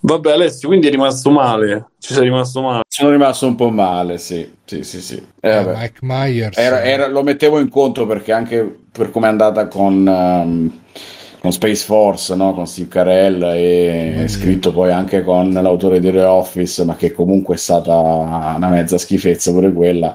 Vabbè, 0.00 0.32
Alessio, 0.32 0.68
quindi 0.68 0.86
è 0.86 0.90
rimasto 0.90 1.30
male. 1.30 1.90
Ci 1.98 2.14
sei 2.14 2.24
rimasto 2.24 2.62
male. 2.62 2.82
Sono 2.88 3.10
rimasto 3.10 3.46
un 3.46 3.54
po' 3.54 3.70
male, 3.70 4.18
sì. 4.18 4.48
Sì, 4.64 4.82
sì, 4.84 5.00
sì. 5.02 5.22
Eh, 5.40 5.50
Eh, 5.50 5.64
vabbè. 5.64 5.76
Mike 5.78 5.98
Myers 6.02 6.56
Era- 6.56 6.82
era- 6.84 7.08
lo 7.08 7.22
mettevo 7.22 7.58
in 7.58 7.68
conto 7.68 8.06
perché 8.06 8.32
anche 8.32 8.78
per 8.92 9.10
come 9.10 9.26
è 9.26 9.30
andata 9.30 9.66
con, 9.68 10.06
ehm, 10.06 10.78
con 11.40 11.52
Space 11.52 11.84
Force, 11.84 12.34
no? 12.36 12.54
con 12.54 12.66
Steve 12.66 12.88
Carell 12.88 13.42
e 13.42 14.14
Mm. 14.20 14.26
scritto 14.26 14.72
poi 14.72 14.92
anche 14.92 15.22
con 15.24 15.50
l'autore 15.52 15.98
di 16.00 16.10
The 16.10 16.22
Office, 16.22 16.84
ma 16.84 16.94
che 16.96 17.12
comunque 17.12 17.54
è 17.56 17.58
stata 17.58 17.94
una 17.96 18.68
mezza 18.68 18.96
schifezza 18.98 19.50
pure 19.50 19.72
quella. 19.72 20.14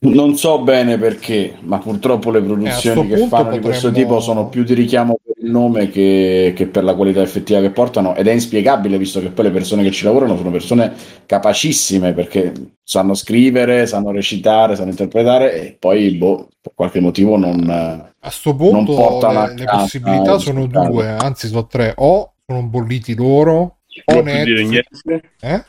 Non 0.00 0.36
so 0.36 0.58
bene 0.60 0.98
perché, 0.98 1.54
ma 1.60 1.78
purtroppo 1.78 2.30
le 2.30 2.42
produzioni 2.42 3.10
Eh, 3.10 3.16
che 3.16 3.26
fanno 3.26 3.52
di 3.52 3.60
questo 3.60 3.88
potremmo- 3.88 4.08
tipo 4.08 4.20
sono 4.20 4.48
più 4.48 4.62
di 4.62 4.74
richiamo 4.74 5.16
il 5.44 5.50
nome 5.50 5.90
che, 5.90 6.52
che 6.56 6.66
per 6.66 6.82
la 6.82 6.94
qualità 6.94 7.22
effettiva 7.22 7.60
che 7.60 7.70
portano 7.70 8.14
ed 8.16 8.26
è 8.26 8.32
inspiegabile 8.32 8.98
visto 8.98 9.20
che 9.20 9.30
poi 9.30 9.46
le 9.46 9.50
persone 9.50 9.82
che 9.82 9.90
ci 9.90 10.04
lavorano 10.04 10.36
sono 10.36 10.50
persone 10.50 10.92
capacissime 11.26 12.12
perché 12.14 12.52
sanno 12.82 13.14
scrivere, 13.14 13.86
sanno 13.86 14.10
recitare, 14.10 14.74
sanno 14.74 14.90
interpretare 14.90 15.54
e 15.60 15.76
poi 15.78 16.10
boh, 16.12 16.48
per 16.60 16.72
qualche 16.74 17.00
motivo 17.00 17.36
non... 17.36 17.68
A 17.68 18.30
sto 18.30 18.50
non 18.50 18.84
punto 18.84 18.94
portano 18.94 19.40
a 19.40 19.48
le, 19.48 19.54
le 19.54 19.64
possibilità 19.64 20.34
il 20.34 20.40
sono 20.40 20.66
due, 20.66 21.10
anzi 21.10 21.48
sono 21.48 21.66
tre. 21.66 21.92
O 21.96 22.32
sono 22.46 22.62
bolliti 22.66 23.14
loro, 23.14 23.52
o 23.56 23.78
Non 23.78 23.78
si 23.86 24.02
può 24.04 24.22
più 24.22 24.44
dire 24.44 24.64
Netflix. 24.64 25.02
niente. 25.04 25.30
Eh? 25.40 25.64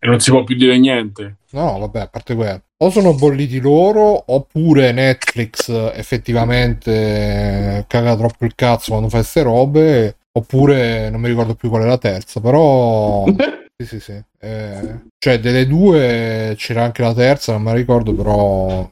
E 0.00 0.06
non 0.06 0.20
si 0.20 0.30
può 0.30 0.44
più 0.44 0.56
dire 0.56 0.78
niente. 0.78 1.36
No, 1.50 1.78
vabbè, 1.78 2.00
a 2.00 2.08
parte 2.08 2.34
quello. 2.34 2.62
O 2.78 2.90
sono 2.90 3.14
bolliti 3.14 3.58
loro, 3.58 4.22
oppure 4.26 4.92
Netflix 4.92 5.70
effettivamente 5.94 7.84
caga 7.88 8.14
troppo 8.16 8.44
il 8.44 8.54
cazzo 8.54 8.90
quando 8.90 9.08
fa 9.08 9.16
queste 9.18 9.42
robe, 9.42 10.16
oppure 10.32 11.08
non 11.08 11.22
mi 11.22 11.28
ricordo 11.28 11.54
più 11.54 11.70
qual 11.70 11.84
è 11.84 11.86
la 11.86 11.98
terza, 11.98 12.40
però... 12.40 13.24
Sì, 13.78 13.84
sì, 13.86 14.00
sì. 14.00 14.24
Eh, 14.40 15.00
cioè, 15.18 15.38
delle 15.38 15.66
due 15.66 16.54
c'era 16.56 16.82
anche 16.84 17.02
la 17.02 17.12
terza, 17.12 17.52
non 17.52 17.60
me 17.60 17.72
la 17.72 17.76
ricordo, 17.76 18.14
però... 18.14 18.90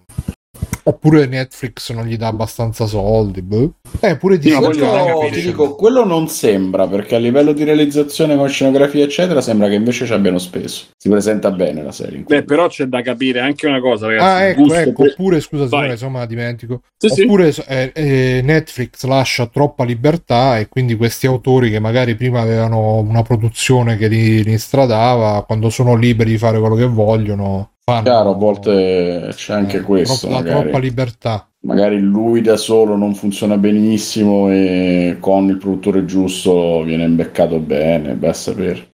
Oppure 0.82 1.24
Netflix 1.24 1.90
non 1.92 2.04
gli 2.04 2.18
dà 2.18 2.26
abbastanza 2.26 2.84
soldi, 2.84 3.40
boh. 3.40 3.76
Eh, 4.00 4.16
pure 4.16 4.38
di 4.38 4.48
Sì, 4.48 4.52
non 4.52 4.62
Quello, 4.62 5.28
ti 5.32 5.40
dico, 5.40 5.74
quello 5.74 6.04
non 6.04 6.28
sembra 6.28 6.86
perché 6.86 7.14
a 7.14 7.18
livello 7.18 7.52
di 7.52 7.64
realizzazione 7.64 8.36
con 8.36 8.48
scenografia 8.48 9.04
eccetera 9.04 9.40
sembra 9.40 9.68
che 9.68 9.74
invece 9.74 10.06
ci 10.06 10.12
abbiano 10.12 10.38
speso. 10.38 10.86
Si 10.96 11.08
presenta 11.08 11.50
bene 11.50 11.82
la 11.82 11.92
serie. 11.92 12.20
Beh, 12.26 12.44
però 12.44 12.68
c'è 12.68 12.84
da 12.84 13.02
capire 13.02 13.40
anche 13.40 13.66
una 13.66 13.80
cosa, 13.80 14.06
ragazzi. 14.06 14.24
Ah, 14.24 14.44
ecco, 14.48 14.62
gusto 14.62 14.78
ecco, 14.78 15.02
per- 15.02 15.10
oppure, 15.12 15.40
scusa, 15.40 15.64
Simone, 15.64 15.82
Vai. 15.82 15.90
insomma, 15.92 16.18
la 16.20 16.26
dimentico. 16.26 16.82
Sì, 16.96 17.08
sì. 17.08 17.22
Oppure 17.22 17.54
eh, 17.66 17.92
eh, 17.94 18.40
Netflix 18.42 19.04
lascia 19.04 19.46
troppa 19.46 19.84
libertà 19.84 20.58
e 20.58 20.68
quindi 20.68 20.96
questi 20.96 21.26
autori 21.26 21.70
che 21.70 21.78
magari 21.78 22.14
prima 22.14 22.40
avevano 22.40 22.98
una 22.98 23.22
produzione 23.22 23.96
che 23.96 24.08
li, 24.08 24.42
li 24.42 24.58
stradava, 24.58 25.44
quando 25.44 25.70
sono 25.70 25.94
liberi 25.94 26.30
di 26.30 26.38
fare 26.38 26.58
quello 26.58 26.74
che 26.74 26.86
vogliono, 26.86 27.72
fanno 27.84 28.02
Chiaro, 28.02 28.30
a 28.30 28.34
volte 28.34 29.28
c'è 29.34 29.52
anche 29.52 29.78
eh, 29.78 29.82
questo. 29.82 30.26
troppa- 30.26 30.42
magari. 30.42 30.60
troppa 30.62 30.78
libertà. 30.78 31.48
Magari 31.64 31.98
lui 32.00 32.40
da 32.40 32.56
solo 32.56 32.96
non 32.96 33.14
funziona 33.14 33.56
benissimo 33.56 34.50
e 34.50 35.16
con 35.20 35.48
il 35.48 35.58
produttore 35.58 36.04
giusto 36.04 36.82
viene 36.82 37.04
imbeccato 37.04 37.58
bene, 37.58 38.14
beh 38.14 38.28
a 38.28 38.32
sapere. 38.32 38.88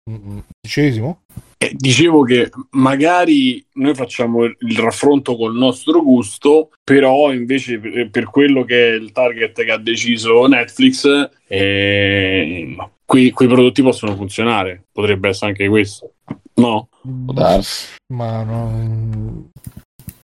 Dicesimo? 0.61 1.21
Eh, 1.59 1.71
dicevo 1.75 2.21
che 2.21 2.51
magari 2.71 3.65
noi 3.73 3.95
facciamo 3.95 4.43
il 4.43 4.77
raffronto 4.77 5.35
col 5.35 5.55
nostro 5.55 6.03
gusto, 6.03 6.69
però 6.83 7.33
invece 7.33 7.79
per, 7.79 8.09
per 8.11 8.29
quello 8.29 8.63
che 8.63 8.89
è 8.89 8.93
il 8.93 9.11
target 9.11 9.63
che 9.63 9.71
ha 9.71 9.77
deciso 9.77 10.45
Netflix, 10.45 11.29
eh, 11.47 12.75
quei, 13.03 13.31
quei 13.31 13.47
prodotti 13.47 13.81
possono 13.81 14.15
funzionare. 14.15 14.83
Potrebbe 14.91 15.29
essere 15.29 15.51
anche 15.51 15.67
questo, 15.67 16.13
no? 16.55 16.89
Darsi. 17.01 17.95
Ma 18.13 18.43
non... 18.43 19.49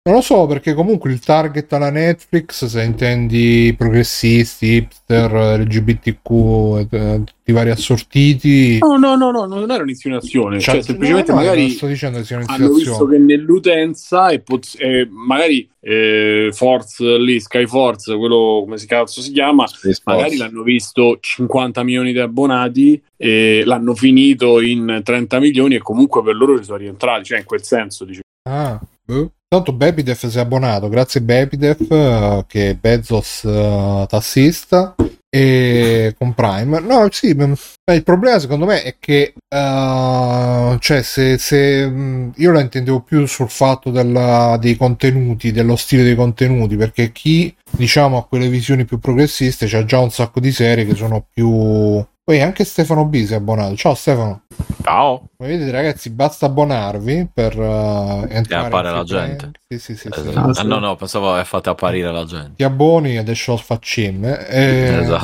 non 0.10 0.18
lo 0.18 0.22
so 0.22 0.47
perché 0.47 0.74
comunque 0.74 1.12
il 1.12 1.20
target 1.20 1.72
alla 1.72 1.91
Netflix, 1.91 2.66
se 2.66 2.82
intendi 2.84 3.74
progressisti, 3.78 4.66
hipster, 4.78 5.32
LGBTQ, 5.60 6.88
eh, 6.91 7.22
tutti 7.24 7.34
i 7.45 7.51
vari 7.51 7.70
assortiti, 7.70 8.80
No, 8.80 8.97
no, 8.97 9.16
no, 9.16 9.30
no, 9.30 9.45
non 9.45 9.70
era 9.70 9.84
un'insinuazione. 9.84 10.60
Cioè, 10.60 10.76
Cioè, 10.76 10.84
semplicemente 10.84 11.32
no, 11.32 11.38
no, 11.38 11.43
magari 11.43 11.62
non 11.62 11.70
sto 11.72 11.86
dicendo 11.86 12.18
che 12.18 12.24
sia 12.24 12.41
hanno 12.43 12.74
visto 12.74 13.05
che 13.05 13.18
nell'utenza 13.20 14.30
e 14.30 14.39
poz- 14.39 14.78
e 14.80 15.07
magari 15.10 15.70
eh, 15.80 16.49
Force 16.53 17.18
lì, 17.18 17.39
Sky 17.39 17.68
Force, 17.68 18.16
quello 18.18 18.62
come 18.64 18.78
si 18.78 18.88
cazzo 18.88 19.22
si 19.22 19.32
chiama, 19.32 19.66
magari 20.05 20.38
l'hanno 20.38 20.64
visto 20.64 21.20
50 21.20 21.84
milioni 21.84 22.12
di 22.14 22.20
abbonati 22.20 23.01
e 23.16 23.62
l'hanno 23.64 23.93
finito 23.93 24.60
in 24.60 25.01
30 25.03 25.39
milioni 25.39 25.76
e 25.76 25.80
comunque 25.80 26.24
per 26.24 26.36
loro 26.36 26.57
ci 26.57 26.64
sono 26.64 26.78
rientrati, 26.78 27.26
cioè 27.26 27.39
in 27.39 27.45
quel 27.45 27.64
senso 27.64 28.05
dicevo. 28.05 28.24
Ah, 28.49 28.80
boh. 29.05 29.32
Tanto 29.52 29.74
Bepidef 29.74 30.28
si 30.28 30.38
è 30.38 30.41
abbonato, 30.41 30.89
grazie 30.89 31.22
Bepidef 31.22 31.89
eh, 31.89 32.45
che 32.45 32.78
Bezos 32.80 33.43
eh, 33.45 34.06
tassista 34.08 34.93
e 35.30 36.15
con 36.17 36.34
Prime. 36.34 36.80
No, 36.80 37.07
sì, 37.11 37.30
eh, 37.30 37.93
il 37.95 38.03
problema 38.03 38.39
secondo 38.39 38.65
me 38.65 38.82
è 38.84 38.95
che 38.99 39.34
eh, 39.47 40.77
cioè 40.80 41.01
se, 41.01 41.38
se 41.38 42.32
io 42.36 42.51
la 42.51 42.61
intendevo 42.61 43.01
più 43.01 43.25
sul 43.25 43.49
fatto 43.49 43.91
della- 43.91 44.57
dei 44.59 44.75
contenuti, 44.75 45.51
dello 45.51 45.75
stile 45.75 46.03
dei 46.03 46.15
contenuti, 46.15 46.75
perché 46.75 47.11
chi 47.11 47.55
diciamo 47.69 48.17
ha 48.17 48.25
quelle 48.25 48.47
visioni 48.49 48.86
più 48.86 48.99
progressiste 48.99 49.67
c'ha 49.67 49.86
già 49.86 49.99
un 49.99 50.11
sacco 50.11 50.39
di 50.39 50.51
serie 50.51 50.86
che 50.86 50.95
sono 50.95 51.25
più 51.32 52.03
Poi 52.30 52.41
anche 52.41 52.63
Stefano 52.63 53.05
B 53.05 53.24
si 53.24 53.33
è 53.33 53.37
abbonato. 53.37 53.75
Ciao 53.75 53.95
Stefano. 53.95 54.43
Ciao. 54.83 55.29
Come 55.36 55.49
vedete 55.49 55.71
ragazzi, 55.71 56.12
basta 56.12 56.45
abbonarvi 56.45 57.29
per 57.33 57.58
uh, 57.58 58.25
entrare. 58.29 58.67
Appare 58.67 58.91
la 58.91 59.04
gente. 59.04 59.51
Sì, 59.67 59.79
sì, 59.79 59.95
sì. 59.95 60.09
Esatto. 60.09 60.32
sì. 60.32 60.37
Ah, 60.37 60.54
sì. 60.54 60.59
Ah, 60.59 60.63
no, 60.63 60.78
no, 60.78 60.95
pensavo 60.95 61.36
che 61.36 61.43
fate 61.43 61.70
apparire 61.70 62.12
la 62.12 62.25
gente. 62.25 62.51
Ti 62.55 62.63
abboni 62.63 63.17
adesso 63.17 63.58
facciamo. 63.58 64.28
E, 64.28 64.99
Esatto. 65.01 65.18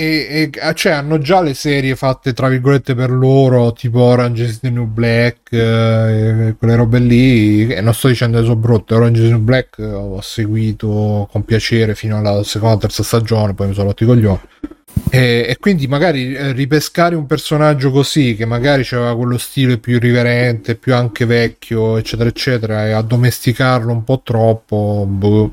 E, 0.00 0.50
e- 0.54 0.74
cioè, 0.74 0.92
hanno 0.92 1.18
già 1.18 1.40
le 1.40 1.54
serie 1.54 1.96
fatte 1.96 2.32
tra 2.32 2.48
virgolette 2.48 2.94
per 2.94 3.10
loro, 3.10 3.72
tipo 3.72 4.00
Orange 4.00 4.44
is 4.44 4.60
the 4.60 4.70
New 4.70 4.84
Black, 4.84 5.52
eh, 5.52 6.54
quelle 6.56 6.76
robe 6.76 7.00
lì. 7.00 7.66
E 7.66 7.80
non 7.80 7.92
sto 7.94 8.06
dicendo 8.06 8.38
che 8.38 8.44
sono 8.44 8.54
brutte. 8.54 8.94
Orange 8.94 9.22
is 9.22 9.26
the 9.26 9.32
New 9.32 9.42
Black 9.42 9.78
eh, 9.78 9.84
ho 9.84 10.20
seguito 10.20 11.28
con 11.32 11.44
piacere 11.44 11.96
fino 11.96 12.16
alla 12.16 12.44
seconda 12.44 12.76
terza 12.76 13.02
stagione, 13.02 13.54
poi 13.54 13.66
mi 13.68 13.74
sono 13.74 13.88
rotti 13.88 14.04
i 14.04 14.06
coglioni. 14.06 14.40
E, 15.10 15.46
e 15.48 15.56
quindi 15.58 15.88
magari 15.88 16.32
eh, 16.32 16.52
ripescare 16.52 17.16
un 17.16 17.26
personaggio 17.26 17.90
così, 17.90 18.36
che 18.36 18.44
magari 18.44 18.86
aveva 18.92 19.16
quello 19.16 19.36
stile 19.36 19.78
più 19.78 19.94
irriverente, 19.94 20.76
più 20.76 20.94
anche 20.94 21.24
vecchio, 21.24 21.96
eccetera, 21.96 22.28
eccetera, 22.28 22.86
e 22.86 22.92
addomesticarlo 22.92 23.90
un 23.90 24.04
po' 24.04 24.20
troppo, 24.22 25.06
boh. 25.08 25.52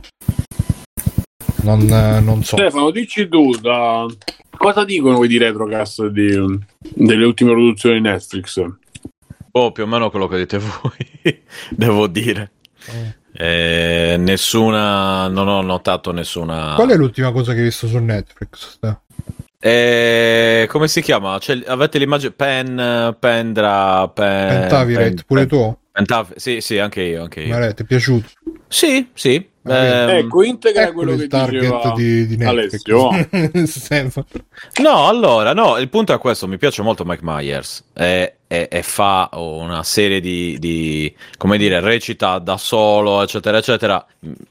Non, 1.65 1.81
eh, 1.89 2.19
non 2.21 2.43
so. 2.43 2.55
Stefano, 2.57 2.91
dici 2.91 3.27
tu 3.27 3.55
da... 3.57 4.05
cosa 4.57 4.85
dicono 4.85 5.17
quelli 5.17 5.31
di 5.33 5.37
Retrocast 5.39 6.05
di- 6.07 6.59
delle 6.79 7.25
ultime 7.25 7.51
produzioni 7.51 7.95
di 7.95 8.01
Netflix? 8.07 8.63
Oh, 9.51 9.71
più 9.71 9.83
o 9.83 9.87
meno 9.87 10.09
quello 10.09 10.27
che 10.27 10.37
dite 10.37 10.59
voi, 10.59 11.41
devo 11.71 12.07
dire. 12.07 12.51
Eh, 13.33 14.15
nessuna, 14.19 15.27
non 15.27 15.47
ho 15.47 15.61
notato 15.61 16.11
nessuna. 16.11 16.73
Qual 16.75 16.89
è 16.89 16.95
l'ultima 16.95 17.31
cosa 17.31 17.53
che 17.53 17.59
hai 17.59 17.63
visto 17.65 17.87
su 17.87 17.97
Netflix? 17.97 18.79
Eh, 19.59 20.67
come 20.69 20.87
si 20.87 21.01
chiama? 21.01 21.39
Cioè, 21.39 21.63
avete 21.65 21.97
l'immagine 21.97 22.31
Pen, 22.31 23.15
Pendra, 23.19 24.07
Pen, 24.09 24.59
Pentavirate, 24.59 25.05
Pen- 25.09 25.23
pure 25.25 25.45
Pen- 25.47 25.59
tu? 25.59 25.77
Pentav- 25.91 26.35
sì, 26.35 26.61
sì, 26.61 26.77
anche 26.77 27.01
io, 27.01 27.23
anche 27.23 27.41
io. 27.41 27.47
Mare, 27.53 27.73
ti 27.73 27.81
è 27.81 27.85
piaciuto? 27.85 28.27
Sì, 28.67 29.07
sì. 29.13 29.53
Ehm, 29.67 30.09
ecco, 30.09 30.43
integra 30.43 30.83
Ecco 30.83 30.93
quello 30.93 31.13
il 31.13 31.21
che 31.21 31.27
target 31.27 31.59
diceva 31.61 31.93
di, 31.95 32.27
di. 32.27 32.43
Alessio. 32.43 33.09
No, 34.81 35.07
allora, 35.07 35.53
no, 35.53 35.77
il 35.77 35.89
punto 35.89 36.13
è 36.13 36.19
questo, 36.19 36.47
mi 36.47 36.57
piace 36.57 36.81
molto 36.81 37.03
Mike 37.05 37.21
Myers 37.23 37.83
e, 37.93 38.35
e- 38.47 38.67
e 38.71 38.83
fa 38.83 39.29
una 39.33 39.81
serie 39.83 40.19
di, 40.19 40.57
di, 40.59 41.13
come 41.37 41.57
dire, 41.57 41.79
recita 41.79 42.37
da 42.39 42.57
solo, 42.57 43.21
eccetera, 43.23 43.57
eccetera. 43.57 44.05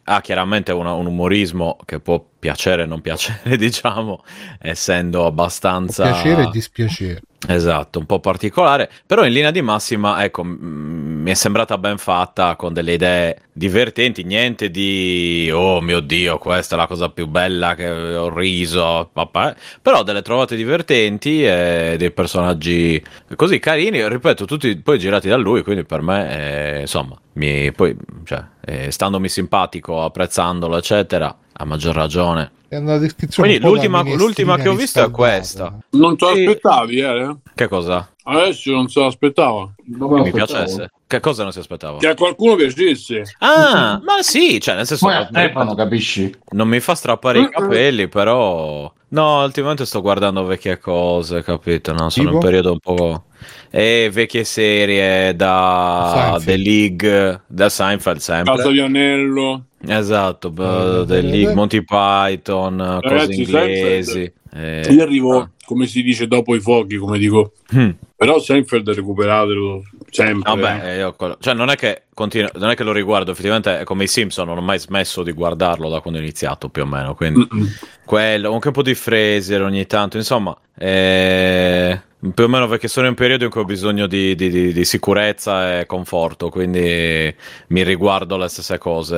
Ha 0.05 0.21
chiaramente 0.21 0.73
una- 0.73 0.95
un 0.95 1.07
umorismo 1.07 1.77
che 1.85 2.01
può 2.01 2.25
piacere 2.39 2.83
o 2.83 2.87
non 2.87 3.01
piacere, 3.01 3.57
diciamo, 3.59 4.25
essendo 4.61 5.27
abbastanza... 5.27 6.11
Piacere 6.11 6.43
e 6.43 6.51
dispiacere. 6.51 7.23
Esatto, 7.47 7.99
un 7.99 8.07
po' 8.07 8.21
particolare, 8.21 8.91
però 9.05 9.27
in 9.27 9.33
linea 9.35 9.51
di 9.51 9.61
massima, 9.61 10.25
ecco, 10.25 10.43
m- 10.43 11.21
mi 11.23 11.31
è 11.31 11.35
sembrata 11.35 11.77
ben 11.77 11.99
fatta 11.99 12.57
con 12.57 12.73
delle 12.73 12.95
idee 12.95 13.37
divertenti, 13.53 14.23
niente 14.25 14.71
di 14.71 15.51
oh 15.53 15.83
mio 15.83 16.01
Dio, 16.01 16.39
questa 16.39 16.75
è 16.75 16.79
la 16.79 16.87
cosa 16.87 17.11
più 17.11 17.27
bella 17.27 17.75
che 17.75 17.87
ho 17.87 18.35
riso, 18.35 19.11
vabbè, 19.13 19.55
però 19.83 20.03
delle 20.03 20.23
trovate 20.23 20.57
divertenti 20.57 21.45
e 21.45 21.97
dei 21.99 22.11
personaggi 22.13 23.03
così 23.37 23.59
carini, 23.59 24.09
ripeto, 24.09 24.47
tutti 24.47 24.75
poi 24.79 24.99
girati 24.99 25.29
da 25.29 25.37
lui, 25.37 25.63
quindi 25.63 25.85
per 25.85 26.01
me, 26.01 26.77
eh, 26.77 26.81
insomma, 26.81 27.15
mi, 27.35 27.71
poi, 27.73 27.95
cioè, 28.25 28.43
eh, 28.65 28.91
standomi 28.91 29.29
simpatico, 29.29 30.03
apprezzandolo, 30.03 30.79
eccetera, 30.79 31.37
a 31.57 31.65
maggior 31.65 31.95
ragione. 31.95 32.51
È 32.69 32.77
una 32.77 32.99
descrizione 32.99 33.49
Quindi 33.49 33.65
un 33.67 33.71
po' 33.73 33.77
l'ultima- 33.89 34.17
l'ultima 34.17 34.57
che 34.57 34.69
ho 34.69 34.75
visto 34.75 35.05
è 35.05 35.11
questa. 35.11 35.77
Non 35.91 36.17
te 36.17 36.25
l'aspettavi, 36.27 36.99
eh? 37.01 37.37
Che 37.55 37.69
cosa? 37.69 38.09
Alessio 38.25 38.73
non 38.73 38.89
se 38.89 39.01
l'aspettava. 39.01 39.71
Dove 39.85 40.15
Mi 40.21 40.29
aspettavo? 40.29 40.47
piacesse. 40.53 40.91
Che 41.07 41.21
cosa 41.21 41.43
non 41.45 41.53
si 41.53 41.59
aspettava? 41.61 41.99
Che 41.99 42.09
a 42.09 42.15
qualcuno 42.15 42.57
piacesse. 42.57 43.23
Ah, 43.39 44.01
ma 44.03 44.23
sì, 44.23 44.61
cioè 44.61 44.75
nel 44.75 44.87
senso 44.87 45.07
Poi 45.07 45.15
a 45.15 45.27
Stefano, 45.27 45.75
capisci? 45.75 46.35
non 46.51 46.67
mi 46.67 46.81
fa 46.81 46.95
strappare 46.97 47.41
i 47.41 47.49
capelli, 47.51 48.09
però 48.09 48.91
no, 49.15 49.43
ultimamente 49.45 49.87
sto 49.87 50.01
guardando 50.01 50.45
vecchie 50.45 50.79
cose, 50.79 51.43
capito? 51.43 51.93
No, 51.93 52.11
sono 52.11 52.29
in 52.29 52.35
un 52.35 52.41
periodo 52.41 52.73
un 52.73 52.79
po' 52.81 53.25
e 53.71 54.11
vecchie 54.13 54.45
serie 54.45 55.35
da 55.37 56.13
Seinfeld. 56.15 56.45
The 56.45 56.57
League, 56.57 57.41
da 57.47 57.69
Seinfeld 57.69 58.19
sempre. 58.19 58.57
Casa 58.57 58.71
di 58.71 58.81
Anello. 58.81 59.65
Esatto, 59.87 60.51
b- 60.51 60.61
Eh, 60.61 61.05
The 61.07 61.21
League. 61.21 61.55
Monty 61.55 61.83
Python, 61.85 62.77
cose 63.03 63.09
Ragazzi, 63.15 63.41
inglesi. 63.43 64.33
eh, 64.53 64.89
Io 64.91 65.03
arrivo, 65.03 65.51
come 65.65 65.87
si 65.87 66.03
dice, 66.03 66.27
dopo 66.27 66.55
i 66.55 66.61
fuochi, 66.61 66.97
come 66.97 67.19
dico. 67.19 67.53
hmm. 67.75 67.91
Però 68.17 68.39
Seinfeld 68.39 68.89
recuperatelo 68.91 69.83
sempre. 70.15 70.55
Vabbè, 70.55 70.97
io 70.99 71.15
quello- 71.15 71.37
cioè 71.41 71.55
non 71.55 71.71
è 71.71 71.77
che 71.77 72.05
continuo, 72.15 72.51
non 72.55 72.71
è 72.71 72.75
che 72.77 72.85
lo 72.85 72.93
riguardo, 72.93 73.31
effettivamente 73.33 73.81
è 73.81 73.85
come 73.85 74.05
i 74.05 74.09
Simpson, 74.09 74.47
non 74.47 74.59
ho 74.59 74.63
mai 74.63 74.79
smesso 74.79 75.23
di 75.23 75.33
guardarlo 75.33 75.89
da 75.89 76.01
quando 76.01 76.19
ho 76.21 76.23
iniziato 76.23 76.69
più 76.69 76.83
o 76.83 76.87
meno, 76.87 77.15
quindi 77.15 77.47
Mm-mm. 77.53 77.79
quello, 78.05 78.53
anche 78.53 78.69
un 78.69 78.73
po' 78.75 78.83
di 78.83 78.95
Fraser 78.95 79.63
ogni 79.63 79.87
tanto, 79.87 80.17
insomma, 80.17 80.57
eh, 80.77 82.01
più 82.33 82.45
o 82.45 82.49
meno 82.49 82.67
perché 82.69 82.89
sono 82.89 83.07
in 83.07 83.13
un 83.13 83.19
periodo 83.19 83.45
in 83.45 83.51
cui 83.51 83.61
ho 83.63 83.65
bisogno 83.65 84.07
di, 84.07 84.35
di- 84.35 84.49
di- 84.51 84.73
di 84.73 84.85
sicurezza 84.85 85.81
e 85.81 85.87
conforto, 85.87 86.49
quindi 86.51 87.35
mi 87.69 87.83
riguardo 87.83 88.37
le 88.37 88.49
stesse 88.49 88.79
cose, 88.79 89.17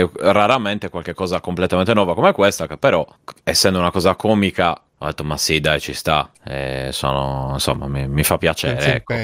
e 0.00 0.10
raramente 0.16 0.88
qualche 0.88 1.14
cosa 1.14 1.40
completamente 1.40 1.92
nuova 1.94 2.14
come 2.14 2.32
questa, 2.32 2.66
che 2.66 2.76
però 2.78 3.06
essendo 3.44 3.78
una 3.78 3.90
cosa 3.90 4.14
comica 4.14 4.80
ho 5.00 5.06
detto 5.06 5.22
ma 5.22 5.36
sì 5.36 5.60
dai 5.60 5.78
ci 5.80 5.92
sta, 5.92 6.28
Eh, 6.44 6.88
sono, 6.92 7.50
insomma 7.52 7.86
mi, 7.86 8.08
mi 8.08 8.24
fa 8.24 8.36
piacere. 8.36 8.96
Ecco. 8.96 9.14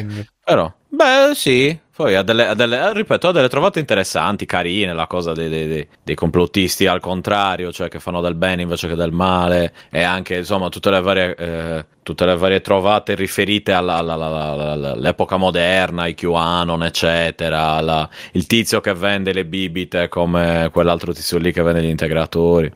Però, 0.45 0.73
beh, 0.95 1.35
sì. 1.35 1.79
Poi 1.97 2.17
ha 2.17 2.23
delle, 2.23 2.49
ha 2.49 2.55
delle- 2.55 2.93
ripeto, 2.93 3.29
ha 3.29 3.33
delle 3.33 3.49
trovate 3.49 3.79
interessanti, 3.79 4.47
carine, 4.47 4.93
la 4.93 5.07
cosa 5.07 5.33
dei, 5.33 5.49
dei- 5.49 5.87
dei- 6.03 6.15
complottisti 6.17 6.87
al 6.87 6.99
contrario, 6.99 7.71
cioè 7.71 7.89
che 7.89 8.01
fanno 8.01 8.21
del 8.21 8.35
bene 8.35 8.63
invece 8.63 8.89
che 8.89 8.97
del 8.97 9.13
male, 9.13 9.73
e 9.91 10.03
anche, 10.03 10.37
insomma, 10.39 10.69
tutte 10.71 10.91
le 10.91 11.01
varie, 11.01 11.35
eh, 11.37 11.87
tutte 12.03 12.25
le 12.27 12.37
varie 12.37 12.61
trovate 12.61 13.15
riferite 13.15 13.71
alla- 13.73 13.99
alla- 13.99 14.15
alla- 14.15 14.91
all'epoca 14.93 15.37
moderna, 15.37 16.07
i 16.09 16.15
QAnon, 16.15 16.83
eccetera, 16.83 18.09
il 18.33 18.47
tizio 18.47 18.81
che 18.81 18.93
vende 18.95 19.33
le 19.33 19.45
bibite 19.45 20.09
come 20.09 20.71
quell'altro 20.73 21.13
tizio 21.13 21.39
lì 21.39 21.53
che 21.53 21.63
vende 21.63 21.83
gli 21.83 21.89
integratori. 21.89 22.73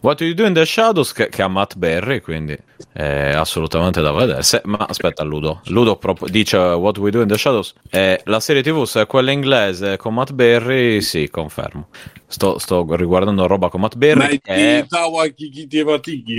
What 0.00 0.20
You 0.20 0.34
Do 0.34 0.46
in 0.46 0.52
the 0.54 0.64
Shadows 0.64 1.12
che, 1.12 1.28
che 1.28 1.42
ha 1.42 1.48
Matt 1.48 1.76
Berry, 1.76 2.20
quindi 2.20 2.56
è 2.92 3.32
assolutamente 3.34 4.00
da 4.00 4.12
vedere. 4.12 4.42
Se- 4.42 4.60
ma 4.64 4.78
aspetta, 4.88 5.22
Ludo. 5.24 5.60
Ludo 5.66 5.96
prop- 5.96 6.28
dice 6.28 6.56
What 6.56 6.98
We 6.98 7.10
Do 7.10 7.22
in 7.22 7.28
the 7.28 7.36
Shadows. 7.36 7.74
Eh, 7.90 8.20
la 8.24 8.40
serie 8.40 8.62
TV, 8.62 8.84
se 8.84 9.02
è 9.02 9.06
quella 9.06 9.30
inglese 9.32 9.96
con 9.96 10.14
Matt 10.14 10.32
Berry, 10.32 11.00
sì, 11.00 11.28
confermo. 11.28 11.88
Sto, 12.26 12.58
sto 12.58 12.86
riguardando 12.94 13.46
roba 13.46 13.68
con 13.68 13.80
Matt 13.80 13.94
Ma 13.94 13.98
Berry. 13.98 14.36
è 14.36 14.40
che- 14.40 14.86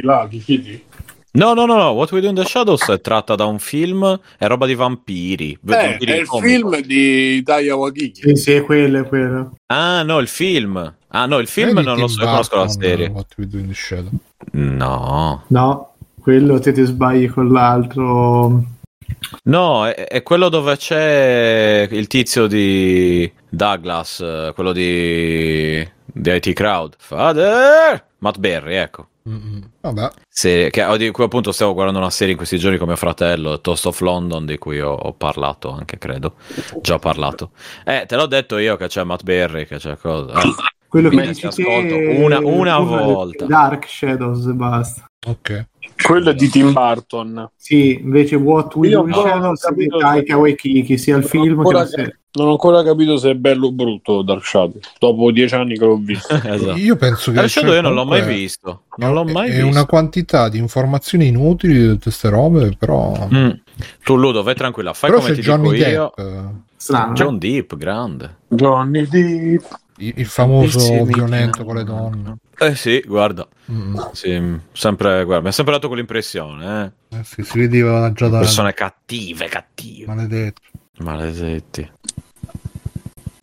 là. 0.02 0.28
No, 1.38 1.54
no, 1.54 1.68
no, 1.68 1.78
no. 1.78 1.92
What 1.92 2.12
We 2.12 2.20
Do 2.20 2.30
in 2.30 2.34
the 2.34 2.44
Shadows 2.44 2.90
è 2.90 3.00
tratta 3.00 3.36
da 3.36 3.46
un 3.46 3.60
film, 3.60 4.20
è 4.40 4.48
roba 4.48 4.66
di 4.66 4.74
vampiri. 4.74 5.52
Eh, 5.52 5.58
vampiri 5.62 6.12
è 6.12 6.16
il 6.16 6.26
comico. 6.26 6.72
film 6.72 6.82
di 6.82 7.44
Taya 7.44 7.76
Wakiki. 7.76 8.22
Sì, 8.22 8.36
sì, 8.36 8.52
è 8.54 8.64
quello, 8.64 9.02
è 9.02 9.08
quello. 9.08 9.54
Ah, 9.68 10.02
no, 10.02 10.18
il 10.18 10.28
film. 10.28 10.96
Ah, 11.10 11.26
no, 11.28 11.38
il 11.38 11.48
film 11.48 11.76
Vedi 11.76 11.86
non 11.86 12.00
lo 12.00 12.08
so, 12.08 12.22
io 12.22 12.26
conosco 12.28 12.56
la 12.56 12.68
serie. 12.68 13.10
What 13.10 13.36
We 13.38 13.48
Do 13.48 13.60
in 13.60 13.68
the 13.68 13.74
Shadow. 13.76 14.10
No. 14.54 15.44
No, 15.50 15.94
quello 16.20 16.60
te 16.60 16.72
ti 16.72 16.84
sbagli 16.84 17.30
con 17.30 17.52
l'altro. 17.52 18.64
No, 19.44 19.86
è, 19.86 20.08
è 20.08 20.24
quello 20.24 20.50
dove 20.50 20.76
c'è 20.76 21.88
il 21.92 22.08
tizio 22.08 22.48
di 22.48 23.32
Douglas, 23.48 24.22
eh, 24.22 24.54
quello 24.56 24.72
di, 24.72 25.88
di 26.04 26.32
IT 26.32 26.54
Crowd. 26.54 26.96
Father! 26.98 28.06
Matt 28.18 28.40
Berry, 28.40 28.74
ecco. 28.74 29.10
Mm-mm. 29.28 29.62
Vabbè, 29.82 30.10
Serie- 30.30 30.70
che, 30.70 30.86
di 30.98 31.12
cui 31.12 31.24
appunto 31.26 31.52
stavo 31.52 31.74
guardando 31.74 32.00
una 32.00 32.10
serie 32.10 32.32
in 32.32 32.38
questi 32.38 32.58
giorni 32.58 32.78
con 32.78 32.88
mio 32.88 32.96
fratello, 32.96 33.60
Toast 33.60 33.86
of 33.88 34.00
London, 34.02 34.46
di 34.46 34.58
cui 34.58 34.80
ho, 34.80 34.94
ho 34.94 35.14
parlato 35.14 35.70
anche, 35.72 35.98
credo. 35.98 36.36
Già 36.82 36.98
parlato. 37.00 37.52
Eh, 37.84 38.06
te 38.08 38.16
l'ho 38.16 38.26
detto 38.28 38.58
io 38.58 38.78
che 38.78 38.88
c'è 38.88 39.04
Matt 39.04 39.24
Berry, 39.24 39.66
che 39.66 39.78
c'è 39.78 39.98
cosa. 39.98 40.40
eh. 40.40 40.54
Quello 40.88 41.10
che 41.10 41.16
Quindi 41.16 41.34
dici 41.34 41.50
ti 41.50 41.64
te, 41.64 41.70
ascolto 41.70 41.96
una- 42.22 42.40
una 42.40 42.78
uno 42.78 43.00
è 43.00 43.04
volta. 43.04 43.46
Dark 43.46 43.88
Shadows 43.90 44.46
e 44.48 44.54
basta. 44.54 45.06
ok. 45.28 45.66
Quello 46.02 46.30
è 46.30 46.36
di 46.36 46.50
Tim 46.50 46.74
Burton. 46.74 47.50
Sì, 47.56 48.00
invece 48.02 48.36
What 48.36 48.76
We 48.76 48.90
Io 48.90 49.02
Do 49.02 49.08
in 49.08 49.14
ancora 49.14 49.36
non 49.36 49.52
ho 49.52 49.54
capito 49.54 49.98
Taika 49.98 50.38
Waititi, 50.38 50.98
sia 50.98 51.16
il 51.16 51.22
Non 51.22 51.30
film 51.30 51.44
che 51.46 51.58
ancora 51.58 51.80
la 51.80 51.86
serie. 51.86 52.20
Non 52.34 52.48
ho 52.48 52.52
ancora 52.52 52.84
capito 52.84 53.18
se 53.18 53.32
è 53.32 53.36
bello 53.36 53.68
o 53.68 53.72
brutto 53.72 54.22
Dark 54.22 54.46
Shadow. 54.46 54.80
Dopo 55.00 55.32
dieci 55.32 55.56
anni 55.56 55.78
che 55.78 55.86
l'ho 55.86 55.98
visto. 55.98 56.34
esatto. 56.44 56.78
Io 56.78 56.96
penso 56.96 57.32
che 57.32 57.38
Dark 57.38 57.50
Shadow 57.50 57.74
io 57.74 57.82
non 57.82 57.94
l'ho 57.96 58.06
mai 58.06 58.24
visto. 58.24 58.84
Non 58.98 59.14
l'ho 59.14 59.26
mai 59.26 59.50
è 59.50 59.54
visto. 59.54 59.68
una 59.68 59.86
quantità 59.86 60.48
di 60.50 60.60
informazioni 60.60 61.28
inutili 61.28 61.74
di 61.74 61.88
tutte 61.88 62.04
queste 62.04 62.30
robe, 62.30 62.76
però. 62.78 63.28
Mm. 63.34 63.50
Tu 64.04 64.16
Ludo, 64.16 64.44
vai 64.44 64.56
tranquilla, 64.56 64.94
fai 64.94 65.10
però 65.10 65.22
come 65.22 65.34
ti 65.34 65.42
dico 65.42 65.56
Johnny 65.56 65.78
io. 65.78 66.14
Depp, 66.16 66.28
eh, 66.28 66.44
Strano. 66.76 67.14
John 67.14 67.38
Deep, 67.40 67.76
grande. 67.76 68.36
Johnny 68.48 69.08
Depp. 69.08 69.64
il 69.98 70.14
il 70.16 70.26
famoso 70.26 70.78
Bellissimi. 70.78 71.14
violento 71.14 71.64
con 71.64 71.76
le 71.76 71.84
donne. 71.84 72.38
Eh 72.60 72.76
sì, 72.76 73.04
guarda. 73.06 73.48
Mm. 73.72 73.98
Sì, 74.14 74.60
sempre, 74.72 75.24
guarda, 75.24 75.44
mi 75.44 75.50
ha 75.50 75.52
sempre 75.52 75.74
dato 75.74 75.88
quell'impressione, 75.88 76.94
eh. 77.10 77.18
Eh 77.18 77.24
sì, 77.24 77.44
si 77.44 77.60
vedeva 77.60 78.12
già 78.14 78.28
da 78.28 78.40
Persone 78.40 78.74
cattive, 78.74 79.48
cattive. 79.48 80.08
maledetto. 80.08 80.62
Maledetti. 81.00 81.92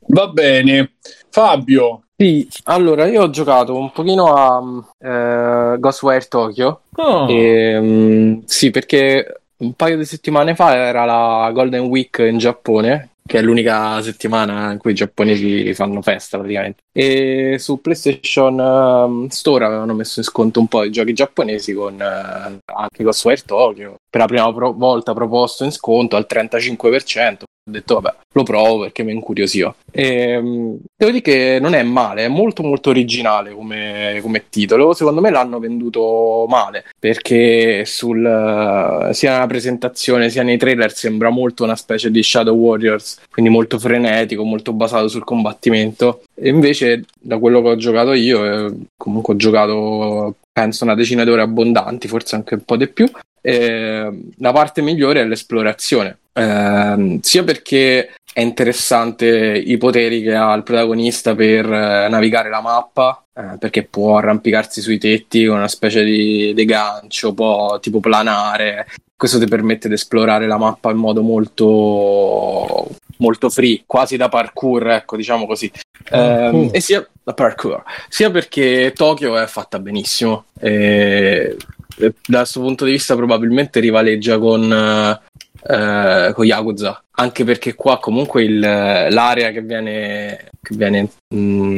Va 0.09 0.29
bene. 0.29 0.95
Fabio. 1.31 2.03
Sì, 2.17 2.49
allora 2.65 3.07
io 3.07 3.23
ho 3.23 3.31
giocato 3.31 3.77
un 3.77 3.91
pochino 3.91 4.35
a 4.35 4.63
eh, 4.99 5.79
Ghostwire 5.79 6.27
Tokyo. 6.29 6.83
Oh. 6.95 7.29
E, 7.29 7.81
mm, 7.81 8.39
sì, 8.45 8.71
perché 8.71 9.43
un 9.57 9.75
paio 9.75 9.97
di 9.97 10.05
settimane 10.05 10.55
fa 10.55 10.75
era 10.75 11.05
la 11.05 11.51
Golden 11.53 11.85
Week 11.85 12.19
in 12.19 12.39
Giappone, 12.39 13.14
che 13.27 13.39
è 13.39 13.43
l'unica 13.43 14.03
settimana 14.03 14.71
in 14.73 14.79
cui 14.79 14.91
i 14.91 14.95
giapponesi 14.95 15.73
fanno 15.73 16.03
festa 16.03 16.37
praticamente. 16.37 16.83
E 16.93 17.57
su 17.59 17.81
PlayStation 17.81 18.61
ehm, 18.61 19.29
Store 19.29 19.65
avevano 19.65 19.95
messo 19.95 20.21
in 20.21 20.27
sconto 20.27 20.61
un 20.61 20.69
po' 20.69 20.83
di 20.83 20.91
giochi 20.91 21.15
giapponesi 21.15 21.73
con 21.73 22.01
eh, 22.01 22.59
anche 22.65 23.03
Ghostwire 23.03 23.43
Tokyo, 23.47 23.95
per 24.11 24.21
la 24.21 24.27
prima 24.27 24.53
pro- 24.53 24.73
volta 24.75 25.15
proposto 25.15 25.65
in 25.65 25.71
sconto 25.71 26.17
al 26.17 26.27
35%. 26.29 27.45
Ho 27.67 27.73
detto 27.73 27.99
vabbè, 27.99 28.15
lo 28.33 28.43
provo 28.43 28.81
perché 28.83 29.03
mi 29.03 29.13
incuriosiva. 29.13 29.75
E, 29.91 30.39
mm, 30.39 30.75
devo 30.95 31.11
dire 31.11 31.23
che 31.23 31.59
non 31.63 31.75
è 31.75 31.83
male, 31.83 32.27
è 32.27 32.29
molto 32.29 32.63
molto 32.63 32.91
originale 32.91 33.53
come, 33.53 34.19
come 34.21 34.51
titolo. 34.51 34.93
Secondo 34.93 35.23
me 35.23 35.31
l'hanno 35.31 35.59
venduto 35.59 36.45
male 36.47 36.85
perché 36.99 37.87
sul, 37.87 39.09
sia 39.13 39.33
nella 39.33 39.47
presentazione 39.47 40.29
sia 40.29 40.43
nei 40.43 40.59
trailer 40.59 40.93
sembra 40.93 41.31
molto 41.31 41.65
una 41.65 41.75
specie 41.75 42.11
di 42.11 42.23
Shadow 42.23 42.55
Warriors, 42.55 43.21
quindi 43.31 43.51
molto 43.51 43.79
frenetico, 43.79 44.45
molto 44.45 44.75
basato 44.75 45.09
sul 45.09 45.25
combattimento. 45.25 46.23
E 46.35 46.51
invece, 46.51 47.05
da 47.19 47.39
quello 47.39 47.63
che 47.63 47.69
ho 47.69 47.77
giocato 47.77 48.13
io, 48.13 48.67
eh, 48.67 48.75
comunque 48.95 49.33
ho 49.33 49.37
giocato 49.39 50.37
penso 50.53 50.85
una 50.85 50.95
decina 50.95 51.25
di 51.25 51.31
ore 51.31 51.41
abbondanti, 51.43 52.09
forse 52.09 52.35
anche 52.37 52.55
un 52.55 52.65
po' 52.65 52.77
di 52.77 52.89
più. 52.89 53.07
eh, 53.41 54.21
la 54.39 54.53
parte 54.53 54.83
migliore 54.83 55.21
è 55.23 55.25
l'esplorazione. 55.25 56.19
Ehm, 56.35 57.21
sia 57.21 57.45
perché 57.45 58.15
è 58.33 58.41
interessante 58.41 59.27
i 59.29 59.77
poteri 59.79 60.21
che 60.21 60.35
ha 60.35 60.53
il 60.55 60.65
protagonista 60.65 61.37
per 61.37 61.65
eh, 61.73 62.09
navigare 62.09 62.51
la 62.51 62.61
mappa, 62.61 63.25
eh, 63.33 63.57
perché 63.59 63.85
può 63.85 64.19
arrampicarsi 64.19 64.81
sui 64.81 64.99
tetti 64.99 65.47
con 65.47 65.59
una 65.59 65.69
specie 65.69 66.03
di, 66.03 66.53
di 66.53 66.65
gancio, 66.65 67.33
può 67.33 67.79
tipo 67.79 68.01
planare. 68.01 68.89
Questo 69.17 69.39
ti 69.39 69.47
permette 69.47 69.87
di 69.87 69.95
esplorare 69.95 70.49
la 70.49 70.59
mappa 70.59 70.91
in 70.91 70.97
modo 70.97 71.23
molto, 71.23 72.89
molto 73.19 73.49
free, 73.49 73.85
quasi 73.87 74.17
da 74.17 74.29
parkour, 74.29 74.91
ecco, 74.91 75.17
diciamo 75.17 75.47
così. 75.47 75.71
Ehm, 76.11 76.71
e 76.73 76.81
sia 76.81 77.07
da 77.23 77.33
parkour, 77.33 77.85
sia 78.09 78.31
perché 78.33 78.93
Tokyo 78.95 79.39
è 79.39 79.47
fatta 79.47 79.79
benissimo. 79.79 80.47
E, 80.59 81.57
e 81.97 82.15
da 82.27 82.39
questo 82.39 82.61
punto 82.61 82.85
di 82.85 82.91
vista 82.91 83.15
probabilmente 83.15 83.79
rivaleggia 83.79 84.39
con, 84.39 85.21
eh, 85.67 86.33
con 86.35 86.45
Yakuza, 86.45 87.03
anche 87.13 87.45
perché 87.45 87.75
qua 87.75 87.99
comunque 87.99 88.45
il- 88.45 88.59
l'area 88.59 89.51
che 89.51 89.63
viene, 89.63 90.51
che 90.63 90.75
viene 90.77 91.09
mh, 91.35 91.77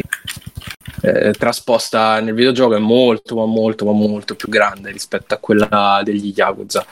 eh, 1.03 1.33
trasposta 1.33 2.21
nel 2.21 2.35
videogioco 2.35 2.75
è 2.75 2.79
molto 2.79 3.37
ma 3.37 3.45
molto 3.45 3.85
ma 3.85 3.93
molto 3.93 4.35
più 4.35 4.49
grande 4.49 4.91
rispetto 4.91 5.35
a 5.35 5.39
quella 5.39 6.01
degli 6.05 6.33
Yakuza. 6.35 6.85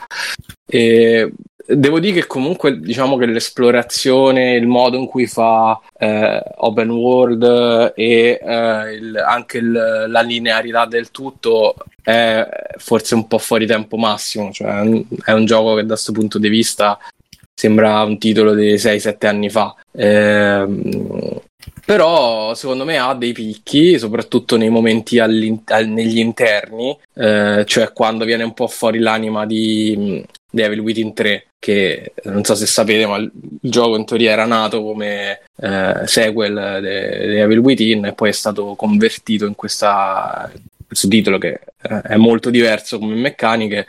E 0.67 1.31
devo 1.67 1.99
dire 1.99 2.21
che 2.21 2.27
comunque 2.27 2.79
diciamo 2.79 3.17
che 3.17 3.25
l'esplorazione, 3.25 4.55
il 4.55 4.67
modo 4.67 4.97
in 4.97 5.07
cui 5.07 5.25
fa 5.27 5.79
eh, 5.97 6.41
open 6.57 6.89
world 6.89 7.93
e 7.95 8.39
eh, 8.41 8.93
il- 8.93 9.17
anche 9.17 9.57
il- 9.57 10.05
la 10.07 10.21
linearità 10.21 10.85
del 10.85 11.11
tutto 11.11 11.75
è 12.03 12.47
forse 12.77 13.15
un 13.15 13.27
po' 13.27 13.39
fuori 13.39 13.65
tempo 13.65 13.97
massimo, 13.97 14.51
cioè 14.51 14.81
è 15.25 15.31
un, 15.31 15.45
gioco 15.45 15.75
che 15.75 15.81
da 15.81 15.93
questo 15.93 16.11
punto 16.11 16.37
di 16.37 16.49
vista 16.49 16.99
sembra 17.53 18.03
un 18.03 18.17
titolo 18.17 18.53
di 18.53 18.77
6-7 18.77 19.27
anni 19.27 19.49
fa. 19.49 19.73
Ehm, 19.93 21.41
però 21.85 22.53
secondo 22.53 22.83
me 22.83 22.97
ha 22.97 23.13
dei 23.13 23.31
picchi, 23.31 23.97
soprattutto 23.97 24.57
nei 24.57 24.69
momenti 24.69 25.17
negli 25.17 26.17
interni, 26.19 26.97
eh, 27.13 27.63
cioè 27.65 27.91
quando 27.93 28.25
viene 28.25 28.43
un 28.43 28.53
po' 28.53 28.67
fuori 28.67 28.99
l'anima 28.99 29.45
di 29.45 30.23
Devil 30.55 30.79
Within 30.79 31.13
3, 31.13 31.47
che 31.59 32.13
non 32.23 32.45
so 32.45 32.55
se 32.55 32.65
sapete, 32.65 33.05
ma 33.05 33.17
il 33.17 33.29
gioco 33.59 33.97
in 33.97 34.05
teoria 34.05 34.31
era 34.31 34.45
nato 34.45 34.81
come 34.81 35.41
eh, 35.57 36.01
sequel 36.05 36.79
di 36.81 37.27
Devil 37.35 37.57
Within 37.57 38.05
e 38.05 38.13
poi 38.13 38.29
è 38.29 38.31
stato 38.31 38.73
convertito 38.75 39.45
in 39.45 39.53
questa, 39.53 40.49
questo 40.87 41.09
titolo 41.09 41.37
che 41.37 41.59
eh, 41.81 42.01
è 42.01 42.15
molto 42.15 42.49
diverso 42.49 42.99
come 42.99 43.15
meccaniche, 43.15 43.85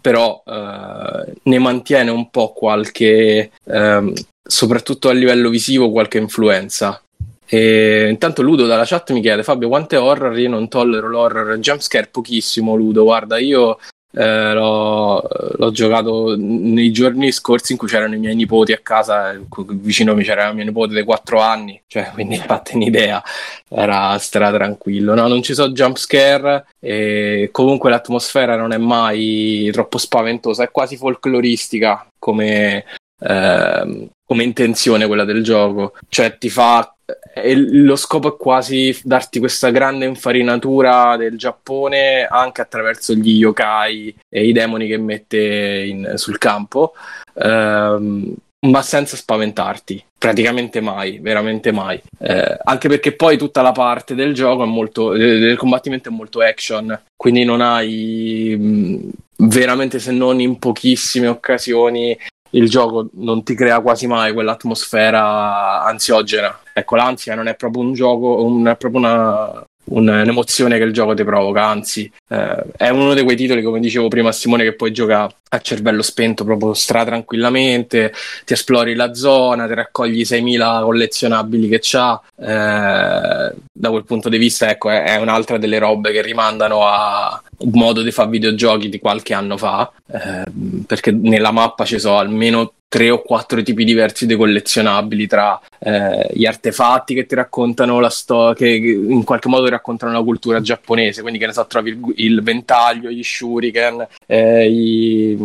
però 0.00 0.40
eh, 0.46 1.32
ne 1.42 1.58
mantiene 1.58 2.10
un 2.12 2.30
po' 2.30 2.52
qualche, 2.52 3.50
ehm, 3.64 4.12
soprattutto 4.40 5.08
a 5.08 5.12
livello 5.12 5.48
visivo, 5.48 5.90
qualche 5.90 6.18
influenza. 6.18 7.02
E 7.46 8.06
intanto 8.08 8.40
Ludo 8.40 8.66
dalla 8.66 8.86
chat 8.86 9.10
mi 9.12 9.20
chiede 9.20 9.42
Fabio 9.42 9.68
quante 9.68 9.96
horror? 9.96 10.38
Io 10.38 10.48
non 10.48 10.68
tollero 10.68 11.08
l'horror 11.08 11.58
jumpscare 11.58 12.06
pochissimo 12.06 12.74
Ludo, 12.74 13.02
guarda 13.02 13.36
io 13.38 13.78
eh, 14.16 14.52
l'ho, 14.52 15.26
l'ho 15.56 15.70
giocato 15.72 16.36
nei 16.38 16.92
giorni 16.92 17.32
scorsi 17.32 17.72
in 17.72 17.78
cui 17.78 17.88
c'erano 17.88 18.14
i 18.14 18.18
miei 18.18 18.36
nipoti 18.36 18.72
a 18.72 18.78
casa, 18.78 19.32
eh, 19.32 19.40
vicino 19.70 20.12
a 20.12 20.14
me 20.14 20.22
c'era 20.22 20.52
mio 20.52 20.64
nipote 20.64 20.94
dei 20.94 21.02
4 21.02 21.40
anni, 21.40 21.82
cioè 21.88 22.10
quindi 22.12 22.36
fate 22.36 22.76
un'idea, 22.76 23.22
era 23.68 24.16
stra 24.18 24.52
tranquillo. 24.52 25.14
No, 25.14 25.26
non 25.26 25.42
ci 25.42 25.54
sono 25.54 25.72
jumpscare 25.72 26.66
e 26.78 27.48
comunque 27.50 27.90
l'atmosfera 27.90 28.56
non 28.56 28.72
è 28.72 28.78
mai 28.78 29.68
troppo 29.72 29.98
spaventosa, 29.98 30.62
è 30.62 30.70
quasi 30.70 30.96
folcloristica 30.96 32.06
come, 32.18 32.84
ehm, 33.20 34.08
come 34.24 34.42
intenzione 34.44 35.06
quella 35.06 35.24
del 35.24 35.42
gioco, 35.42 35.94
cioè 36.08 36.38
ti 36.38 36.50
fa 36.50 36.93
e 37.34 37.54
lo 37.56 37.96
scopo 37.96 38.34
è 38.34 38.36
quasi 38.36 38.96
darti 39.02 39.40
questa 39.40 39.70
grande 39.70 40.04
infarinatura 40.04 41.16
del 41.16 41.36
Giappone 41.36 42.26
anche 42.26 42.60
attraverso 42.60 43.14
gli 43.14 43.38
yokai 43.38 44.14
e 44.28 44.46
i 44.46 44.52
demoni 44.52 44.86
che 44.86 44.98
mette 44.98 45.38
in- 45.38 46.12
sul 46.14 46.38
campo, 46.38 46.92
ehm, 47.34 48.34
ma 48.66 48.82
senza 48.82 49.16
spaventarti, 49.16 50.02
praticamente 50.16 50.80
mai, 50.80 51.18
veramente 51.18 51.72
mai. 51.72 52.00
Eh, 52.18 52.56
anche 52.62 52.88
perché 52.88 53.12
poi 53.12 53.36
tutta 53.36 53.62
la 53.62 53.72
parte 53.72 54.14
del 54.14 54.32
gioco 54.32 54.62
è 54.62 54.66
molto, 54.66 55.10
del 55.10 55.56
combattimento 55.56 56.08
è 56.08 56.12
molto 56.12 56.40
action, 56.40 56.98
quindi 57.16 57.44
non 57.44 57.60
hai 57.60 58.56
mh, 58.58 59.10
veramente 59.48 59.98
se 59.98 60.12
non 60.12 60.40
in 60.40 60.58
pochissime 60.58 61.26
occasioni 61.26 62.16
il 62.54 62.68
gioco 62.68 63.10
non 63.14 63.42
ti 63.42 63.54
crea 63.54 63.80
quasi 63.80 64.06
mai 64.06 64.32
quell'atmosfera 64.32 65.82
ansiogena. 65.84 66.58
Ecco, 66.72 66.96
l'ansia 66.96 67.34
non 67.34 67.48
è 67.48 67.54
proprio 67.56 67.82
un 67.82 67.92
gioco, 67.92 68.36
non 68.48 68.68
è 68.68 68.76
proprio 68.76 69.00
una, 69.00 69.66
un- 69.86 70.08
un'emozione 70.08 70.78
che 70.78 70.84
il 70.84 70.92
gioco 70.92 71.14
ti 71.14 71.24
provoca, 71.24 71.66
anzi, 71.66 72.10
eh, 72.28 72.62
è 72.76 72.88
uno 72.88 73.14
di 73.14 73.22
quei 73.22 73.36
titoli, 73.36 73.62
come 73.62 73.80
dicevo 73.80 74.08
prima 74.08 74.30
a 74.30 74.32
Simone, 74.32 74.64
che 74.64 74.74
puoi 74.74 74.92
giocare 74.92 75.34
a 75.48 75.60
cervello 75.60 76.02
spento 76.02 76.44
proprio 76.44 76.74
stra 76.74 77.04
tranquillamente, 77.04 78.12
ti 78.44 78.52
esplori 78.54 78.94
la 78.94 79.14
zona, 79.14 79.66
ti 79.68 79.74
raccogli 79.74 80.20
i 80.20 80.24
6.000 80.24 80.80
collezionabili 80.82 81.68
che 81.68 81.78
c'ha. 81.80 82.20
eh, 82.36 83.54
da 83.76 83.90
quel 83.90 84.04
punto 84.04 84.28
di 84.28 84.38
vista, 84.38 84.68
ecco, 84.70 84.90
è, 84.90 85.02
è 85.04 85.16
un'altra 85.16 85.58
delle 85.58 85.78
robe 85.78 86.12
che 86.12 86.22
rimandano 86.22 86.86
a 86.86 87.40
un 87.58 87.70
modo 87.74 88.02
di 88.02 88.10
fare 88.10 88.30
videogiochi 88.30 88.88
di 88.88 88.98
qualche 88.98 89.34
anno 89.34 89.56
fa, 89.56 89.90
eh, 90.06 90.44
perché 90.86 91.10
nella 91.12 91.50
mappa 91.50 91.84
ci 91.84 91.98
sono 91.98 92.18
almeno 92.18 92.73
tre 92.88 93.10
o 93.10 93.22
quattro 93.22 93.62
tipi 93.62 93.84
diversi 93.84 94.26
di 94.26 94.36
collezionabili 94.36 95.26
tra 95.26 95.60
eh, 95.80 96.30
gli 96.32 96.46
artefatti 96.46 97.14
che 97.14 97.26
ti 97.26 97.34
raccontano 97.34 97.98
la 97.98 98.10
storia, 98.10 98.54
che 98.54 98.68
in 98.68 99.24
qualche 99.24 99.48
modo 99.48 99.68
raccontano 99.68 100.12
la 100.12 100.22
cultura 100.22 100.60
giapponese, 100.60 101.20
quindi 101.20 101.38
che 101.40 101.46
ne 101.46 101.52
so, 101.52 101.66
trovi 101.66 101.90
il, 101.90 102.12
il 102.16 102.42
ventaglio, 102.42 103.10
gli 103.10 103.22
shuriken, 103.22 104.06
eh, 104.26 104.70
i, 104.70 105.36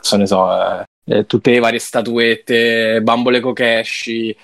so 0.00 0.16
ne 0.16 0.26
so, 0.26 0.50
eh, 0.50 0.84
eh, 1.06 1.26
tutte 1.26 1.50
le 1.50 1.58
varie 1.58 1.78
statuette, 1.78 3.00
bambole 3.02 3.40
kokeshi, 3.40 4.30
eh, 4.30 4.36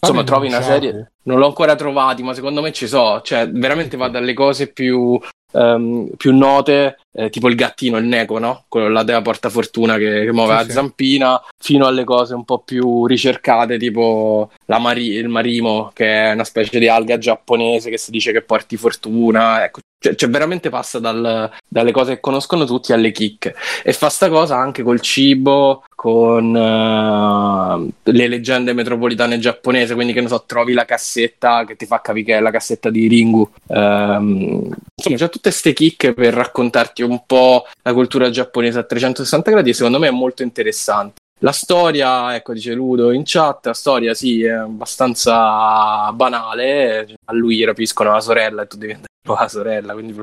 insomma 0.00 0.24
trovi 0.24 0.48
una 0.48 0.62
serie, 0.62 1.12
non 1.24 1.38
l'ho 1.38 1.46
ancora 1.46 1.76
trovati, 1.76 2.22
ma 2.22 2.34
secondo 2.34 2.60
me 2.60 2.72
ci 2.72 2.88
so, 2.88 3.20
cioè 3.20 3.48
veramente 3.48 3.96
va 3.96 4.08
dalle 4.08 4.34
cose 4.34 4.66
più, 4.66 5.16
ehm, 5.52 6.10
più 6.16 6.36
note, 6.36 6.98
eh, 7.12 7.30
tipo 7.30 7.48
il 7.48 7.54
gattino, 7.54 7.96
il 7.98 8.04
Neko, 8.04 8.38
no? 8.38 8.64
Quello 8.68 8.88
là 8.88 9.02
della 9.02 9.22
portafortuna 9.22 9.96
che, 9.96 10.24
che 10.24 10.32
muove 10.32 10.52
Sì, 10.52 10.58
la 10.58 10.64
sì. 10.64 10.70
zampina, 10.72 11.42
fino 11.58 11.86
alle 11.86 12.04
cose 12.04 12.34
un 12.34 12.44
po' 12.44 12.58
più 12.60 13.06
ricercate, 13.06 13.78
tipo 13.78 14.50
la 14.66 14.78
mari- 14.78 15.12
il 15.14 15.28
marimo, 15.28 15.90
che 15.94 16.06
è 16.30 16.32
una 16.32 16.44
specie 16.44 16.78
di 16.78 16.88
alga 16.88 17.18
giapponese 17.18 17.90
che 17.90 17.98
si 17.98 18.10
dice 18.10 18.32
che 18.32 18.42
porti 18.42 18.76
fortuna, 18.76 19.64
ecco. 19.64 19.80
Cioè, 20.02 20.14
cioè, 20.14 20.30
veramente 20.30 20.70
passa 20.70 20.98
dal- 20.98 21.50
dalle 21.68 21.92
cose 21.92 22.14
che 22.14 22.20
conoscono 22.20 22.64
tutti 22.64 22.94
alle 22.94 23.12
chicche 23.12 23.54
e 23.84 23.92
fa 23.92 24.08
sta 24.08 24.30
cosa 24.30 24.56
anche 24.56 24.82
col 24.82 25.00
cibo, 25.02 25.84
con 26.00 26.54
uh, 26.54 27.92
le 28.10 28.26
leggende 28.26 28.72
metropolitane 28.72 29.38
giapponese, 29.38 29.92
quindi 29.92 30.14
che 30.14 30.22
ne 30.22 30.28
so, 30.28 30.44
trovi 30.46 30.72
la 30.72 30.86
cassetta 30.86 31.66
che 31.66 31.76
ti 31.76 31.84
fa 31.84 32.00
capire 32.00 32.24
che 32.24 32.36
è 32.38 32.40
la 32.40 32.50
cassetta 32.50 32.88
di 32.88 33.06
Ringu. 33.06 33.46
Um, 33.66 34.74
insomma, 34.94 35.16
c'è 35.16 35.28
tutte 35.28 35.50
queste 35.50 35.74
chicche 35.74 36.14
per 36.14 36.32
raccontarti 36.32 37.02
un 37.02 37.22
po' 37.26 37.66
la 37.82 37.92
cultura 37.92 38.30
giapponese 38.30 38.78
a 38.78 38.84
360 38.84 39.50
gradi 39.50 39.74
secondo 39.74 39.98
me 39.98 40.08
è 40.08 40.10
molto 40.10 40.42
interessante. 40.42 41.20
La 41.40 41.52
storia, 41.52 42.34
ecco, 42.34 42.54
dice 42.54 42.72
Ludo 42.72 43.10
in 43.10 43.24
chat, 43.26 43.66
la 43.66 43.74
storia 43.74 44.14
sì, 44.14 44.42
è 44.42 44.52
abbastanza 44.52 46.10
banale, 46.12 47.14
a 47.26 47.34
lui 47.34 47.62
rapiscono 47.62 48.10
la 48.10 48.20
sorella 48.20 48.62
e 48.62 48.66
tu 48.66 48.78
devi 48.78 48.96
la 49.22 49.48
sorella, 49.48 49.92
quindi 49.92 50.14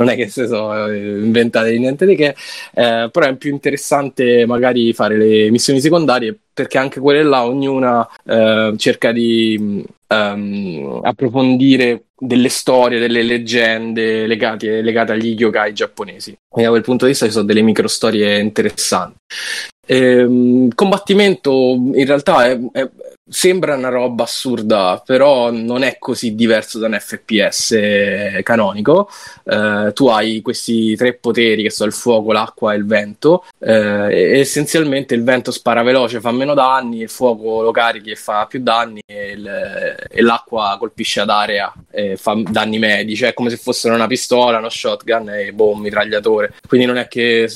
non 0.00 0.08
è 0.08 0.16
che 0.16 0.28
si 0.28 0.46
sono 0.46 0.90
inventate 0.90 1.76
niente 1.78 2.06
di 2.06 2.16
che, 2.16 2.34
eh, 2.74 3.08
però 3.10 3.26
è 3.26 3.36
più 3.36 3.50
interessante 3.50 4.46
magari 4.46 4.92
fare 4.94 5.16
le 5.16 5.50
missioni 5.50 5.80
secondarie 5.80 6.36
perché 6.52 6.78
anche 6.78 7.00
quelle 7.00 7.22
là 7.22 7.44
ognuna 7.44 8.08
eh, 8.24 8.74
cerca 8.76 9.12
di 9.12 9.84
um, 10.08 11.00
approfondire 11.02 12.04
delle 12.18 12.48
storie, 12.48 12.98
delle 12.98 13.22
leggende 13.22 14.26
legate, 14.26 14.82
legate 14.82 15.12
agli 15.12 15.34
yokai 15.38 15.72
giapponesi. 15.72 16.32
E 16.54 16.62
da 16.62 16.68
quel 16.68 16.82
punto 16.82 17.04
di 17.04 17.12
vista 17.12 17.26
ci 17.26 17.32
sono 17.32 17.46
delle 17.46 17.62
micro 17.62 17.88
storie 17.88 18.38
interessanti. 18.38 19.16
Ehm, 19.86 20.68
combattimento 20.74 21.72
in 21.74 22.06
realtà 22.06 22.46
è, 22.46 22.58
è, 22.72 22.88
sembra 23.30 23.76
una 23.76 23.88
roba 23.88 24.24
assurda, 24.24 25.00
però 25.06 25.52
non 25.52 25.82
è 25.82 25.98
così 25.98 26.34
diverso 26.34 26.78
da 26.78 26.88
un 26.88 26.98
FPS 26.98 28.42
canonico. 28.42 29.08
Eh, 29.44 29.92
tu 29.94 30.08
hai 30.08 30.42
questi 30.42 30.96
tre 30.96 31.14
poteri 31.14 31.62
che 31.62 31.70
sono 31.70 31.88
il 31.88 31.94
fuoco, 31.94 32.32
l'acqua 32.32 32.74
e 32.74 32.76
il 32.76 32.84
vento. 32.84 33.44
Eh, 33.58 34.08
e 34.10 34.38
essenzialmente 34.40 35.14
il 35.14 35.22
vento 35.22 35.52
spara 35.52 35.82
veloce, 35.82 36.20
fa 36.20 36.32
meno 36.32 36.54
danni, 36.54 37.02
il 37.02 37.08
fuoco 37.08 37.62
lo 37.62 37.70
carichi 37.70 38.10
e 38.10 38.16
fa 38.16 38.46
più 38.46 38.60
danni, 38.60 39.00
e, 39.06 39.30
il, 39.30 39.96
e 40.10 40.22
l'acqua 40.22 40.76
colpisce 40.78 41.20
ad 41.20 41.30
area 41.30 41.72
e 41.90 42.16
fa 42.16 42.34
danni 42.44 42.78
medi. 42.78 43.14
Cioè, 43.14 43.30
è 43.30 43.34
come 43.34 43.50
se 43.50 43.56
fosse 43.56 43.88
una 43.88 44.08
pistola, 44.08 44.58
uno 44.58 44.68
shotgun 44.68 45.30
e 45.30 45.52
boh, 45.52 45.70
un 45.70 45.80
mitragliatore. 45.80 46.54
Quindi 46.66 46.86
non 46.86 46.96
è 46.96 47.06
che 47.06 47.48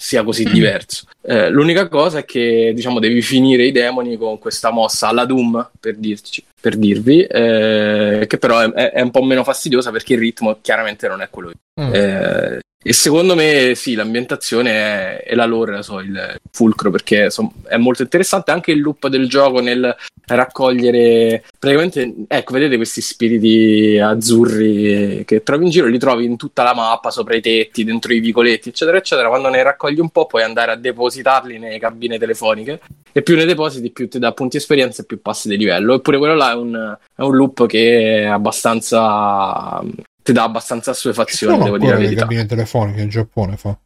sia 0.00 0.24
così 0.24 0.44
diverso. 0.44 1.04
Eh, 1.20 1.50
l'unica 1.50 1.86
cosa 1.86 2.20
è 2.20 2.24
che 2.24 2.72
diciamo 2.74 2.98
devi 2.98 3.20
finire 3.20 3.66
i 3.66 3.70
demoni 3.70 4.16
con 4.16 4.38
questa 4.38 4.70
mossa 4.70 5.08
alla 5.08 5.26
Doom 5.26 5.72
per, 5.78 5.96
dirci, 5.96 6.42
per 6.58 6.76
dirvi, 6.76 7.22
eh, 7.22 8.24
che 8.26 8.38
però 8.38 8.60
è, 8.60 8.92
è, 8.92 9.02
un 9.02 9.10
po' 9.10 9.22
meno 9.22 9.44
fastidiosa 9.44 9.90
perché 9.90 10.14
il 10.14 10.20
ritmo 10.20 10.58
chiaramente 10.62 11.06
non 11.06 11.20
è 11.20 11.28
quello. 11.28 11.52
Mm. 11.78 11.94
Eh, 11.94 12.60
e 12.82 12.92
secondo 12.92 13.34
me 13.34 13.74
sì, 13.74 13.94
l'ambientazione 13.94 14.70
è, 14.70 15.22
è 15.24 15.34
la 15.34 15.44
lore, 15.44 15.82
so, 15.82 16.00
il 16.00 16.38
fulcro, 16.50 16.90
perché 16.90 17.30
so, 17.30 17.52
è 17.66 17.76
molto 17.76 18.02
interessante 18.02 18.50
anche 18.50 18.72
il 18.72 18.80
loop 18.80 19.08
del 19.08 19.28
gioco 19.28 19.60
nel 19.60 19.94
raccogliere 20.26 21.44
praticamente, 21.58 22.14
ecco, 22.28 22.52
vedete 22.52 22.76
questi 22.76 23.00
spiriti 23.00 23.98
azzurri 23.98 25.24
che 25.26 25.42
trovi 25.42 25.64
in 25.64 25.70
giro, 25.70 25.86
li 25.86 25.98
trovi 25.98 26.24
in 26.24 26.36
tutta 26.36 26.62
la 26.62 26.74
mappa, 26.74 27.10
sopra 27.10 27.34
i 27.34 27.40
tetti, 27.40 27.84
dentro 27.84 28.12
i 28.12 28.20
vicoletti, 28.20 28.70
eccetera, 28.70 28.96
eccetera. 28.96 29.28
Quando 29.28 29.48
ne 29.48 29.62
raccogli 29.62 29.98
un 29.98 30.10
po' 30.10 30.26
puoi 30.26 30.42
andare 30.42 30.72
a 30.72 30.76
depositarli 30.76 31.58
nelle 31.58 31.78
cabine 31.78 32.18
telefoniche 32.18 32.80
e 33.12 33.22
più 33.22 33.36
ne 33.36 33.44
depositi, 33.44 33.90
più 33.90 34.08
ti 34.08 34.18
dà 34.18 34.32
punti 34.32 34.56
esperienza 34.56 35.02
e 35.02 35.04
più 35.04 35.20
passi 35.20 35.48
di 35.48 35.56
livello. 35.56 35.94
Eppure 35.94 36.18
quello 36.18 36.34
là 36.34 36.52
è 36.52 36.54
un, 36.54 36.96
è 37.14 37.20
un 37.22 37.36
loop 37.36 37.66
che 37.66 38.22
è 38.22 38.24
abbastanza 38.24 39.82
ti 40.22 40.32
dà 40.32 40.42
abbastanza 40.42 40.90
assuefazione, 40.90 41.62
devo 41.62 41.78
dire 41.78 41.92
la 41.92 41.98
verità. 41.98 42.22
cabine 42.22 42.46
telefoniche 42.46 43.00
in 43.00 43.08
Giappone 43.08 43.56
fa. 43.56 43.76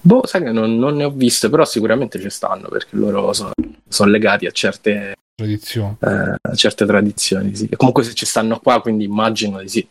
Boh, 0.00 0.26
sai 0.26 0.42
che 0.42 0.50
non, 0.50 0.78
non, 0.78 0.96
ne 0.96 1.04
ho 1.04 1.10
viste, 1.10 1.48
però 1.48 1.64
sicuramente 1.64 2.20
ci 2.20 2.30
stanno 2.30 2.68
perché 2.68 2.96
loro 2.96 3.32
sono, 3.32 3.52
sono 3.88 4.10
legati 4.10 4.46
a 4.46 4.50
certe 4.50 5.14
tradizioni. 5.34 5.96
Eh, 6.00 6.34
a 6.40 6.54
certe 6.54 6.86
tradizioni, 6.86 7.54
sì. 7.54 7.68
Comunque 7.76 8.02
se 8.02 8.14
ci 8.14 8.26
stanno 8.26 8.58
qua, 8.58 8.80
quindi 8.80 9.04
immagino 9.04 9.60
di 9.60 9.68
sì. 9.68 9.88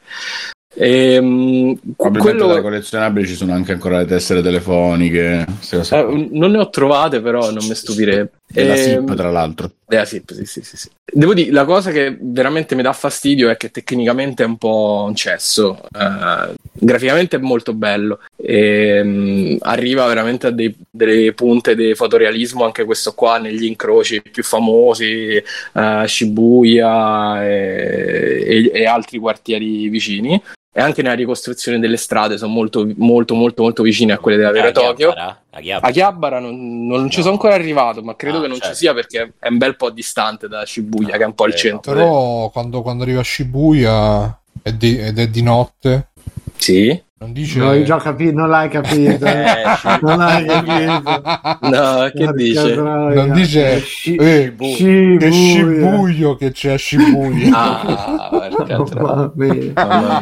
Ehm, 0.77 1.79
quello... 1.95 2.49
tra 2.49 2.61
collezionabili 2.61 3.27
ci 3.27 3.35
sono 3.35 3.53
anche 3.53 3.71
ancora 3.71 3.99
le 3.99 4.05
tessere 4.05 4.41
telefoniche. 4.41 5.45
Eh, 5.71 6.29
non 6.31 6.51
ne 6.51 6.57
ho 6.57 6.69
trovate, 6.69 7.21
però 7.21 7.51
non 7.51 7.65
mi 7.65 7.75
stupirebbe. 7.75 8.31
Della 8.55 8.75
ehm... 8.75 9.05
SIP, 9.05 9.15
tra 9.15 9.29
l'altro. 9.29 9.71
Della 9.85 10.05
SIP, 10.05 10.31
sì, 10.31 10.45
sì, 10.45 10.61
sì, 10.63 10.77
sì. 10.77 10.89
Devo 11.03 11.33
dire, 11.33 11.51
la 11.51 11.65
cosa 11.65 11.91
che 11.91 12.17
veramente 12.19 12.73
mi 12.73 12.81
dà 12.81 12.93
fastidio 12.93 13.49
è 13.49 13.57
che 13.57 13.69
tecnicamente 13.69 14.43
è 14.43 14.45
un 14.45 14.57
po' 14.57 15.03
un 15.05 15.13
cesso. 15.13 15.81
Uh, 15.91 16.53
graficamente 16.71 17.35
è 17.35 17.39
molto 17.39 17.73
bello. 17.73 18.19
E, 18.37 19.01
um, 19.01 19.57
arriva 19.59 20.07
veramente 20.07 20.47
a 20.47 20.51
dei, 20.51 20.73
delle 20.89 21.33
punte 21.33 21.75
di 21.75 21.93
fotorealismo, 21.95 22.63
anche 22.63 22.85
questo 22.85 23.13
qua, 23.13 23.37
negli 23.37 23.65
incroci 23.65 24.21
più 24.21 24.43
famosi, 24.43 25.43
uh, 25.73 26.05
Shibuya 26.05 27.45
e, 27.45 28.43
e, 28.47 28.71
e 28.73 28.85
altri 28.85 29.19
quartieri 29.19 29.89
vicini 29.89 30.41
e 30.77 30.81
anche 30.81 31.01
nella 31.01 31.15
ricostruzione 31.15 31.79
delle 31.79 31.95
strade 31.95 32.37
sono 32.37 32.51
molto 32.51 32.85
molto 32.97 33.33
molto 33.33 33.63
molto 33.63 33.81
vicine 33.81 34.11
a 34.11 34.17
quelle 34.17 34.35
della 34.35 34.51
vera 34.51 34.71
Tokyo 34.71 35.13
a 35.55 35.91
Chiabara 35.91 36.39
non, 36.39 36.85
non 36.85 37.03
no. 37.03 37.09
ci 37.09 37.21
sono 37.21 37.33
ancora 37.33 37.53
arrivato 37.53 38.01
ma 38.01 38.15
credo 38.15 38.37
ah, 38.37 38.41
che 38.41 38.47
non 38.47 38.57
certo. 38.57 38.73
ci 38.73 38.79
sia 38.79 38.93
perché 38.93 39.33
è 39.39 39.47
un 39.47 39.57
bel 39.57 39.75
po' 39.75 39.89
distante 39.89 40.47
da 40.47 40.65
Shibuya 40.65 41.11
no, 41.11 41.17
che 41.17 41.23
è 41.23 41.25
un 41.25 41.33
po' 41.33 41.47
il 41.47 41.55
centro 41.55 41.93
però 41.93 42.49
quando, 42.49 42.81
quando 42.81 43.03
arriva 43.03 43.21
a 43.21 43.23
Shibuya 43.23 44.39
è 44.61 44.73
di, 44.73 44.97
ed 44.97 45.17
è 45.17 45.27
di 45.27 45.41
notte 45.41 46.09
sì 46.57 47.03
non 47.17 47.31
dice... 47.31 47.59
No, 47.59 47.81
già 47.81 47.97
capito, 47.97 48.33
non 48.33 48.49
l'hai 48.49 48.69
capito. 48.69 49.25
Eh, 49.25 49.63
non 50.01 50.17
l'hai 50.17 50.45
capito. 50.45 51.21
No, 51.61 52.09
che 52.13 52.33
dice? 52.33 52.75
Non 52.75 53.31
dice 53.31 53.79
Sci- 53.79 54.15
eh, 54.15 54.53
Shibuya. 54.57 55.17
che 55.17 55.31
Shibuya 55.31 56.35
che 56.35 56.51
c'è 56.51 56.73
a 56.73 56.77
Shibuya. 56.77 57.49
Ah, 57.53 58.29
oh, 58.35 59.31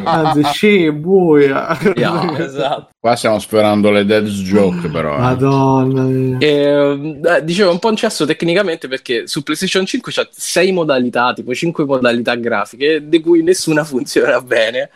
Anzi, 0.04 0.44
Shibuya. 0.44 1.76
Yeah, 1.96 2.38
esatto. 2.38 2.93
Qua 3.04 3.16
stiamo 3.16 3.38
sperando 3.38 3.90
le 3.90 4.06
dead 4.06 4.24
joke, 4.24 4.88
però. 4.88 5.16
Eh. 5.16 5.18
Madonna. 5.18 6.38
Eh, 6.38 7.42
dicevo 7.42 7.70
un 7.70 7.78
po' 7.78 7.90
un 7.90 7.96
cesso 7.96 8.24
tecnicamente 8.24 8.88
perché 8.88 9.26
su 9.26 9.42
PlayStation 9.42 9.84
5 9.84 10.10
c'è 10.10 10.26
6 10.30 10.72
modalità, 10.72 11.34
tipo 11.34 11.52
5 11.52 11.84
modalità 11.84 12.34
grafiche, 12.36 13.06
di 13.06 13.20
cui 13.20 13.42
nessuna 13.42 13.84
funziona 13.84 14.40
bene. 14.40 14.88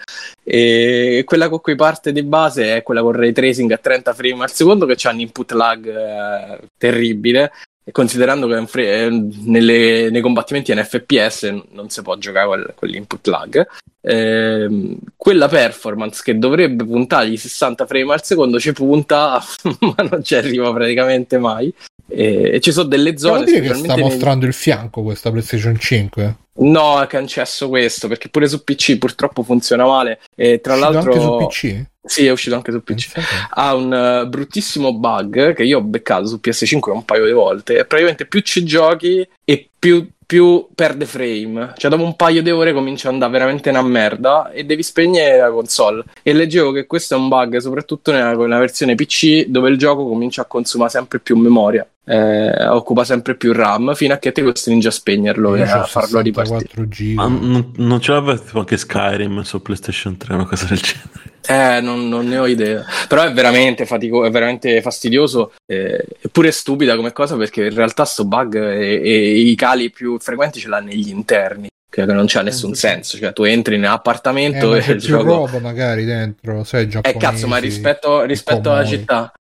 E 0.42 1.22
quella 1.26 1.50
con 1.50 1.60
cui 1.60 1.74
parte 1.74 2.10
di 2.10 2.22
base 2.22 2.76
è 2.76 2.82
quella 2.82 3.02
con 3.02 3.12
ray 3.12 3.32
tracing 3.32 3.70
a 3.72 3.76
30 3.76 4.14
frame 4.14 4.42
al 4.42 4.52
secondo, 4.52 4.86
che 4.86 4.94
c'ha 4.96 5.10
un 5.10 5.20
input 5.20 5.52
lag 5.52 5.86
eh, 5.86 6.60
terribile 6.78 7.52
considerando 7.92 8.46
che 8.46 8.66
fre- 8.66 9.08
nelle, 9.08 10.10
nei 10.10 10.20
combattimenti 10.20 10.72
in 10.72 10.84
FPS 10.84 11.62
non 11.72 11.88
si 11.90 12.02
può 12.02 12.16
giocare 12.16 12.74
con, 12.74 12.88
l'input 12.88 13.26
lag, 13.26 13.66
eh, 14.00 14.96
quella 15.16 15.48
performance 15.48 16.22
che 16.24 16.38
dovrebbe 16.38 16.84
puntare 16.84 17.28
i 17.28 17.36
60 17.36 17.86
frame 17.86 18.12
al 18.12 18.24
secondo 18.24 18.58
ci 18.58 18.72
punta, 18.72 19.42
ma 19.80 20.08
non 20.10 20.22
ci 20.22 20.34
arriva 20.34 20.72
praticamente 20.72 21.38
mai. 21.38 21.72
E, 22.10 22.54
e 22.54 22.60
ci 22.60 22.72
sono 22.72 22.88
delle 22.88 23.18
zone. 23.18 23.44
Devo 23.44 23.58
dire 23.58 23.72
che 23.72 23.74
sta 23.74 23.98
mostrando 23.98 24.46
il 24.46 24.54
fianco 24.54 25.02
questa 25.02 25.30
PlayStation 25.30 25.78
5. 25.78 26.36
No, 26.60 27.04
cancesso 27.08 27.68
questo 27.68 28.08
perché 28.08 28.28
pure 28.28 28.48
su 28.48 28.64
PC 28.64 28.98
purtroppo 28.98 29.42
funziona 29.42 29.84
male. 29.84 30.20
E 30.34 30.60
tra 30.60 30.74
l'altro. 30.74 31.12
Anche 31.12 31.20
su 31.20 31.46
PC? 31.46 31.84
Sì, 32.02 32.26
è 32.26 32.30
uscito 32.30 32.56
anche 32.56 32.72
su 32.72 32.82
PC. 32.82 33.12
Ha 33.50 33.74
un 33.74 34.22
uh, 34.24 34.28
bruttissimo 34.28 34.94
bug 34.94 35.52
che 35.54 35.62
io 35.62 35.78
ho 35.78 35.82
beccato 35.82 36.26
su 36.26 36.40
PS5 36.42 36.90
un 36.90 37.04
paio 37.04 37.26
di 37.26 37.32
volte. 37.32 37.84
Praticamente 37.84 38.26
più 38.26 38.40
ci 38.40 38.64
giochi 38.64 39.26
e 39.44 39.68
più 39.78 40.08
più 40.28 40.66
perde 40.74 41.06
frame. 41.06 41.72
Cioè, 41.74 41.90
dopo 41.90 42.02
un 42.04 42.14
paio 42.14 42.42
di 42.42 42.50
ore 42.50 42.74
comincia 42.74 43.08
ad 43.08 43.14
andare 43.14 43.32
veramente 43.32 43.70
una 43.70 43.80
merda 43.80 44.50
e 44.50 44.64
devi 44.64 44.82
spegnere 44.82 45.38
la 45.38 45.50
console. 45.50 46.04
E 46.22 46.34
leggevo 46.34 46.70
che 46.70 46.84
questo 46.86 47.14
è 47.14 47.18
un 47.18 47.28
bug, 47.28 47.56
soprattutto 47.56 48.12
nella, 48.12 48.34
nella 48.34 48.58
versione 48.58 48.94
PC, 48.94 49.46
dove 49.46 49.70
il 49.70 49.78
gioco 49.78 50.06
comincia 50.06 50.42
a 50.42 50.44
consumare 50.44 50.90
sempre 50.90 51.18
più 51.18 51.34
memoria. 51.38 51.88
Eh, 52.04 52.66
occupa 52.66 53.04
sempre 53.04 53.36
più 53.36 53.54
RAM 53.54 53.94
fino 53.94 54.12
a 54.12 54.18
che 54.18 54.32
ti 54.32 54.42
costringi 54.42 54.86
a 54.86 54.90
spegnerlo 54.90 55.56
Io 55.56 55.64
e 55.64 55.70
a 55.70 55.84
farlo 55.84 56.20
ripartire. 56.20 57.14
Ma 57.14 57.26
non, 57.26 57.72
non 57.76 57.98
ce 57.98 58.12
l'aveva 58.12 58.38
tipo 58.38 58.58
anche 58.58 58.76
Skyrim 58.76 59.40
su 59.40 59.62
PlayStation 59.62 60.18
3, 60.18 60.34
una 60.34 60.44
cosa 60.44 60.66
del 60.66 60.78
genere. 60.78 61.37
Eh, 61.46 61.80
non, 61.80 62.08
non, 62.08 62.26
ne 62.26 62.38
ho 62.38 62.46
idea. 62.46 62.84
Però 63.08 63.22
è 63.22 63.32
veramente 63.32 63.86
fatico- 63.86 64.24
è 64.24 64.30
veramente 64.30 64.80
fastidioso. 64.82 65.52
Eh, 65.66 66.04
eppure 66.20 66.50
stupida 66.50 66.96
come 66.96 67.12
cosa 67.12 67.36
perché 67.36 67.66
in 67.66 67.74
realtà 67.74 68.04
sto 68.04 68.24
bug 68.24 68.56
e, 68.56 69.00
e 69.02 69.38
i 69.38 69.54
cali 69.54 69.90
più 69.90 70.18
frequenti 70.18 70.60
ce 70.60 70.68
l'ha 70.68 70.80
negli 70.80 71.08
interni. 71.08 71.68
Che 71.90 72.04
non 72.04 72.26
c'ha 72.26 72.42
nessun 72.42 72.72
eh, 72.72 72.76
senso. 72.76 73.16
Cioè, 73.16 73.32
tu 73.32 73.44
entri 73.44 73.78
nell'appartamento 73.78 74.74
eh, 74.74 74.84
e 74.86 74.92
il 74.92 75.00
gioco. 75.00 75.22
roba 75.24 75.58
magari 75.58 76.04
dentro, 76.04 76.64
sai, 76.64 76.88
giapponesi, 76.88 77.16
Eh, 77.16 77.20
cazzo, 77.20 77.46
ma 77.46 77.56
rispetto, 77.56 78.22
rispetto 78.22 78.70
alla 78.70 78.84
città. 78.84 79.32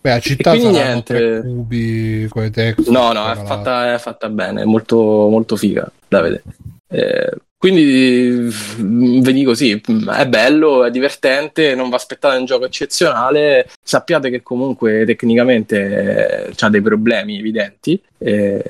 Beh, 0.00 0.12
a 0.12 0.20
città 0.20 0.52
e 0.52 0.58
quindi 0.60 0.78
niente. 0.78 1.40
cubi 1.42 2.28
con 2.30 2.44
i 2.44 2.74
No, 2.86 3.10
no, 3.12 3.28
è 3.28 3.34
fatta, 3.34 3.94
è 3.94 3.98
fatta, 3.98 4.28
bene, 4.28 4.62
è 4.62 4.64
molto, 4.64 4.96
molto 4.96 5.56
figa 5.56 5.90
da 6.06 6.20
vedere. 6.20 6.44
Eh, 6.88 7.32
Quindi 7.58 8.50
mm, 8.80 9.20
vedi 9.22 9.42
così, 9.42 9.80
mm, 9.90 10.10
è 10.10 10.26
bello, 10.28 10.84
è 10.84 10.90
divertente, 10.90 11.74
non 11.74 11.88
vi 11.88 11.94
aspettate 11.94 12.36
un 12.36 12.44
gioco 12.44 12.66
eccezionale, 12.66 13.68
sappiate 13.82 14.28
che 14.30 14.42
comunque 14.42 15.04
tecnicamente 15.06 16.52
ha 16.58 16.68
dei 16.68 16.82
problemi 16.82 17.38
evidenti. 17.38 18.00
Eh, 18.18 18.62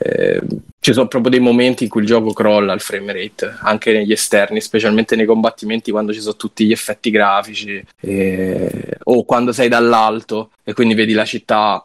ci 0.78 0.92
sono 0.92 1.08
proprio 1.08 1.32
dei 1.32 1.40
momenti 1.40 1.82
in 1.84 1.90
cui 1.90 2.02
il 2.02 2.06
gioco 2.06 2.32
crolla 2.32 2.72
il 2.72 2.80
frame 2.80 3.12
rate, 3.12 3.56
anche 3.60 3.92
negli 3.92 4.12
esterni, 4.12 4.60
specialmente 4.60 5.16
nei 5.16 5.26
combattimenti 5.26 5.90
quando 5.90 6.12
ci 6.12 6.20
sono 6.20 6.36
tutti 6.36 6.64
gli 6.64 6.70
effetti 6.72 7.10
grafici 7.10 7.84
eh, 8.02 8.98
o 9.02 9.24
quando 9.24 9.50
sei 9.50 9.68
dall'alto 9.68 10.50
e 10.62 10.74
quindi 10.74 10.94
vedi 10.94 11.12
la 11.12 11.24
città 11.24 11.84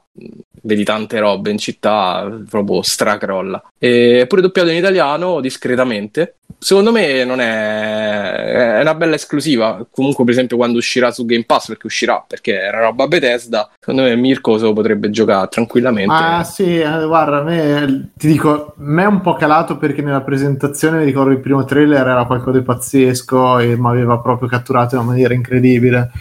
vedi 0.64 0.84
tante 0.84 1.20
robe 1.20 1.50
in 1.50 1.58
città, 1.58 2.30
proprio 2.50 2.82
stracrolla. 2.82 3.72
E 3.78 4.26
pure 4.28 4.42
doppiato 4.42 4.70
in 4.70 4.78
italiano 4.78 5.40
discretamente. 5.40 6.36
Secondo 6.64 6.92
me 6.92 7.24
non 7.24 7.42
è... 7.42 8.78
è 8.78 8.82
una 8.82 8.94
bella 8.94 9.16
esclusiva. 9.16 9.84
Comunque, 9.90 10.24
per 10.24 10.34
esempio, 10.34 10.58
quando 10.58 10.78
uscirà 10.78 11.10
su 11.10 11.26
Game 11.26 11.44
Pass, 11.44 11.70
perché 11.70 11.88
uscirà 11.88 12.24
perché 12.26 12.54
era 12.54 12.82
roba 12.82 13.08
Bethesda, 13.08 13.72
secondo 13.80 14.04
me 14.04 14.16
Mirko 14.16 14.60
se 14.60 14.66
lo 14.66 14.74
potrebbe 14.74 15.10
giocare 15.10 15.48
tranquillamente. 15.50 16.14
Ah, 16.14 16.44
sì, 16.44 16.80
eh, 16.80 17.06
guarda, 17.06 17.38
a 17.40 17.42
me 17.42 18.12
ti 18.16 18.28
dico, 18.28 18.76
me 18.78 19.02
è 19.02 19.08
un 19.08 19.22
po' 19.22 19.34
calato 19.34 19.78
perché 19.78 20.04
nella 20.04 20.22
presentazione 20.22 21.00
mi 21.00 21.06
ricordo 21.06 21.32
il 21.32 21.40
primo 21.40 21.66
trailer 21.66 22.08
era 22.08 22.26
qualcosa 22.26 22.60
di 22.60 22.64
pazzesco 22.64 23.58
e 23.58 23.76
mi 23.76 23.88
aveva 23.88 24.20
proprio 24.20 24.48
catturato 24.48 24.94
in 24.94 25.02
una 25.02 25.10
maniera 25.10 25.34
incredibile. 25.34 26.12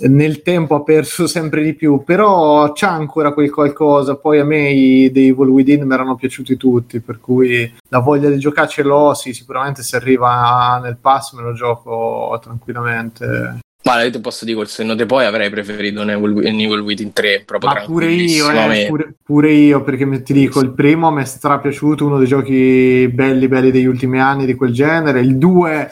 Nel 0.00 0.42
tempo 0.42 0.76
ha 0.76 0.82
perso 0.82 1.26
sempre 1.26 1.62
di 1.62 1.74
più, 1.74 2.04
però 2.04 2.72
c'è 2.72 2.86
ancora 2.86 3.32
quel 3.32 3.50
qualcosa. 3.50 4.16
Poi 4.16 4.38
a 4.38 4.44
me 4.44 4.70
i 4.70 5.10
The 5.10 5.26
Evil 5.26 5.48
Within 5.48 5.86
mi 5.86 5.94
erano 5.94 6.14
piaciuti 6.14 6.56
tutti, 6.56 7.00
per 7.00 7.18
cui 7.18 7.72
la 7.88 7.98
voglia 7.98 8.30
di 8.30 8.38
giocare 8.38 8.68
ce 8.68 8.82
l'ho. 8.82 9.14
Sì, 9.14 9.32
sicuramente 9.32 9.82
se 9.82 9.96
arriva 9.96 10.78
nel 10.82 10.98
pass 11.00 11.32
me 11.32 11.42
lo 11.42 11.52
gioco 11.52 12.38
tranquillamente. 12.40 13.58
Ma 13.88 14.02
io 14.02 14.10
ti 14.10 14.20
posso 14.20 14.44
dire 14.44 14.56
col 14.56 14.68
senno 14.68 14.94
di 14.94 15.06
poi 15.06 15.24
avrei 15.24 15.48
preferito 15.48 16.02
un 16.02 16.10
Evil, 16.10 16.80
Within 16.80 17.12
3 17.12 17.44
proprio 17.46 17.70
Ma 17.70 17.80
pure 17.86 18.10
io, 18.10 18.50
eh, 18.50 18.86
pure, 18.86 19.14
pure, 19.22 19.52
io 19.52 19.82
perché 19.82 20.22
ti 20.22 20.34
dico 20.34 20.60
il 20.60 20.72
primo 20.72 21.10
mi 21.10 21.22
è 21.22 21.24
strapiaciuto 21.24 22.04
uno 22.04 22.18
dei 22.18 22.26
giochi 22.26 23.08
belli 23.10 23.48
belli 23.48 23.70
degli 23.70 23.86
ultimi 23.86 24.20
anni 24.20 24.44
di 24.44 24.54
quel 24.54 24.72
genere 24.72 25.20
il 25.20 25.38
2 25.38 25.90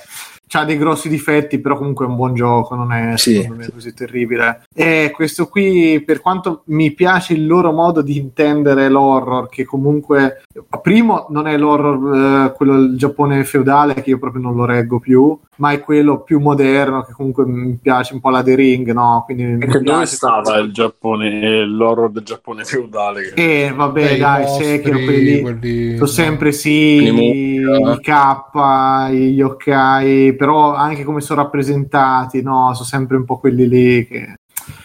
ha 0.52 0.64
dei 0.64 0.78
grossi 0.78 1.08
difetti, 1.08 1.58
però 1.58 1.76
comunque 1.76 2.06
è 2.06 2.08
un 2.08 2.16
buon 2.16 2.34
gioco, 2.34 2.74
non 2.74 2.92
è 2.92 3.16
sì, 3.16 3.36
secondo 3.36 3.62
me 3.62 3.70
così 3.72 3.92
terribile. 3.92 4.62
E 4.74 5.10
questo 5.14 5.46
qui, 5.48 6.02
per 6.04 6.20
quanto 6.20 6.62
mi 6.66 6.92
piace 6.92 7.32
il 7.32 7.46
loro 7.46 7.72
modo 7.72 8.00
di 8.00 8.16
intendere 8.16 8.88
l'horror, 8.88 9.48
che 9.48 9.64
comunque, 9.64 10.42
primo, 10.80 11.26
non 11.30 11.46
è 11.46 11.56
l'horror, 11.56 12.46
eh, 12.46 12.52
quello 12.54 12.76
del 12.76 12.96
Giappone 12.96 13.44
feudale, 13.44 13.94
che 13.94 14.10
io 14.10 14.18
proprio 14.18 14.42
non 14.42 14.54
lo 14.54 14.64
reggo 14.64 15.00
più, 15.00 15.36
ma 15.56 15.72
è 15.72 15.80
quello 15.80 16.20
più 16.20 16.38
moderno, 16.38 17.02
che 17.02 17.12
comunque 17.12 17.44
mi 17.46 17.78
piace 17.80 18.14
un 18.14 18.20
po' 18.20 18.30
la 18.30 18.42
The 18.42 18.54
Ring, 18.54 18.92
no? 18.92 19.22
Quindi 19.24 19.64
e 19.64 19.68
che 19.68 19.80
dove 19.80 20.06
stava 20.06 20.58
il 20.58 20.72
Giappone, 20.72 21.64
l'horror 21.66 22.10
del 22.10 22.22
Giappone 22.22 22.64
feudale? 22.64 23.32
Che... 23.32 23.66
Eh, 23.66 23.72
vabbè, 23.72 24.10
Beh, 24.10 24.16
dai, 24.18 24.46
sai 24.46 24.80
che 24.80 24.90
quelli, 24.90 25.40
quelli... 25.40 25.94
sono 25.94 26.06
sempre 26.06 26.52
sì, 26.52 26.70
i, 26.70 27.54
i 27.56 27.98
K, 28.00 29.10
gli 29.10 29.34
yokai, 29.34 30.34
però 30.36 30.74
anche 30.74 31.04
come 31.04 31.20
sono 31.20 31.42
rappresentati, 31.42 32.42
no, 32.42 32.72
sono 32.74 32.86
sempre 32.86 33.16
un 33.16 33.24
po' 33.24 33.38
quelli 33.38 33.68
lì 33.68 34.06
che 34.06 34.34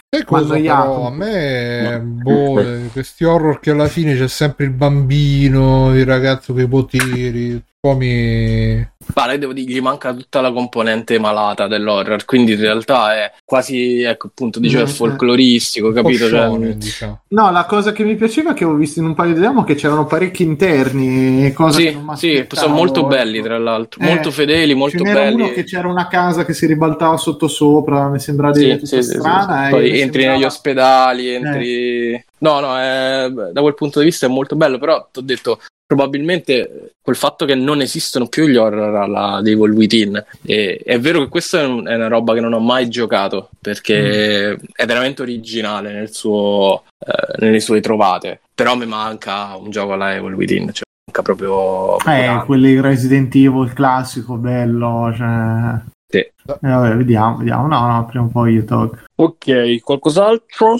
Sai 0.08 0.24
cosa 0.24 0.54
però, 0.54 1.06
a 1.06 1.10
me 1.10 2.00
boh, 2.00 2.62
questi 2.92 3.24
horror 3.24 3.58
che 3.58 3.70
alla 3.70 3.88
fine 3.88 4.14
c'è 4.14 4.28
sempre 4.28 4.66
il 4.66 4.70
bambino, 4.70 5.96
il 5.96 6.04
ragazzo 6.04 6.52
con 6.52 6.62
i 6.62 6.68
poteri, 6.68 7.62
mi 7.84 8.92
Guarda, 9.12 9.36
devo 9.36 9.52
dire, 9.52 9.70
gli 9.70 9.80
manca 9.80 10.14
tutta 10.14 10.40
la 10.40 10.52
componente 10.52 11.18
malata 11.18 11.66
dell'horror, 11.66 12.24
quindi 12.24 12.52
in 12.52 12.60
realtà 12.60 13.14
è 13.14 13.32
quasi, 13.44 14.02
ecco, 14.02 14.28
appunto, 14.28 14.60
dicevo, 14.60 14.84
mm, 14.84 14.86
folcloristico, 14.86 15.90
capito? 15.90 16.28
Cioè... 16.28 16.74
diciamo. 16.74 17.22
No, 17.28 17.50
la 17.50 17.64
cosa 17.64 17.92
che 17.92 18.04
mi 18.04 18.14
piaceva 18.14 18.52
è 18.52 18.54
che 18.54 18.64
ho 18.64 18.74
visto 18.74 19.00
in 19.00 19.06
un 19.06 19.14
paio 19.14 19.34
di 19.34 19.40
demo 19.40 19.64
che 19.64 19.74
c'erano 19.74 20.06
parecchi 20.06 20.42
interni, 20.42 21.52
cose 21.52 21.92
sì, 21.92 21.98
sì, 22.14 22.46
sono 22.50 22.74
molto 22.74 23.06
belli, 23.06 23.42
tra 23.42 23.58
l'altro, 23.58 24.00
eh, 24.00 24.06
molto 24.06 24.30
fedeli, 24.30 24.74
molto 24.74 25.02
belli. 25.02 25.42
uno 25.42 25.50
che 25.50 25.64
c'era 25.64 25.88
una 25.88 26.06
casa 26.06 26.44
che 26.44 26.54
si 26.54 26.66
ribaltava 26.66 27.16
sotto 27.16 27.48
sopra, 27.48 28.08
mi 28.08 28.20
sembra 28.20 28.50
di 28.50 28.78
sì, 28.82 28.86
sì, 28.86 29.02
strana. 29.02 29.64
Sì, 29.64 29.70
Poi 29.70 29.88
entri 29.88 30.00
sembrava... 30.00 30.32
negli 30.32 30.44
ospedali, 30.44 31.28
entri... 31.28 32.12
Eh. 32.12 32.24
No, 32.38 32.60
no, 32.60 32.76
è... 32.78 33.30
da 33.30 33.60
quel 33.60 33.74
punto 33.74 34.00
di 34.00 34.06
vista 34.06 34.26
è 34.26 34.28
molto 34.28 34.56
bello, 34.56 34.78
però 34.78 35.08
ti 35.12 35.20
ho 35.20 35.22
detto, 35.22 35.60
probabilmente 35.86 36.92
quel 37.02 37.16
fatto 37.16 37.44
che 37.44 37.54
non 37.54 37.80
esistono 37.80 38.26
più 38.28 38.46
gli 38.46 38.56
horror 38.56 38.94
alla 38.94 39.40
Devil 39.42 39.72
Within. 39.72 40.24
E, 40.42 40.80
è 40.84 40.98
vero 40.98 41.20
che 41.20 41.28
questa 41.28 41.60
è, 41.60 41.64
un, 41.64 41.86
è, 41.86 41.94
una 41.94 42.08
roba 42.08 42.34
che 42.34 42.40
non 42.40 42.52
ho 42.52 42.60
mai 42.60 42.88
giocato 42.88 43.50
perché 43.60 44.56
mm. 44.56 44.64
è 44.72 44.86
veramente 44.86 45.22
originale 45.22 45.92
nel 45.92 46.12
suo, 46.12 46.84
eh, 46.98 47.36
nelle 47.38 47.60
sue 47.60 47.80
trovate. 47.80 48.40
Però 48.54 48.76
mi 48.76 48.86
manca 48.86 49.56
un 49.56 49.70
gioco 49.70 49.92
alla 49.92 50.12
Devil 50.12 50.34
Within. 50.34 50.72
Cioè 50.72 50.84
manca 51.06 51.22
proprio. 51.22 51.96
proprio 51.96 52.40
eh, 52.40 52.44
quelli 52.44 52.80
Resident 52.80 53.34
Evil 53.34 53.72
classico, 53.72 54.36
bello. 54.36 55.12
Cioè... 55.14 55.80
Sì. 56.08 56.18
Eh, 56.18 56.32
vabbè, 56.60 56.96
vediamo, 56.96 57.38
vediamo. 57.38 57.66
No, 57.66 57.86
no, 57.86 58.06
prima 58.06 58.24
o 58.24 58.28
poi 58.28 58.54
io 58.54 58.64
tocco. 58.64 58.98
Ok, 59.16 59.80
qualcos'altro? 59.80 60.76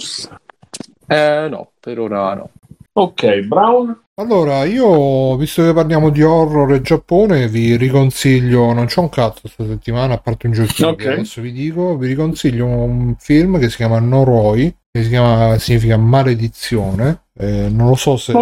Eh, 1.07 1.47
no, 1.49 1.71
per 1.79 1.99
ora 1.99 2.35
no. 2.35 2.49
Ok, 2.93 3.39
Brown? 3.41 4.02
Allora, 4.15 4.63
io, 4.65 5.35
visto 5.37 5.63
che 5.63 5.73
parliamo 5.73 6.11
di 6.11 6.21
horror 6.21 6.71
e 6.73 6.81
Giappone, 6.81 7.47
vi 7.47 7.75
riconsiglio, 7.75 8.71
non 8.71 8.85
c'ho 8.85 9.01
un 9.01 9.09
cazzo 9.09 9.39
questa 9.41 9.65
settimana, 9.65 10.13
a 10.13 10.17
parte 10.19 10.45
un 10.45 10.53
giochino 10.53 10.89
okay. 10.89 11.05
che 11.05 11.11
adesso 11.13 11.41
vi 11.41 11.51
dico, 11.51 11.97
vi 11.97 12.09
riconsiglio 12.09 12.67
un 12.67 13.15
film 13.17 13.57
che 13.57 13.69
si 13.69 13.77
chiama 13.77 13.97
Noroi, 13.97 14.71
che 14.91 15.01
si 15.01 15.09
chiama, 15.09 15.57
significa 15.57 15.97
maledizione, 15.97 17.23
eh, 17.39 17.69
non 17.71 17.87
lo 17.87 17.95
so 17.95 18.15
se... 18.15 18.33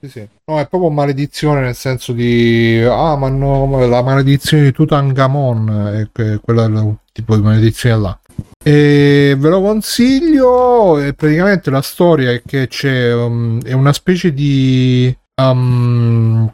Sì, 0.00 0.08
sì. 0.08 0.28
No, 0.46 0.58
è 0.58 0.66
proprio 0.66 0.90
maledizione 0.90 1.60
nel 1.60 1.76
senso 1.76 2.12
di... 2.12 2.82
Ah, 2.84 3.14
ma 3.16 3.28
no, 3.28 3.86
la 3.86 4.02
maledizione 4.02 4.64
di 4.64 4.72
Tutankhamon, 4.72 6.10
è 6.12 6.40
quella 6.40 6.96
tipo 7.12 7.36
di 7.36 7.42
maledizione 7.42 8.00
là. 8.00 8.19
E 8.62 9.34
ve 9.38 9.48
lo 9.48 9.60
consiglio. 9.62 10.98
E 10.98 11.14
praticamente 11.14 11.70
la 11.70 11.82
storia 11.82 12.30
è 12.30 12.42
che 12.44 12.68
c'è 12.68 13.12
um, 13.14 13.62
è 13.62 13.72
una 13.72 13.92
specie 13.92 14.32
di. 14.32 15.16
Um, 15.40 16.52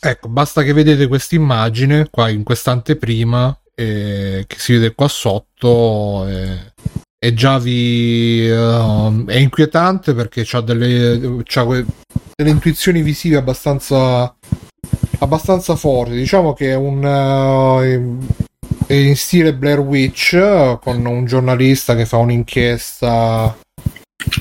ecco, 0.00 0.28
basta 0.28 0.62
che 0.62 0.72
vedete 0.72 1.06
questa 1.06 1.34
immagine 1.34 2.08
qua 2.10 2.28
in 2.28 2.42
questa 2.42 2.72
anteprima 2.72 3.58
eh, 3.74 4.44
che 4.46 4.56
si 4.58 4.74
vede 4.74 4.94
qua 4.94 5.08
sotto. 5.08 6.26
Eh, 6.28 6.72
e 7.20 7.34
già 7.34 7.58
vi 7.58 8.48
uh, 8.48 9.24
è 9.26 9.36
inquietante 9.36 10.14
perché 10.14 10.46
ha 10.52 10.60
delle, 10.60 11.18
delle 11.18 12.50
intuizioni 12.50 13.02
visive 13.02 13.36
abbastanza 13.36 14.32
abbastanza 15.18 15.74
forti 15.74 16.12
diciamo 16.12 16.52
che 16.52 16.70
è 16.70 16.76
un 16.76 17.02
uh, 17.02 18.24
in 18.94 19.16
stile 19.16 19.54
Blair 19.54 19.80
Witch 19.80 20.78
con 20.80 21.04
un 21.04 21.24
giornalista 21.24 21.94
che 21.94 22.06
fa 22.06 22.16
un'inchiesta 22.16 23.56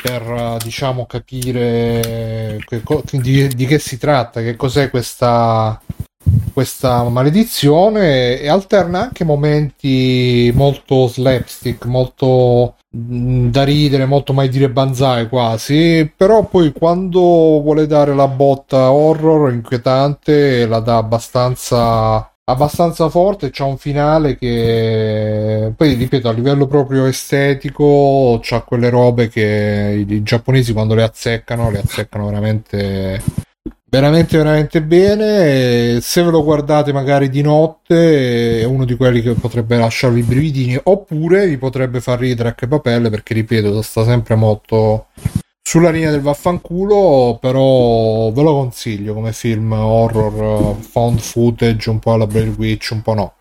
per 0.01 0.57
diciamo 0.63 1.05
capire 1.05 2.59
che, 2.65 2.81
di, 3.11 3.47
di, 3.47 3.65
che 3.65 3.79
si 3.79 3.97
tratta, 3.97 4.41
che 4.41 4.55
cos'è 4.55 4.89
questa, 4.89 5.79
questa 6.53 7.03
maledizione 7.03 8.39
e 8.39 8.47
alterna 8.47 9.01
anche 9.01 9.23
momenti 9.23 10.51
molto 10.55 11.07
slapstick, 11.07 11.85
molto 11.85 12.75
mm, 12.95 13.49
da 13.49 13.63
ridere, 13.63 14.05
molto 14.05 14.33
mai 14.33 14.49
dire 14.49 14.69
banzai 14.69 15.29
quasi, 15.29 16.11
però 16.15 16.45
poi 16.45 16.71
quando 16.71 17.19
vuole 17.61 17.85
dare 17.85 18.15
la 18.15 18.27
botta 18.27 18.91
horror 18.91 19.51
inquietante 19.51 20.65
la 20.65 20.79
dà 20.79 20.97
abbastanza 20.97 22.31
abbastanza 22.49 23.09
forte, 23.09 23.49
c'ha 23.51 23.65
un 23.65 23.77
finale 23.77 24.37
che 24.37 25.73
poi 25.75 25.93
ripeto 25.93 26.29
a 26.29 26.31
livello 26.31 26.65
proprio 26.65 27.05
estetico 27.05 28.39
c'ha 28.41 28.61
quelle 28.61 28.89
robe 28.89 29.27
che 29.27 30.05
i, 30.07 30.13
i 30.13 30.23
giapponesi 30.23 30.71
quando 30.73 30.95
le 30.95 31.03
azzeccano 31.03 31.69
le 31.69 31.79
azzeccano 31.79 32.25
veramente 32.27 33.21
veramente 33.89 34.37
veramente 34.37 34.81
bene. 34.81 35.99
Se 36.01 36.23
ve 36.23 36.31
lo 36.31 36.43
guardate 36.43 36.93
magari 36.93 37.29
di 37.29 37.41
notte 37.41 38.61
è 38.61 38.63
uno 38.63 38.85
di 38.85 38.95
quelli 38.95 39.21
che 39.21 39.33
potrebbe 39.33 39.77
lasciarvi 39.77 40.19
i 40.19 40.23
brividini 40.23 40.79
oppure 40.81 41.47
vi 41.47 41.57
potrebbe 41.57 41.99
far 41.99 42.19
ridere 42.19 42.49
a 42.49 42.55
che 42.55 42.67
papelle 42.67 43.09
perché 43.09 43.33
ripeto 43.33 43.81
sta 43.81 44.05
sempre 44.05 44.35
molto 44.35 45.07
sulla 45.67 45.89
linea 45.89 46.11
del 46.11 46.21
vaffanculo, 46.21 47.39
però 47.41 48.31
ve 48.31 48.41
lo 48.41 48.53
consiglio 48.53 49.13
come 49.13 49.33
film 49.33 49.73
horror, 49.73 50.77
found 50.79 51.19
footage, 51.19 51.89
un 51.89 51.99
po' 51.99 52.13
alla 52.13 52.25
Blair 52.25 52.53
Witch, 52.57 52.91
un 52.91 53.01
po' 53.01 53.13
no. 53.13 53.33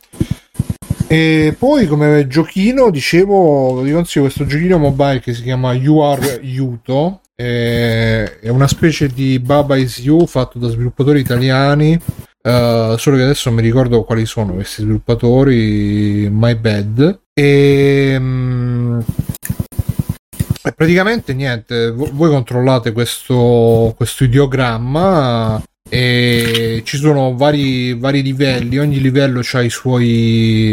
E 1.07 1.55
poi 1.57 1.87
come 1.87 2.27
giochino, 2.27 2.91
dicevo, 2.91 3.81
vi 3.81 3.93
consiglio 3.93 4.25
questo 4.25 4.45
giochino 4.45 4.77
mobile 4.77 5.21
che 5.21 5.35
si 5.35 5.43
chiama 5.45 5.73
You 5.75 6.01
Are 6.01 6.41
Yuto, 6.43 7.21
è 7.33 8.49
una 8.49 8.67
specie 8.67 9.07
di 9.07 9.39
Baba 9.39 9.77
Is 9.77 10.01
You 10.01 10.27
fatto 10.27 10.59
da 10.59 10.69
sviluppatori 10.69 11.21
italiani 11.21 11.93
uh, 11.93 12.97
solo 12.97 13.17
che 13.17 13.23
adesso 13.23 13.51
non 13.51 13.59
mi 13.59 13.65
ricordo 13.65 14.03
quali 14.03 14.27
sono 14.27 14.55
questi 14.55 14.83
sviluppatori, 14.83 16.29
my 16.29 16.57
bad. 16.57 17.21
E, 17.33 18.17
um, 18.19 19.05
e 20.67 20.73
praticamente 20.73 21.33
niente, 21.33 21.93
voi 21.93 22.29
controllate 22.29 22.91
questo, 22.91 23.95
questo 23.97 24.25
ideogramma 24.25 25.63
e 25.89 26.83
ci 26.85 26.97
sono 26.97 27.37
vari, 27.37 27.95
vari 27.95 28.21
livelli, 28.21 28.79
ogni 28.79 29.01
livello 29.01 29.43
ha 29.53 29.61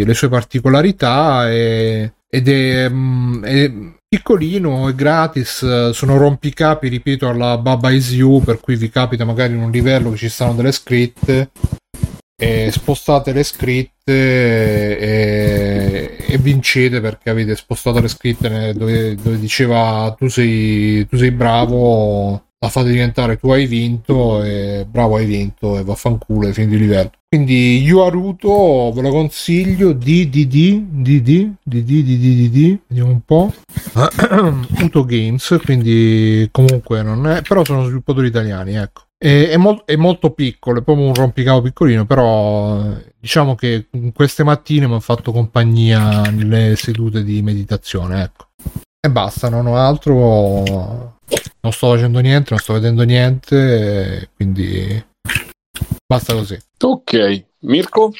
le 0.04 0.14
sue 0.16 0.30
particolarità 0.30 1.48
e, 1.52 2.14
ed 2.28 2.50
è, 2.50 2.90
mm, 2.90 3.44
è, 3.44 3.72
piccolino, 4.08 4.90
è 4.90 4.96
gratis, 4.96 5.92
sono 5.92 6.18
rompicapi, 6.18 6.88
ripeto, 6.88 7.30
alla 7.30 7.60
Baba 7.60 7.92
Is 7.92 8.14
You, 8.14 8.42
per 8.42 8.60
cui 8.60 8.76
vi 8.76 8.90
capita 8.90 9.26
magari 9.26 9.54
in 9.54 9.62
un 9.62 9.70
livello 9.70 10.10
che 10.10 10.18
ci 10.18 10.30
stanno 10.30 10.56
delle 10.56 10.72
scritte 10.72 11.52
e 12.36 12.72
spostate 12.72 13.32
le 13.32 13.44
scritte 13.44 14.98
e, 14.98 16.18
e 16.28 16.38
vincete 16.38 17.00
perché 17.00 17.30
avete 17.30 17.56
spostato 17.56 18.00
le 18.00 18.08
scritte 18.08 18.74
dove, 18.74 19.16
dove 19.16 19.40
diceva 19.40 20.14
tu 20.18 20.28
sei, 20.28 21.08
tu 21.08 21.18
sei 21.18 21.32
bravo 21.32 22.44
la 22.64 22.70
fate 22.70 22.92
diventare 22.92 23.38
tu 23.38 23.52
hai 23.52 23.68
vinto 23.68 24.42
e 24.42 24.86
bravo 24.90 25.18
hai 25.18 25.26
vinto 25.26 25.78
e 25.78 25.84
vaffanculo 25.84 26.48
e 26.48 26.54
fini 26.54 26.68
di 26.68 26.78
livello 26.78 27.12
quindi 27.28 27.82
Yuaruto 27.82 28.92
ve 28.94 29.02
lo 29.02 29.10
consiglio 29.10 29.92
DDD 29.92 30.80
DD 30.80 31.56
DD 31.62 32.04
DD 32.04 32.80
vediamo 32.88 33.12
un 33.12 33.22
po' 33.26 33.54
Uto 34.82 35.04
Games 35.04 35.60
quindi 35.66 36.48
comunque 36.52 37.04
non 37.04 37.28
è 37.28 37.42
però 37.42 37.66
sono 37.66 37.84
sviluppatori 37.84 38.28
italiani 38.28 38.76
ecco 38.76 39.02
è, 39.24 39.50
è, 39.50 39.58
mol- 39.58 39.84
è 39.86 39.96
molto 39.96 40.32
piccolo 40.32 40.80
è 40.80 40.84
proprio 40.84 41.06
un 41.06 41.14
rompicapo 41.14 41.62
piccolino 41.62 42.06
però 42.06 42.84
diciamo 43.18 43.56
che 43.56 43.88
queste 44.14 44.44
mattine 44.44 44.88
mi 44.88 44.96
ha 44.96 45.00
fatto 45.00 45.32
compagnia 45.32 46.22
nelle 46.24 46.76
sedute 46.76 47.24
di 47.24 47.42
meditazione 47.42 48.24
ecco 48.24 48.48
e 49.00 49.10
basta 49.10 49.50
non 49.50 49.68
ho 49.68 49.78
altro 49.78 51.14
non 51.62 51.72
sto 51.72 51.92
facendo 51.92 52.20
niente, 52.20 52.50
non 52.52 52.60
sto 52.60 52.74
vedendo 52.74 53.04
niente, 53.04 54.30
quindi 54.36 55.04
basta 56.06 56.34
così. 56.34 56.60
Ok, 56.82 57.46
Mirko? 57.60 58.12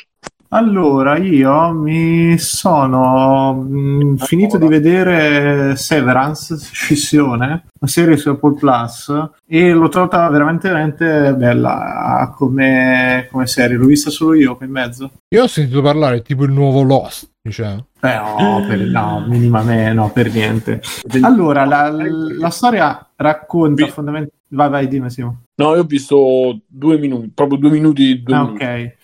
Allora, 0.54 1.18
io 1.18 1.72
mi 1.72 2.38
sono 2.38 3.54
mh, 3.56 4.18
finito 4.18 4.60
di 4.60 4.68
vedere 4.68 5.76
Severance, 5.76 6.60
Scissione, 6.60 7.64
una 7.80 7.90
serie 7.90 8.18
su 8.18 8.30
Apple 8.30 8.54
Plus, 8.54 9.30
e 9.48 9.72
l'ho 9.72 9.90
trovata 9.90 10.30
veramente, 10.30 10.68
veramente 10.68 11.34
bella 11.34 12.32
come, 12.36 13.28
come 13.32 13.48
serie. 13.48 13.78
L'ho 13.78 13.88
vista 13.88 14.12
solo 14.12 14.36
io 14.36 14.56
qui 14.56 14.68
in 14.68 14.72
mezzo. 14.72 15.12
Io 15.34 15.42
ho 15.42 15.48
sentito 15.48 15.82
parlare 15.82 16.22
tipo 16.22 16.44
il 16.44 16.52
nuovo 16.52 16.84
Lost, 16.84 17.32
diciamo. 17.42 17.88
Eh, 18.00 18.16
no, 18.16 18.64
per, 18.68 18.80
no, 18.80 19.26
minimamente, 19.28 19.94
no, 19.94 20.12
per 20.12 20.32
niente. 20.32 20.84
Allora, 21.24 21.66
la, 21.66 21.90
la 21.90 22.50
storia 22.52 23.08
racconta 23.16 23.88
fondamentalmente... 23.88 24.42
Vai, 24.54 24.70
vai, 24.70 24.88
dimmi 24.88 25.10
Simo. 25.10 25.46
No, 25.56 25.76
io 25.76 25.82
ho 25.82 25.86
visto 25.86 26.62
due 26.66 26.98
minuti, 26.98 27.30
proprio 27.32 27.60
due 27.60 27.70
minuti. 27.70 28.24
Due 28.24 28.36
ah, 28.36 28.44
minuti. 28.44 28.64
ok. 28.64 28.96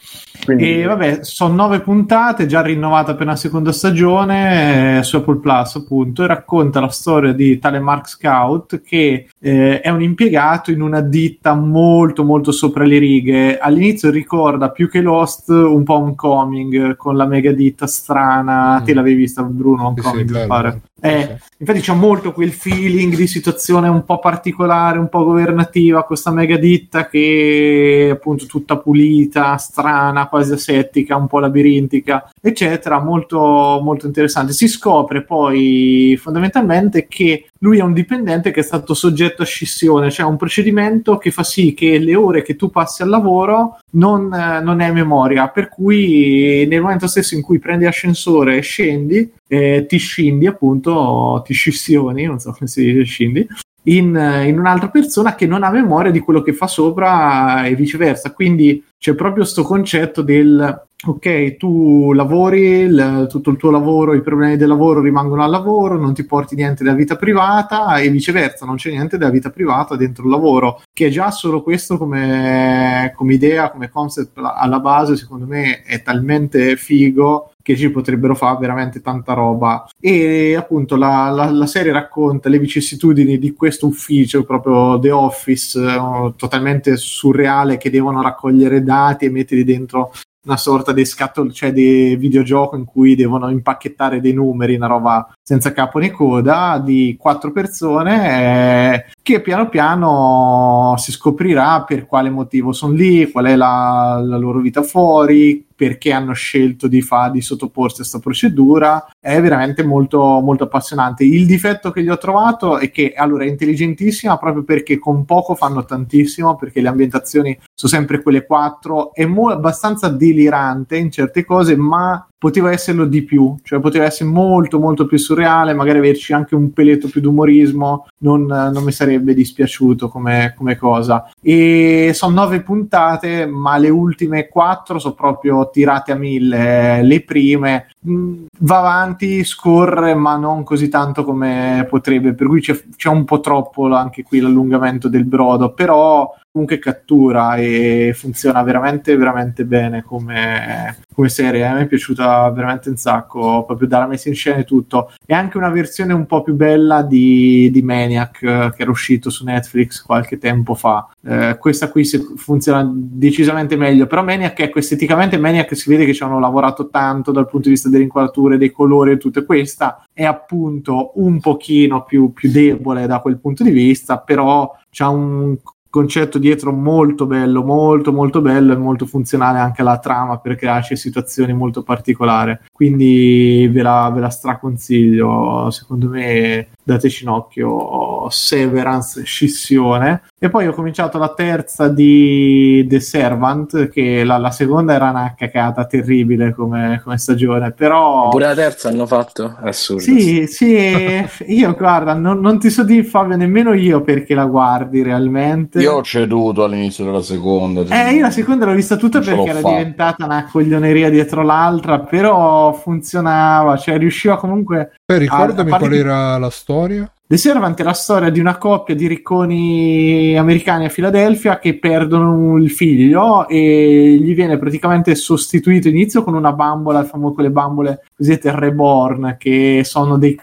Quindi... 0.45 0.81
E 0.81 0.85
vabbè, 0.85 1.19
sono 1.21 1.53
nove 1.53 1.80
puntate, 1.81 2.47
già 2.47 2.61
rinnovata 2.61 3.13
per 3.13 3.27
una 3.27 3.35
seconda 3.35 3.71
stagione 3.71 4.97
eh, 4.97 5.03
su 5.03 5.17
Apple 5.17 5.38
Plus, 5.38 5.76
appunto, 5.76 6.23
e 6.23 6.27
racconta 6.27 6.80
la 6.80 6.88
storia 6.88 7.34
di 7.34 7.59
tale 7.59 7.80
Mark 7.80 8.09
Scout 8.09 8.81
che 8.81 9.27
eh, 9.39 9.81
è 9.81 9.89
un 9.89 10.01
impiegato 10.01 10.71
in 10.71 10.81
una 10.81 11.01
ditta 11.01 11.53
molto 11.53 12.23
molto 12.23 12.51
sopra 12.51 12.84
le 12.84 12.97
righe. 12.97 13.59
All'inizio 13.59 14.09
ricorda 14.09 14.71
più 14.71 14.89
che 14.89 15.01
Lost 15.01 15.49
un 15.49 15.84
po' 15.84 15.99
un 15.99 16.15
coming 16.15 16.95
con 16.95 17.15
la 17.15 17.27
mega 17.27 17.51
ditta 17.51 17.85
strana. 17.85 18.80
Mm. 18.81 18.85
Te 18.85 18.93
l'avevi 18.95 19.15
vista, 19.17 19.43
Bruno? 19.43 19.89
Un 19.89 20.26
Sì, 20.26 20.47
pare. 20.47 20.81
Eh, 21.01 21.38
infatti 21.57 21.80
c'è 21.80 21.93
molto 21.93 22.34
quel 22.34 22.51
feeling 22.51 23.15
di 23.15 23.27
situazione 23.27 23.88
un 23.88 24.03
po' 24.03 24.19
particolare, 24.19 24.99
un 24.99 25.07
po' 25.07 25.23
governativa, 25.23 26.03
questa 26.03 26.31
mega 26.40 26.57
ditta 26.57 27.07
che 27.07 28.07
è 28.07 28.10
appunto 28.10 28.45
tutta 28.45 28.78
pulita, 28.78 29.57
strana, 29.57 30.28
quasi 30.28 30.53
asettica, 30.53 31.16
un 31.16 31.28
po' 31.28 31.40
labirintica, 31.40 32.32
eccetera, 32.41 33.02
molto, 33.02 33.38
molto 33.84 34.06
interessante. 34.07 34.53
Si 34.53 34.68
scopre 34.68 35.24
poi 35.24 36.18
fondamentalmente 36.20 37.07
che 37.07 37.49
lui 37.60 37.80
è 37.80 37.84
un 37.84 37.94
dipendente 37.94 38.52
che 38.52 38.61
è 38.61 38.64
stato 38.64 38.94
soggetto 38.94 39.41
a 39.41 39.45
scissione, 39.45 40.11
cioè 40.11 40.26
un 40.26 40.38
procedimento 40.38 41.18
che 41.18 41.32
fa 41.32 41.44
sì 41.44 41.74
che 41.74 41.98
le 41.98 42.16
ore 42.16 42.41
che 42.41 42.56
tu 42.56 42.70
passi 42.70 43.02
al 43.02 43.10
lavoro 43.10 43.80
non, 43.91 44.34
eh, 44.34 44.61
non 44.61 44.80
hai 44.80 44.94
memoria, 44.94 45.49
per 45.49 45.68
cui 45.70 46.66
nel 46.68 46.82
momento 46.82 47.07
stesso 47.07 47.36
in 47.36 47.41
cui 47.41 47.60
prendi 47.60 47.84
l'ascensore 47.84 48.57
e 48.57 48.61
scendi, 48.61 49.32
eh, 49.48 49.86
ti 49.88 49.98
scendi 49.98 50.48
appunto, 50.48 51.41
ti 51.45 51.53
scissioni, 51.53 52.24
non 52.26 52.40
so 52.40 52.52
come 52.52 52.70
si 52.70 52.84
dice 52.84 53.03
scendi, 53.03 53.48
in, 53.84 54.43
in, 54.45 54.60
un'altra 54.60 54.89
persona 54.89 55.35
che 55.35 55.47
non 55.47 55.64
ha 55.64 55.69
memoria 55.69 56.11
di 56.11 56.19
quello 56.19 56.41
che 56.41 56.53
fa 56.53 56.68
sopra 56.68 57.65
e 57.65 57.76
viceversa. 57.76 58.34
Quindi 58.34 58.84
c'è 58.97 59.14
proprio 59.15 59.43
questo 59.43 59.64
concetto 59.64 60.22
del 60.22 60.88
ok, 61.01 61.56
tu 61.56 62.11
lavori, 62.11 62.61
il, 62.61 63.27
tutto 63.30 63.51
il 63.51 63.57
tuo 63.57 63.72
lavoro, 63.72 64.14
i 64.14 64.22
problemi 64.22 64.57
del 64.57 64.68
lavoro 64.68 64.99
rimangono 64.99 65.43
al 65.43 65.49
lavoro, 65.49 65.97
non 65.97 66.14
ti 66.14 66.26
porti 66.26 66.56
niente 66.56 66.84
della 66.84 66.95
vita 66.95 67.15
privata 67.15 67.97
e 67.99 68.10
viceversa, 68.10 68.65
non 68.65 68.76
c'è 68.76 68.91
niente 68.91 69.18
della 69.18 69.30
vita 69.30 69.49
privata 69.49 69.95
dentro 69.95 70.26
il 70.26 70.30
lavoro, 70.30 70.81
che 70.91 71.07
è 71.07 71.10
già 71.10 71.31
solo 71.31 71.64
questo 71.64 71.97
come, 71.97 73.14
come 73.15 73.34
idea, 73.34 73.72
come 73.72 73.89
concept 73.89 74.38
alla 74.38 74.80
base, 74.81 75.15
secondo 75.15 75.45
me 75.45 75.84
è 75.84 76.01
talmente 76.01 76.76
figo 76.76 77.53
che 77.69 77.77
ci 77.77 77.91
potrebbero 77.91 78.33
fare 78.33 78.57
veramente 78.59 78.99
tanta 78.99 79.33
roba. 79.33 79.87
E 79.99 80.55
appunto 80.55 80.95
la, 80.95 81.29
la, 81.29 81.51
la 81.51 81.67
serie 81.67 81.91
racconta 81.91 82.49
le 82.49 82.57
vicissitudini 82.57 83.37
di 83.37 83.53
questo 83.53 83.85
ufficio, 83.85 84.43
proprio 84.43 84.97
The 84.97 85.11
Office, 85.11 85.79
eh, 85.79 86.33
totalmente 86.35 86.97
surreale, 86.97 87.77
che 87.77 87.91
devono 87.91 88.23
raccogliere 88.23 88.81
dati 88.81 89.25
e 89.25 89.29
metterli 89.29 89.63
dentro 89.63 90.11
una 90.45 90.57
sorta 90.57 90.93
di 90.93 91.05
scatolo, 91.05 91.51
cioè 91.51 91.71
di 91.71 92.15
videogioco 92.15 92.75
in 92.75 92.85
cui 92.85 93.13
devono 93.13 93.49
impacchettare 93.49 94.19
dei 94.19 94.33
numeri, 94.33 94.75
una 94.75 94.87
roba 94.87 95.31
senza 95.43 95.71
capo 95.71 95.99
né 95.99 96.09
coda, 96.09 96.81
di 96.83 97.17
quattro 97.19 97.51
persone 97.51 98.93
eh, 98.93 99.05
che 99.34 99.41
piano 99.41 99.69
piano 99.69 100.95
si 100.97 101.11
scoprirà 101.11 101.84
per 101.84 102.06
quale 102.06 102.30
motivo 102.30 102.72
sono 102.72 102.93
lì, 102.93 103.30
qual 103.31 103.45
è 103.45 103.56
la, 103.56 104.22
la 104.23 104.38
loro 104.38 104.60
vita 104.60 104.81
fuori, 104.81 105.65
perché 105.76 106.11
hanno 106.11 106.34
scelto 106.34 106.88
di, 106.88 107.01
fa, 107.01 107.30
di 107.30 107.39
sottoporsi 107.39 107.95
a 107.95 107.97
questa 107.99 108.19
procedura. 108.19 109.07
È 109.19 109.39
veramente 109.39 109.84
molto, 109.84 110.41
molto 110.41 110.65
appassionante. 110.65 111.23
Il 111.23 111.45
difetto 111.45 111.91
che 111.91 112.03
gli 112.03 112.10
ho 112.10 112.18
trovato 112.18 112.77
è 112.80 112.91
che 112.91 113.14
allora 113.14 113.45
è 113.45 113.47
intelligentissima 113.47 114.38
proprio 114.38 114.64
perché 114.64 114.99
con 114.99 115.23
poco 115.23 115.56
fanno 115.56 115.85
tantissimo, 115.85 116.56
perché 116.56 116.81
le 116.81 116.89
ambientazioni 116.89 117.57
sono 117.73 117.91
sempre 117.91 118.22
quelle 118.22 118.45
quattro, 118.45 119.14
è 119.14 119.26
mo- 119.26 119.51
abbastanza 119.51 120.10
delirante 120.10 120.97
in 120.97 121.11
certe 121.11 121.45
cose, 121.45 121.77
ma 121.77 122.27
poteva 122.38 122.72
esserlo 122.72 123.06
di 123.06 123.23
più, 123.23 123.57
cioè 123.64 123.80
poteva 123.80 124.06
essere 124.06 124.30
molto 124.30 124.80
molto 124.80 125.06
più 125.06 125.18
surreale, 125.18 125.73
magari 125.73 125.99
averci 125.99 126.34
anche 126.34 126.56
un 126.56 126.72
peletto 126.72 127.10
più 127.10 127.22
d'umorismo, 127.22 128.07
non, 128.19 128.45
non 128.45 128.83
mi 128.83 128.91
sarebbe 128.91 129.33
dispiaciuto 129.33 130.09
come, 130.09 130.53
come 130.57 130.77
cosa. 130.77 131.31
E 131.41 132.11
sono 132.13 132.33
nove 132.33 132.61
puntate, 132.61 133.45
ma 133.45 133.77
le 133.77 133.89
ultime 133.89 134.47
quattro 134.47 134.99
sono 134.99 135.13
proprio 135.13 135.69
tirate 135.69 136.11
a 136.11 136.15
mille, 136.15 137.01
le 137.03 137.21
prime 137.21 137.87
mh, 137.99 138.45
va 138.59 138.79
avanti, 138.79 139.43
scorre, 139.43 140.13
ma 140.15 140.35
non 140.35 140.63
così 140.63 140.89
tanto 140.89 141.23
come 141.23 141.85
potrebbe, 141.89 142.33
per 142.33 142.47
cui 142.47 142.61
c'è, 142.61 142.79
c'è 142.95 143.09
un 143.09 143.25
po' 143.25 143.39
troppo 143.39 143.87
anche 143.93 144.23
qui 144.23 144.39
l'allungamento 144.39 145.07
del 145.07 145.25
brodo, 145.25 145.73
però 145.73 146.33
comunque 146.51 146.79
cattura 146.79 147.55
e 147.55 148.11
funziona 148.15 148.63
veramente 148.63 149.15
veramente 149.15 149.65
bene 149.65 150.03
come, 150.03 150.97
come 151.13 151.29
serie. 151.29 151.65
A 151.65 151.73
me 151.73 151.81
è 151.81 151.87
piaciuta 151.87 152.49
veramente 152.49 152.89
un 152.89 152.97
sacco 152.97 153.63
proprio 153.65 153.87
dalla 153.87 154.07
messa 154.07 154.29
in 154.29 154.35
scena 154.35 154.57
e 154.57 154.63
tutto. 154.63 155.11
E 155.25 155.33
anche 155.33 155.57
una 155.57 155.69
versione 155.69 156.13
un 156.13 156.25
po' 156.25 156.41
più 156.41 156.55
bella 156.55 157.01
di, 157.03 157.69
di 157.71 157.81
Maniac 158.10 158.41
eh, 158.41 158.73
che 158.76 158.81
era 158.81 158.91
uscito 158.91 159.30
su 159.30 159.44
Netflix 159.44 160.02
qualche 160.02 160.38
tempo 160.38 160.73
fa 160.73 161.07
eh, 161.23 161.57
questa 161.60 161.90
qui 161.90 162.03
funziona 162.36 162.90
decisamente 162.91 163.76
meglio 163.76 164.07
però 164.07 164.23
Maniac 164.23 164.60
ecco 164.60 164.80
esteticamente 164.80 165.38
Maniac 165.38 165.76
si 165.76 165.90
vede 165.90 166.06
che 166.06 166.14
ci 166.14 166.23
hanno 166.23 166.40
lavorato 166.40 166.90
tanto 166.90 167.31
dal 167.31 167.48
punto 167.48 167.68
di 167.68 167.76
vista 167.76 167.90
delle 167.90 168.03
inquadrature 168.03 168.57
dei 168.57 168.72
colori 168.72 169.11
e 169.11 169.18
tutto 169.18 169.45
questa 169.45 170.06
è 170.11 170.23
appunto 170.23 171.11
un 171.15 171.40
pochino 171.40 172.03
più, 172.03 172.34
più 172.34 172.49
debole 172.52 173.06
da 173.06 173.19
quel 173.19 173.40
punto 173.40 173.64
di 173.64 173.72
vista 173.72 174.18
però 174.18 174.76
c'ha 174.90 175.10
un 175.10 175.57
concetto 175.90 176.38
dietro 176.38 176.72
molto 176.72 177.26
bello, 177.26 177.64
molto 177.64 178.14
molto 178.14 178.41
bello 178.41 178.73
e 178.73 178.77
molto 178.77 179.06
funzionale 179.06 179.57
anche 179.57 179.81
alla 179.81 179.98
trama 179.98 180.38
per 180.38 180.56
crearci 180.56 180.95
situazioni 180.95 181.53
molto 181.53 181.81
particolari. 181.84 182.57
Quindi 182.72 183.68
ve 183.72 183.81
la, 183.81 184.11
ve 184.14 184.19
la 184.19 184.30
straconsiglio, 184.30 185.69
secondo 185.72 186.10
me 186.10 186.68
dateci 186.90 187.26
un 187.26 187.32
occhio 187.32 188.30
Severance 188.30 189.24
Scissione. 189.24 190.24
E 190.41 190.49
poi 190.49 190.68
ho 190.68 190.74
cominciato 190.74 191.18
la 191.18 191.34
terza 191.34 191.90
di 191.90 192.86
The 192.88 193.02
Servant 193.02 193.90
che 193.90 194.24
la, 194.24 194.38
la 194.38 194.52
seconda 194.52 194.94
era 194.94 195.10
una 195.10 195.34
cacata 195.38 195.86
terribile 195.86 196.53
come, 196.53 197.02
come 197.03 197.18
stagione 197.18 197.72
però 197.72 198.30
pure 198.30 198.45
la 198.45 198.56
terza 198.56 198.88
hanno 198.88 199.06
fatto? 199.06 199.57
Assurdo. 199.61 200.02
Sì 200.02 200.48
sì 200.48 201.28
io 201.48 201.76
guarda 201.76 202.14
non, 202.14 202.40
non 202.40 202.57
ti 202.57 202.70
so 202.70 202.86
dire 202.86 203.03
Fabio 203.03 203.36
nemmeno 203.36 203.74
io 203.74 204.02
perché 204.02 204.34
la 204.34 204.45
guardi 204.45 205.03
realmente. 205.03 205.82
Io 205.82 205.95
ho 205.95 206.03
ceduto 206.03 206.64
all'inizio 206.64 207.03
della 207.03 207.22
seconda 207.22 207.82
eh 207.82 208.14
io 208.14 208.22
la 208.22 208.32
seconda 208.32 208.66
l'ho 208.66 208.74
vista 208.74 208.95
tutta 208.95 209.20
perché 209.20 209.49
era 209.49 209.60
fatto. 209.60 209.76
diventata 209.76 210.24
una 210.24 210.48
coglioneria 210.49 211.10
dietro 211.10 211.44
l'altra 211.44 211.99
però 211.99 212.72
funzionava 212.72 213.76
cioè 213.76 213.98
riusciva 213.98 214.38
comunque 214.38 214.98
Poi 215.10 215.18
ricordami 215.18 215.72
qual 215.72 215.94
era 215.94 216.38
la 216.38 216.52
storia. 216.52 217.11
The 217.26 217.36
Servant 217.38 217.80
è 217.80 217.84
la 217.84 217.94
storia 217.94 218.30
di 218.30 218.40
una 218.40 218.57
coppia 218.57 218.94
di 218.94 219.07
ricconi 219.07 220.38
americani 220.38 220.86
a 220.86 220.90
Filadelfia 220.90 221.57
che 221.57 221.80
perdono 221.80 222.57
il 222.57 222.69
figlio 222.69 223.48
e 223.48 224.19
gli 224.22 224.36
viene 224.36 224.60
praticamente 224.60 225.15
sostituito 225.15 225.88
inizio 225.88 226.23
con 226.23 226.36
una 226.36 226.53
bambola, 226.53 227.03
famo- 227.06 227.34
quelle 227.34 227.49
bambole 227.49 228.03
cosiddette 228.15 228.52
reborn, 228.53 229.36
che 229.40 229.81
sono 229.84 230.19
dei- 230.19 230.40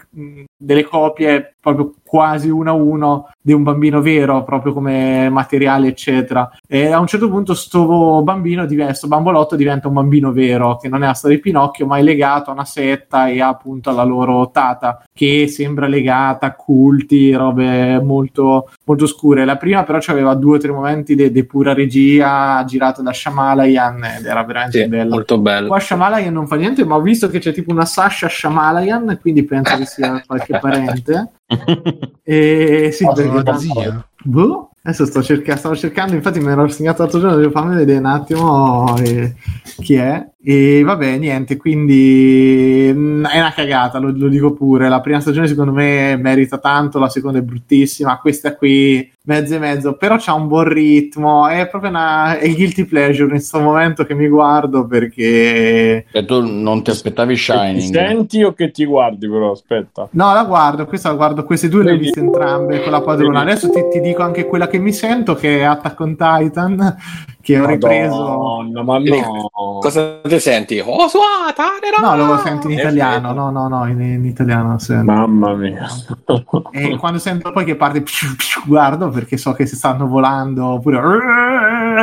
delle 0.57 0.83
copie 0.83 1.55
proprio 1.67 1.93
quasi 2.03 2.49
uno 2.49 2.69
a 2.69 2.73
uno 2.73 3.29
di 3.41 3.51
un 3.51 3.63
bambino 3.63 4.01
vero, 4.01 4.43
proprio 4.45 4.71
come 4.71 5.29
materiale, 5.29 5.89
eccetera. 5.89 6.49
E 6.65 6.87
a 6.87 6.99
un 6.99 7.07
certo 7.07 7.29
punto 7.29 7.53
sto 7.53 8.21
bambino, 8.23 8.65
diventa, 8.65 8.93
sto 8.93 9.07
bambolotto 9.07 9.57
diventa 9.57 9.89
un 9.89 9.95
bambino 9.95 10.31
vero, 10.31 10.77
che 10.77 10.87
non 10.87 11.03
è 11.03 11.07
la 11.07 11.13
storia 11.13 11.35
di 11.35 11.41
Pinocchio, 11.41 11.85
ma 11.85 11.97
è 11.97 12.01
legato 12.01 12.49
a 12.49 12.53
una 12.53 12.63
setta 12.63 13.27
e 13.27 13.41
appunto 13.41 13.89
alla 13.89 14.03
loro 14.03 14.49
tata, 14.51 15.03
che 15.13 15.47
sembra 15.49 15.87
legata 15.87 16.47
a 16.47 16.55
culti, 16.55 17.33
robe 17.33 17.99
molto, 18.01 18.69
molto 18.85 19.05
scure. 19.05 19.43
La 19.43 19.57
prima 19.57 19.83
però 19.83 19.99
aveva 20.07 20.33
due 20.35 20.55
o 20.55 20.59
tre 20.59 20.71
momenti 20.71 21.15
di 21.15 21.43
pura 21.43 21.73
regia 21.73 22.63
girata 22.65 23.01
da 23.01 23.11
Shamalayan 23.11 24.03
ed 24.19 24.25
era 24.25 24.43
veramente 24.43 24.83
Sì, 24.83 24.87
bella. 24.87 25.15
molto 25.15 25.37
bello 25.39 25.67
Qua 25.67 25.79
Shamalayan 25.79 26.31
non 26.31 26.47
fa 26.47 26.55
niente, 26.55 26.85
ma 26.85 26.95
ho 26.95 27.01
visto 27.01 27.29
che 27.29 27.39
c'è 27.39 27.51
tipo 27.51 27.71
una 27.71 27.85
Sasha 27.85 28.29
Shamalayan, 28.29 29.17
quindi 29.19 29.43
penso 29.43 29.75
che 29.75 29.85
sia 29.85 30.23
qualche 30.25 30.46
parente. 30.59 31.31
E 32.29 32.89
sì, 32.91 33.05
Ah, 33.05 33.13
perché 33.13 33.57
zia. 33.57 34.05
Boh, 34.25 34.66
adesso 34.87 35.05
sto 35.05 35.21
cercando, 35.21 35.59
stavo 35.59 35.75
cercando, 35.75 36.15
infatti 36.15 36.39
me 36.39 36.55
l'ho 36.55 36.67
segnato 36.69 37.01
l'altro 37.01 37.19
giorno, 37.19 37.35
devo 37.35 37.51
farmi 37.51 37.75
vedere 37.75 37.99
un 37.99 38.05
attimo 38.05 38.95
eh, 38.99 39.35
chi 39.81 39.95
è. 39.95 40.25
E 40.41 40.81
vabbè, 40.81 41.17
niente, 41.17 41.57
quindi 41.57 42.89
mm, 42.93 43.25
è 43.25 43.39
una 43.39 43.51
cagata, 43.51 43.99
lo, 43.99 44.13
lo 44.15 44.29
dico 44.29 44.53
pure. 44.53 44.87
La 44.87 45.01
prima 45.01 45.19
stagione 45.19 45.47
secondo 45.47 45.73
me 45.73 46.15
merita 46.15 46.57
tanto, 46.57 46.99
la 46.99 47.09
seconda 47.09 47.39
è 47.39 47.41
bruttissima, 47.41 48.17
questa 48.19 48.55
qui 48.55 49.11
mezzo 49.27 49.55
e 49.55 49.59
mezzo, 49.59 49.97
però 49.97 50.15
c'ha 50.17 50.33
un 50.33 50.47
buon 50.47 50.69
ritmo, 50.69 51.47
è 51.47 51.67
proprio 51.67 51.91
una 51.91 52.37
è 52.37 52.49
guilty 52.53 52.85
pleasure 52.85 53.23
in 53.25 53.31
questo 53.31 53.59
momento 53.59 54.05
che 54.05 54.13
mi 54.13 54.29
guardo 54.29 54.87
perché... 54.87 56.05
E 56.09 56.25
tu 56.25 56.45
non 56.45 56.81
ti 56.81 56.91
aspettavi 56.91 57.35
Che 57.35 57.39
ti 57.39 57.81
Shining? 57.81 57.93
senti 57.93 58.43
o 58.43 58.53
che 58.53 58.71
ti 58.71 58.85
guardi 58.85 59.27
però, 59.27 59.51
aspetta. 59.51 60.07
No, 60.11 60.33
la 60.33 60.45
guardo, 60.45 60.85
questa 60.85 61.09
la 61.09 61.15
guardo, 61.15 61.43
queste 61.43 61.67
due 61.67 61.83
le 61.83 61.91
ho 61.91 61.97
viste 61.97 62.21
entrambe 62.21 62.81
con 62.81 62.91
la 62.91 63.01
padrona. 63.01 63.41
Adesso 63.41 63.69
ti, 63.69 63.81
ti 63.91 63.99
dico 63.99 64.21
anche 64.21 64.45
quella 64.45 64.69
che 64.69 64.76
mi 64.79 64.93
sento, 64.93 65.35
che 65.35 65.59
è 65.59 65.63
Attack 65.63 65.99
on 65.99 66.15
Titan, 66.15 66.95
che 67.47 67.57
ho 67.57 67.65
ripreso... 67.65 68.23
Madonna, 68.23 68.83
ma 68.83 68.97
no. 68.99 69.49
cosa 69.79 70.19
te 70.21 70.37
senti? 70.37 70.83
Oh, 70.83 71.07
sua, 71.07 71.53
No, 72.01 72.17
lo 72.17 72.37
sento 72.39 72.69
in 72.69 72.77
È 72.77 72.81
italiano, 72.81 73.31
no, 73.31 73.49
no, 73.51 73.69
no, 73.69 73.87
in, 73.87 74.01
in 74.01 74.25
italiano 74.25 74.77
sento. 74.79 75.09
Mamma 75.09 75.53
mia. 75.53 75.87
E 76.71 76.97
quando 76.97 77.19
sento 77.19 77.53
poi 77.53 77.63
che 77.63 77.77
parte, 77.77 78.01
psciu, 78.01 78.35
psciu, 78.35 78.63
guardo 78.65 79.07
perché 79.07 79.37
so 79.37 79.53
che 79.53 79.65
si 79.65 79.77
stanno 79.77 80.07
volando, 80.07 80.65
oppure 80.65 80.99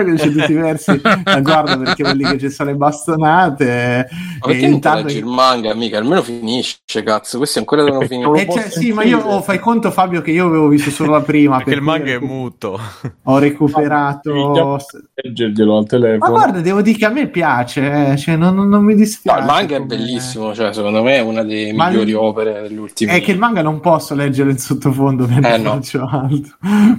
che 0.02 0.14
c'è 0.14 0.30
tutti 0.30 0.52
i 0.52 0.54
versi, 0.54 0.98
la 1.02 1.40
guardo 1.42 1.78
perché 1.78 2.14
dire 2.14 2.30
che 2.32 2.38
ci 2.38 2.50
sono 2.50 2.70
le 2.70 2.76
bastonate. 2.76 4.08
Ma 4.10 4.46
perché 4.46 4.64
e 4.64 4.68
intanto- 4.68 5.06
leggi 5.06 5.18
il 5.18 5.26
manga, 5.26 5.72
amica? 5.72 5.98
Almeno 5.98 6.22
finisce, 6.22 7.02
cazzo. 7.04 7.36
Questi 7.36 7.58
ancora 7.58 7.84
devono 7.84 8.06
finire. 8.06 8.40
Eh, 8.40 8.50
cioè, 8.50 8.70
sì, 8.70 8.92
ma 8.92 9.04
io 9.04 9.18
oh, 9.18 9.42
fai 9.42 9.58
conto, 9.58 9.90
Fabio, 9.90 10.22
che 10.22 10.30
io 10.30 10.46
avevo 10.46 10.68
visto 10.68 10.90
solo 10.90 11.12
la 11.12 11.20
prima. 11.20 11.58
Perché 11.58 11.74
il 11.74 11.82
per 11.82 11.84
cui 11.84 11.98
manga 11.98 12.12
è 12.12 12.18
muto. 12.18 12.80
Ho 13.24 13.38
recuperato. 13.38 14.78
Leggerglielo 15.34 15.72
al 15.76 15.80
Ma 15.82 15.86
telefono. 15.88 16.30
guarda, 16.32 16.60
devo 16.60 16.80
dire 16.80 16.96
che 16.96 17.04
a 17.04 17.10
me 17.10 17.26
piace, 17.28 18.12
eh, 18.12 18.16
cioè, 18.16 18.36
non, 18.36 18.54
non- 18.54 18.68
non 18.68 18.84
mi 18.84 18.92
No, 18.92 18.98
dispiace. 19.00 19.40
il 19.40 19.44
manga 19.46 19.76
è 19.76 19.80
bellissimo, 19.80 20.54
cioè, 20.54 20.72
secondo 20.72 21.02
me 21.02 21.16
è 21.16 21.20
una 21.20 21.42
delle 21.42 21.72
Ma 21.72 21.88
migliori 21.88 22.10
il- 22.10 22.16
opere 22.16 22.62
degli 22.62 22.76
ultimi 22.78 23.10
È 23.12 23.20
che 23.20 23.32
il 23.32 23.38
manga 23.38 23.60
non 23.62 23.80
posso 23.80 24.14
leggere 24.14 24.50
in 24.52 24.58
sottofondo 24.58 25.26
mentre 25.28 25.54
Eh, 25.54 25.58
no. 25.58 25.70
faccio 25.72 26.06
altro. 26.08 26.56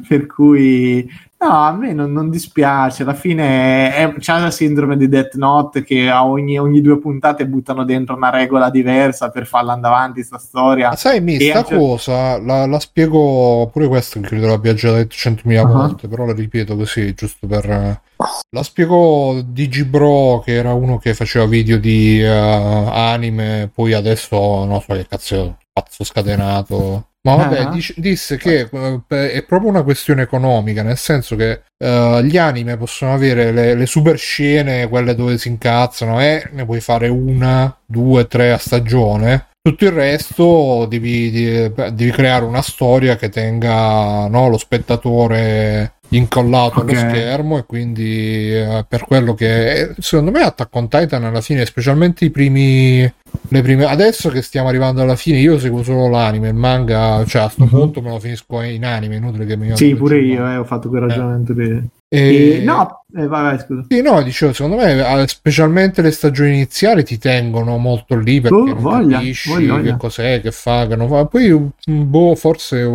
per 0.07 0.25
cui, 0.25 1.07
no, 1.47 1.65
a 1.65 1.71
me 1.71 1.93
non, 1.93 2.11
non 2.11 2.29
dispiace. 2.29 3.03
Alla 3.03 3.13
fine 3.13 3.93
è, 3.93 4.13
c'è 4.19 4.39
la 4.39 4.51
sindrome 4.51 4.97
di 4.97 5.07
Death 5.07 5.35
Note 5.35 5.83
che 5.83 6.09
a 6.09 6.25
ogni, 6.25 6.57
ogni 6.57 6.81
due 6.81 6.99
puntate 6.99 7.47
buttano 7.47 7.83
dentro 7.85 8.15
una 8.15 8.29
regola 8.29 8.69
diversa 8.69 9.29
per 9.29 9.45
farla 9.45 9.73
andare 9.73 9.93
avanti, 9.95 10.23
sta 10.23 10.37
storia. 10.37 10.89
Ma 10.89 10.95
sai, 10.95 11.21
mi 11.21 11.39
sta 11.39 11.59
anche- 11.59 11.77
cosa 11.77 12.39
la, 12.39 12.65
la 12.65 12.79
spiego 12.79 13.69
pure 13.71 13.87
questo, 13.87 14.19
che 14.19 14.27
credo 14.27 14.47
l'abbia 14.47 14.73
già 14.73 14.91
detto 14.91 15.15
centomila 15.15 15.61
Ah. 15.61 15.65
volte, 15.65 16.07
però 16.07 16.25
la 16.25 16.33
ripeto 16.33 16.75
così, 16.75 17.13
giusto 17.13 17.47
per... 17.47 18.01
La 18.49 18.63
spiegò 18.63 19.41
Digibro, 19.41 20.41
che 20.43 20.53
era 20.53 20.73
uno 20.73 20.97
che 20.97 21.13
faceva 21.13 21.45
video 21.45 21.77
di 21.77 22.21
eh, 22.21 22.27
anime, 22.27 23.69
poi 23.73 23.93
adesso 23.93 24.37
non 24.65 24.81
so 24.81 24.93
che 24.93 25.05
cazzo 25.07 25.57
pazzo 25.73 26.03
scatenato. 26.03 27.07
Ma 27.25 27.35
vabbè, 27.35 27.59
Ah. 27.61 27.69
dic- 27.69 27.97
disse 27.97 28.37
che 28.37 28.69
eh, 28.71 29.31
è 29.31 29.43
proprio 29.43 29.69
una 29.69 29.81
questione 29.81 30.21
economica, 30.21 30.83
nel 30.83 30.97
senso 30.97 31.35
che 31.35 31.61
eh, 31.77 32.21
gli 32.23 32.37
anime 32.37 32.77
possono 32.77 33.13
avere 33.13 33.51
le, 33.51 33.73
le 33.73 33.85
super 33.87 34.17
scene, 34.17 34.87
quelle 34.87 35.15
dove 35.15 35.37
si 35.39 35.47
incazzano, 35.47 36.21
e 36.21 36.47
ne 36.51 36.65
puoi 36.65 36.81
fare 36.81 37.07
una, 37.07 37.75
due, 37.85 38.27
tre 38.27 38.51
a 38.51 38.57
stagione. 38.59 39.47
Tutto 39.65 39.85
il 39.85 39.91
resto 39.91 40.85
devi, 40.87 41.31
devi- 41.31 41.73
devi 41.95 42.11
creare 42.11 42.45
una 42.45 42.61
storia 42.61 43.15
che 43.15 43.29
tenga 43.29 44.27
no, 44.27 44.47
lo 44.47 44.59
spettatore 44.59 45.94
incollato 46.15 46.79
Ok. 46.79 46.89
allo 46.89 46.97
schermo 46.99 47.57
e 47.57 47.65
quindi 47.65 48.53
eh, 48.53 48.85
per 48.87 49.05
quello 49.05 49.33
che 49.33 49.93
secondo 49.99 50.31
me 50.31 50.41
Attack 50.41 50.75
on 50.75 50.87
Titan 50.87 51.23
alla 51.23 51.41
fine 51.41 51.65
specialmente 51.65 52.25
i 52.25 52.29
primi 52.31 53.11
le 53.49 53.61
prime 53.61 53.85
adesso 53.85 54.29
che 54.29 54.41
stiamo 54.41 54.69
arrivando 54.69 55.01
alla 55.01 55.15
fine 55.15 55.39
io 55.39 55.59
seguo 55.59 55.83
solo 55.83 56.07
l'anime 56.09 56.47
il 56.49 56.55
manga 56.55 57.23
cioè 57.25 57.43
a 57.43 57.49
sto 57.49 57.63
Mhm. 57.65 57.69
punto 57.69 58.01
me 58.01 58.09
lo 58.09 58.19
finisco 58.19 58.61
in 58.61 58.85
anime 58.85 59.15
inutile 59.17 59.45
che 59.45 59.57
mi 59.57 59.75
Sì, 59.75 59.93
pure 59.95 60.19
io 60.19 60.47
eh, 60.49 60.55
ho 60.57 60.63
fatto 60.63 60.89
quel 60.89 61.01
ragionamento 61.01 61.53
lì. 61.53 61.69
e... 62.07 62.57
E- 62.57 62.61
No, 62.63 63.03
eh, 63.17 63.27
vai, 63.27 63.43
vai, 63.43 63.59
scusa. 63.59 63.85
sì, 63.89 64.01
no, 64.01 64.21
dicevo, 64.21 64.53
secondo 64.53 64.77
me, 64.77 65.21
eh, 65.21 65.27
specialmente 65.27 66.01
le 66.01 66.11
stagioni 66.11 66.53
iniziali 66.53 67.03
ti 67.03 67.17
tengono 67.17 67.77
molto 67.77 68.15
lì 68.17 68.39
perché 68.39 68.55
Oh, 68.55 68.75
voglia, 68.75 69.17
capisci 69.17 69.49
voglia, 69.49 69.73
voglia. 69.73 69.91
che 69.91 69.97
cos'è, 69.97 70.41
che 70.41 70.51
fa, 70.51 70.87
che 70.87 70.95
non 70.95 71.09
fa. 71.09 71.25
Poi, 71.25 71.51
mm, 71.51 71.69
boh, 72.09 72.35
forse. 72.35 72.87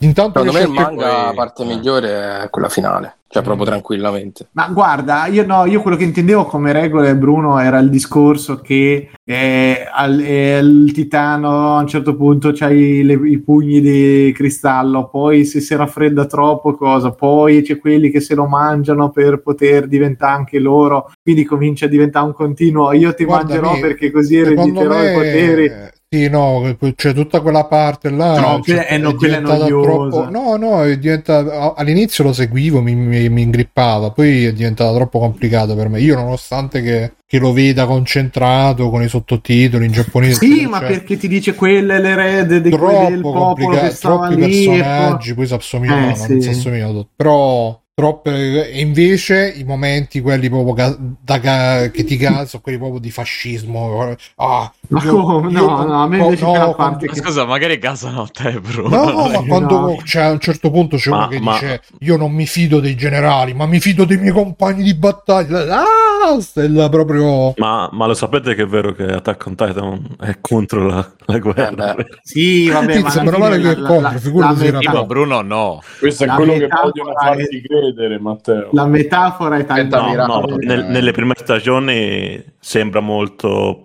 Intanto 0.00 0.40
Secondo 0.40 0.58
me 0.58 0.64
il 0.64 0.70
manga, 0.70 1.06
la 1.06 1.24
poi- 1.28 1.34
parte 1.36 1.64
migliore 1.64 2.42
è 2.42 2.50
quella 2.50 2.68
finale, 2.68 3.16
cioè 3.28 3.42
proprio 3.42 3.64
Mm. 3.64 3.68
tranquillamente. 3.68 4.48
Ma 4.52 4.68
guarda, 4.68 5.26
io 5.26 5.46
no, 5.46 5.64
io 5.64 5.80
quello 5.80 5.96
che 5.96 6.04
intendevo 6.04 6.44
come 6.44 6.72
regole, 6.72 7.16
Bruno, 7.16 7.58
era 7.58 7.78
il 7.78 7.88
discorso 7.88 8.60
che 8.60 9.08
eh, 9.24 9.88
al, 9.90 10.20
eh, 10.20 10.58
il 10.58 10.92
titano 10.92 11.76
a 11.76 11.80
un 11.80 11.86
certo 11.86 12.14
punto 12.14 12.52
c'hai 12.52 13.02
le- 13.02 13.14
i 13.28 13.38
pugni 13.40 13.80
di 13.80 14.32
cristallo, 14.34 15.08
poi 15.08 15.44
se 15.46 15.60
si 15.60 15.74
raffredda 15.74 16.26
troppo 16.26 16.74
cosa, 16.74 17.10
poi 17.12 17.62
c'è 17.62 17.78
quelli 17.78 18.10
che 18.10 18.20
se 18.20 18.34
lo 18.34 18.46
mangiano 18.46 19.08
per 19.10 19.40
poter 19.40 19.88
diventare 19.88 20.36
anche 20.36 20.58
loro, 20.58 21.10
quindi 21.22 21.44
comincia 21.44 21.86
a 21.86 21.88
diventare 21.88 22.26
un 22.26 22.34
continuo, 22.34 22.92
io 22.92 23.14
ti 23.14 23.24
Guarda, 23.24 23.46
mangerò 23.54 23.72
mi- 23.74 23.80
perché 23.80 24.10
così 24.10 24.36
erediterò 24.36 24.94
me, 24.94 25.10
i 25.10 25.14
poteri. 25.14 25.72
Sì, 26.16 26.30
no, 26.30 26.76
c'è 26.94 27.12
tutta 27.12 27.40
quella 27.42 27.64
parte 27.64 28.08
là. 28.08 28.40
No, 28.40 28.62
cioè, 28.62 28.86
eh, 28.88 28.96
no, 28.96 29.10
è 29.10 29.14
quella 29.14 29.36
è 29.36 29.40
diventata 29.40 29.68
noiosa. 29.68 30.28
No, 30.30 30.56
no, 30.56 30.82
è 30.82 30.96
diventata- 30.98 31.74
all'inizio 31.76 32.24
lo 32.24 32.32
seguivo, 32.32 32.80
mi, 32.80 32.94
mi, 32.94 33.28
mi 33.28 33.42
ingrippava, 33.42 34.10
poi 34.12 34.46
è 34.46 34.52
diventato 34.54 34.94
troppo 34.94 35.18
complicato 35.18 35.74
per 35.74 35.90
me. 35.90 36.00
Io, 36.00 36.14
nonostante 36.14 36.80
che, 36.80 37.12
che 37.26 37.38
lo 37.38 37.52
veda 37.52 37.84
concentrato 37.84 38.88
con 38.88 39.02
i 39.02 39.08
sottotitoli 39.08 39.84
in 39.84 39.92
giapponese, 39.92 40.38
Sì, 40.38 40.60
cioè, 40.60 40.66
ma 40.68 40.80
perché 40.80 41.18
ti 41.18 41.28
dice 41.28 41.54
quelle 41.54 42.00
le 42.00 42.08
erede 42.08 42.62
di 42.62 42.70
quelli 42.70 43.10
del 43.10 43.20
troppo 43.20 43.32
popolo 43.54 43.78
che 43.78 43.90
stava 43.90 44.26
troppi 44.28 44.36
lì 44.36 44.64
e 44.64 44.66
poi- 44.66 44.78
personaggi, 44.78 45.34
poi 45.34 45.46
si 45.46 45.54
assomigliano, 45.54 46.00
Eh, 46.00 46.06
non 46.06 46.16
sì. 46.16 46.40
si 46.40 46.48
assomigliano. 46.48 47.08
Però 47.14 47.78
troppe 47.98 48.70
e 48.70 48.80
invece 48.80 49.54
i 49.56 49.64
momenti 49.64 50.20
quelli 50.20 50.50
proprio 50.50 50.74
ga- 50.74 50.98
da 51.18 51.88
che 51.90 52.04
ti 52.04 52.18
gasano 52.18 52.60
quelli 52.62 52.76
proprio 52.76 53.00
di 53.00 53.10
fascismo 53.10 54.14
ah 54.34 54.70
Ma 54.88 55.02
Io- 55.02 55.20
come? 55.22 55.50
io- 55.50 55.66
No, 55.66 55.84
no, 55.84 56.02
a 56.02 56.06
me 56.08 56.16
no, 56.18 56.24
invece 56.24 56.44
no, 56.44 56.50
quella 56.50 56.64
quando- 56.66 56.76
parte 56.96 57.06
che... 57.08 57.14
Scusa, 57.16 57.44
magari 57.44 57.78
gasano 57.78 58.22
a 58.22 58.28
te, 58.32 58.58
Bruno. 58.60 58.88
No, 58.88 59.10
no, 59.10 59.28
ma 59.28 59.42
quando 59.46 59.80
no. 59.80 59.96
c'è 60.02 60.20
a 60.22 60.30
un 60.30 60.38
certo 60.38 60.70
punto 60.70 60.96
c'è 60.96 61.10
Ma- 61.10 61.16
uno 61.18 61.28
che 61.28 61.40
ma- 61.40 61.52
dice 61.52 61.80
io 62.00 62.16
non 62.16 62.32
mi 62.32 62.46
fido 62.46 62.80
dei 62.80 62.94
generali, 62.96 63.54
ma 63.54 63.66
mi 63.66 63.80
fido 63.80 64.04
dei 64.04 64.16
miei 64.18 64.32
compagni 64.32 64.82
di 64.82 64.94
battaglia. 64.94 65.64
Ah, 65.80 66.40
stella 66.40 66.88
proprio... 66.88 67.52
Ma, 67.56 67.88
ma 67.92 68.06
lo 68.06 68.14
sapete 68.14 68.54
che 68.54 68.62
è 68.62 68.66
vero 68.66 68.92
che 68.92 69.04
Attack 69.04 69.46
on 69.46 69.54
Titan 69.54 70.16
è 70.20 70.36
contro 70.40 70.86
la, 70.86 71.10
la 71.26 71.38
guerra? 71.38 71.94
Eh. 71.96 72.06
Sì, 72.22 72.68
vabbè, 72.68 73.00
ma 73.00 73.10
sembra 73.10 73.38
male 73.38 73.56
che 73.58 73.62
la- 73.62 73.70
è 73.72 73.76
contro, 73.76 74.00
la- 74.00 74.10
figurati 74.18 74.72
la 74.82 75.04
Bruno, 75.04 75.40
no. 75.42 75.80
Questo 75.98 76.24
è 76.24 76.26
La 76.26 76.34
quello 76.36 76.52
che 76.52 76.68
vogliono 76.68 77.10
è- 77.18 77.24
farti 77.24 77.62
credere, 77.62 78.18
Matteo. 78.18 78.68
La 78.72 78.86
metafora 78.86 79.56
è 79.56 79.64
talmente... 79.66 79.96
No, 79.96 80.40
no, 80.46 80.56
nel- 80.58 80.84
nelle 80.86 81.12
prime 81.12 81.34
stagioni 81.36 82.42
sembra 82.58 83.00
molto 83.00 83.78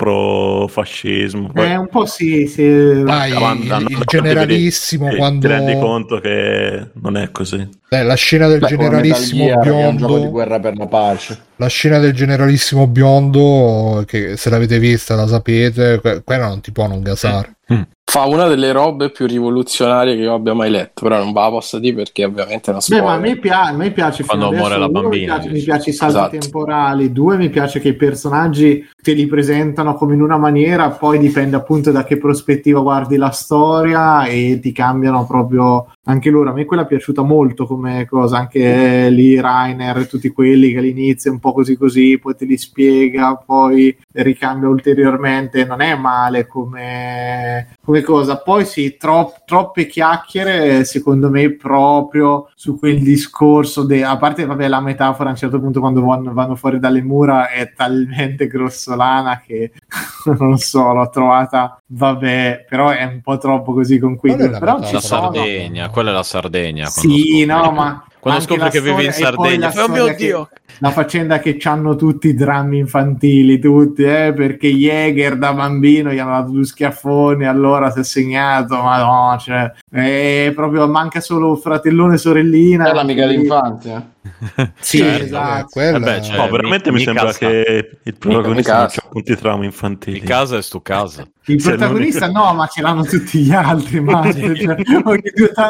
pro-fascismo. 0.91 1.49
poi 1.53 1.69
Eh, 1.71 1.75
un 1.75 1.87
po' 1.87 2.05
sì, 2.05 2.47
sì. 2.47 3.03
Dai, 3.03 3.31
quando- 3.31 3.75
il, 3.77 3.85
il 3.89 3.97
ti 3.97 4.03
generalissimo 4.05 5.05
vedi- 5.05 5.17
quando... 5.17 5.47
ti 5.47 5.53
rendi 5.53 5.79
conto 5.79 6.19
che 6.19 6.89
non 7.01 7.17
è 7.17 7.31
così. 7.31 7.67
Eh, 7.89 8.03
la 8.03 8.15
scena 8.15 8.47
del 8.47 8.59
Beh, 8.59 8.67
generalissimo 8.67 9.45
che 9.45 9.51
è 9.51 9.55
un 9.55 9.61
gioco 9.97 10.13
di 10.13 10.19
biondo... 10.19 10.29
guerra 10.29 10.59
per 10.59 10.77
la 10.77 10.87
pace. 10.87 11.39
La 11.61 11.67
scena 11.67 11.99
del 11.99 12.13
generalissimo 12.13 12.87
biondo, 12.87 14.03
che 14.07 14.35
se 14.35 14.49
l'avete 14.49 14.79
vista 14.79 15.13
la 15.13 15.27
sapete, 15.27 15.99
que- 16.01 16.23
quella 16.23 16.47
non 16.47 16.59
ti 16.59 16.71
può 16.71 16.87
non 16.87 17.03
gasare. 17.03 17.57
Fa 18.03 18.25
una 18.25 18.47
delle 18.47 18.71
robe 18.73 19.11
più 19.11 19.27
rivoluzionarie 19.27 20.15
che 20.15 20.23
io 20.23 20.33
abbia 20.33 20.53
mai 20.55 20.69
letto, 20.71 21.03
però 21.03 21.19
non 21.19 21.31
va 21.31 21.45
a 21.45 21.49
posto 21.49 21.77
di 21.77 21.93
perché 21.93 22.25
ovviamente 22.25 22.71
è 22.71 22.73
una 22.73 22.83
Beh, 22.85 23.01
ma 23.01 23.13
a 23.13 23.19
me, 23.19 23.37
pia- 23.37 23.61
a 23.61 23.71
me 23.73 23.91
piace 23.91 24.25
Quando 24.25 24.51
muore 24.51 24.77
la 24.77 24.89
bambina, 24.89 25.35
Mi 25.35 25.39
piace, 25.39 25.53
mi 25.53 25.61
piace 25.61 25.89
i 25.91 25.93
salti 25.93 26.15
Esatto. 26.17 26.37
temporali. 26.37 27.11
Due, 27.13 27.37
mi 27.37 27.49
piace 27.49 27.79
che 27.79 27.89
i 27.89 27.95
personaggi 27.95 28.85
te 29.01 29.13
li 29.13 29.27
presentano 29.27 29.93
come 29.93 30.15
in 30.15 30.21
una 30.21 30.37
maniera, 30.37 30.89
poi 30.89 31.19
dipende 31.19 31.55
appunto 31.55 31.91
da 31.91 32.03
che 32.03 32.17
prospettiva 32.17 32.81
guardi 32.81 33.15
la 33.15 33.29
storia 33.29 34.25
e 34.25 34.59
ti 34.59 34.71
cambiano 34.73 35.25
proprio 35.25 35.93
anche 36.05 36.29
loro. 36.29 36.49
A 36.49 36.53
me 36.53 36.65
quella 36.65 36.83
è 36.83 36.87
piaciuta 36.87 37.21
molto 37.21 37.65
come 37.65 38.05
cosa, 38.07 38.37
anche 38.37 39.09
lì 39.09 39.39
Rainer 39.39 39.97
e 39.97 40.07
tutti 40.07 40.29
quelli 40.29 40.71
che 40.71 40.79
all'inizio 40.79 41.29
è 41.29 41.33
un 41.33 41.39
po' 41.39 41.53
così 41.53 41.77
così, 41.77 42.17
poi 42.17 42.35
te 42.35 42.45
li 42.45 42.57
spiega, 42.57 43.35
poi 43.35 43.95
ricambia 44.13 44.69
ulteriormente. 44.69 45.65
Non 45.65 45.81
è 45.81 45.95
male 45.95 46.47
come, 46.47 47.77
come 47.83 48.01
cosa. 48.01 48.37
Poi 48.37 48.65
sì, 48.65 48.95
tro- 48.97 49.33
troppe 49.45 49.87
chiacchiere, 49.87 50.83
secondo 50.83 51.29
me, 51.29 51.55
proprio 51.55 52.49
su 52.55 52.77
quel 52.77 52.99
discorso. 53.01 53.83
De- 53.83 54.03
a 54.03 54.17
parte, 54.17 54.45
vabbè, 54.45 54.67
la 54.67 54.81
metafora 54.81 55.29
a 55.29 55.31
un 55.31 55.37
certo 55.37 55.59
punto 55.59 55.79
quando 55.79 56.01
vanno, 56.01 56.33
vanno 56.33 56.55
fuori 56.55 56.79
dalle 56.79 57.01
mura 57.01 57.49
è 57.49 57.73
talmente 57.73 58.47
grossolana 58.47 59.41
che 59.45 59.71
non 60.39 60.57
so, 60.57 60.93
l'ho 60.93 61.09
trovata, 61.09 61.81
vabbè, 61.85 62.65
però 62.69 62.89
è 62.89 63.03
un 63.03 63.21
po' 63.21 63.37
troppo 63.37 63.73
così 63.73 63.99
con 63.99 64.17
la 64.21 64.59
Però 64.59 64.79
La 64.79 64.85
sono. 64.85 64.99
Sardegna, 64.99 65.89
quella 65.89 66.11
è 66.11 66.13
la 66.13 66.23
Sardegna. 66.23 66.85
Sì, 66.87 67.45
no, 67.45 67.71
ma 67.71 68.05
Quando 68.21 68.41
scopri 68.41 68.63
la 68.63 68.69
che 68.69 68.81
vivi 68.81 69.03
in 69.03 69.09
e 69.09 69.11
Sardegna, 69.13 69.71
fai, 69.71 69.83
oh 69.83 69.87
mio 69.89 70.15
Dio! 70.15 70.49
la 70.77 70.91
faccenda 70.91 71.39
che 71.39 71.57
hanno 71.63 71.95
tutti 71.95 72.27
i 72.27 72.33
drammi 72.35 72.77
infantili, 72.77 73.59
tutti, 73.59 74.03
eh, 74.03 74.31
perché 74.33 74.67
Jäger 74.69 75.37
da 75.37 75.53
bambino 75.53 76.11
gli 76.11 76.19
hanno 76.19 76.31
dato 76.39 76.51
due 76.51 76.65
schiaffoni, 76.65 77.45
allora 77.45 77.89
si 77.89 77.99
è 77.99 78.03
segnato, 78.03 78.81
ma 78.81 78.99
no, 78.99 79.37
cioè, 79.39 79.71
è 79.91 80.51
proprio 80.55 80.87
manca 80.87 81.19
solo 81.19 81.55
fratellone 81.55 82.13
e 82.15 82.17
sorellina. 82.17 82.89
È 82.89 82.93
l'amica 82.93 83.27
Sì. 83.27 83.35
d'infanzia. 83.37 84.09
Sì, 84.79 84.97
Certo, 84.99 85.23
esatto. 85.23 85.67
Quella... 85.71 85.97
Eh 85.97 85.99
beh, 85.99 86.21
cioè, 86.21 86.37
No, 86.37 86.49
veramente 86.49 86.91
mi- 86.91 86.97
mi, 86.97 87.03
sembra 87.03 87.25
casa. 87.25 87.37
che 87.39 87.97
il 88.03 88.17
protagonista 88.17 88.73
mi 88.73 88.79
non 88.79 88.87
c'ha 88.89 89.07
punti 89.09 89.35
trauma 89.35 89.65
infantili. 89.65 90.17
Il 90.17 90.23
casa 90.23 90.57
è 90.57 90.61
stu 90.61 90.81
casa. 90.81 91.27
Il 91.45 91.59
Se 91.59 91.69
non- 91.69 91.77
protagonista 91.79 92.27
no, 92.29 92.53
ma 92.53 92.67
ce 92.67 92.81
l'hanno 92.81 93.03
tutti 93.03 93.39
gli 93.39 93.51
altri. 93.51 93.99
Ma, 94.01 94.31
cioè, 94.31 94.75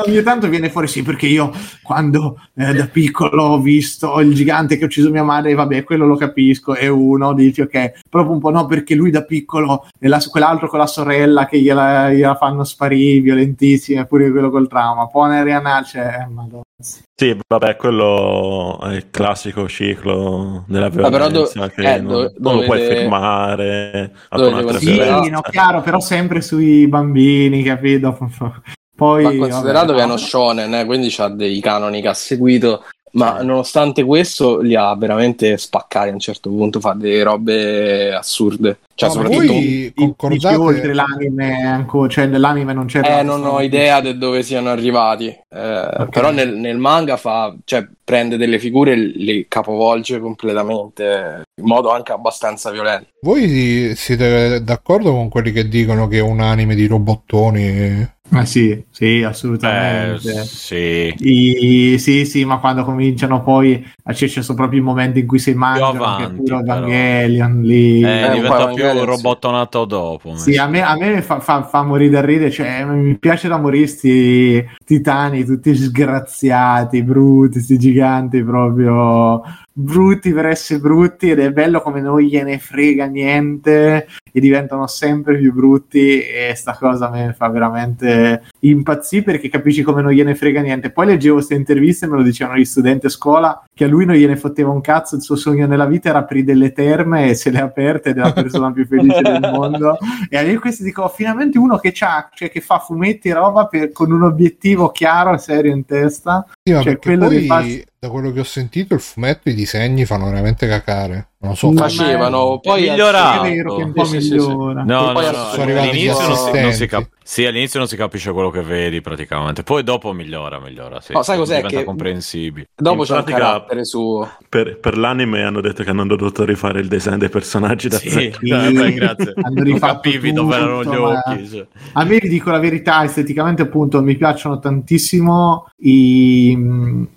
ogni, 0.05 0.21
tanto 0.23 0.49
viene 0.49 0.69
fuori 0.69 0.87
sì, 0.87 1.01
perché 1.01 1.27
io 1.27 1.51
quando 1.81 2.41
eh, 2.55 2.73
da 2.73 2.87
piccolo 2.87 3.43
ho 3.43 3.59
visto 3.61 4.19
il 4.19 4.33
gigante 4.33 4.75
che 4.77 4.83
ha 4.83 4.87
ucciso 4.87 5.09
mia 5.09 5.23
madre, 5.23 5.53
vabbè, 5.53 5.83
quello 5.85 6.05
lo 6.05 6.17
capisco. 6.17 6.75
E 6.75 6.89
uno 6.89 7.33
dice 7.33 7.61
ok, 7.63 7.91
proprio 8.09 8.33
un 8.33 8.39
po' 8.41 8.49
no, 8.49 8.65
perché 8.65 8.95
lui 8.95 9.11
da 9.11 9.23
piccolo 9.23 9.87
e 9.97 10.07
la- 10.09 10.21
quell'altro 10.29 10.67
con 10.67 10.79
la 10.79 10.87
sorella 10.87 11.45
che 11.45 11.59
gliela, 11.61 12.11
gliela 12.11 12.35
fanno 12.35 12.65
sparire, 12.65 13.21
violentissima, 13.21 14.03
pure 14.03 14.29
quello 14.29 14.49
col 14.49 14.67
trauma. 14.67 15.07
Poi 15.07 15.35
Ariana, 15.37 15.81
cioè, 15.83 16.27
madonna. 16.29 16.63
Sì, 16.81 17.37
vabbè, 17.47 17.75
quello 17.75 18.79
è 18.81 18.95
il 18.95 19.09
classico 19.11 19.67
ciclo 19.67 20.63
della 20.67 20.89
però 20.89 21.09
violenza 21.09 21.59
do- 21.59 21.67
che 21.67 21.93
eh, 21.93 21.99
non, 21.99 22.07
do- 22.07 22.33
non 22.37 22.55
lo 22.55 22.63
puoi 22.63 22.79
dovete- 22.79 22.95
fermare. 22.95 24.11
un'altra 24.31 24.79
Sì, 24.79 25.29
no, 25.29 25.41
chiaro, 25.41 25.81
però 25.81 25.99
sempre 25.99 26.41
sui 26.41 26.87
bambini, 26.87 27.61
capito? 27.63 28.17
Poi, 28.95 29.23
Ma 29.23 29.47
considerato 29.47 29.87
vabbè, 29.87 29.97
che 29.97 30.03
è 30.03 30.07
no. 30.07 30.13
uno 30.13 30.17
shonen, 30.17 30.73
eh, 30.75 30.85
quindi 30.85 31.13
ha 31.17 31.27
dei 31.27 31.59
canoni 31.59 32.01
che 32.01 32.07
ha 32.07 32.13
seguito, 32.13 32.83
ma 33.13 33.41
nonostante 33.41 34.03
questo 34.03 34.59
li 34.59 34.75
ha 34.75 34.93
veramente 34.95 35.57
spaccati 35.57 36.09
a 36.09 36.13
un 36.13 36.19
certo 36.19 36.49
punto, 36.49 36.79
fa 36.79 36.93
delle 36.93 37.23
robe 37.23 38.13
assurde. 38.13 38.79
Cioè, 39.01 39.09
No, 39.09 39.15
ma 39.15 39.21
soprattutto... 39.23 39.53
voi 39.53 39.93
concordate... 39.95 40.55
oltre 40.55 40.93
l'anime 40.93 41.65
ancora, 41.65 42.07
cioè 42.07 42.27
nell'anime 42.27 42.73
non 42.73 42.85
c'è 42.85 43.01
Eh, 43.03 43.23
non 43.23 43.43
ho 43.43 43.59
idea 43.61 43.99
di 43.99 44.15
dove 44.17 44.43
siano 44.43 44.69
arrivati, 44.69 45.25
Eh, 45.27 46.07
però 46.11 46.31
nel, 46.31 46.55
nel 46.55 46.77
manga 46.77 47.17
fa, 47.17 47.55
cioè, 47.63 47.87
prende 48.03 48.37
delle 48.37 48.59
figure 48.59 48.93
e 48.93 49.11
le 49.15 49.45
capovolge 49.47 50.19
completamente 50.19 51.41
in 51.59 51.65
modo 51.67 51.89
anche 51.91 52.11
abbastanza 52.11 52.69
violento. 52.69 53.07
Voi 53.21 53.95
siete 53.95 54.63
d'accordo 54.63 55.11
con 55.13 55.29
quelli 55.29 55.51
che 55.51 55.67
dicono 55.67 56.07
che 56.07 56.17
è 56.17 56.21
un 56.21 56.39
anime 56.41 56.75
di 56.75 56.85
robottoni? 56.85 58.07
Ma 58.31 58.45
sì, 58.45 58.81
sì, 58.89 59.19
Eh, 59.19 59.25
assolutamente. 59.25 60.45
sì. 60.45 61.13
I- 61.17 61.97
sì, 61.99 62.25
sì, 62.25 62.45
ma 62.45 62.59
quando 62.59 62.85
cominciano 62.85 63.43
poi 63.43 63.85
a 64.05 64.13
ci 64.13 64.29
sono 64.29 64.57
proprio 64.57 64.79
i 64.79 64.83
momenti 64.83 65.19
in 65.19 65.27
cui 65.27 65.37
si 65.37 65.53
mangiano, 65.53 65.91
che 65.91 65.97
è 65.97 66.01
avanti, 66.01 66.35
pure 66.35 66.63
però. 66.63 66.77
Evangelion 66.77 67.61
lì. 67.61 68.01
Eh, 68.01 68.27
un 68.27 68.33
diventa 68.33 68.67
più 68.69 68.85
Sì. 68.99 69.05
robottonato 69.05 69.85
dopo. 69.85 70.35
Sì, 70.35 70.57
a 70.57 70.67
me, 70.67 70.81
a 70.81 70.95
me 70.95 71.21
fa, 71.21 71.39
fa, 71.39 71.63
fa 71.63 71.83
morire 71.83 72.11
da 72.11 72.21
ridere, 72.21 72.51
cioè 72.51 72.83
mi 72.83 73.17
piace 73.17 73.47
da 73.47 73.57
morire 73.57 73.87
sti 73.87 74.65
titani 74.91 75.45
tutti 75.45 75.73
sgraziati, 75.73 77.01
brutti, 77.01 77.61
sti 77.61 77.77
giganti 77.77 78.43
proprio 78.43 79.41
brutti 79.73 80.33
per 80.33 80.47
essere 80.47 80.79
brutti 80.79 81.29
ed 81.29 81.39
è 81.39 81.51
bello 81.51 81.81
come 81.81 82.01
non 82.01 82.19
gliene 82.19 82.59
frega 82.59 83.05
niente 83.05 84.07
e 84.33 84.39
diventano 84.39 84.85
sempre 84.87 85.37
più 85.37 85.53
brutti 85.53 86.21
e 86.21 86.53
sta 86.55 86.75
cosa 86.77 87.09
me 87.09 87.33
fa 87.37 87.47
veramente 87.49 88.43
impazzire 88.59 89.23
perché 89.23 89.49
capisci 89.49 89.81
come 89.81 90.01
non 90.01 90.11
gliene 90.11 90.35
frega 90.35 90.61
niente. 90.61 90.91
Poi 90.91 91.05
leggevo 91.05 91.35
queste 91.35 91.55
interviste 91.55 92.05
e 92.05 92.09
me 92.09 92.17
lo 92.17 92.23
dicevano 92.23 92.57
gli 92.57 92.65
studenti 92.65 93.05
a 93.05 93.09
scola 93.09 93.63
che 93.73 93.85
a 93.85 93.87
lui 93.87 94.05
non 94.05 94.15
gliene 94.15 94.35
fotteva 94.35 94.71
un 94.71 94.81
cazzo, 94.81 95.15
il 95.15 95.21
suo 95.21 95.35
sogno 95.35 95.67
nella 95.67 95.85
vita 95.85 96.09
era 96.09 96.19
aprire 96.19 96.45
delle 96.45 96.71
terme 96.71 97.29
e 97.29 97.33
se 97.33 97.49
le 97.49 97.59
ha 97.59 97.65
aperte 97.65 98.09
ed 98.09 98.17
è 98.17 98.21
la 98.21 98.33
persona 98.33 98.71
più 98.71 98.85
felice 98.85 99.21
del 99.21 99.39
mondo. 99.51 99.97
E 100.29 100.37
a 100.37 100.43
me 100.43 100.57
questi 100.59 100.83
dico, 100.83 101.07
finalmente 101.09 101.57
uno 101.57 101.77
che 101.77 101.91
c'ha, 101.93 102.29
cioè 102.33 102.49
che 102.49 102.61
fa 102.61 102.79
fumetti 102.79 103.29
e 103.29 103.33
roba 103.33 103.67
per- 103.67 103.91
con 103.91 104.11
un 104.11 104.23
obiettivo 104.23 104.80
chiaro 104.89 105.33
e 105.33 105.37
serio 105.37 105.71
in 105.71 105.85
testa. 105.85 106.45
Sì, 106.63 106.73
Cioè, 106.81 106.97
quello 106.97 107.27
poi, 107.27 107.39
di 107.39 107.45
farsi- 107.45 107.85
da 107.99 108.09
quello 108.09 108.31
che 108.31 108.39
ho 108.39 108.43
sentito, 108.45 108.93
il 108.95 108.99
fumetto 109.01 109.49
i 109.49 109.53
disegni 109.53 110.05
fanno 110.05 110.25
veramente 110.25 110.67
cacare. 110.67 111.27
Non 111.43 111.55
so 111.55 111.71
Facevano, 111.71 112.59
poi 112.59 112.81
migliorato. 112.89 113.43
È 113.45 113.49
vero 113.49 113.75
che 113.75 113.83
un 113.83 113.93
po' 113.93 114.03
Sì, 114.03 114.21
sì, 114.21 114.27
sì, 114.27 114.39
sì. 114.39 114.47
migliora. 114.47 114.83
No, 114.83 115.11
poi 115.11 115.25
no, 115.25 115.31
no, 115.31 115.79
all'inizio 115.79 116.27
non 116.27 116.35
si, 116.37 116.61
non 116.61 116.71
si 116.73 116.85
cap- 116.85 117.09
sì, 117.23 117.45
all'inizio 117.45 117.79
non 117.79 117.87
si 117.87 117.95
capisce 117.95 118.31
quello 118.31 118.49
che 118.51 118.61
vedi 118.61 119.01
praticamente, 119.01 119.63
poi 119.63 119.83
dopo 119.83 120.11
migliora, 120.13 120.59
migliora, 120.59 121.01
sì. 121.01 121.13
No, 121.13 121.23
sai 121.23 121.37
cos'è 121.37 121.55
diventa 121.55 121.77
che- 121.79 121.83
comprensibile. 121.83 122.67
Dopo 122.75 122.99
In 122.99 123.03
c'è 123.05 123.15
un 123.15 123.23
pratica- 123.23 123.37
carattere 123.39 123.85
suo. 123.85 124.29
Per, 124.47 124.77
per 124.79 124.97
l'anime 124.97 125.41
hanno 125.43 125.61
detto 125.61 125.81
che 125.83 125.89
hanno 125.89 126.05
dovuto 126.05 126.43
rifare 126.45 126.79
il 126.79 126.87
design 126.87 127.15
dei 127.15 127.29
personaggi 127.29 127.87
da 127.87 127.97
Sì, 127.97 128.31
beh, 128.39 128.93
grazie. 128.93 129.33
Non 129.35 129.79
capivi 129.79 130.33
dove 130.33 130.55
erano 130.55 130.81
gli 130.83 130.85
tutto, 130.85 131.01
ma- 131.01 131.23
occhi. 131.25 131.47
cioè. 131.49 131.65
A 131.93 132.03
me 132.03 132.17
vi 132.19 132.27
dico 132.29 132.51
la 132.51 132.59
verità, 132.59 133.03
esteticamente 133.03 133.63
appunto 133.63 134.01
mi 134.03 134.15
piacciono 134.15 134.59
tantissimo 134.59 135.69
i, 135.77 136.51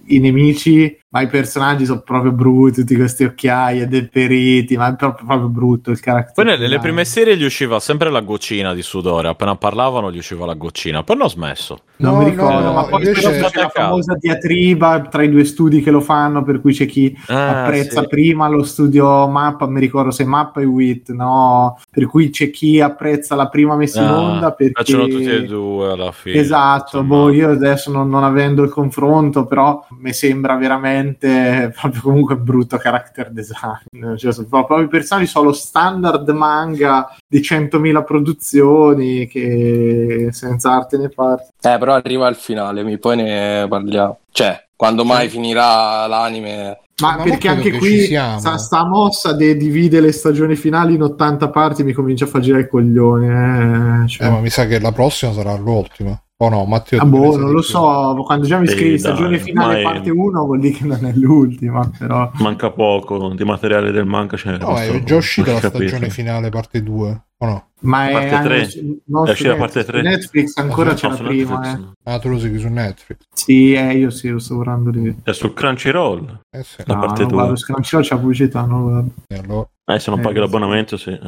i 0.06 0.18
nemici, 0.18 0.98
ma 1.10 1.20
i 1.20 1.28
personaggi 1.28 1.84
sono 1.84 2.00
proprio 2.00 2.32
brutti, 2.32 2.80
tutti 2.80 2.96
questi 2.96 3.24
occhiai 3.24 3.80
e 3.80 3.86
deperiti, 3.86 4.76
ma 4.76 4.88
è 4.92 4.96
proprio, 4.96 5.26
proprio 5.26 5.48
brutto 5.48 5.90
il 5.90 6.00
carattere. 6.00 6.32
Poi 6.34 6.44
nelle 6.44 6.68
le 6.68 6.78
prime 6.78 7.04
serie 7.04 7.36
gli 7.36 7.44
usciva 7.44 7.78
sempre 7.80 8.10
la 8.10 8.20
goccina 8.20 8.74
di 8.74 8.82
sudore, 8.82 9.28
appena 9.28 9.54
parlavano 9.56 10.10
gli 10.10 10.18
usciva 10.18 10.44
la 10.46 10.54
goccina, 10.54 11.02
poi 11.02 11.16
hanno 11.16 11.28
smesso. 11.28 11.78
Non 11.96 12.14
No, 12.14 12.18
mi 12.18 12.24
ricordo, 12.30 12.60
no, 12.60 12.72
ma 12.72 12.84
poi 12.86 13.04
invece- 13.04 13.30
però 13.30 13.48
c'è 13.48 13.60
la 13.60 13.68
famosa 13.68 14.16
diatriba 14.18 15.02
tra 15.02 15.22
i 15.22 15.30
due 15.30 15.44
studi 15.44 15.80
che 15.80 15.92
lo 15.92 16.00
fanno, 16.00 16.42
per 16.42 16.60
cui 16.60 16.72
c'è 16.72 16.86
chi 16.86 17.16
Ah, 17.28 17.62
apprezza 17.62 18.00
sì. 18.02 18.08
prima 18.08 18.48
lo 18.48 18.64
studio 18.64 19.28
Mappa, 19.28 19.68
mi 19.68 19.78
ricordo 19.78 20.10
se 20.10 20.24
Mappa 20.24 20.60
e 20.60 20.64
Wit, 20.64 21.12
no? 21.12 21.78
Per 21.88 22.06
cui 22.06 22.30
c'è 22.30 22.50
chi 22.50 22.80
apprezza 22.80 23.36
la 23.36 23.48
prima 23.48 23.76
messa 23.76 24.02
in 24.02 24.08
Ah, 24.08 24.18
onda 24.20 24.50
perché... 24.52 24.72
Facciano 24.74 25.06
tutti 25.06 25.24
e 25.30 25.44
due 25.44 25.92
alla 25.92 26.10
fine. 26.10 26.40
Esatto, 26.40 26.98
insomma. 26.98 27.14
boh, 27.24 27.30
io 27.30 27.50
adesso 27.50 27.92
non, 27.92 28.08
non 28.08 28.24
avendo 28.24 28.64
il 28.64 28.70
confronto, 28.70 29.44
però 29.46 29.86
mi 30.00 30.12
sembra 30.12 30.56
veramente 30.56 31.72
proprio 31.78 32.00
comunque 32.02 32.36
brutto 32.36 32.76
character 32.76 33.30
design. 33.30 34.16
Cioè, 34.16 34.32
sono 34.32 34.46
proprio 34.48 34.80
i 34.80 34.88
personaggi 34.88 35.26
sono 35.26 35.46
lo 35.46 35.52
standard 35.52 36.28
manga 36.30 37.14
di 37.26 37.40
100.000 37.40 38.04
produzioni 38.04 39.26
che 39.26 40.28
senza 40.30 40.72
arte 40.72 40.98
né 40.98 41.08
parte. 41.08 41.52
Eh, 41.60 41.78
però 41.78 41.94
arriva 41.94 42.26
al 42.26 42.36
finale, 42.36 42.82
mi 42.82 42.98
poi 42.98 43.16
ne 43.16 43.66
parliamo. 43.68 44.18
Cioè, 44.30 44.66
quando 44.76 45.04
mai 45.04 45.28
finirà 45.28 46.06
l'anime? 46.06 46.78
Ma, 47.02 47.16
Ma 47.16 47.22
perché 47.24 47.48
anche 47.48 47.70
che 47.72 47.78
qui 47.78 48.04
sta, 48.04 48.56
sta 48.56 48.84
mossa 48.86 49.32
de- 49.32 49.56
divide 49.56 50.00
le 50.00 50.12
stagioni 50.12 50.54
finali 50.54 50.94
in 50.94 51.02
80 51.02 51.50
parti 51.50 51.82
mi 51.82 51.92
comincia 51.92 52.24
a 52.24 52.28
far 52.28 52.40
girare 52.40 52.62
il 52.62 52.68
coglione. 52.68 54.04
Eh. 54.04 54.08
Cioè, 54.08 54.26
Eh, 54.26 54.30
ma 54.30 54.38
mi 54.38 54.50
sa 54.50 54.66
che 54.66 54.78
la 54.78 54.92
prossima 54.92 55.32
sarà 55.32 55.56
l'ultima. 55.56 56.16
O 56.44 56.48
no, 56.50 56.64
Matteo? 56.66 57.00
ah, 57.00 57.04
boh, 57.06 57.36
non 57.36 57.46
lo 57.52 57.60
più. 57.60 57.62
so, 57.62 58.22
quando 58.24 58.46
già 58.46 58.58
mi 58.58 58.66
scrivi 58.66 58.98
stagione 58.98 59.38
finale 59.38 59.72
ma 59.74 59.78
è- 59.78 59.82
parte 59.94 60.10
1 60.10 60.44
vuol 60.44 60.58
dire 60.60 60.74
che 60.76 60.84
non 60.84 61.04
è 61.06 61.12
l'ultima, 61.14 61.88
però... 61.98 62.30
Manca 62.34 62.70
poco 62.70 63.32
di 63.34 63.44
materiale 63.44 63.90
del 63.92 64.04
manga. 64.04 64.36
C'è 64.36 64.58
No, 64.58 64.76
è 64.76 65.02
già 65.04 65.16
uscita 65.16 65.52
la 65.52 65.58
stagione 65.60 66.10
finale, 66.10 66.50
parte 66.50 66.82
2. 66.82 67.22
O 67.38 67.46
no? 67.46 67.68
Ma 67.80 68.08
è 68.08 68.12
Parte 68.12 68.34
anche 68.34 68.48
tre. 68.48 68.64
su- 68.68 69.00
no, 69.06 69.24
È 69.26 69.30
uscita 69.30 69.48
Netflix, 69.50 69.58
parte 69.74 69.84
tre. 69.84 69.98
su 70.02 70.08
Netflix 70.08 70.56
ancora 70.56 70.94
c'è 70.94 71.08
No, 71.08 71.12
la 71.14 71.22
prima, 71.28 71.58
Netflix, 71.58 71.74
eh. 71.74 71.78
no. 71.78 71.92
Ah, 72.04 72.18
tu 72.18 72.28
lo 72.28 72.38
segui 72.38 72.58
su 72.58 72.68
Netflix. 72.68 73.18
Sì, 73.34 73.72
eh, 73.74 73.92
io 73.96 74.10
sì, 74.10 74.28
lo 74.28 74.38
sto 74.38 74.54
guardando 74.54 74.90
lì. 74.90 75.14
È 75.22 75.32
su 75.32 75.52
Crunchyroll. 75.52 76.40
Eh 76.50 76.62
sì. 76.62 76.82
La 76.86 76.94
No, 76.94 77.00
parte 77.00 77.20
non 77.22 77.28
due. 77.30 77.38
guardo, 77.38 77.56
se 77.56 77.72
non 77.72 77.80
c'è 77.82 77.98
la 78.14 78.18
pubblicità, 78.20 78.60
non 78.64 78.78
lo 78.82 78.88
guardo. 78.90 79.10
E 79.28 79.36
allora- 79.38 79.68
Eh, 79.86 79.98
se 79.98 80.10
non 80.10 80.18
Eh, 80.20 80.22
paghi 80.22 80.34
sì. 80.36 80.40
l'abbonamento, 80.40 80.96
sì. 80.96 81.18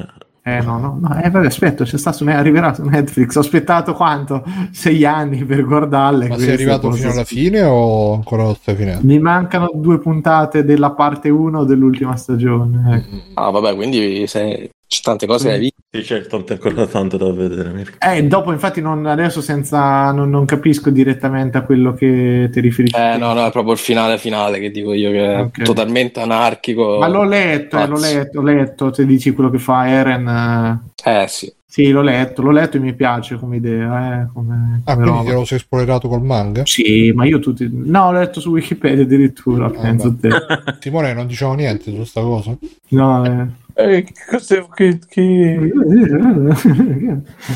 Eh. 0.47 0.61
No, 0.61 0.79
no, 0.79 0.97
no, 1.01 1.21
eh, 1.21 1.29
vabbè, 1.29 1.47
aspetta, 1.47 1.83
c'è 1.83 1.99
sta 1.99 2.13
su, 2.13 2.25
arriverà 2.25 2.73
su 2.73 2.85
Netflix. 2.85 3.35
Ho 3.35 3.41
aspettato 3.41 3.95
quanto? 3.95 4.45
Sei 4.71 5.05
anni 5.05 5.45
per 5.45 5.65
guardarle. 5.65 6.29
Ma 6.29 6.39
sei 6.39 6.53
arrivato 6.53 6.93
fino 6.93 7.11
alla 7.11 7.25
fine 7.25 7.65
o 7.65 8.15
ancora 8.15 8.45
lo 8.45 8.55
stai 8.55 8.77
finendo? 8.77 9.05
Mi 9.05 9.19
mancano 9.19 9.73
due 9.75 9.99
puntate 9.99 10.65
della 10.65 10.93
parte 10.93 11.31
1 11.31 11.65
dell'ultima 11.65 12.15
stagione. 12.15 12.97
ecco. 12.97 13.17
Ah, 13.35 13.51
vabbè, 13.51 13.75
quindi 13.75 14.25
se... 14.29 14.71
c'è 14.89 15.01
tante 15.03 15.27
cose 15.27 15.51
da 15.51 15.57
viste. 15.57 15.75
Sì, 15.91 16.01
c'è 16.03 16.27
tanto, 16.27 16.53
ancora 16.53 16.87
tanto 16.87 17.17
da 17.17 17.31
vedere. 17.33 17.71
Mirko. 17.71 17.97
Eh, 18.07 18.23
dopo, 18.25 18.53
infatti, 18.53 18.81
non, 18.81 19.05
adesso 19.07 19.41
senza 19.41 20.11
non, 20.13 20.31
non 20.31 20.45
capisco 20.45 20.91
direttamente 20.91 21.59
a 21.59 21.63
quello 21.63 21.93
che 21.95 22.49
ti 22.53 22.61
riferisci. 22.61 22.97
Eh, 22.97 23.17
no, 23.17 23.33
no, 23.33 23.47
è 23.47 23.51
proprio 23.51 23.73
il 23.73 23.79
finale 23.79 24.17
finale 24.19 24.59
che 24.61 24.71
dico 24.71 24.93
io, 24.93 25.11
che 25.11 25.33
è 25.35 25.41
Ok. 25.41 25.63
totalmente 25.63 26.21
anarchico. 26.21 26.99
Ma 26.99 27.09
l'ho 27.09 27.25
letto, 27.25 27.79
eh, 27.79 27.87
l'ho 27.87 27.99
letto, 27.99 28.41
l'ho 28.41 28.47
letto. 28.53 28.93
Se 28.93 29.05
dici 29.07 29.33
quello 29.33 29.51
che 29.51 29.59
fa 29.59 29.89
Eren, 29.89 30.29
eh, 31.05 31.23
Eh, 31.23 31.27
sì. 31.29 31.53
sì, 31.67 31.89
l'ho 31.91 32.03
letto, 32.03 32.43
l'ho 32.43 32.51
letto 32.53 32.77
e 32.77 32.81
mi 32.81 32.95
piace 32.95 33.37
come 33.39 33.57
idea. 33.57 34.23
Eh, 34.23 34.27
come, 34.33 34.83
Ah, 34.85 34.95
come 34.95 35.11
quindi 35.11 35.33
lo 35.33 35.45
sei 35.45 35.59
spoilerato 35.59 36.07
col 36.09 36.23
manga? 36.23 36.63
Sì, 36.65 37.11
ma 37.13 37.25
io 37.27 37.41
tutti. 37.41 37.69
No, 37.73 38.13
l'ho 38.13 38.19
letto 38.21 38.41
su 38.41 38.51
Wikipedia 38.51 39.03
addirittura. 39.03 39.69
penso 39.69 40.15
te. 40.15 40.29
Simone, 40.79 41.13
non 41.13 41.27
diciamo 41.27 41.55
niente 41.55 41.93
su 41.93 42.05
sta 42.05 42.21
cosa? 42.21 42.57
No, 42.91 43.25
eh. 43.25 43.65
Eh, 43.79 44.05
che 44.05 44.13
cos'è- 44.31 44.67
che- 44.75 44.99
che- 45.07 45.71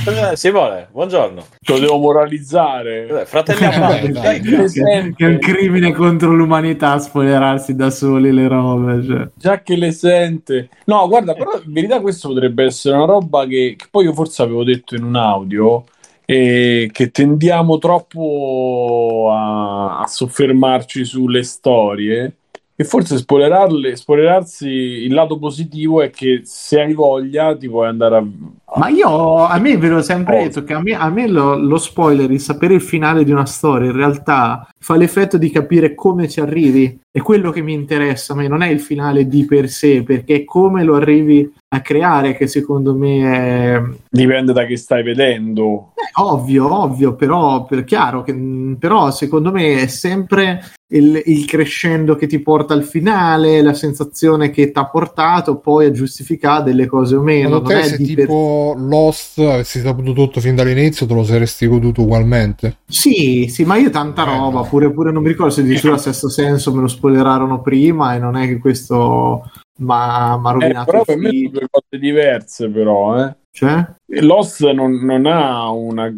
Eh, 0.07 0.37
Simone, 0.37 0.89
buongiorno. 0.93 1.43
Lo 1.67 1.79
devo 1.79 1.97
moralizzare. 1.99 3.23
Eh, 3.23 3.25
Fratelli 3.25 3.65
a 3.65 3.79
mano, 3.79 4.07
dai, 4.13 4.41
che 4.43 5.15
è 5.17 5.25
un 5.25 5.39
crimine 5.39 5.93
contro 5.93 6.35
l'umanità 6.35 6.99
spoilerarsi 6.99 7.75
da 7.75 7.89
soli 7.89 8.33
le 8.33 8.49
robe. 8.49 9.03
Cioè. 9.07 9.29
Già 9.35 9.63
che 9.63 9.77
le 9.77 9.93
sente. 9.93 10.69
No, 10.85 11.09
guarda, 11.09 11.33
però 11.33 11.53
in 11.65 11.73
verità 11.73 12.01
questo 12.01 12.29
potrebbe 12.29 12.65
essere 12.65 12.97
una 12.97 13.07
roba 13.07 13.47
che, 13.47 13.75
che 13.79 13.87
poi 13.91 14.05
io 14.05 14.13
forse 14.13 14.43
avevo 14.43 14.63
detto 14.63 14.95
in 14.97 15.05
un 15.05 15.17
audio 15.17 15.85
e 16.27 16.91
che 16.93 17.11
tendiamo 17.11 17.79
troppo 17.79 19.29
a, 19.33 20.01
a 20.01 20.07
soffermarci 20.07 21.03
sulle 21.05 21.43
storie 21.45 22.35
e 22.81 22.85
forse 22.85 23.19
spoilerarsi 23.19 24.67
il 24.67 25.13
lato 25.13 25.39
positivo 25.39 26.01
è 26.01 26.09
che 26.09 26.41
se 26.45 26.81
hai 26.81 26.95
voglia 26.95 27.55
ti 27.55 27.69
puoi 27.69 27.87
andare 27.87 28.17
a... 28.17 28.27
Ma 28.77 28.89
io 28.89 29.45
a 29.45 29.59
me 29.59 29.77
ve 29.77 29.89
l'ho 29.89 30.03
sempre 30.03 30.35
Cosa? 30.35 30.47
detto 30.47 30.65
che 30.65 30.73
a 30.75 30.81
me, 30.81 30.93
a 30.93 31.11
me 31.11 31.27
lo, 31.27 31.57
lo 31.57 31.79
spoiler, 31.79 32.31
il 32.31 32.41
sapere 32.41 32.75
il 32.75 32.81
finale 32.81 33.25
di 33.25 33.33
una 33.33 33.47
storia, 33.47 33.91
in 33.91 33.97
realtà 33.97 34.69
fa 34.79 34.97
l'effetto 34.97 35.39
di 35.39 35.51
capire 35.51 35.95
come 35.95 36.29
ci 36.29 36.41
arrivi. 36.41 36.99
È 37.13 37.21
quello 37.21 37.51
che 37.51 37.61
mi 37.63 37.73
interessa 37.73 38.33
a 38.33 38.37
me, 38.37 38.47
non 38.47 38.63
è 38.63 38.69
il 38.69 38.81
finale 38.81 39.27
di 39.27 39.45
per 39.45 39.69
sé, 39.69 40.05
perché 40.05 40.37
è 40.37 40.45
come 40.45 40.85
lo 40.85 40.95
arrivi 40.95 41.53
a 41.73 41.81
creare 41.81 42.37
che 42.37 42.47
secondo 42.47 42.95
me 42.95 43.33
è, 43.33 43.83
Dipende 44.09 44.53
da 44.53 44.65
che 44.65 44.77
stai 44.77 45.03
vedendo. 45.03 45.93
Eh, 45.97 46.21
ovvio, 46.23 46.73
ovvio, 46.73 47.15
però 47.15 47.65
per 47.65 47.85
chiaro 47.85 48.23
che 48.23 48.33
mh, 48.33 48.77
però 48.79 49.11
secondo 49.11 49.51
me 49.51 49.83
è 49.83 49.87
sempre 49.89 50.63
il, 50.93 51.21
il 51.27 51.45
crescendo 51.47 52.17
che 52.17 52.27
ti 52.27 52.41
porta 52.41 52.75
al 52.75 52.85
finale, 52.85 53.63
la 53.63 53.75
sensazione 53.75 54.51
che 54.51 54.71
ti 54.71 54.79
ha 54.79 54.87
portato 54.87 55.59
poi 55.59 55.87
a 55.87 55.91
giustificare 55.93 56.65
delle 56.65 56.87
cose 56.87 57.17
o 57.17 57.23
meno. 57.23 57.49
Non 57.51 57.65
te 57.65 57.81
è 57.81 57.83
se 57.85 57.97
di 57.99 58.15
per- 58.15 58.27
tipo 58.61 58.75
Lost 58.77 59.39
avessi 59.39 59.81
saputo 59.81 60.13
tutto 60.13 60.41
fin 60.41 60.55
dall'inizio 60.55 61.07
te 61.07 61.15
lo 61.15 61.25
saresti 61.25 61.67
goduto 61.67 62.03
ugualmente? 62.03 62.79
Sì, 62.87 63.47
sì, 63.49 63.65
ma 63.65 63.77
io 63.77 63.91
tanta 63.91 64.23
Eh, 64.23 64.27
roba, 64.27 64.61
no. 64.61 64.67
pure, 64.69 64.91
pure 64.93 65.13
non 65.13 65.23
mi 65.23 65.29
ricordo 65.29 65.53
se 65.53 65.61
addirittura 65.63 65.97
Sesto 65.99 66.29
Senso 66.29 66.75
me 66.75 66.81
lo 66.83 66.89
spoilerarono 66.89 67.61
prima 67.61 68.15
e 68.15 68.19
non 68.19 68.37
è 68.37 68.47
che 68.47 68.59
questo 68.59 69.43
ma 69.81 70.33
ha 70.33 70.39
Eh, 70.49 70.53
rovinato 70.53 70.85
però 70.91 70.99
il 71.01 71.05
per 71.07 71.17
me 71.17 71.31
sono 71.31 71.49
due 71.51 71.67
cose 71.71 71.99
diverse 71.99 72.69
però, 72.71 73.25
eh. 73.25 73.37
Cioè? 73.53 73.85
Lost 74.23 74.69
non, 74.71 75.05
non 75.05 75.27
ha 75.27 75.71
una 75.71 76.13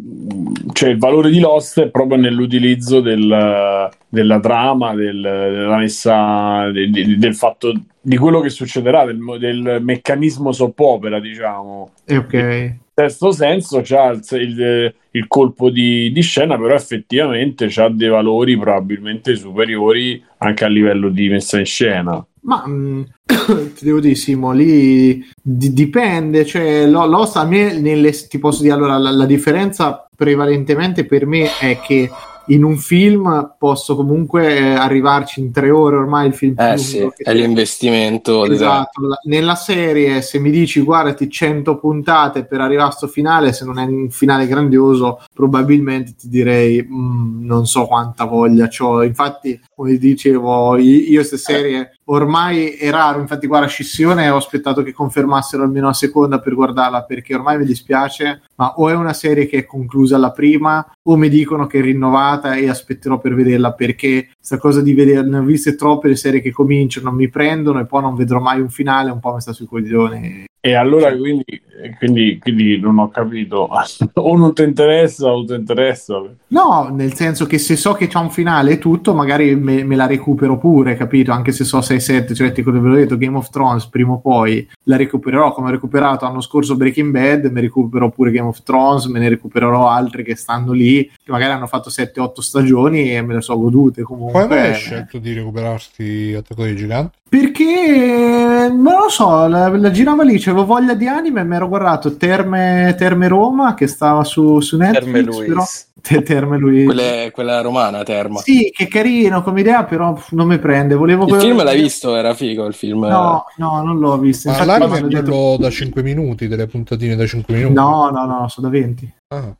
cioè 0.71 0.89
il 0.89 0.97
valore 0.97 1.29
di 1.31 1.39
Lost 1.39 1.81
è 1.81 1.89
proprio 1.89 2.17
nell'utilizzo 2.19 3.01
del- 3.01 3.89
della 4.07 4.39
trama, 4.39 4.93
del, 4.93 5.19
della 5.21 5.77
messa 5.77 6.69
del, 6.71 7.17
del- 7.17 7.35
fatto 7.35 7.73
di 7.99 8.17
quello 8.17 8.39
che 8.39 8.49
succederà, 8.49 9.05
del, 9.05 9.17
del 9.39 9.79
meccanismo 9.81 10.51
soppopera, 10.51 11.19
diciamo. 11.19 11.91
Eh, 12.05 12.17
ok. 12.17 12.75
Sesto 12.93 13.31
senso 13.31 13.81
c'ha 13.83 14.09
il, 14.11 14.21
il- 14.31 14.93
il 15.11 15.27
colpo 15.27 15.69
di, 15.69 16.11
di 16.11 16.21
scena, 16.21 16.57
però 16.57 16.73
effettivamente 16.75 17.65
ha 17.75 17.89
dei 17.89 18.09
valori 18.09 18.57
probabilmente 18.57 19.35
superiori 19.35 20.23
anche 20.37 20.65
a 20.65 20.67
livello 20.67 21.09
di 21.09 21.29
messa 21.29 21.57
in 21.59 21.65
scena. 21.65 22.25
Ma 22.43 22.65
mh, 22.67 23.05
ti 23.75 23.85
devo 23.85 23.99
dire, 23.99 24.15
Simo, 24.15 24.51
lì 24.51 25.23
di- 25.41 25.73
dipende. 25.73 26.45
Cioè, 26.45 26.85
lo, 26.87 27.05
Lost 27.05 27.37
a 27.37 27.45
me, 27.45 27.79
nelle, 27.79 28.11
ti 28.27 28.37
posso 28.39 28.61
dire 28.61 28.73
allora, 28.73 28.97
la, 28.97 29.11
la 29.11 29.25
differenza 29.25 30.07
prevalentemente 30.15 31.05
per 31.05 31.25
me 31.25 31.49
è 31.59 31.79
che 31.79 32.09
in 32.47 32.63
un 32.65 32.75
film 32.77 33.55
posso 33.57 33.95
comunque 33.95 34.57
eh, 34.57 34.73
arrivarci 34.73 35.39
in 35.39 35.53
tre 35.53 35.69
ore 35.69 35.95
ormai 35.95 36.27
il 36.27 36.33
film 36.33 36.55
Eh 36.57 36.77
sì, 36.77 37.07
è 37.15 37.33
l'investimento. 37.33 38.45
Esatto, 38.45 39.07
la- 39.07 39.17
nella 39.23 39.55
serie 39.55 40.21
se 40.21 40.39
mi 40.39 40.51
dici 40.51 40.81
guardati 40.81 41.29
100 41.29 41.77
puntate 41.79 42.43
per 42.45 42.59
arrivare 42.59 42.89
a 42.89 42.91
sto 42.91 43.07
finale, 43.07 43.53
se 43.53 43.63
non 43.63 43.79
è 43.79 43.85
un 43.85 44.09
finale 44.09 44.45
grandioso, 44.45 45.21
probabilmente 45.33 46.15
ti 46.17 46.27
direi 46.27 46.85
"Mm, 46.85 47.45
non 47.45 47.65
so 47.65 47.85
quanta 47.85 48.25
voglia 48.25 48.67
c'ho. 48.67 49.03
Infatti, 49.03 49.57
come 49.73 49.95
dicevo, 49.97 50.75
io 50.77 51.15
queste 51.15 51.37
serie 51.37 51.91
ormai 52.05 52.69
è 52.71 52.89
raro, 52.89 53.19
infatti 53.19 53.47
guarda 53.47 53.67
Scissione 53.67 54.29
ho 54.29 54.37
aspettato 54.37 54.83
che 54.83 54.91
confermassero 54.91 55.63
almeno 55.63 55.85
una 55.85 55.93
seconda 55.93 56.39
per 56.39 56.55
guardarla 56.55 57.03
perché 57.03 57.35
ormai 57.35 57.57
mi 57.57 57.65
dispiace, 57.65 58.41
ma 58.55 58.73
o 58.75 58.89
è 58.89 58.93
una 58.93 59.13
serie 59.13 59.45
che 59.45 59.59
è 59.59 59.65
conclusa 59.65 60.15
alla 60.15 60.31
prima 60.31 60.85
o 61.03 61.15
mi 61.15 61.29
dicono 61.29 61.67
che 61.67 61.79
è 61.79 61.81
rinnovata 61.81 62.55
e 62.55 62.69
aspetterò 62.69 63.19
per 63.19 63.35
vederla 63.35 63.73
perché 63.73 64.29
questa 64.35 64.57
cosa 64.57 64.81
di 64.81 64.93
vedere, 64.93 65.27
ne 65.27 65.37
ho 65.37 65.43
viste 65.43 65.75
troppe 65.75 66.07
le 66.07 66.15
serie 66.15 66.41
che 66.41 66.51
cominciano, 66.51 67.11
mi 67.11 67.29
prendono 67.29 67.79
e 67.79 67.85
poi 67.85 68.01
non 68.01 68.15
vedrò 68.15 68.39
mai 68.39 68.59
un 68.59 68.69
finale, 68.69 69.11
un 69.11 69.19
po' 69.19 69.33
mi 69.33 69.41
sta 69.41 69.53
sui 69.53 69.65
coglioni. 69.65 70.45
E 70.65 70.75
allora 70.75 71.13
quindi, 71.13 71.61
quindi, 71.97 72.39
quindi 72.39 72.79
non 72.79 72.97
ho 72.97 73.09
capito, 73.09 73.67
o 74.13 74.37
non 74.37 74.53
ti 74.53 74.63
interessa 74.63 75.29
o 75.33 75.43
ti 75.43 75.53
interessa. 75.53 76.23
No, 76.47 76.89
nel 76.89 77.13
senso 77.15 77.45
che 77.45 77.57
se 77.57 77.75
so 77.75 77.91
che 77.91 78.07
c'è 78.07 78.17
un 78.17 78.29
finale 78.29 78.71
e 78.71 78.77
tutto, 78.77 79.13
magari 79.13 79.57
me, 79.57 79.83
me 79.83 79.97
la 79.97 80.07
recupero 80.07 80.57
pure, 80.57 80.95
capito? 80.95 81.33
Anche 81.33 81.51
se 81.51 81.65
so 81.65 81.79
6-7, 81.79 82.33
cioè 82.33 82.53
tipo, 82.53 82.71
ve 82.71 82.79
l'ho 82.79 82.95
detto, 82.95 83.17
Game 83.17 83.35
of 83.35 83.49
Thrones 83.49 83.87
prima 83.87 84.13
o 84.13 84.19
poi 84.19 84.65
la 84.83 84.95
recupererò 84.95 85.51
come 85.51 85.67
ho 85.67 85.71
recuperato 85.71 86.23
l'anno 86.23 86.39
scorso 86.39 86.77
Breaking 86.77 87.11
Bad, 87.11 87.51
mi 87.51 87.59
recupero 87.59 88.09
pure 88.09 88.31
Game 88.31 88.47
of 88.47 88.63
Thrones, 88.63 89.07
me 89.07 89.19
ne 89.19 89.27
recupererò 89.27 89.89
altre 89.89 90.23
che 90.23 90.37
stanno 90.37 90.71
lì, 90.71 91.03
che 91.21 91.29
magari 91.31 91.51
hanno 91.51 91.67
fatto 91.67 91.89
7-8 91.89 92.39
stagioni 92.39 93.13
e 93.13 93.21
me 93.21 93.33
le 93.33 93.41
so 93.41 93.59
godute 93.59 94.03
comunque. 94.03 94.43
Come 94.43 94.61
hai 94.61 94.75
scelto 94.75 95.17
di 95.17 95.33
recuperarti 95.33 96.35
Attacco 96.37 96.63
dei 96.63 96.77
Giganti? 96.77 97.17
Perché 97.33 98.69
non 98.69 99.01
lo 99.01 99.09
so, 99.09 99.47
la, 99.47 99.67
la 99.67 99.89
girava 99.89 100.21
lì, 100.21 100.37
avevo 100.53 100.65
voglia 100.65 100.93
di 100.93 101.07
anime 101.07 101.41
e 101.41 101.43
mi 101.43 101.55
ero 101.55 101.67
guardato 101.67 102.15
Terme, 102.15 102.95
Terme 102.97 103.27
Roma 103.27 103.73
che 103.73 103.87
stava 103.87 104.23
su, 104.23 104.59
su 104.61 104.77
Netflix. 104.77 105.03
Terme 105.03 105.21
Luis. 105.21 105.47
però- 105.47 105.63
Te- 106.03 106.21
Terme 106.21 106.57
Luis. 106.57 106.85
Quella, 106.85 107.31
quella 107.31 107.61
romana, 107.61 108.03
Terma. 108.03 108.39
Sì, 108.41 108.69
che 108.75 108.87
carino 108.89 109.41
come 109.41 109.61
idea, 109.61 109.85
però 109.85 110.17
non 110.31 110.47
mi 110.47 110.59
prende. 110.59 110.95
Volevo 110.95 111.25
Il 111.27 111.35
film 111.35 111.63
l'hai 111.63 111.81
visto? 111.81 112.15
Era 112.15 112.33
figo 112.33 112.65
il 112.65 112.73
film. 112.73 113.05
No, 113.05 113.45
no, 113.55 113.81
non 113.83 113.97
l'ho 113.99 114.17
visto. 114.17 114.49
Ma 114.49 114.65
l'anime 114.65 114.87
mi 114.87 114.93
è 114.95 114.97
hanno 114.97 115.07
detto- 115.07 115.57
da 115.59 115.69
5 115.69 116.03
minuti, 116.03 116.47
delle 116.49 116.67
puntatine 116.67 117.15
da 117.15 117.25
5 117.25 117.53
minuti. 117.55 117.73
No, 117.73 118.09
no, 118.09 118.25
no, 118.25 118.47
sono 118.49 118.67
da 118.67 118.73
20. 118.77 119.13
Ah. 119.29 119.55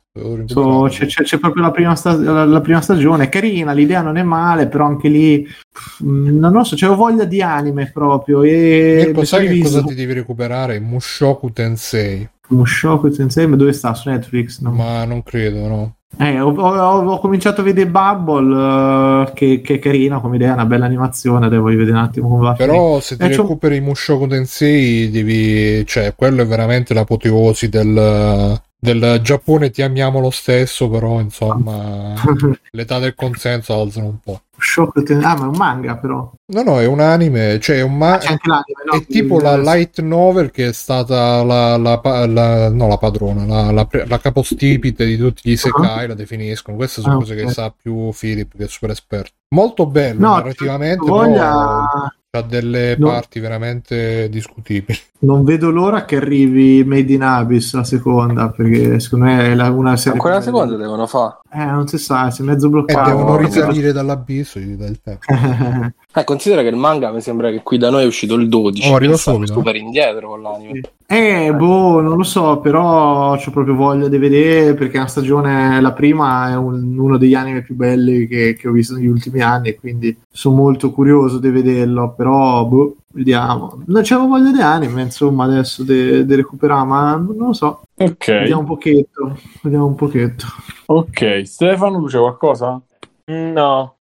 So, 0.46 0.86
c'è, 0.88 1.06
c'è- 1.06 1.24
c'è 1.24 1.38
proprio 1.40 1.64
la 1.64 1.72
prima, 1.72 1.96
sta- 1.96 2.16
la, 2.16 2.44
la 2.44 2.60
prima 2.60 2.80
stagione, 2.80 3.24
è 3.24 3.28
carina, 3.28 3.72
l'idea 3.72 4.00
non 4.00 4.16
è 4.16 4.22
male, 4.22 4.68
però 4.68 4.84
anche 4.86 5.08
lì 5.08 5.42
pff, 5.42 6.00
non 6.02 6.52
lo 6.52 6.62
so, 6.62 6.76
c'avevo 6.78 6.96
voglia 6.98 7.24
di 7.24 7.42
anime 7.42 7.90
proprio. 7.92 8.44
E 8.44 9.02
Mirko, 9.06 9.24
sai 9.24 9.48
che 9.48 9.60
cosa 9.62 9.82
ti 9.82 9.94
devi 9.96 10.12
recuperare? 10.12 10.78
Mushoku 10.78 11.50
Tensei. 11.52 12.28
Mushoku 12.50 13.10
Tensei, 13.10 13.48
ma 13.48 13.56
dove 13.56 13.72
sta? 13.72 13.92
Su 13.94 14.08
Netflix? 14.08 14.60
No. 14.60 14.70
Ma 14.70 15.04
non 15.04 15.24
credo, 15.24 15.66
no. 15.66 15.94
Eh, 16.16 16.38
ho, 16.38 16.52
ho- 16.54 17.10
ho 17.10 17.18
cominciato 17.18 17.62
a 17.62 17.64
vedere 17.64 17.90
Bubble, 17.90 19.24
eh, 19.26 19.32
che, 19.34 19.60
che 19.62 19.74
è 19.74 19.78
carina 19.80 20.20
come 20.20 20.36
idea, 20.36 20.52
una 20.52 20.64
bella 20.64 20.84
animazione, 20.84 21.48
devo 21.48 21.64
vedere 21.64 21.90
un 21.90 21.96
attimo 21.96 22.28
come 22.28 22.42
va. 22.42 22.52
Però 22.52 23.00
se 23.00 23.16
ti 23.16 23.24
Eh, 23.24 23.30
c'ho- 23.30 23.42
recuperi 23.42 23.80
Mushoku 23.80 24.28
Tensei 24.28 25.10
devi... 25.10 25.84
Cioè, 25.84 26.14
quello 26.14 26.42
è 26.42 26.46
veramente 26.46 26.94
l'apoteosi 26.94 27.68
del... 27.68 28.62
Del 28.84 29.20
Giappone 29.22 29.70
ti 29.70 29.80
amiamo 29.80 30.20
lo 30.20 30.30
stesso, 30.30 30.90
però 30.90 31.18
insomma 31.18 32.12
l'età 32.72 32.98
del 32.98 33.14
consenso 33.14 33.72
alzano 33.80 34.06
un 34.08 34.18
po'. 34.20 34.42
Mushoku 34.56 35.02
Tensei, 35.02 35.24
ah, 35.24 35.36
ma 35.36 35.44
è 35.44 35.48
un 35.48 35.56
manga 35.56 35.96
però. 35.96 36.30
No, 36.52 36.62
no, 36.62 36.78
è 36.80 36.84
un 36.86 37.00
anime, 37.00 37.58
cioè 37.60 37.76
è 37.78 37.80
un 37.80 37.96
ma- 37.96 38.18
Ah, 38.18 38.36
no? 38.44 38.62
è 38.98 39.06
tipo 39.06 39.40
la 39.40 39.56
light 39.56 40.00
novel 40.00 40.50
che 40.50 40.68
è 40.68 40.72
stata 40.74 41.42
la, 41.42 41.78
la, 41.78 41.98
pa- 41.98 42.26
la- 42.26 42.68
no, 42.68 42.86
la 42.86 42.98
padrona, 42.98 43.46
la, 43.46 43.70
la, 43.72 43.88
la 44.06 44.18
capostipite 44.18 45.06
di 45.06 45.16
tutti 45.16 45.40
gli 45.48 45.52
isekai, 45.52 46.06
la 46.06 46.14
definiscono. 46.14 46.76
Queste 46.76 47.00
sono 47.00 47.14
Ah, 47.14 47.18
cose 47.18 47.34
che 47.36 47.44
ok. 47.44 47.52
sa 47.52 47.74
più 47.76 48.10
Philip, 48.12 48.54
che 48.54 48.64
è 48.64 48.68
super 48.68 48.90
esperto. 48.90 49.32
Molto 49.54 49.86
bello 49.86 50.20
No, 50.20 50.34
narrativamente, 50.34 50.98
c'ho 50.98 51.04
però 51.06 51.16
voglia... 51.24 52.14
ha 52.36 52.42
delle 52.42 52.96
No. 52.98 53.08
parti 53.08 53.40
veramente 53.40 54.28
discutibili. 54.28 54.98
Non 55.20 55.44
vedo 55.44 55.70
l'ora 55.70 56.04
che 56.04 56.16
arrivi 56.16 56.84
Made 56.84 57.12
in 57.12 57.22
Abyss 57.22 57.74
la 57.74 57.84
seconda, 57.84 58.50
perché 58.50 58.98
secondo 59.00 59.24
me 59.26 59.46
è 59.52 59.54
la- 59.54 59.70
una 59.70 59.96
serie. 59.96 60.12
Ancora 60.12 60.34
la 60.34 60.40
seconda 60.40 60.76
devono 60.76 61.06
fare. 61.06 61.36
Eh, 61.52 61.64
non 61.64 61.86
si 61.88 61.98
sa, 61.98 62.30
si 62.30 62.42
è 62.42 62.44
mezzo 62.44 62.66
E 62.66 62.70
bloccato. 62.70 63.08
devono 63.10 63.30
no, 63.30 63.36
risalire 63.38 63.92
dall'abisso 63.94 64.58
gli 64.58 64.74
dà 64.74 64.86
il 64.86 65.00
tempo. 65.00 65.24
Eh, 66.16 66.22
considera 66.22 66.62
che 66.62 66.68
il 66.68 66.76
manga 66.76 67.10
mi 67.10 67.20
sembra 67.20 67.50
che 67.50 67.60
qui 67.64 67.76
da 67.76 67.90
noi 67.90 68.04
è 68.04 68.06
uscito 68.06 68.34
il 68.34 68.48
12. 68.48 68.88
Oh, 68.88 68.94
arriva 68.94 69.16
subito. 69.16 69.52
super 69.54 69.74
indietro 69.74 70.28
con 70.28 70.42
l'anime. 70.42 70.80
eh, 71.06 71.52
boh, 71.52 72.00
non 72.00 72.16
lo 72.16 72.22
so, 72.22 72.58
però 72.60 73.32
ho 73.32 73.50
proprio 73.50 73.74
voglia 73.74 74.06
di 74.06 74.16
vedere 74.18 74.74
perché 74.74 74.98
la 74.98 75.06
stagione, 75.06 75.80
la 75.80 75.92
prima 75.92 76.50
è 76.50 76.56
un- 76.56 76.96
uno 76.96 77.16
degli 77.18 77.34
anime 77.34 77.62
più 77.62 77.74
belli 77.74 78.28
che, 78.28 78.54
che 78.56 78.68
ho 78.68 78.72
visto 78.72 78.94
negli 78.94 79.06
ultimi 79.08 79.40
anni, 79.40 79.70
e 79.70 79.74
quindi 79.76 80.16
sono 80.30 80.54
molto 80.54 80.92
curioso 80.92 81.38
di 81.38 81.50
vederlo, 81.50 82.14
però 82.16 82.64
boh, 82.64 82.96
vediamo. 83.12 83.82
Non 83.86 84.02
c'avevo 84.04 84.28
voglia 84.28 84.52
di 84.52 84.60
anime, 84.60 85.02
insomma, 85.02 85.44
adesso 85.44 85.82
di 85.82 86.24
recuperare, 86.36 86.86
ma 86.86 87.16
non 87.16 87.34
lo 87.38 87.52
so. 87.52 87.80
Ok, 87.96 88.26
Vediamo 88.26 88.60
un 88.60 88.66
pochetto, 88.66 89.36
vediamo 89.62 89.86
un 89.86 89.94
pochetto. 89.96 90.46
ok. 90.86 91.42
Stefano, 91.44 91.98
tu 91.98 92.06
c'è 92.06 92.18
qualcosa? 92.20 92.80
No. 93.26 93.96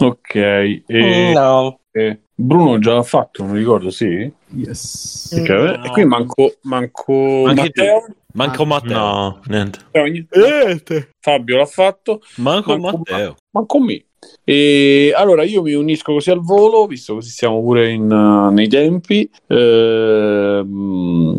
Ok. 0.00 0.34
E... 0.34 0.82
Mm, 0.88 1.32
No. 1.32 1.78
e 1.92 2.20
Bruno 2.34 2.78
già 2.78 2.94
l'ha 2.94 3.02
fatto, 3.02 3.42
non 3.42 3.52
mi 3.52 3.58
ricordo, 3.58 3.90
sì? 3.90 4.30
Yes. 4.54 5.36
Ok, 5.40 5.48
E 5.84 5.90
qui 5.90 6.04
manco, 6.04 6.54
manco 6.62 7.44
Anche 7.46 7.62
Matteo. 7.62 8.06
Manco 8.34 8.64
Matteo. 8.64 8.96
No, 8.98 9.40
niente. 9.46 9.78
Niente. 9.92 11.10
Fabio 11.20 11.56
l'ha 11.56 11.66
fatto, 11.66 12.20
Manco 12.36 12.78
Manco 12.78 12.98
Matteo. 12.98 13.34
manco 13.50 13.80
me. 13.80 14.04
E 14.44 15.12
allora 15.16 15.42
io 15.44 15.62
mi 15.62 15.74
unisco 15.74 16.12
così 16.12 16.30
al 16.30 16.40
volo, 16.40 16.86
visto 16.86 17.14
così 17.14 17.30
siamo 17.30 17.60
pure 17.60 17.90
in, 17.90 18.10
uh, 18.10 18.52
nei 18.52 18.68
tempi. 18.68 19.28
Ehm, 19.48 21.38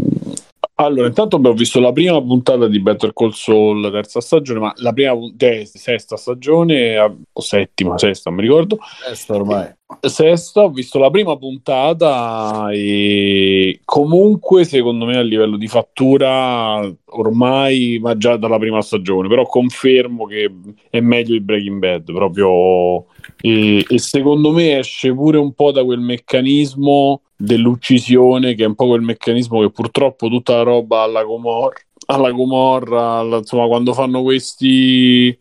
allora, 0.86 1.08
intanto 1.08 1.38
ho 1.38 1.54
visto 1.54 1.80
la 1.80 1.92
prima 1.92 2.22
puntata 2.22 2.68
di 2.68 2.80
Better 2.80 3.14
Call 3.14 3.32
Saul, 3.32 3.92
terza 3.92 4.22
stagione, 4.22 4.60
ma 4.60 4.74
la 4.78 4.94
prima 4.94 5.14
te- 5.36 5.66
sesta 5.66 6.16
stagione, 6.16 6.94
eh, 6.94 7.16
o 7.32 7.42
settima, 7.42 7.98
sesta, 7.98 8.30
non 8.30 8.40
mi 8.40 8.46
ricordo. 8.46 8.78
Questo 9.06 9.36
ormai. 9.36 9.78
Sesta, 10.02 10.64
ho 10.64 10.70
visto 10.70 11.00
la 11.00 11.10
prima 11.10 11.36
puntata 11.36 12.70
e 12.72 13.82
comunque 13.84 14.64
secondo 14.64 15.06
me 15.06 15.18
a 15.18 15.22
livello 15.22 15.58
di 15.58 15.68
fattura 15.68 16.80
ormai, 17.06 17.98
ma 18.00 18.16
già 18.16 18.38
dalla 18.38 18.60
prima 18.60 18.82
stagione, 18.82 19.28
però 19.28 19.46
confermo 19.46 20.26
che 20.26 20.50
è 20.92 21.00
meglio 21.00 21.34
il 21.34 21.42
Breaking 21.42 21.80
Bad, 21.80 22.14
proprio 22.14 23.06
e, 23.42 23.84
e 23.88 23.98
secondo 23.98 24.52
me 24.52 24.78
esce 24.78 25.12
pure 25.12 25.40
un 25.40 25.54
po' 25.54 25.72
da 25.72 25.84
quel 25.84 26.00
meccanismo 26.00 27.22
dell'uccisione 27.36 28.54
che 28.54 28.66
è 28.66 28.68
un 28.68 28.76
po' 28.76 28.88
quel 28.88 29.02
meccanismo 29.02 29.62
che 29.62 29.72
purtroppo 29.72 30.28
tutta 30.28 30.58
la 30.58 30.64
roba 30.64 31.02
alla 31.02 31.24
Gomorra, 31.24 31.80
alla 32.06 32.32
Gomorra, 32.32 33.14
alla- 33.18 33.38
insomma 33.38 33.66
quando 33.66 33.94
fanno 33.94 34.22
questi 34.22 35.38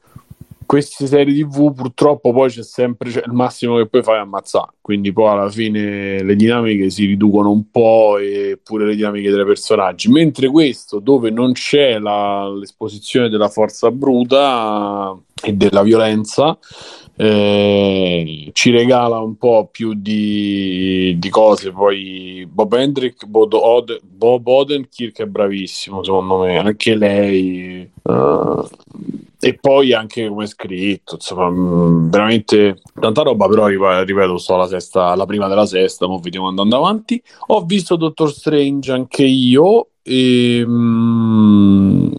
queste 0.68 1.06
serie 1.06 1.32
tv 1.32 1.72
purtroppo 1.72 2.30
poi 2.30 2.50
c'è 2.50 2.62
sempre 2.62 3.10
cioè, 3.10 3.22
il 3.24 3.32
massimo 3.32 3.78
che 3.78 3.86
poi 3.86 4.02
fai 4.02 4.16
è 4.16 4.18
ammazzare. 4.18 4.72
Quindi 4.82 5.14
poi 5.14 5.30
alla 5.30 5.48
fine 5.48 6.22
le 6.22 6.36
dinamiche 6.36 6.90
si 6.90 7.06
riducono 7.06 7.50
un 7.50 7.70
po' 7.70 8.18
e 8.18 8.60
pure 8.62 8.84
le 8.84 8.94
dinamiche 8.94 9.30
dei 9.30 9.46
personaggi. 9.46 10.10
Mentre 10.10 10.50
questo 10.50 10.98
dove 10.98 11.30
non 11.30 11.52
c'è 11.52 11.98
la- 11.98 12.50
l'esposizione 12.50 13.30
della 13.30 13.48
forza 13.48 13.90
bruta 13.90 15.16
e 15.42 15.54
della 15.54 15.82
violenza 15.82 16.58
eh, 17.20 18.50
ci 18.52 18.70
regala 18.70 19.18
un 19.18 19.36
po' 19.36 19.68
più 19.70 19.94
di, 19.94 21.16
di 21.18 21.28
cose. 21.30 21.72
Poi 21.72 22.46
Bob 22.48 22.72
Hendrick 22.74 23.26
Bob, 23.26 23.52
Od- 23.54 24.00
Bob 24.02 24.46
Odenkirk 24.46 25.20
è 25.22 25.26
bravissimo 25.26 26.04
secondo 26.04 26.38
me. 26.38 26.58
Anche 26.58 26.94
lei 26.94 27.90
eh, 28.02 28.68
e 29.40 29.54
poi 29.54 29.92
anche 29.92 30.28
come 30.28 30.44
è 30.44 30.46
scritto, 30.46 31.14
insomma, 31.14 31.48
mh, 31.48 32.10
veramente 32.10 32.80
tanta 32.98 33.22
roba, 33.22 33.46
però 33.48 33.66
ripeto, 33.66 34.36
sto 34.36 34.54
alla 34.54 34.66
sesta, 34.66 35.08
alla 35.08 35.26
prima 35.26 35.48
della 35.48 35.66
sesta, 35.66 36.08
ma 36.08 36.18
vediamo 36.20 36.48
andando 36.48 36.76
avanti. 36.76 37.20
Ho 37.48 37.64
visto 37.64 37.96
Doctor 37.96 38.32
Strange 38.32 38.92
anche 38.92 39.24
io 39.24 39.88
e 40.02 40.64
mh, 40.66 42.12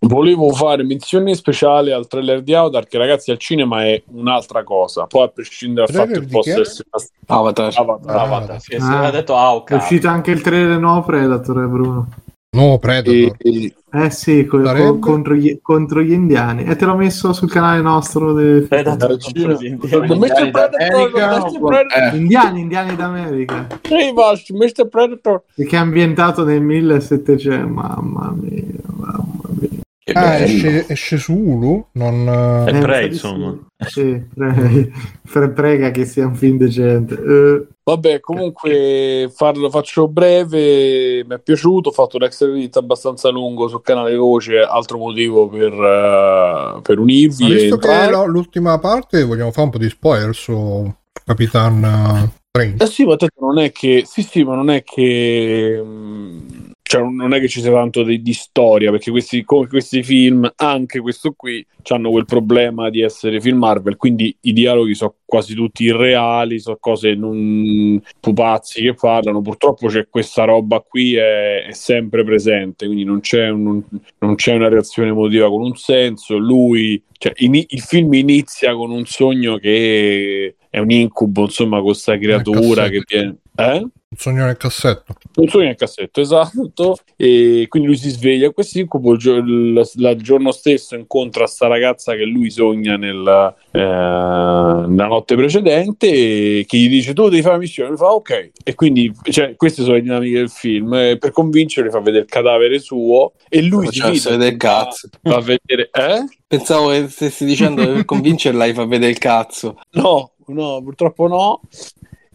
volevo 0.00 0.50
fare 0.52 0.82
menzione 0.84 1.34
speciale 1.34 1.92
al 1.92 2.06
trailer 2.06 2.42
di 2.42 2.54
Avatar 2.54 2.86
che 2.86 2.98
ragazzi 2.98 3.30
al 3.30 3.38
cinema 3.38 3.84
è 3.84 4.02
un'altra 4.12 4.62
cosa, 4.64 5.06
poi 5.06 5.24
a 5.24 5.28
prescindere 5.28 5.86
dal 5.86 6.06
Trailer 6.06 6.14
fatto 6.16 6.26
che 6.26 6.32
possa 6.32 6.60
essere 6.60 6.88
Avatar. 7.26 7.72
Avatar. 7.76 8.16
Avatar. 8.16 8.60
Sì, 8.60 8.76
sì, 8.78 8.82
Ah. 8.82 9.06
ha 9.06 9.10
detto 9.10 9.32
È 9.34 9.36
Hawkeye. 9.38 9.78
uscito 9.78 10.08
anche 10.08 10.30
il 10.30 10.40
trailer 10.40 10.78
nuovo 10.78 11.02
Predator, 11.02 11.62
eh, 11.62 11.66
Bruno. 11.66 12.08
No, 12.56 12.78
Predator. 12.78 13.34
E- 13.38 13.74
Eh 13.98 14.10
sì, 14.10 14.44
co- 14.44 14.60
co- 14.60 14.98
contro, 14.98 15.34
gli, 15.34 15.58
contro 15.62 16.02
gli 16.02 16.12
indiani. 16.12 16.64
E 16.64 16.76
te 16.76 16.84
l'ho 16.84 16.96
messo 16.96 17.32
sul 17.32 17.50
canale 17.50 17.80
nostro. 17.80 18.34
de- 18.34 18.62
Predator 18.68 19.16
contro 19.18 19.52
gli 19.54 19.66
indiani. 19.66 19.78
Mr. 19.78 20.12
Indiani 20.12 20.50
Predator, 20.50 20.78
d'America, 20.78 21.36
Mr. 21.38 21.58
Predator, 21.60 22.02
Eh. 22.12 22.16
Indiani, 22.16 22.60
indiani 22.60 22.96
d'America. 22.96 23.66
hey, 23.88 24.12
Vash, 24.12 24.50
Mr. 24.50 24.88
Predator. 24.88 25.42
Che 25.54 25.64
è 25.70 25.76
ambientato 25.76 26.44
nel 26.44 26.60
1700. 26.60 27.68
Mamma 27.68 28.34
mia, 28.38 28.62
mamma 28.96 29.22
mia. 29.60 29.75
Ah, 30.14 30.28
bello. 30.30 30.44
esce, 30.44 30.86
esce 30.88 31.16
su 31.18 31.32
Hulu? 31.34 31.86
Non... 31.92 32.64
È 32.66 32.74
Eh, 32.74 32.78
Prey, 32.78 33.00
sa 33.02 33.06
di 33.08 33.12
insomma. 33.14 33.58
Sì, 33.86 34.00
Sì, 34.00 34.22
pre- 34.34 34.90
pre- 35.30 35.50
prega 35.50 35.90
che 35.90 36.04
sia 36.04 36.26
un 36.26 36.34
film 36.36 36.58
decente. 36.58 37.14
Eh, 37.14 37.66
Vabbè, 37.82 38.18
comunque 38.20 39.30
farlo 39.32 39.70
faccio 39.70 40.08
breve, 40.08 41.24
mi 41.24 41.34
è 41.34 41.38
piaciuto, 41.38 41.90
ho 41.90 41.92
fatto 41.92 42.16
un 42.16 42.24
extra 42.24 42.48
credit 42.48 42.76
abbastanza 42.78 43.28
lungo 43.30 43.68
sul 43.68 43.82
canale 43.82 44.16
Voce, 44.16 44.58
altro 44.60 44.98
motivo 44.98 45.48
per, 45.48 45.72
eh, 45.72 46.80
per 46.82 46.96
Ma 46.96 47.02
unirvi 47.02 47.50
e 47.50 47.54
visto 47.54 47.76
che 47.76 47.86
la- 47.88 48.24
l'ultima 48.24 48.78
parte 48.78 49.22
vogliamo 49.22 49.52
fare 49.52 49.66
un 49.66 49.70
po' 49.72 49.78
di 49.78 49.88
spoiler 49.88 50.34
su 50.34 50.92
Capitan 51.24 51.84
eh, 51.84 52.30
Strange. 52.48 52.84
Eh 52.84 52.86
sì, 52.88 53.04
ma 53.04 53.14
tanto 53.16 53.34
non 53.44 53.58
è 53.58 53.70
che 53.70 54.02
sì, 54.04 54.22
sì, 54.22 54.42
ma 54.42 54.54
non 54.56 54.70
è 54.70 54.82
che 54.82 55.80
mh, 55.80 56.65
cioè 56.88 57.02
non 57.02 57.34
è 57.34 57.40
che 57.40 57.48
ci 57.48 57.60
sia 57.60 57.72
tanto 57.72 58.04
di, 58.04 58.22
di 58.22 58.32
storia, 58.32 58.92
perché 58.92 59.10
questi, 59.10 59.42
questi 59.44 60.04
film, 60.04 60.48
anche 60.54 61.00
questo 61.00 61.32
qui, 61.36 61.66
hanno 61.88 62.10
quel 62.10 62.26
problema 62.26 62.90
di 62.90 63.00
essere 63.00 63.40
film 63.40 63.58
Marvel, 63.58 63.96
quindi 63.96 64.36
i 64.42 64.52
dialoghi 64.52 64.94
sono 64.94 65.16
quasi 65.24 65.54
tutti 65.54 65.82
irreali, 65.82 66.60
sono 66.60 66.76
cose 66.78 67.14
non 67.14 68.00
pupazzi 68.20 68.82
che 68.82 68.94
parlano. 68.94 69.40
Purtroppo 69.40 69.88
c'è 69.88 70.06
questa 70.08 70.44
roba 70.44 70.78
qui, 70.78 71.16
è, 71.16 71.64
è 71.64 71.72
sempre 71.72 72.22
presente, 72.22 72.86
quindi 72.86 73.02
non 73.02 73.18
c'è, 73.18 73.48
un- 73.48 73.82
non 74.18 74.36
c'è 74.36 74.54
una 74.54 74.68
reazione 74.68 75.08
emotiva 75.08 75.48
con 75.48 75.62
un 75.62 75.74
senso. 75.74 76.36
Lui, 76.38 77.02
cioè, 77.18 77.32
ini- 77.38 77.66
il 77.70 77.80
film 77.80 78.14
inizia 78.14 78.76
con 78.76 78.92
un 78.92 79.04
sogno 79.06 79.56
che 79.56 80.54
è 80.76 80.78
un 80.78 80.90
incubo, 80.90 81.44
insomma, 81.44 81.76
con 81.76 81.86
questa 81.86 82.18
creatura 82.18 82.90
che 82.90 83.02
viene. 83.06 83.36
Eh? 83.56 83.78
Un 83.78 84.18
sogno 84.18 84.44
nel 84.44 84.58
cassetto. 84.58 85.14
Un 85.36 85.48
sogno 85.48 85.64
nel 85.64 85.74
cassetto, 85.74 86.20
esatto. 86.20 86.98
E 87.16 87.64
quindi 87.70 87.88
lui 87.88 87.96
si 87.96 88.10
sveglia 88.10 88.50
questo 88.50 88.78
incubo. 88.78 89.14
Il, 89.14 89.20
il, 89.24 89.90
il 89.94 90.22
giorno 90.22 90.52
stesso 90.52 90.94
incontra 90.94 91.46
sta 91.46 91.66
ragazza 91.66 92.14
che 92.14 92.24
lui 92.26 92.50
sogna 92.50 92.98
nel, 92.98 93.54
eh, 93.70 93.78
nella 93.78 95.06
notte 95.06 95.34
precedente. 95.34 96.08
E 96.08 96.64
che 96.68 96.76
gli 96.76 96.90
dice: 96.90 97.14
Tu 97.14 97.26
devi 97.30 97.40
fare 97.40 97.54
la 97.54 97.60
missione. 97.60 97.88
Lui 97.88 97.98
fa 97.98 98.12
ok. 98.12 98.50
E 98.62 98.74
quindi, 98.74 99.10
cioè, 99.30 99.56
queste 99.56 99.80
sono 99.80 99.94
le 99.94 100.02
dinamiche 100.02 100.36
del 100.36 100.50
film. 100.50 100.92
E 100.92 101.16
per 101.16 101.30
convincerlo, 101.30 101.90
fa 101.90 102.00
vedere 102.00 102.24
il 102.24 102.30
cadavere 102.30 102.78
suo. 102.80 103.32
E 103.48 103.62
lui 103.62 103.86
si 103.90 104.02
fida, 104.02 104.30
vedere 104.32 104.50
il 104.50 104.56
cazzo. 104.58 105.08
Va 105.22 105.36
a 105.36 105.40
vedere, 105.40 105.88
eh? 105.90 106.22
Pensavo 106.46 106.90
che 106.90 107.08
stessi 107.08 107.46
dicendo 107.46 107.82
che 107.82 107.92
per 107.92 108.04
convincerla 108.04 108.66
gli 108.66 108.74
fa 108.74 108.84
vedere 108.84 109.10
il 109.10 109.18
cazzo. 109.18 109.80
No, 109.92 110.32
no, 110.52 110.80
purtroppo 110.82 111.26
no. 111.26 111.60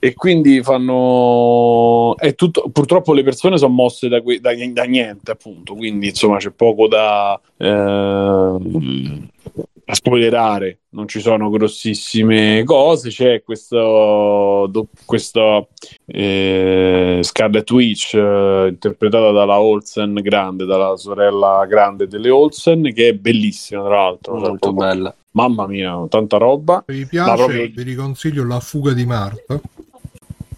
E 0.04 0.16
quindi 0.16 0.64
fanno. 0.64 2.16
È 2.18 2.34
tutto... 2.34 2.70
Purtroppo 2.72 3.14
le 3.14 3.22
persone 3.22 3.60
sono 3.60 3.72
mosse 3.74 4.08
da, 4.08 4.20
que- 4.22 4.40
da- 4.40 4.56
da 4.72 4.84
niente, 4.84 5.30
appunto. 5.30 5.76
Quindi 5.76 6.08
insomma 6.08 6.38
c'è 6.38 6.50
poco 6.50 6.88
da, 6.88 7.40
ehm, 7.58 9.28
da 9.86 9.94
spoilerare. 9.94 10.80
Non 10.90 11.08
ci 11.08 11.20
sono 11.20 11.50
grossissime 11.50 12.64
cose. 12.64 13.10
C'è 13.10 13.44
questo, 13.44 14.68
do- 14.70 14.88
questa 15.06 15.66
eh, 16.06 17.20
Scarlet 17.22 17.72
Witch 17.72 18.14
eh, 18.14 18.68
interpretata 18.70 19.32
dalla 19.32 19.60
Olsen 19.60 20.14
grande, 20.16 20.66
dalla 20.66 20.96
sorella 20.98 21.66
grande 21.68 22.08
delle 22.08 22.30
Olsen, 22.30 22.92
che 22.94 23.10
è 23.10 23.14
bellissima, 23.14 23.84
tra 23.84 23.96
l'altro. 23.96 24.36
Molto 24.36 24.74
bella. 24.74 25.16
Mamma 25.34 25.66
mia, 25.66 26.06
tanta 26.10 26.38
roba. 26.38 26.84
Se 26.86 26.94
vi 26.94 27.06
piace, 27.06 27.36
proprio- 27.36 27.70
vi 27.74 27.84
riconsiglio 27.84 28.46
La 28.46 28.60
fuga 28.60 28.92
di 28.92 29.06
Marta. 29.06 29.60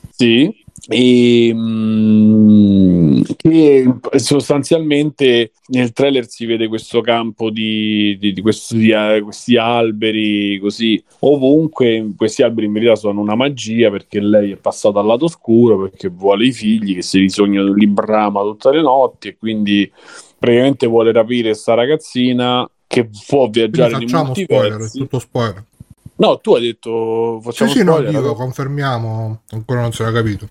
Sì, 0.10 0.62
e, 0.88 1.51
mm, 1.53 3.22
che 3.38 3.93
sostanzialmente 4.15 5.51
nel 5.68 5.93
trailer 5.93 6.27
si 6.27 6.45
vede 6.45 6.68
questo 6.68 7.01
campo 7.01 7.49
di, 7.49 8.18
di- 8.19 8.34
di 8.34 8.41
questi, 8.41 8.89
eh, 8.89 9.22
questi 9.23 9.55
alberi 9.57 10.60
così 10.60 11.01
ovunque. 11.19 12.11
Questi 12.15 12.43
alberi 12.43 12.65
in 12.68 12.73
verità 12.73 12.95
sono 12.95 13.22
una 13.22 13.35
magia 13.35 13.89
perché 13.89 14.19
lei 14.19 14.51
è 14.51 14.55
passata 14.57 14.99
al 14.99 15.05
lato 15.05 15.26
oscuro 15.26 15.80
perché 15.80 16.10
vuole 16.10 16.45
i 16.47 16.51
figli 16.51 16.95
che 16.95 17.01
si 17.01 17.19
risognano 17.19 17.73
li 17.73 17.88
brama 17.88 18.41
tutte 18.41 18.72
le 18.72 18.81
notti 18.81 19.30
e 19.30 19.38
quindi 19.38 19.89
praticamente 20.38 20.88
vuole 20.88 21.11
rapire 21.11 21.53
sta 21.53 21.73
ragazzina 21.73 22.68
che 22.85 23.05
può 23.27 23.49
Quindi 23.49 23.60
viaggiare 23.60 23.97
nei 23.97 24.07
facciamo 24.07 24.35
spoiler, 24.35 24.65
è 24.65 24.69
multiversi. 24.69 24.97
tutto 24.99 25.19
spoiler. 25.19 25.64
No, 26.15 26.40
tu 26.40 26.53
hai 26.56 26.61
detto 26.64 27.38
Sì, 27.40 27.45
facciamo 27.45 27.72
sì, 27.72 27.84
no, 27.84 27.94
spoiler. 27.94 28.22
dico, 28.22 28.34
confermiamo, 28.35 29.41
ancora 29.52 29.81
non 29.81 29.91
si 29.91 30.02
era 30.02 30.11
capito. 30.11 30.48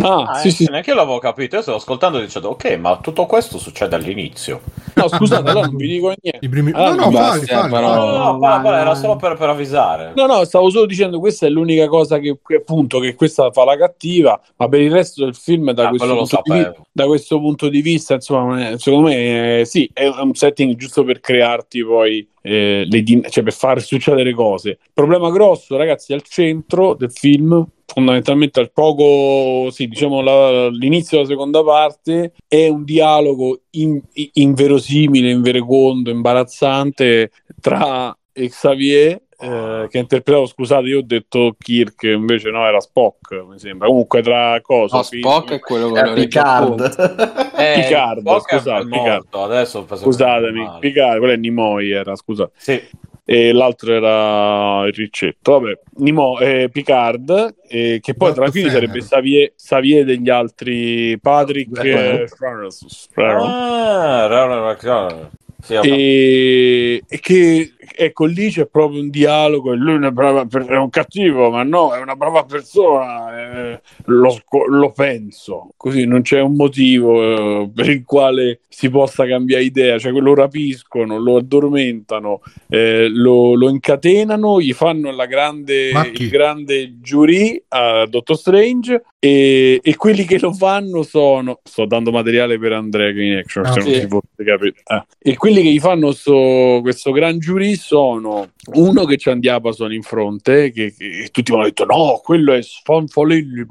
Ah, 0.00 0.22
Ah, 0.24 0.34
sì, 0.38 0.48
eh, 0.48 0.50
sì. 0.52 0.64
Neanche 0.70 0.88
io 0.90 0.96
l'avevo 0.96 1.18
capito. 1.18 1.56
Io 1.56 1.62
stavo 1.62 1.76
ascoltando 1.76 2.18
e 2.18 2.22
dicendo, 2.24 2.48
ok, 2.50 2.76
ma 2.78 2.98
tutto 3.00 3.26
questo 3.26 3.58
succede 3.58 3.94
all'inizio. 3.94 4.62
No, 4.94 5.06
scusate, 5.06 5.48
allora 5.50 5.66
non 5.66 5.76
vi 5.76 5.86
dico 5.86 6.06
niente. 6.18 6.38
I 6.40 6.48
primi... 6.48 6.70
Ah, 6.74 6.94
no, 6.94 7.04
no, 7.04 7.10
basta, 7.10 7.30
falli, 7.30 7.46
falli, 7.46 7.70
però- 7.72 7.94
No, 7.94 8.04
no, 8.06 8.16
no, 8.32 8.38
parla, 8.38 8.60
parla, 8.62 8.80
era 8.80 8.94
solo 8.94 9.16
per, 9.16 9.36
per 9.36 9.48
avvisare. 9.50 10.12
No, 10.16 10.24
no, 10.26 10.44
stavo 10.44 10.70
solo 10.70 10.86
dicendo 10.86 11.18
questa 11.18 11.46
è 11.46 11.50
l'unica 11.50 11.88
cosa 11.88 12.18
che, 12.18 12.38
appunto 12.56 13.00
che 13.00 13.14
questa 13.14 13.50
fa 13.52 13.64
la 13.64 13.76
cattiva, 13.76 14.40
ma 14.56 14.68
per 14.68 14.80
il 14.80 14.90
resto 14.90 15.24
del 15.24 15.34
film 15.34 15.72
da, 15.72 15.86
Ah, 15.86 15.88
questo, 15.90 16.16
punto 16.16 16.40
di, 16.44 16.70
da 16.90 17.06
questo 17.06 17.38
punto 17.38 17.68
di 17.68 17.82
vista, 17.82 18.14
insomma, 18.14 18.78
secondo 18.78 19.08
me 19.08 19.60
eh, 19.60 19.64
sì, 19.66 19.90
è 19.92 20.06
un 20.06 20.34
setting 20.34 20.74
giusto 20.76 21.04
per 21.04 21.20
crearti 21.20 21.84
poi 21.84 22.26
eh, 22.42 22.86
din- 22.88 23.24
cioè 23.30 23.44
per 23.44 23.52
far 23.52 23.80
succedere 23.80 24.34
cose. 24.34 24.78
Problema 24.92 25.30
grosso, 25.30 25.76
ragazzi, 25.76 26.12
al 26.12 26.22
centro 26.22 26.94
del 26.94 27.10
film, 27.10 27.66
fondamentalmente 27.86 28.60
al 28.60 28.72
poco, 28.72 29.70
sì, 29.70 29.86
diciamo 29.86 30.20
la- 30.20 30.68
l'inizio 30.68 31.18
della 31.18 31.28
seconda 31.28 31.62
parte, 31.62 32.32
è 32.46 32.68
un 32.68 32.84
dialogo 32.84 33.62
in- 33.70 34.00
inverosimile, 34.34 35.30
inverecondo, 35.30 36.10
imbarazzante 36.10 37.30
tra 37.60 38.16
Xavier 38.32 39.20
eh, 39.42 39.86
che 39.88 39.98
ha 39.98 40.00
interpretato, 40.00 40.46
scusate, 40.46 40.86
io 40.86 40.98
ho 40.98 41.02
detto 41.04 41.54
Kirk, 41.58 42.02
invece 42.04 42.50
no, 42.50 42.64
era 42.66 42.80
Spock, 42.80 43.44
mi 43.48 43.58
sembra. 43.58 43.88
Comunque 43.88 44.22
tra 44.22 44.60
cosa? 44.62 44.96
No, 44.98 45.02
Spock 45.02 45.50
è 45.52 45.58
quello 45.60 45.88
con 45.88 45.98
È 45.98 46.04
l'orecchio 46.06 46.40
a 46.42 46.64
punta. 46.64 46.88
Picard. 46.88 47.50
Eh, 47.62 47.82
Picard, 47.86 48.20
Spock 48.20 48.50
scusate, 48.54 48.84
morto, 48.86 49.42
Adesso 49.44 49.86
Scusatemi, 49.88 50.64
che- 50.64 50.78
Picard, 50.80 51.18
quello 51.18 51.32
è 51.32 51.36
Nimoy 51.36 51.90
era, 51.92 52.16
scusa. 52.16 52.50
Sì. 52.56 52.80
E 53.24 53.52
l'altro 53.52 53.92
era 53.92 54.84
il 54.86 54.92
Riccetto, 54.92 55.52
vabbè, 55.60 55.78
Nimo, 55.98 56.40
eh, 56.40 56.68
Picard, 56.72 57.54
eh, 57.68 57.98
che 58.02 58.14
poi 58.14 58.32
tra 58.34 58.50
fine 58.50 58.68
sarebbe. 58.68 58.98
Xavier, 58.98 59.52
Xavier 59.54 60.04
degli 60.04 60.28
altri 60.28 61.16
Patrick 61.20 61.84
Eh. 61.84 61.90
eh, 62.22 62.26
Francis. 62.26 63.08
Ah, 63.14 64.26
ra- 64.26 64.46
ra- 64.46 64.74
ra- 64.74 64.76
ra- 64.80 65.30
sì, 65.62 65.74
e, 65.74 67.02
e 67.08 67.20
che 67.20 67.72
ecco 67.96 68.24
lì 68.26 68.50
c'è 68.50 68.66
proprio 68.66 69.00
un 69.00 69.10
dialogo 69.10 69.72
e 69.72 69.76
lui 69.76 69.92
è, 69.92 69.96
una 69.96 70.12
brava 70.12 70.44
per- 70.46 70.66
è 70.66 70.76
un 70.76 70.90
cattivo 70.90 71.50
ma 71.50 71.62
no 71.64 71.92
è 71.94 72.00
una 72.00 72.14
brava 72.14 72.44
persona 72.44 73.72
eh, 73.72 73.80
lo, 74.04 74.40
lo 74.68 74.92
penso 74.92 75.70
così 75.76 76.04
non 76.06 76.22
c'è 76.22 76.40
un 76.40 76.54
motivo 76.54 77.62
eh, 77.62 77.70
per 77.74 77.90
il 77.90 78.04
quale 78.04 78.60
si 78.68 78.88
possa 78.88 79.26
cambiare 79.26 79.64
idea 79.64 79.98
cioè 79.98 80.12
lo 80.12 80.34
rapiscono 80.34 81.18
lo 81.18 81.36
addormentano 81.38 82.40
eh, 82.68 83.08
lo, 83.08 83.54
lo 83.54 83.68
incatenano 83.68 84.60
gli 84.60 84.72
fanno 84.72 85.10
la 85.10 85.26
grande, 85.26 85.90
il 86.14 86.28
grande 86.28 87.00
giurì 87.00 87.60
a 87.68 88.06
Dottor 88.06 88.36
Strange 88.36 89.02
e, 89.18 89.80
e 89.82 89.96
quelli 89.96 90.24
che 90.24 90.38
lo 90.38 90.52
fanno 90.52 91.02
sono 91.02 91.60
sto 91.62 91.84
dando 91.86 92.10
materiale 92.10 92.58
per 92.58 92.72
Andrea 92.72 93.10
Green 93.10 93.38
Action 93.38 93.64
Ah, 93.66 93.72
se 93.72 93.80
sì. 93.82 93.90
non 93.90 94.00
si 94.00 94.06
fosse 94.08 94.44
capito 94.44 94.80
Eh. 94.86 95.30
e 95.30 95.36
quelli 95.36 95.62
che 95.62 95.68
gli 95.70 95.78
fanno 95.80 96.12
sto- 96.12 96.78
questo 96.82 97.12
gran 97.12 97.38
giurì 97.38 97.71
sono 97.76 98.50
uno 98.74 99.04
che 99.04 99.16
c'ha 99.16 99.32
un 99.32 99.40
diapason 99.40 99.92
in 99.92 100.02
fronte 100.02 100.70
che, 100.70 100.94
che 100.96 101.28
tutti 101.30 101.50
mi 101.50 101.58
hanno 101.58 101.66
detto 101.66 101.84
no 101.84 102.20
quello 102.22 102.52
è 102.52 102.62
Sfonfolilli 102.62 103.66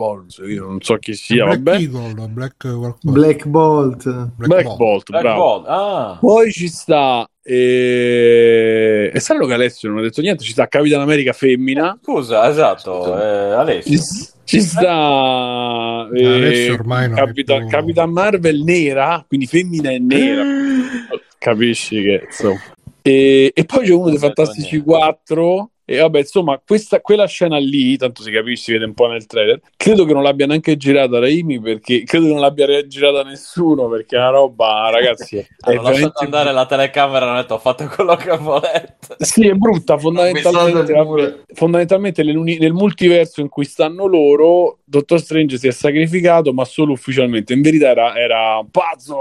io 0.48 0.66
non 0.66 0.82
so 0.82 0.98
chi 0.98 1.14
sia 1.14 1.46
Black 1.46 1.62
vabbè 1.62 1.82
Eagle, 1.82 2.28
Black. 2.28 2.68
Black 3.02 3.46
Bolt. 3.46 4.28
Black 4.36 4.64
Bolt. 4.64 4.78
Bolt 4.78 5.10
Black 5.10 5.24
bravo 5.24 5.44
Bolt, 5.44 5.66
ah. 5.68 6.18
poi 6.20 6.52
ci 6.52 6.68
sta 6.68 7.30
eh... 7.44 9.12
e 9.14 9.20
strano 9.20 9.46
che 9.46 9.54
Alessio 9.54 9.90
non 9.90 10.00
ha 10.00 10.02
detto 10.02 10.22
niente 10.22 10.44
ci 10.44 10.52
sta 10.52 10.68
Capitan 10.68 11.02
America 11.02 11.34
femmina 11.34 11.98
Scusa, 12.02 12.50
esatto, 12.50 13.20
eh, 13.20 13.52
Alessio. 13.54 13.98
ci, 13.98 14.04
ci 14.44 14.62
sta 14.62 16.08
eh, 16.14 16.26
Alessio 16.26 16.74
ormai 16.74 17.08
non 17.08 17.18
Capitan, 17.18 17.60
più- 17.60 17.70
Capitan 17.70 18.12
Marvel 18.12 18.62
nera 18.62 19.24
quindi 19.28 19.48
femmina 19.48 19.90
e 19.92 20.00
nera 20.00 20.44
capisci 21.40 22.02
che 22.02 22.26
insomma 22.28 22.60
e, 23.02 23.52
e 23.54 23.66
poi 23.66 23.86
c'è 23.86 23.94
uno 23.94 24.10
dei 24.10 24.18
Fantastici 24.18 24.76
niente. 24.76 24.90
4 24.90 25.72
e 25.96 26.00
vabbè 26.00 26.20
insomma 26.20 26.62
questa, 26.66 27.02
quella 27.02 27.26
scena 27.26 27.58
lì 27.58 27.98
tanto 27.98 28.22
si 28.22 28.32
capisce 28.32 28.64
si 28.64 28.72
vede 28.74 28.86
un 28.86 28.94
po' 28.94 29.08
nel 29.08 29.26
trailer 29.26 29.60
credo 29.78 30.06
che 30.06 30.14
non 30.14 30.24
l'abbia 30.24 30.46
neanche 30.46 30.78
girata 30.78 31.20
Raimi 31.20 31.60
perché 31.60 32.04
credo 32.04 32.26
che 32.26 32.32
non 32.32 32.42
l'abbia 32.42 32.86
girata 32.88 33.24
nessuno 33.24 33.88
perché 33.88 34.16
è 34.16 34.20
una 34.20 34.30
roba 34.30 34.90
ragazzi 34.90 35.38
è 35.38 35.46
Hanno 35.62 35.82
lasciato 35.82 36.12
veramente 36.12 36.24
andare 36.24 36.52
la 36.52 36.66
telecamera 36.66 37.26
e 37.26 37.30
hanno 37.30 37.42
detto 37.42 37.58
fate 37.58 37.86
quello 37.88 38.16
che 38.16 38.38
volete. 38.38 38.98
sì, 39.20 39.48
è 39.48 39.54
brutta. 39.54 39.98
Fondamentalmente, 39.98 40.94
vabbè, 40.94 41.40
fondamentalmente 41.54 42.24
nel, 42.24 42.38
nel 42.38 42.74
multiverso 42.74 43.42
in 43.42 43.50
cui 43.50 43.66
stanno 43.66 44.06
loro, 44.06 44.80
Dottor 44.84 45.20
Strange 45.20 45.58
si 45.58 45.68
è 45.68 45.72
sacrificato, 45.72 46.54
ma 46.54 46.66
solo 46.66 46.94
ufficialmente. 46.94 47.54
In 47.54 47.62
verità 47.62 47.90
era, 47.90 48.16
era 48.16 48.58
un 48.58 48.70
pazzo 48.70 49.20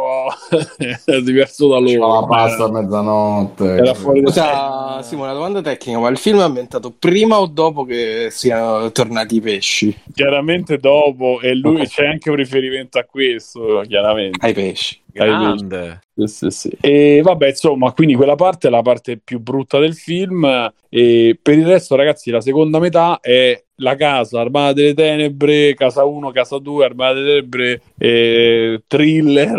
era 0.78 1.20
diverso 1.20 1.68
da 1.68 1.78
loro. 1.78 2.20
la 2.20 2.26
pasta 2.26 2.64
a 2.64 2.68
Era- 2.68 2.80
mezzanotte. 2.80 3.64
Era 3.64 3.94
fuori 3.94 4.20
da 4.22 4.30
Scusa, 4.30 5.02
Simone, 5.02 5.30
una 5.30 5.38
domanda 5.38 5.60
tecnica, 5.60 5.98
ma 5.98 6.08
il 6.08 6.18
film 6.18 6.40
è 6.40 6.42
ambientato 6.60 6.94
prima 6.96 7.40
o 7.40 7.46
dopo 7.46 7.84
che 7.84 8.28
siano 8.30 8.92
tornati 8.92 9.36
i 9.36 9.40
pesci? 9.40 9.96
Chiaramente 10.14 10.76
dopo, 10.76 11.40
e 11.40 11.54
lui 11.54 11.86
c'è 11.86 12.06
anche 12.06 12.30
un 12.30 12.36
riferimento 12.36 12.98
a 12.98 13.04
questo, 13.04 13.82
chiaramente. 13.86 14.44
Ai 14.44 14.52
pesci. 14.52 14.98
Grande. 15.12 16.00
Sì, 16.14 16.26
sì, 16.26 16.50
sì. 16.50 16.70
E 16.80 17.20
vabbè, 17.22 17.48
insomma, 17.48 17.92
quindi 17.92 18.14
quella 18.14 18.36
parte 18.36 18.68
è 18.68 18.70
la 18.70 18.82
parte 18.82 19.18
più 19.18 19.40
brutta 19.40 19.78
del 19.78 19.94
film. 19.94 20.72
E 20.88 21.38
per 21.40 21.58
il 21.58 21.66
resto, 21.66 21.96
ragazzi, 21.96 22.30
la 22.30 22.40
seconda 22.40 22.78
metà 22.78 23.18
è 23.20 23.60
la 23.80 23.94
casa, 23.96 24.40
Armata 24.40 24.72
delle 24.74 24.94
Tenebre, 24.94 25.74
casa 25.74 26.04
1, 26.04 26.30
casa 26.30 26.58
2, 26.58 26.84
Armata 26.84 27.14
delle 27.14 27.28
Tenebre, 27.40 27.82
eh, 27.98 28.82
thriller, 28.86 29.58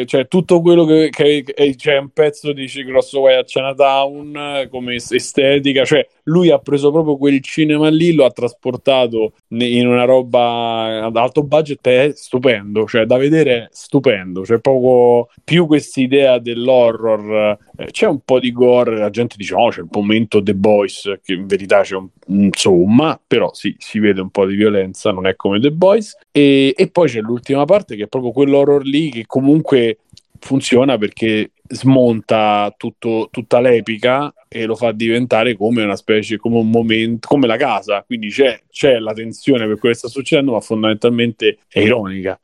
eh, 0.00 0.04
cioè 0.06 0.26
tutto 0.28 0.60
quello 0.60 0.84
che, 0.84 1.08
che- 1.10 1.42
che- 1.44 1.74
c'è 1.76 1.98
un 1.98 2.10
pezzo 2.10 2.52
di 2.52 2.66
Grosso 2.84 3.20
Guai 3.20 3.36
a 3.36 3.44
Chinatown 3.44 4.36
eh, 4.36 4.68
come 4.70 4.94
es- 4.94 5.12
estetica, 5.12 5.84
cioè 5.84 6.06
lui 6.24 6.50
ha 6.50 6.58
preso 6.58 6.90
proprio 6.90 7.16
quel 7.16 7.40
cinema 7.42 7.88
lì, 7.88 8.12
lo 8.14 8.24
ha 8.24 8.30
trasportato 8.30 9.32
in 9.48 9.86
una 9.86 10.04
roba 10.04 11.04
ad 11.04 11.16
alto 11.16 11.42
budget, 11.42 11.86
è 11.86 12.12
stupendo, 12.14 12.86
cioè 12.86 13.04
da 13.04 13.16
vedere 13.16 13.54
è 13.54 13.68
stupendo, 13.70 14.42
c'è 14.42 14.58
poco 14.60 15.30
più 15.42 15.66
questa 15.66 16.00
idea 16.00 16.38
dell'horror, 16.38 17.58
c'è 17.90 18.06
un 18.06 18.20
po' 18.20 18.38
di 18.38 18.52
gore, 18.52 18.96
la 18.96 19.10
gente 19.10 19.36
dice 19.36 19.54
oh 19.54 19.68
c'è 19.70 19.80
il 19.80 19.88
momento 19.90 20.42
The 20.42 20.54
Boys, 20.54 21.18
che 21.22 21.32
in 21.32 21.46
verità 21.46 21.82
c'è 21.82 21.96
un 21.96 22.08
insomma, 22.26 23.20
però 23.24 23.52
sì, 23.52 23.74
si 23.78 23.98
vede 23.98 24.20
un 24.20 24.30
po' 24.30 24.46
di 24.46 24.54
violenza, 24.54 25.10
non 25.10 25.26
è 25.26 25.34
come 25.36 25.60
The 25.60 25.72
Boys. 25.72 26.16
E, 26.30 26.72
e 26.76 26.90
poi 26.90 27.08
c'è 27.08 27.20
l'ultima 27.20 27.64
parte 27.64 27.96
che 27.96 28.04
è 28.04 28.08
proprio 28.08 28.32
quell'horror 28.32 28.84
lì 28.84 29.10
che 29.10 29.24
comunque 29.26 29.98
funziona 30.38 30.98
perché 30.98 31.52
smonta 31.66 32.72
tutto, 32.76 33.28
tutta 33.30 33.58
l'epica 33.60 34.32
e 34.48 34.66
lo 34.66 34.76
fa 34.76 34.92
diventare 34.92 35.56
come 35.56 35.82
una 35.82 35.96
specie, 35.96 36.36
come 36.36 36.58
un 36.58 36.70
momento, 36.70 37.26
come 37.26 37.46
la 37.46 37.56
casa. 37.56 38.02
Quindi 38.02 38.28
c'è, 38.28 38.60
c'è 38.70 38.98
la 38.98 39.12
tensione 39.12 39.66
per 39.66 39.78
quello 39.78 39.94
che 39.94 40.00
sta 40.00 40.08
succedendo, 40.08 40.52
ma 40.52 40.60
fondamentalmente 40.60 41.58
è 41.68 41.80
ironica 41.80 42.32
eh, 42.32 42.43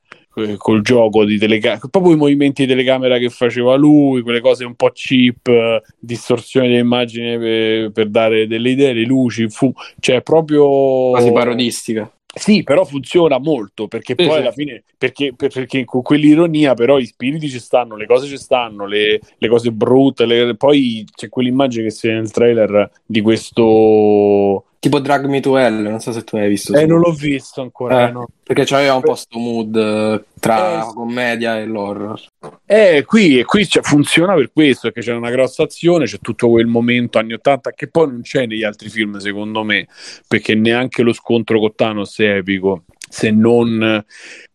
col 0.57 0.83
gioco 0.83 1.25
di 1.25 1.39
telecamera, 1.39 1.81
proprio 1.91 2.15
i 2.15 2.17
movimenti 2.17 2.63
di 2.63 2.69
telecamera 2.69 3.19
che 3.19 3.29
faceva 3.31 3.75
lui, 3.77 4.23
quelle 4.23 4.41
cose 4.41 4.65
un 4.65 4.75
po' 4.75 4.91
cheap, 4.93 5.47
eh, 5.49 5.83
distorsione 5.99 6.69
dell'immagine 6.69 7.39
per, 7.39 7.91
per 7.91 8.09
dare 8.09 8.47
delle 8.47 8.71
idee, 8.71 8.93
le 8.93 9.05
luci, 9.05 9.49
fu, 9.49 9.73
cioè 9.99 10.23
proprio 10.23 11.11
quasi 11.11 11.33
parodistica. 11.33 12.11
Sì, 12.33 12.63
però 12.63 12.85
funziona 12.85 13.39
molto 13.41 13.89
perché 13.89 14.15
Sì, 14.17 14.25
poi 14.25 14.35
sì. 14.35 14.39
alla 14.39 14.53
fine, 14.53 14.85
perché, 14.97 15.35
per- 15.35 15.53
perché 15.53 15.85
con 15.85 16.01
quell'ironia, 16.03 16.75
però 16.75 16.99
i 16.99 17.07
spiriti 17.07 17.49
ci 17.49 17.59
stanno, 17.59 17.97
le 17.97 18.07
cose 18.07 18.29
ci 18.29 18.37
stanno, 18.39 18.87
le, 18.87 19.19
le 19.37 19.49
cose 19.49 19.73
brutte, 19.73 20.27
le- 20.27 20.55
poi 20.57 21.05
c'è 21.13 21.29
quell'immagine 21.29 21.85
che 21.85 21.91
si 21.91 22.07
vede 22.07 22.21
nel 22.21 22.31
trailer 22.31 22.91
di 23.05 23.21
questo. 23.21 24.65
Tipo 24.81 24.99
Drag 24.99 25.27
Me 25.27 25.41
to 25.41 25.59
Hell, 25.59 25.83
non 25.83 26.01
so 26.01 26.11
se 26.11 26.25
tu 26.25 26.37
hai 26.37 26.49
visto. 26.49 26.73
Eh, 26.75 26.87
non 26.87 27.01
l'ho 27.01 27.13
visto 27.13 27.61
ancora. 27.61 28.07
Eh, 28.07 28.09
eh, 28.09 28.13
no. 28.13 28.29
Perché 28.43 28.65
c'aveva 28.65 28.95
un 28.95 29.03
po' 29.03 29.15
sto 29.15 29.39
mood 29.39 29.77
eh, 29.77 30.25
tra 30.41 30.89
Eh, 30.89 30.95
commedia 30.95 31.59
e 31.59 31.67
l'horror. 31.67 32.19
Eh, 32.65 33.05
qui, 33.07 33.39
e 33.39 33.45
qui 33.45 33.69
funziona 33.83 34.33
per 34.35 34.51
questo, 34.51 34.91
perché 34.91 35.03
c'è 35.03 35.15
una 35.15 35.29
grossa 35.29 35.65
azione, 35.65 36.07
c'è 36.07 36.17
tutto 36.19 36.49
quel 36.49 36.65
momento 36.65 37.19
anni 37.19 37.35
80 37.35 37.73
che 37.73 37.89
poi 37.89 38.07
non 38.07 38.23
c'è 38.23 38.47
negli 38.47 38.65
altri 38.65 38.89
film, 38.89 39.19
secondo 39.19 39.65
me, 39.65 39.87
perché 40.27 40.55
neanche 40.55 41.03
lo 41.03 41.13
scontro 41.13 41.61
con 41.61 41.75
Thanos 41.75 42.19
è 42.19 42.37
epico, 42.37 42.85
se 43.07 43.31
non 43.31 44.03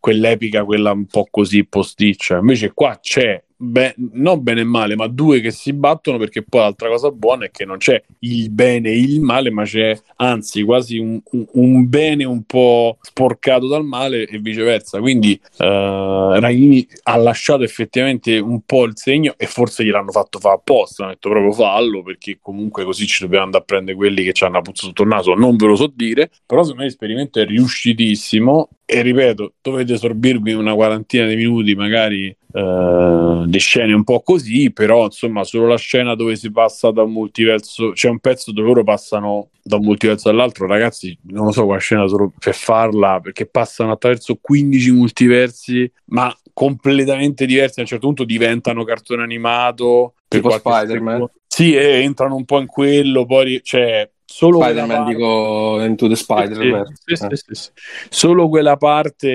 quell'epica, 0.00 0.64
quella 0.64 0.90
un 0.90 1.06
po' 1.06 1.28
così 1.30 1.64
posticcia. 1.64 2.38
Invece 2.38 2.72
qua 2.72 2.98
c'è, 3.00 3.40
be- 3.56 3.94
non 4.12 4.42
bene 4.42 4.60
e 4.60 4.64
male, 4.64 4.96
ma 4.96 5.06
due 5.06 5.40
che 5.40 5.50
si 5.50 5.72
battono 5.72 6.18
perché 6.18 6.42
poi 6.42 6.60
l'altra 6.60 6.88
cosa 6.88 7.10
buona 7.10 7.46
è 7.46 7.50
che 7.50 7.64
non 7.64 7.78
c'è 7.78 8.02
il 8.20 8.50
bene 8.50 8.90
e 8.90 8.98
il 8.98 9.20
male, 9.20 9.50
ma 9.50 9.64
c'è 9.64 9.98
anzi 10.16 10.62
quasi 10.62 10.98
un, 10.98 11.20
un- 11.52 11.88
bene 11.88 12.24
un 12.24 12.42
po' 12.44 12.98
sporcato 13.00 13.66
dal 13.68 13.84
male 13.84 14.26
e 14.26 14.38
viceversa. 14.38 15.00
Quindi 15.00 15.40
eh, 15.58 16.40
Raimi 16.40 16.86
ha 17.04 17.16
lasciato 17.16 17.62
effettivamente 17.62 18.38
un 18.38 18.60
po' 18.62 18.84
il 18.84 18.92
segno 18.96 19.34
e 19.36 19.46
forse 19.46 19.84
gliel'hanno 19.84 20.10
fatto 20.10 20.38
fare 20.38 20.56
apposta, 20.56 21.02
hanno 21.02 21.12
detto 21.12 21.28
proprio 21.30 21.52
fallo 21.52 22.02
perché 22.02 22.38
comunque 22.40 22.84
così 22.84 23.06
ci 23.06 23.22
dobbiamo 23.22 23.44
andare 23.44 23.62
a 23.62 23.66
prendere 23.66 23.96
quelli 23.96 24.22
che 24.24 24.32
ci 24.32 24.44
hanno 24.44 24.54
la 24.54 24.62
puzza 24.62 24.86
sotto 24.86 25.02
il 25.02 25.08
naso, 25.08 25.34
non 25.34 25.56
ve 25.56 25.66
lo 25.66 25.76
so 25.76 25.90
dire, 25.94 26.30
però 26.44 26.62
secondo 26.62 26.82
me 26.82 26.88
l'esperimento 26.88 27.40
è 27.40 27.44
riuscitissimo 27.46 28.68
e 28.88 29.02
ripeto, 29.02 29.54
dovete 29.60 29.98
sorbirvi 29.98 30.52
una 30.52 30.72
quarantina 30.74 31.26
di 31.26 31.34
minuti 31.34 31.74
magari 31.74 32.26
eh, 32.28 33.42
di 33.46 33.58
scene 33.58 33.92
un 33.92 34.04
po' 34.04 34.22
così, 34.22 34.70
però 34.72 35.06
insomma 35.06 35.42
solo 35.42 35.66
la 35.66 35.76
scena 35.76 36.14
dove 36.14 36.36
si 36.36 36.52
passa 36.52 36.92
da 36.92 37.02
un 37.02 37.10
multiverso, 37.10 37.90
c'è 37.90 38.08
un 38.08 38.20
pezzo 38.20 38.52
dove 38.52 38.68
loro 38.68 38.84
passano 38.84 39.50
da 39.60 39.74
un 39.74 39.82
multiverso 39.82 40.28
all'altro, 40.28 40.68
ragazzi, 40.68 41.18
non 41.24 41.46
lo 41.46 41.50
so 41.50 41.64
quella 41.64 41.80
scena 41.80 42.06
solo 42.06 42.32
per 42.38 42.54
farla, 42.54 43.18
perché 43.20 43.46
passano 43.46 43.90
attraverso 43.90 44.38
15 44.40 44.92
multiversi, 44.92 45.90
ma 46.06 46.32
completamente 46.52 47.44
diversi, 47.44 47.80
a 47.80 47.82
un 47.82 47.88
certo 47.88 48.06
punto 48.06 48.24
diventano 48.24 48.84
cartone 48.84 49.24
animato. 49.24 50.14
per 50.28 50.40
Tipo 50.40 50.56
Spider-Man. 50.56 51.14
secondo. 51.14 51.30
Sì, 51.48 51.74
e 51.74 52.02
entrano 52.02 52.36
un 52.36 52.44
po' 52.44 52.60
in 52.60 52.66
quello, 52.66 53.26
poi 53.26 53.60
cioè 53.64 54.08
solo 54.36 54.58
quella 54.58 54.82
Spider-Man, 54.84 54.96
parte- 55.04 55.14
dico 55.14 55.80
Into 55.82 56.08
the 56.08 56.16
Spider-Verse. 56.16 56.92
sì, 57.04 57.16
sì, 57.16 57.26
sì, 57.28 57.36
sì, 57.36 57.54
sì. 57.54 57.70
Solo 58.10 58.48
quella 58.48 58.76
parte 58.76 59.28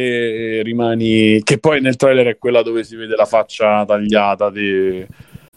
eh, 0.60 0.62
rimani. 0.62 1.42
Che 1.42 1.58
poi 1.58 1.82
nel 1.82 1.96
trailer 1.96 2.28
è 2.28 2.38
quella 2.38 2.62
dove 2.62 2.84
si 2.84 2.96
vede 2.96 3.16
la 3.16 3.26
faccia 3.26 3.84
tagliata 3.86 4.52
di, 4.52 5.04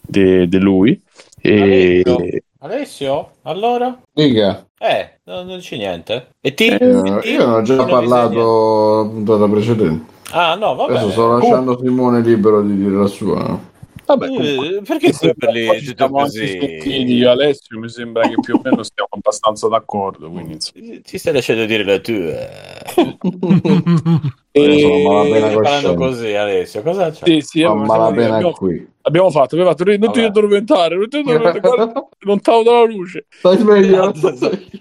di- 0.01 0.47
di 0.47 0.59
lui. 0.59 0.99
E... 1.41 2.01
Alessio? 2.03 2.25
Alessio? 2.59 3.31
Allora? 3.43 4.01
Dica, 4.11 4.65
Eh, 4.79 5.19
non, 5.25 5.45
non 5.45 5.57
dici 5.57 5.77
niente. 5.77 6.29
E 6.41 6.53
ti? 6.55 6.65
io, 6.79 7.19
Ti? 7.19 7.29
io 7.29 7.45
non 7.45 7.53
ho 7.53 7.61
già 7.61 7.75
Non 7.75 7.87
parlato 7.87 9.03
la 9.03 9.09
puntata 9.09 9.47
precedente. 9.47 10.13
Ah, 10.31 10.55
no, 10.55 10.73
vabbè. 10.73 10.93
Adesso 10.93 11.11
sto 11.11 11.27
lasciando 11.37 11.77
Simone 11.79 12.21
libero 12.21 12.63
di 12.63 12.75
dire 12.75 12.95
la 12.95 13.05
sua. 13.05 13.59
Vabbè, 14.05 14.25
Eh, 14.25 14.29
comunque, 14.29 14.81
perché 14.85 15.13
sempre 15.13 15.51
lì 15.51 15.79
siamo 15.95 16.17
anche 16.19 16.39
così? 16.39 16.47
sentiti 16.47 17.13
io 17.13 17.27
e 17.27 17.31
Alessio. 17.31 17.79
Mi 17.79 17.89
sembra 17.89 18.27
che 18.27 18.35
più 18.39 18.55
o 18.55 18.61
meno 18.63 18.83
stiamo 18.83 19.09
abbastanza 19.11 19.67
d'accordo. 19.67 20.29
Quindi. 20.29 20.57
Ti 21.01 21.17
stai 21.17 21.33
lasciando 21.33 21.65
dire 21.65 21.83
la 21.83 21.99
tua. 21.99 22.93
Io 24.57 24.79
sono 24.79 24.97
malapena 24.99 25.47
Stai 25.49 25.53
parlando 25.55 25.93
così, 25.95 26.33
Alessio. 26.33 26.81
Cosa 26.81 27.09
c'è? 27.11 27.25
Sì, 27.25 27.41
sì, 27.41 27.63
malapena 27.63 28.35
abbiamo, 28.35 28.53
qui. 28.53 28.87
abbiamo 29.01 29.29
fatto, 29.29 29.55
abbiamo 29.55 29.75
fatto. 29.75 29.83
Non 29.97 30.11
ti 30.13 30.21
addormentare, 30.21 30.95
non 30.95 31.09
ti 31.09 31.17
addormentare. 31.17 31.91
lontano 32.19 32.63
dalla 32.71 32.85
luce. 32.85 33.25
Stai 33.29 33.57
sveglio. 33.57 34.13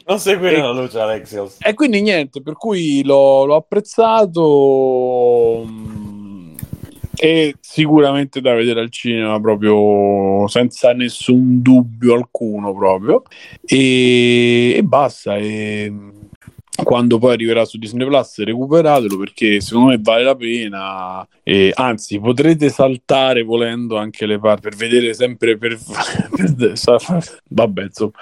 Non 0.07 0.19
seguire 0.19 0.59
la 0.61 0.71
luce, 0.71 1.01
Alexios. 1.01 1.57
E 1.61 1.73
quindi 1.73 2.03
niente, 2.03 2.43
per 2.43 2.53
cui 2.55 3.03
l'ho, 3.05 3.47
l'ho 3.47 3.55
apprezzato 3.57 4.45
mm, 5.67 6.04
e 7.17 7.55
sicuramente 7.61 8.41
da 8.41 8.55
vedere 8.55 8.81
al 8.81 8.91
cinema 8.91 9.41
proprio 9.41 10.47
senza 10.49 10.93
nessun 10.93 11.63
dubbio 11.63 12.15
alcuno 12.15 12.75
proprio. 12.75 13.23
E, 13.65 14.75
e 14.77 14.83
basta. 14.83 15.37
E, 15.37 15.93
quando 16.83 17.19
poi 17.19 17.35
arriverà 17.35 17.65
su 17.65 17.79
Disney 17.79 18.05
Plus 18.07 18.43
recuperatelo 18.43 19.17
perché 19.17 19.61
secondo 19.61 19.91
me 19.91 19.99
vale 20.01 20.25
la 20.25 20.35
pena. 20.35 21.29
E 21.43 21.73
anzi 21.75 22.19
potrete 22.19 22.69
saltare 22.69 23.43
volendo 23.43 23.97
anche 23.97 24.27
le 24.27 24.39
parti 24.39 24.63
per 24.63 24.77
vedere 24.77 25.15
sempre 25.15 25.57
per, 25.57 25.79
per- 26.35 26.73
vabbè 27.49 27.83
insomma. 27.83 28.13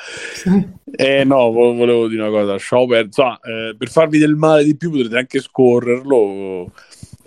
Eh 0.94 1.24
no 1.24 1.50
vo- 1.50 1.74
volevo 1.74 2.08
dire 2.08 2.22
una 2.22 2.30
cosa 2.30 2.52
lasciamo 2.52 2.86
perdere 2.86 3.06
insomma, 3.06 3.38
eh, 3.40 3.74
per 3.76 3.88
farvi 3.88 4.18
del 4.18 4.34
male 4.34 4.64
di 4.64 4.76
più 4.76 4.90
potrete 4.90 5.16
anche 5.16 5.40
scorrerlo 5.40 6.70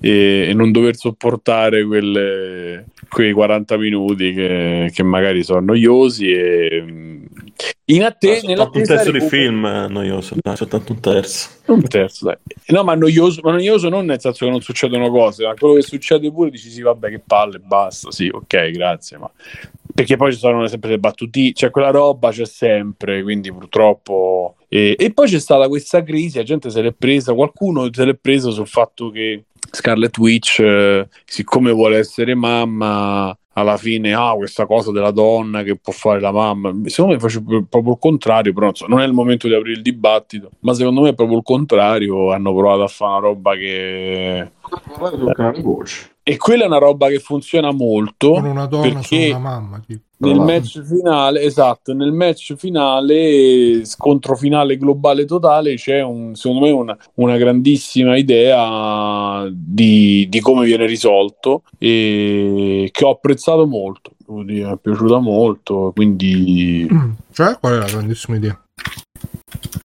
e, 0.05 0.49
e 0.49 0.53
non 0.53 0.71
dover 0.71 0.95
sopportare 0.95 1.83
quelle, 1.83 2.85
quei 3.09 3.31
40 3.31 3.75
minuti 3.77 4.33
che, 4.33 4.91
che 4.93 5.01
magari 5.01 5.41
sono 5.41 5.61
noiosi 5.61 6.31
e 6.31 6.83
mm, 6.83 7.25
in 7.85 8.03
attesa 8.03 8.45
Soltanto 8.45 8.77
un 8.77 8.83
terzo 8.83 9.11
di 9.11 9.21
film 9.21 9.67
è 9.67 9.87
noioso, 9.87 10.35
dai, 10.39 10.55
soltanto 10.55 10.91
un 10.91 10.99
terzo. 10.99 11.49
un 11.65 11.81
terzo, 11.81 12.25
dai. 12.25 12.35
No, 12.67 12.83
ma 12.83 12.93
noioso, 12.93 13.41
ma 13.43 13.51
noioso 13.51 13.89
non 13.89 14.05
nel 14.05 14.19
senso 14.19 14.45
che 14.45 14.51
non 14.51 14.61
succedono 14.61 15.09
cose, 15.09 15.43
ma 15.43 15.55
quello 15.55 15.73
che 15.73 15.81
succede 15.81 16.31
pure 16.31 16.51
dici 16.51 16.69
sì, 16.69 16.81
vabbè, 16.83 17.09
che 17.09 17.21
palle, 17.25 17.57
basta, 17.57 18.11
sì, 18.11 18.29
ok, 18.31 18.69
grazie, 18.69 19.17
ma 19.17 19.31
perché 19.95 20.17
poi 20.17 20.33
ci 20.33 20.39
sono 20.39 20.67
sempre 20.67 20.89
le 20.89 20.99
battute, 20.99 21.53
cioè 21.53 21.69
quella 21.69 21.89
roba 21.89 22.29
c'è 22.29 22.45
sempre, 22.45 23.23
quindi 23.23 23.49
purtroppo... 23.49 24.57
E, 24.67 24.97
e 24.99 25.13
poi 25.13 25.29
c'è 25.29 25.39
stata 25.39 25.69
questa 25.69 26.03
crisi, 26.03 26.35
la 26.35 26.43
gente 26.43 26.69
se 26.69 26.81
l'è 26.81 26.91
presa, 26.91 27.33
qualcuno 27.33 27.87
se 27.89 28.03
l'è 28.03 28.13
preso 28.13 28.51
sul 28.51 28.67
fatto 28.67 29.09
che 29.09 29.45
Scarlet 29.71 30.17
Witch, 30.17 30.59
eh, 30.59 31.07
siccome 31.23 31.71
vuole 31.71 31.97
essere 31.97 32.35
mamma, 32.35 33.33
alla 33.53 33.77
fine 33.77 34.13
ha 34.13 34.33
questa 34.33 34.65
cosa 34.65 34.91
della 34.91 35.11
donna 35.11 35.63
che 35.63 35.77
può 35.77 35.93
fare 35.93 36.19
la 36.19 36.33
mamma. 36.33 36.73
Secondo 36.87 37.13
me 37.13 37.19
faccio 37.21 37.41
proprio 37.41 37.93
il 37.93 37.99
contrario, 37.99 38.51
però 38.51 38.71
non 38.87 38.99
è 38.99 39.05
il 39.05 39.13
momento 39.13 39.47
di 39.47 39.53
aprire 39.53 39.77
il 39.77 39.81
dibattito, 39.81 40.49
ma 40.59 40.73
secondo 40.73 41.03
me 41.03 41.11
è 41.11 41.15
proprio 41.15 41.37
il 41.37 41.43
contrario. 41.43 42.33
Hanno 42.33 42.53
provato 42.53 42.83
a 42.83 42.87
fare 42.87 43.11
una 43.11 43.19
roba 43.27 43.55
che. 43.55 44.51
canale 45.31 45.61
voce. 45.61 46.14
E 46.27 46.37
quella 46.37 46.63
è 46.63 46.65
una 46.65 46.79
roba 46.79 47.07
che 47.07 47.19
funziona 47.19 47.71
molto. 47.71 48.31
Con 48.31 48.45
una 48.45 48.65
donna 48.65 48.91
perché 48.93 49.27
una 49.29 49.37
mamma. 49.37 49.79
tipo. 49.85 50.01
nel 50.17 50.39
match 50.39 50.81
finale, 50.81 51.41
esatto, 51.41 51.93
nel 51.93 52.13
match 52.13 52.55
finale, 52.55 53.85
scontro 53.85 54.35
finale 54.35 54.75
globale 54.77 55.25
totale, 55.25 55.75
c'è 55.75 56.01
un, 56.01 56.33
secondo 56.33 56.65
me 56.65 56.71
una, 56.71 56.97
una 57.15 57.37
grandissima 57.37 58.17
idea 58.17 59.47
di, 59.51 60.25
di 60.27 60.39
come 60.39 60.65
viene 60.65 60.87
risolto 60.87 61.61
e 61.77 62.89
che 62.91 63.05
ho 63.05 63.11
apprezzato 63.11 63.67
molto, 63.67 64.13
devo 64.17 64.41
dire, 64.41 64.65
mi 64.65 64.73
è 64.73 64.77
piaciuta 64.81 65.19
molto, 65.19 65.91
quindi... 65.93 66.87
Cioè, 67.33 67.59
qual 67.59 67.73
è 67.73 67.77
la 67.77 67.85
grandissima 67.85 68.37
idea? 68.37 68.59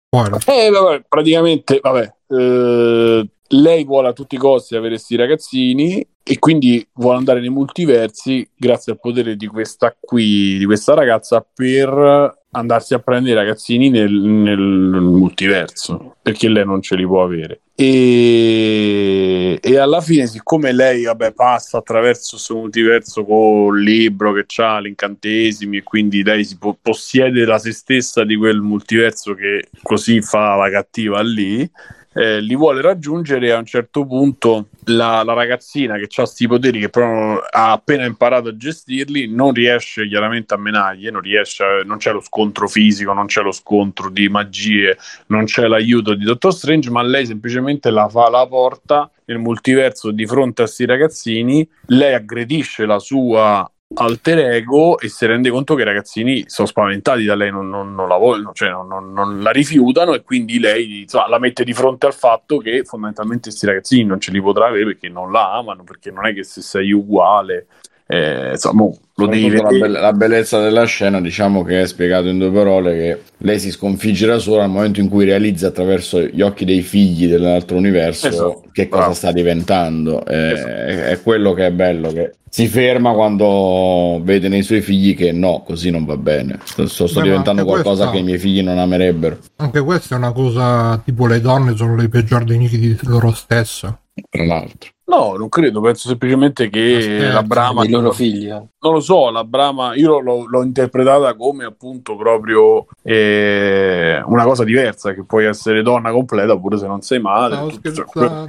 Qual 0.08 0.32
è? 0.32 0.50
Eh, 0.50 0.70
vabbè, 0.70 1.04
praticamente, 1.06 1.80
vabbè, 1.82 2.14
eh, 2.28 3.28
lei 3.52 3.84
vuole 3.84 4.08
a 4.08 4.12
tutti 4.12 4.34
i 4.34 4.38
costi 4.38 4.76
avere 4.76 4.94
questi 4.94 5.16
ragazzini 5.16 6.06
e 6.22 6.38
quindi 6.38 6.86
vuole 6.94 7.16
andare 7.16 7.40
nei 7.40 7.48
multiversi 7.48 8.48
grazie 8.54 8.92
al 8.92 9.00
potere 9.00 9.34
di 9.36 9.46
questa 9.46 9.96
qui, 9.98 10.58
di 10.58 10.64
questa 10.64 10.94
ragazza 10.94 11.44
per 11.52 12.38
andarsi 12.52 12.94
a 12.94 12.98
prendere 12.98 13.32
i 13.32 13.38
ragazzini 13.38 13.90
nel, 13.90 14.12
nel 14.12 14.58
multiverso 14.58 16.16
perché 16.20 16.48
lei 16.48 16.64
non 16.64 16.82
ce 16.82 16.94
li 16.94 17.04
può 17.04 17.24
avere. 17.24 17.62
E, 17.74 19.58
e 19.60 19.78
alla 19.78 20.00
fine 20.02 20.26
siccome 20.26 20.72
lei 20.72 21.04
vabbè, 21.04 21.32
passa 21.32 21.78
attraverso 21.78 22.36
questo 22.36 22.54
multiverso 22.54 23.24
con 23.24 23.76
il 23.76 23.82
libro 23.82 24.32
che 24.32 24.44
ha 24.62 24.78
l'incantesimi 24.78 25.78
e 25.78 25.82
quindi 25.82 26.22
lei 26.22 26.44
si 26.44 26.58
po- 26.58 26.78
possiede 26.80 27.44
la 27.44 27.58
se 27.58 27.72
stessa 27.72 28.22
di 28.22 28.36
quel 28.36 28.60
multiverso 28.60 29.34
che 29.34 29.68
così 29.82 30.20
fa 30.20 30.54
la 30.56 30.70
cattiva 30.70 31.20
lì 31.22 31.68
eh, 32.12 32.40
li 32.40 32.56
vuole 32.56 32.80
raggiungere 32.80 33.46
e 33.46 33.50
a 33.50 33.58
un 33.58 33.64
certo 33.64 34.04
punto 34.04 34.68
la, 34.86 35.22
la 35.22 35.32
ragazzina 35.32 35.96
che 35.96 36.04
ha 36.04 36.08
questi 36.08 36.48
poteri 36.48 36.80
che 36.80 36.88
però 36.88 37.38
ha 37.38 37.72
appena 37.72 38.04
imparato 38.04 38.48
a 38.48 38.56
gestirli 38.56 39.28
non 39.28 39.52
riesce 39.52 40.08
chiaramente 40.08 40.54
a 40.54 40.56
menargli, 40.56 41.08
non, 41.08 41.20
riesce 41.20 41.62
a, 41.62 41.82
non 41.84 41.98
c'è 41.98 42.12
lo 42.12 42.20
scontro 42.20 42.66
fisico, 42.66 43.12
non 43.12 43.26
c'è 43.26 43.42
lo 43.42 43.52
scontro 43.52 44.10
di 44.10 44.28
magie, 44.28 44.96
non 45.26 45.44
c'è 45.44 45.66
l'aiuto 45.66 46.14
di 46.14 46.24
Dottor 46.24 46.52
Strange, 46.52 46.90
ma 46.90 47.02
lei 47.02 47.26
semplicemente 47.26 47.90
la 47.90 48.08
fa 48.08 48.28
la 48.28 48.46
porta 48.46 49.10
nel 49.26 49.38
multiverso 49.38 50.10
di 50.10 50.26
fronte 50.26 50.62
a 50.62 50.64
questi 50.64 50.86
ragazzini, 50.86 51.68
lei 51.86 52.14
aggredisce 52.14 52.86
la 52.86 52.98
sua 52.98 53.70
alter 53.94 54.38
ego 54.38 54.98
e 54.98 55.08
si 55.08 55.26
rende 55.26 55.50
conto 55.50 55.74
che 55.74 55.82
i 55.82 55.84
ragazzini 55.84 56.44
sono 56.46 56.68
spaventati 56.68 57.24
da 57.24 57.34
lei, 57.34 57.50
non, 57.50 57.68
non, 57.68 57.92
non 57.94 58.08
la 58.08 58.16
vogliono, 58.16 58.52
cioè 58.52 58.70
non, 58.70 59.12
non, 59.12 59.40
la 59.40 59.50
rifiutano 59.50 60.14
e 60.14 60.22
quindi 60.22 60.60
lei 60.60 61.00
insomma, 61.02 61.28
la 61.28 61.38
mette 61.38 61.64
di 61.64 61.72
fronte 61.72 62.06
al 62.06 62.14
fatto 62.14 62.58
che 62.58 62.84
fondamentalmente 62.84 63.48
questi 63.48 63.66
ragazzini 63.66 64.04
non 64.04 64.20
ce 64.20 64.30
li 64.30 64.40
potrà 64.40 64.66
avere 64.66 64.84
perché 64.84 65.08
non 65.08 65.32
la 65.32 65.56
amano, 65.56 65.82
perché 65.82 66.12
non 66.12 66.24
è 66.26 66.32
che 66.32 66.44
se 66.44 66.60
sei 66.60 66.92
uguale, 66.92 67.66
eh, 68.12 68.50
insomma, 68.54 68.90
lo 69.14 69.26
devi 69.26 69.50
la, 69.50 69.68
be- 69.68 69.86
la, 69.86 70.12
bellezza 70.12 70.60
della 70.60 70.84
scena, 70.84 71.20
diciamo 71.20 71.62
che 71.62 71.82
è 71.82 71.86
spiegato 71.86 72.26
in 72.26 72.38
due 72.38 72.50
parole 72.50 72.92
che 72.94 73.20
lei 73.38 73.60
si 73.60 73.70
sconfigge 73.70 74.26
da 74.26 74.40
sola 74.40 74.62
nel 74.62 74.70
momento 74.70 74.98
in 74.98 75.08
cui 75.08 75.24
realizza 75.24 75.68
attraverso 75.68 76.20
gli 76.20 76.42
occhi 76.42 76.64
dei 76.64 76.82
figli 76.82 77.28
dell'altro 77.28 77.76
universo 77.76 78.26
esatto. 78.26 78.64
che 78.72 78.88
cosa 78.88 79.02
Bravo. 79.02 79.14
sta 79.14 79.30
diventando. 79.30 80.26
Eh, 80.26 80.50
esatto. 80.50 80.70
È, 80.70 81.20
quello 81.22 81.52
che 81.52 81.66
è 81.66 81.70
bello 81.70 82.10
che 82.12 82.32
si 82.48 82.66
ferma 82.66 83.12
quando 83.12 84.20
vede 84.24 84.48
nei 84.48 84.62
suoi 84.62 84.80
figli 84.80 85.14
che 85.14 85.30
no, 85.30 85.62
così 85.64 85.90
non 85.90 86.04
va 86.04 86.16
bene. 86.16 86.58
Sto, 86.64 86.88
sto, 86.88 87.06
sto 87.06 87.20
diventando 87.20 87.64
qualcosa 87.64 88.08
questa, 88.08 88.10
che 88.10 88.18
i 88.18 88.24
miei 88.24 88.38
figli 88.38 88.60
non 88.60 88.78
amerebbero. 88.78 89.38
Anche 89.58 89.80
questa 89.82 90.16
è 90.16 90.18
una 90.18 90.32
cosa 90.32 91.00
tipo 91.04 91.28
le 91.28 91.40
donne 91.40 91.76
sono 91.76 91.94
le 91.94 92.08
peggiori 92.08 92.44
nemiche 92.44 92.76
di 92.76 92.98
loro 93.02 93.32
stesse. 93.32 93.98
Tra 94.28 94.44
l'altro. 94.44 94.90
No, 95.10 95.34
non 95.36 95.48
credo, 95.48 95.80
penso 95.80 96.06
semplicemente 96.06 96.70
che 96.70 96.96
Aspetta, 96.98 97.32
la 97.32 97.42
Brama... 97.42 97.84
I 97.84 97.90
loro 97.90 98.12
figli. 98.12 98.48
Eh. 98.48 98.62
Non 98.82 98.92
lo 98.92 99.00
so, 99.00 99.28
la 99.30 99.42
Brama, 99.42 99.96
io 99.96 100.20
l'ho, 100.20 100.46
l'ho 100.46 100.62
interpretata 100.62 101.34
come 101.34 101.64
appunto 101.64 102.14
proprio 102.14 102.86
eh, 103.02 104.22
una 104.24 104.44
cosa 104.44 104.62
diversa, 104.62 105.12
che 105.12 105.24
puoi 105.24 105.46
essere 105.46 105.82
donna 105.82 106.12
completa 106.12 106.56
pure 106.56 106.78
se 106.78 106.86
non 106.86 107.02
sei 107.02 107.20
madre. 107.20 107.58
Tutto, 107.66 108.06
cioè, 108.14 108.44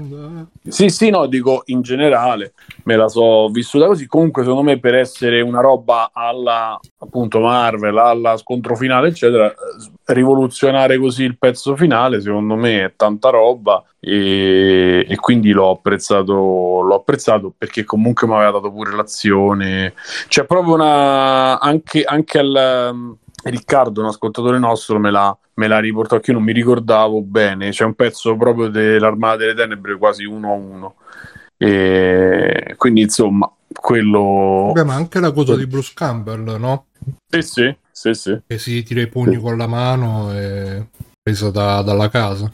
sì, 0.68 0.90
sì, 0.90 1.10
no, 1.10 1.26
dico 1.26 1.64
in 1.66 1.82
generale, 1.82 2.54
me 2.84 2.96
la 2.96 3.08
so 3.08 3.50
vissuta 3.50 3.88
così. 3.88 4.06
Comunque, 4.06 4.44
secondo 4.44 4.62
me, 4.62 4.78
per 4.80 4.94
essere 4.94 5.42
una 5.42 5.62
roba 5.62 6.12
alla 6.14 6.80
appunto 7.00 7.40
Marvel, 7.40 7.98
alla 7.98 8.38
scontro 8.38 8.76
finale, 8.76 9.08
eccetera, 9.08 9.52
rivoluzionare 10.06 11.00
così 11.00 11.24
il 11.24 11.40
pezzo 11.40 11.76
finale, 11.76 12.22
secondo 12.22 12.56
me 12.56 12.84
è 12.84 12.94
tanta 12.96 13.30
roba 13.32 13.84
e, 14.04 15.06
e 15.08 15.16
quindi 15.18 15.52
l'ho 15.52 15.70
apprezzato, 15.70 16.34
l'ho 16.82 16.96
apprezzato 16.96 17.54
perché 17.56 17.84
comunque 17.84 18.26
mi 18.26 18.34
aveva 18.34 18.52
dato 18.52 18.72
pure 18.72 18.96
l'azione. 18.96 19.94
C'è 20.28 20.46
proprio 20.46 20.74
una 20.74 21.60
anche, 21.60 22.04
anche 22.04 22.40
al 22.40 22.90
um, 22.92 23.16
Riccardo, 23.44 24.02
un 24.02 24.08
ascoltatore 24.08 24.58
nostro, 24.58 24.98
me 25.00 25.12
l'ha, 25.12 25.36
me 25.56 25.68
l'ha 25.68 25.80
riportato 25.80 26.22
che 26.22 26.32
io 26.32 26.38
non 26.38 26.46
mi 26.46 26.52
ricordavo 26.52 27.22
bene. 27.22 27.70
C'è 27.70 27.86
un 27.86 27.94
pezzo 27.94 28.36
proprio 28.36 28.70
dell'Armata 28.70 29.38
delle 29.38 29.54
Tenebre 29.54 29.98
quasi 29.98 30.26
uno 30.26 30.52
a 30.52 30.56
uno. 30.56 30.96
E 31.58 32.74
quindi 32.78 33.02
insomma, 33.02 33.52
quello. 33.72 34.72
Beh, 34.74 34.84
ma 34.84 34.96
anche 34.96 35.20
la 35.20 35.32
cosa 35.32 35.56
di 35.56 35.68
Bruce 35.68 35.92
Campbell, 35.94 36.58
no? 36.60 36.88
Sì, 37.28 37.42
sì, 37.44 37.76
sì, 37.92 38.14
sì. 38.16 38.42
Che 38.48 38.58
si 38.58 38.82
tira 38.82 39.02
i 39.02 39.08
pugni 39.08 39.36
sì. 39.36 39.42
con 39.42 39.58
la 39.58 39.68
mano 39.68 40.34
e 40.34 40.88
presa 41.22 41.52
da, 41.52 41.84
dalla 41.84 42.10
casa. 42.10 42.52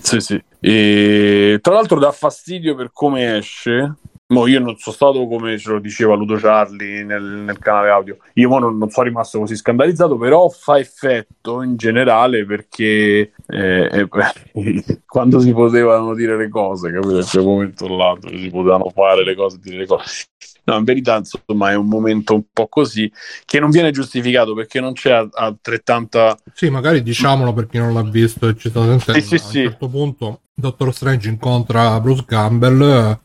Sì, 0.00 0.20
sì. 0.20 0.42
E 0.60 1.58
tra 1.60 1.74
l'altro 1.74 1.98
dà 1.98 2.12
fastidio 2.12 2.74
per 2.74 2.90
come 2.92 3.38
esce. 3.38 3.94
Mo 4.26 4.46
io 4.46 4.58
non 4.58 4.74
sono 4.78 4.94
stato 4.94 5.26
come 5.26 5.58
ce 5.58 5.70
lo 5.70 5.78
diceva 5.78 6.14
Ludo 6.14 6.36
Charlie 6.36 7.04
nel, 7.04 7.22
nel 7.22 7.58
canale 7.58 7.90
audio. 7.90 8.16
Io 8.34 8.48
non, 8.58 8.78
non, 8.78 8.88
sono 8.88 9.06
rimasto 9.06 9.38
così 9.38 9.54
scandalizzato, 9.54 10.16
però 10.16 10.48
fa 10.48 10.78
effetto 10.78 11.60
in 11.60 11.76
generale 11.76 12.46
perché 12.46 13.32
eh, 13.46 14.08
eh, 14.08 14.08
quando 15.06 15.40
si 15.40 15.52
potevano 15.52 16.14
dire 16.14 16.38
le 16.38 16.48
cose, 16.48 16.90
capito? 16.90 17.18
In 17.18 17.26
quel 17.30 17.44
momento 17.44 17.96
là 17.96 18.16
si 18.22 18.50
potevano 18.50 18.88
fare 18.88 19.24
le 19.24 19.34
cose, 19.34 19.58
dire 19.60 19.76
le 19.76 19.86
cose. 19.86 20.24
No, 20.64 20.76
in 20.76 20.84
verità, 20.84 21.16
insomma, 21.16 21.70
è 21.70 21.74
un 21.74 21.86
momento 21.86 22.34
un 22.34 22.44
po' 22.52 22.68
così 22.68 23.10
che 23.44 23.60
non 23.60 23.70
viene 23.70 23.90
giustificato 23.90 24.54
perché 24.54 24.80
non 24.80 24.94
c'è 24.94 25.26
altrettanta. 25.32 26.36
Sì, 26.54 26.70
magari 26.70 27.02
diciamolo 27.02 27.52
per 27.52 27.66
chi 27.66 27.78
non 27.78 27.92
l'ha 27.92 28.02
visto 28.02 28.48
e 28.48 28.56
ci 28.56 28.70
sta 28.70 28.82
sentendo. 28.82 29.20
Sì, 29.20 29.38
sì, 29.38 29.58
a 29.58 29.62
un 29.62 29.68
certo 29.68 29.88
punto, 29.88 30.40
Dottor 30.54 30.94
Strange 30.94 31.28
incontra 31.28 32.00
Bruce 32.00 32.24
Campbell 32.26 33.20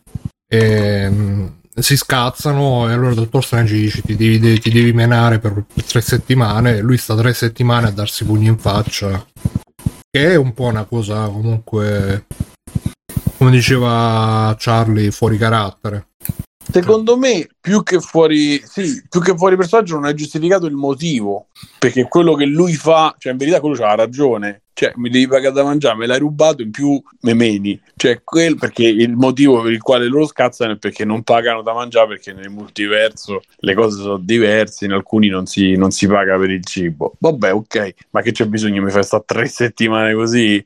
e 0.48 1.10
mm, 1.10 1.48
si 1.76 1.95
scazzano 1.95 2.90
e 2.90 2.94
allora 2.94 3.14
Dottor 3.14 3.44
Strange 3.44 3.74
dice 3.74 4.02
ti 4.02 4.16
devi, 4.16 4.60
ti 4.60 4.72
devi 4.72 4.91
menare 4.91 5.40
per, 5.40 5.64
per 5.72 5.84
tre 5.86 6.02
settimane 6.02 6.78
e 6.78 6.82
lui 6.82 6.98
sta 6.98 7.16
tre 7.16 7.34
settimane 7.34 7.88
a 7.88 7.91
darsi 7.91 8.26
pugni 8.26 8.48
in 8.48 8.57
faccia 8.57 9.26
che 10.10 10.32
è 10.32 10.36
un 10.36 10.53
po' 10.53 10.66
una 10.66 10.86
cosa 10.86 11.28
comunque 11.28 12.26
come 13.38 13.52
diceva 13.52 14.56
Charlie 14.57 15.11
fuori 15.11 15.38
carattere 15.38 16.09
Secondo 16.71 17.17
me, 17.17 17.47
più 17.59 17.81
che 17.81 17.99
fuori, 17.99 18.61
sì, 18.63 19.03
più 19.09 19.21
che 19.21 19.35
fuori 19.35 19.55
personaggio, 19.55 19.95
non 19.95 20.05
è 20.05 20.13
giustificato 20.13 20.67
il 20.67 20.75
motivo. 20.75 21.47
Perché 21.79 22.03
quello 22.03 22.35
che 22.35 22.45
lui 22.45 22.73
fa, 22.73 23.15
cioè, 23.17 23.31
in 23.31 23.37
verità, 23.37 23.59
quello 23.59 23.75
c'ha 23.75 23.95
ragione. 23.95 24.61
Cioè, 24.79 24.93
mi 24.95 25.09
devi 25.09 25.27
pagare 25.27 25.53
da 25.53 25.63
mangiare, 25.63 25.97
me 25.97 26.05
l'hai 26.05 26.19
rubato, 26.19 26.61
in 26.61 26.71
più 26.71 27.01
me 27.21 27.33
meni. 27.33 27.77
Cioè, 27.97 28.21
quel, 28.23 28.55
perché 28.55 28.87
il 28.87 29.13
motivo 29.13 29.61
per 29.61 29.73
il 29.73 29.81
quale 29.81 30.07
loro 30.07 30.25
scazzano 30.25 30.73
è 30.73 30.77
perché 30.77 31.03
non 31.03 31.23
pagano 31.23 31.61
da 31.63 31.73
mangiare, 31.73 32.07
perché 32.07 32.31
nel 32.31 32.49
multiverso 32.49 33.41
le 33.57 33.73
cose 33.73 34.01
sono 34.01 34.17
diverse, 34.17 34.85
in 34.85 34.93
alcuni 34.93 35.27
non 35.27 35.47
si, 35.47 35.75
non 35.75 35.91
si 35.91 36.07
paga 36.07 36.37
per 36.37 36.51
il 36.51 36.63
cibo. 36.63 37.15
Vabbè, 37.19 37.53
ok, 37.53 37.93
ma 38.11 38.21
che 38.21 38.31
c'è 38.31 38.45
bisogno? 38.45 38.81
Mi 38.81 38.91
fai 38.91 39.03
stare 39.03 39.23
tre 39.25 39.47
settimane 39.47 40.13
così? 40.13 40.65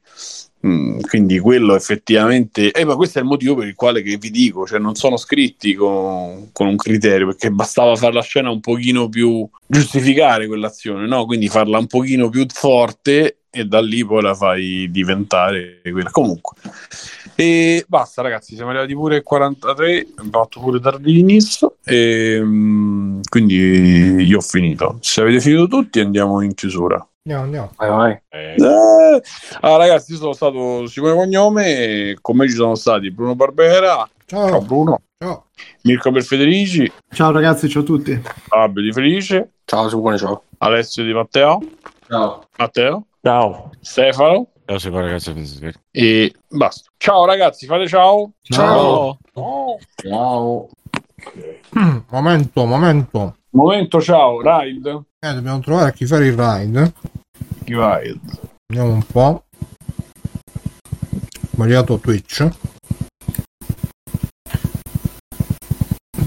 Mm, 0.65 1.01
quindi 1.01 1.39
quello 1.39 1.75
effettivamente, 1.75 2.71
eh, 2.71 2.85
ma 2.85 2.95
questo 2.95 3.19
è 3.19 3.21
il 3.21 3.27
motivo 3.27 3.55
per 3.55 3.67
il 3.67 3.75
quale 3.75 4.01
vi 4.01 4.31
dico, 4.31 4.65
cioè 4.65 4.79
non 4.79 4.95
sono 4.95 5.17
scritti 5.17 5.73
con, 5.73 6.51
con, 6.53 6.67
un 6.67 6.77
criterio, 6.77 7.27
perché 7.27 7.51
bastava 7.51 7.97
fare 7.97 8.13
la 8.13 8.21
scena 8.21 8.49
un 8.49 8.61
pochino 8.61 9.09
più 9.09 9.45
giustificare 9.67 10.47
quell'azione, 10.47 11.05
no? 11.05 11.25
Quindi 11.25 11.49
farla 11.49 11.77
un 11.79 11.87
pochino 11.87 12.29
più 12.29 12.45
forte 12.47 13.39
e 13.49 13.65
da 13.65 13.81
lì 13.81 14.05
poi 14.05 14.21
la 14.21 14.33
fai 14.33 14.89
diventare 14.89 15.81
quella. 15.83 16.09
Comunque, 16.11 16.55
e 17.35 17.83
basta 17.85 18.21
ragazzi, 18.21 18.55
siamo 18.55 18.69
arrivati 18.69 18.93
pure 18.93 19.17
al 19.17 19.23
43, 19.23 20.07
abbiamo 20.15 20.29
fatto 20.31 20.59
pure 20.61 20.79
Dardinis 20.79 21.67
e 21.83 22.39
mm, 22.41 23.19
quindi 23.29 23.55
io 24.25 24.37
ho 24.37 24.41
finito. 24.41 24.97
Se 25.01 25.19
avete 25.19 25.41
finito 25.41 25.67
tutti 25.67 25.99
andiamo 25.99 26.41
in 26.41 26.53
chiusura. 26.53 27.05
Andiamo, 27.25 27.45
andiamo. 27.45 27.71
Vai, 27.77 27.89
vai. 27.89 28.21
Eh. 28.31 28.55
Allora, 29.61 29.85
ragazzi, 29.85 30.11
io 30.11 30.17
sono 30.17 30.33
stato 30.33 30.85
Simone 30.87 31.13
Cognome 31.13 32.17
con 32.19 32.35
me 32.35 32.49
ci 32.49 32.55
sono 32.55 32.75
stati 32.75 33.11
Bruno 33.11 33.33
Barbera. 33.33 34.05
Ciao, 34.25 34.49
ciao 34.49 34.61
Bruno. 34.61 35.01
Ciao. 35.17 35.45
Mirko 35.83 36.11
per 36.11 36.23
Federici. 36.23 36.91
Ciao 37.13 37.31
ragazzi, 37.31 37.69
ciao 37.69 37.83
a 37.83 37.85
tutti. 37.85 38.21
Fabio 38.47 38.81
di 38.81 38.91
Felice. 38.91 39.51
Ciao 39.63 39.87
Simone, 39.87 40.17
ciao. 40.17 40.43
Alessio 40.57 41.05
di 41.05 41.13
Matteo. 41.13 41.61
Ciao. 42.09 42.43
Matteo. 42.57 43.05
Ciao. 43.21 43.69
Stefano. 43.79 44.49
Ciao, 44.65 44.77
Stefano, 44.79 45.05
ragazzi. 45.05 45.71
E 45.91 46.33
basta. 46.49 46.91
Ciao 46.97 47.23
ragazzi, 47.23 47.65
fate 47.67 47.87
ciao. 47.87 48.33
Ciao. 48.41 49.17
Ciao. 49.33 49.77
ciao. 49.95 50.67
Mm, 51.79 51.99
momento, 52.09 52.65
momento. 52.65 53.35
Momento, 53.51 54.01
ciao. 54.01 54.41
Ride. 54.41 55.03
Eh, 55.23 55.33
dobbiamo 55.33 55.59
trovare 55.61 55.93
chi 55.93 56.05
fare 56.05 56.25
il 56.27 56.33
ride. 56.37 56.93
Chi 57.63 57.73
ride. 57.73 58.19
Vediamo 58.67 58.91
un 58.93 59.05
po'. 59.05 59.45
Sbagliato 61.53 61.97
Twitch. 61.99 62.45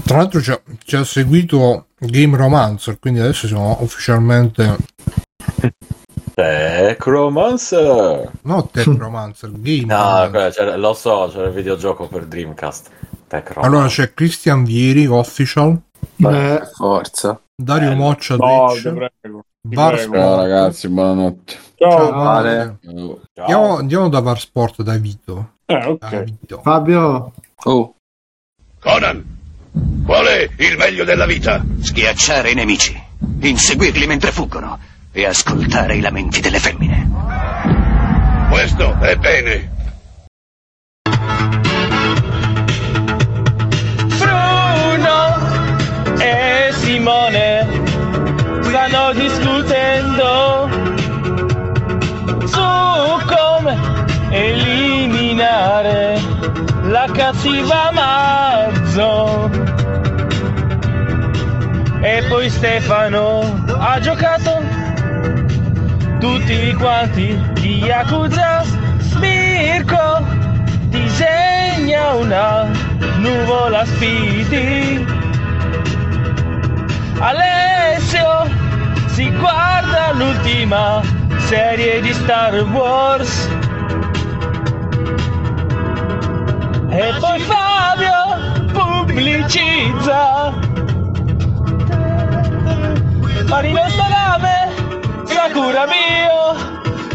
Tra 0.03 0.17
l'altro 0.17 0.41
ci 0.41 0.49
ha, 0.51 0.59
ci 0.83 0.95
ha 0.95 1.03
seguito 1.03 1.87
Game 1.99 2.35
Romancer, 2.37 2.97
quindi 2.97 3.19
adesso 3.19 3.45
siamo 3.45 3.77
ufficialmente 3.81 4.77
Necromancer! 6.35 8.31
No, 8.43 8.67
Technomancer, 8.71 9.51
Game. 9.59 9.85
No, 9.93 10.29
que- 10.31 10.51
cioè, 10.53 10.75
lo 10.77 10.93
so, 10.93 11.29
c'era 11.31 11.47
il 11.47 11.53
videogioco 11.53 12.07
per 12.07 12.25
Dreamcast. 12.25 12.89
Necromancer. 13.29 13.63
Allora 13.63 13.87
c'è 13.89 14.13
Christian 14.13 14.63
Vieri, 14.63 15.05
official, 15.05 15.79
Eh, 16.17 16.61
Forza. 16.73 17.39
Dario 17.59 17.95
Moccia, 17.95 18.35
No, 18.35 18.67
Twitch, 18.69 18.93
prego. 18.93 19.43
Var 19.63 19.95
prego. 19.95 20.13
Ciao 20.13 20.35
ragazzi, 20.35 20.87
buonanotte. 20.89 21.57
Ciao. 21.75 21.89
Ciao, 21.97 22.11
Vale. 22.11 22.77
Ciao. 22.83 23.19
Andiamo, 23.35 23.77
andiamo 23.77 24.09
da 24.09 24.19
Var 24.19 24.39
Sport, 24.39 24.83
da 24.83 24.95
Vito. 24.97 25.53
Eh, 25.65 25.79
Da 25.79 25.89
ok. 25.89 26.23
Vito. 26.23 26.61
Fabio, 26.61 27.31
Oh. 27.63 27.95
Conan, 28.79 29.25
qual 30.05 30.25
è 30.27 30.47
il 30.57 30.77
meglio 30.77 31.03
della 31.03 31.25
vita? 31.25 31.63
Schiacciare 31.81 32.51
i 32.51 32.53
nemici, 32.53 32.95
inseguirli 33.41 34.05
mentre 34.05 34.31
fuggono 34.31 34.77
e 35.11 35.25
ascoltare 35.25 35.95
i 35.95 35.99
lamenti 36.01 36.39
delle 36.39 36.59
femmine. 36.59 37.09
Questo 38.51 38.93
è 38.99 39.15
bene. 39.15 39.75
Simone 46.87 47.67
stanno 48.61 49.11
discutendo 49.11 50.69
su 52.45 53.25
come 53.25 53.77
eliminare 54.29 56.17
la 56.83 57.09
cattiva 57.11 57.91
Marzo. 57.91 59.49
E 61.99 62.23
poi 62.29 62.49
Stefano 62.49 63.41
ha 63.79 63.99
giocato 63.99 64.61
tutti 66.21 66.73
quanti 66.75 67.37
di 67.55 67.79
Yakuza. 67.79 68.63
Mirko 69.19 70.25
disegna 70.87 72.13
una 72.13 72.65
nuvola 73.17 73.83
spiti. 73.83 75.26
Alessio 77.19 78.47
si 79.07 79.31
guarda 79.31 80.11
l'ultima 80.13 81.01
serie 81.47 81.99
di 82.01 82.13
Star 82.13 82.53
Wars. 82.71 83.49
E 86.89 87.13
poi 87.19 87.39
Fabio 87.39 88.71
pubblicizza. 88.71 90.53
Marino 93.47 93.89
Salame, 93.89 94.73
Sakura 95.25 95.87
Mio, 95.87 96.55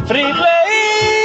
Free 0.05 0.33
Play. 0.33 1.22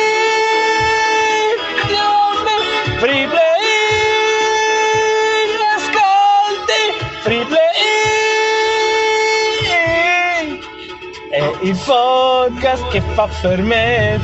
Il 11.62 11.76
podcast 11.86 12.88
che 12.90 13.02
fa 13.02 13.28
per 13.42 13.62
me. 13.62 14.20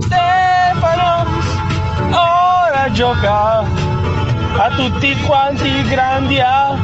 Stefano 0.00 1.26
ora 2.10 2.90
gioca 2.92 3.58
a 3.60 4.70
tutti 4.76 5.16
quanti 5.26 5.82
grandi 5.84 6.40
A. 6.40 6.76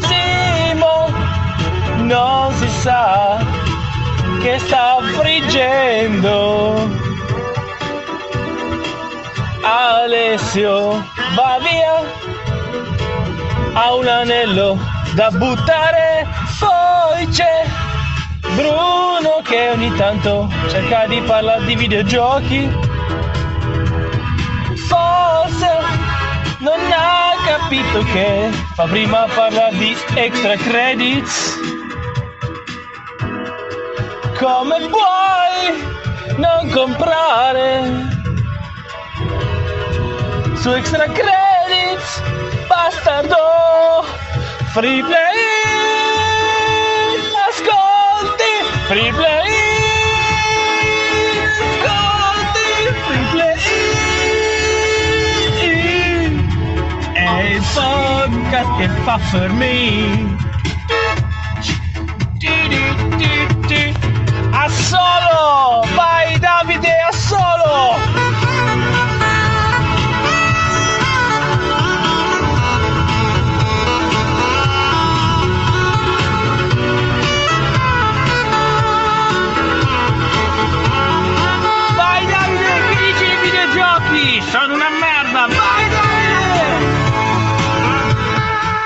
Simo 0.00 1.08
non 2.04 2.52
si 2.54 2.68
sa 2.68 3.38
che 4.40 4.58
sta 4.58 4.98
friggendo. 5.16 7.07
Alessio 9.62 11.04
va 11.34 11.58
via, 11.60 12.02
ha 13.72 13.94
un 13.94 14.06
anello 14.06 14.78
da 15.14 15.30
buttare, 15.30 16.26
poi 16.58 17.26
c'è 17.28 17.64
Bruno 18.54 19.40
che 19.42 19.70
ogni 19.70 19.92
tanto 19.96 20.48
cerca 20.68 21.06
di 21.06 21.20
parlare 21.22 21.64
di 21.64 21.74
videogiochi. 21.74 22.70
Forse 24.86 25.78
non 26.58 26.78
ha 26.92 27.34
capito 27.44 28.04
che 28.12 28.50
fa 28.74 28.84
prima 28.84 29.26
parlare 29.34 29.76
di 29.76 29.96
extra 30.14 30.56
credits. 30.56 31.56
Come 34.38 34.88
puoi 34.88 36.36
non 36.36 36.70
comprare 36.70 38.17
su 40.68 40.74
extra 40.74 41.06
credits 41.06 42.22
bastardo 42.68 44.04
free 44.74 45.02
play 45.02 45.38
ascolti. 47.48 48.52
Free 48.88 49.12
play 49.12 49.48
ascolti. 51.56 52.66
Free 53.06 53.26
play. 53.32 53.56
È 57.14 57.40
il 57.54 57.62
podcast 57.72 58.70
che 58.76 58.88
fa 59.04 59.18
per 59.30 59.50
me. 59.52 60.36
A 64.50 64.68
solo. 64.68 65.86
Vai 65.94 66.38
Davide 66.38 66.94
a 67.08 67.12
solo 67.12 68.27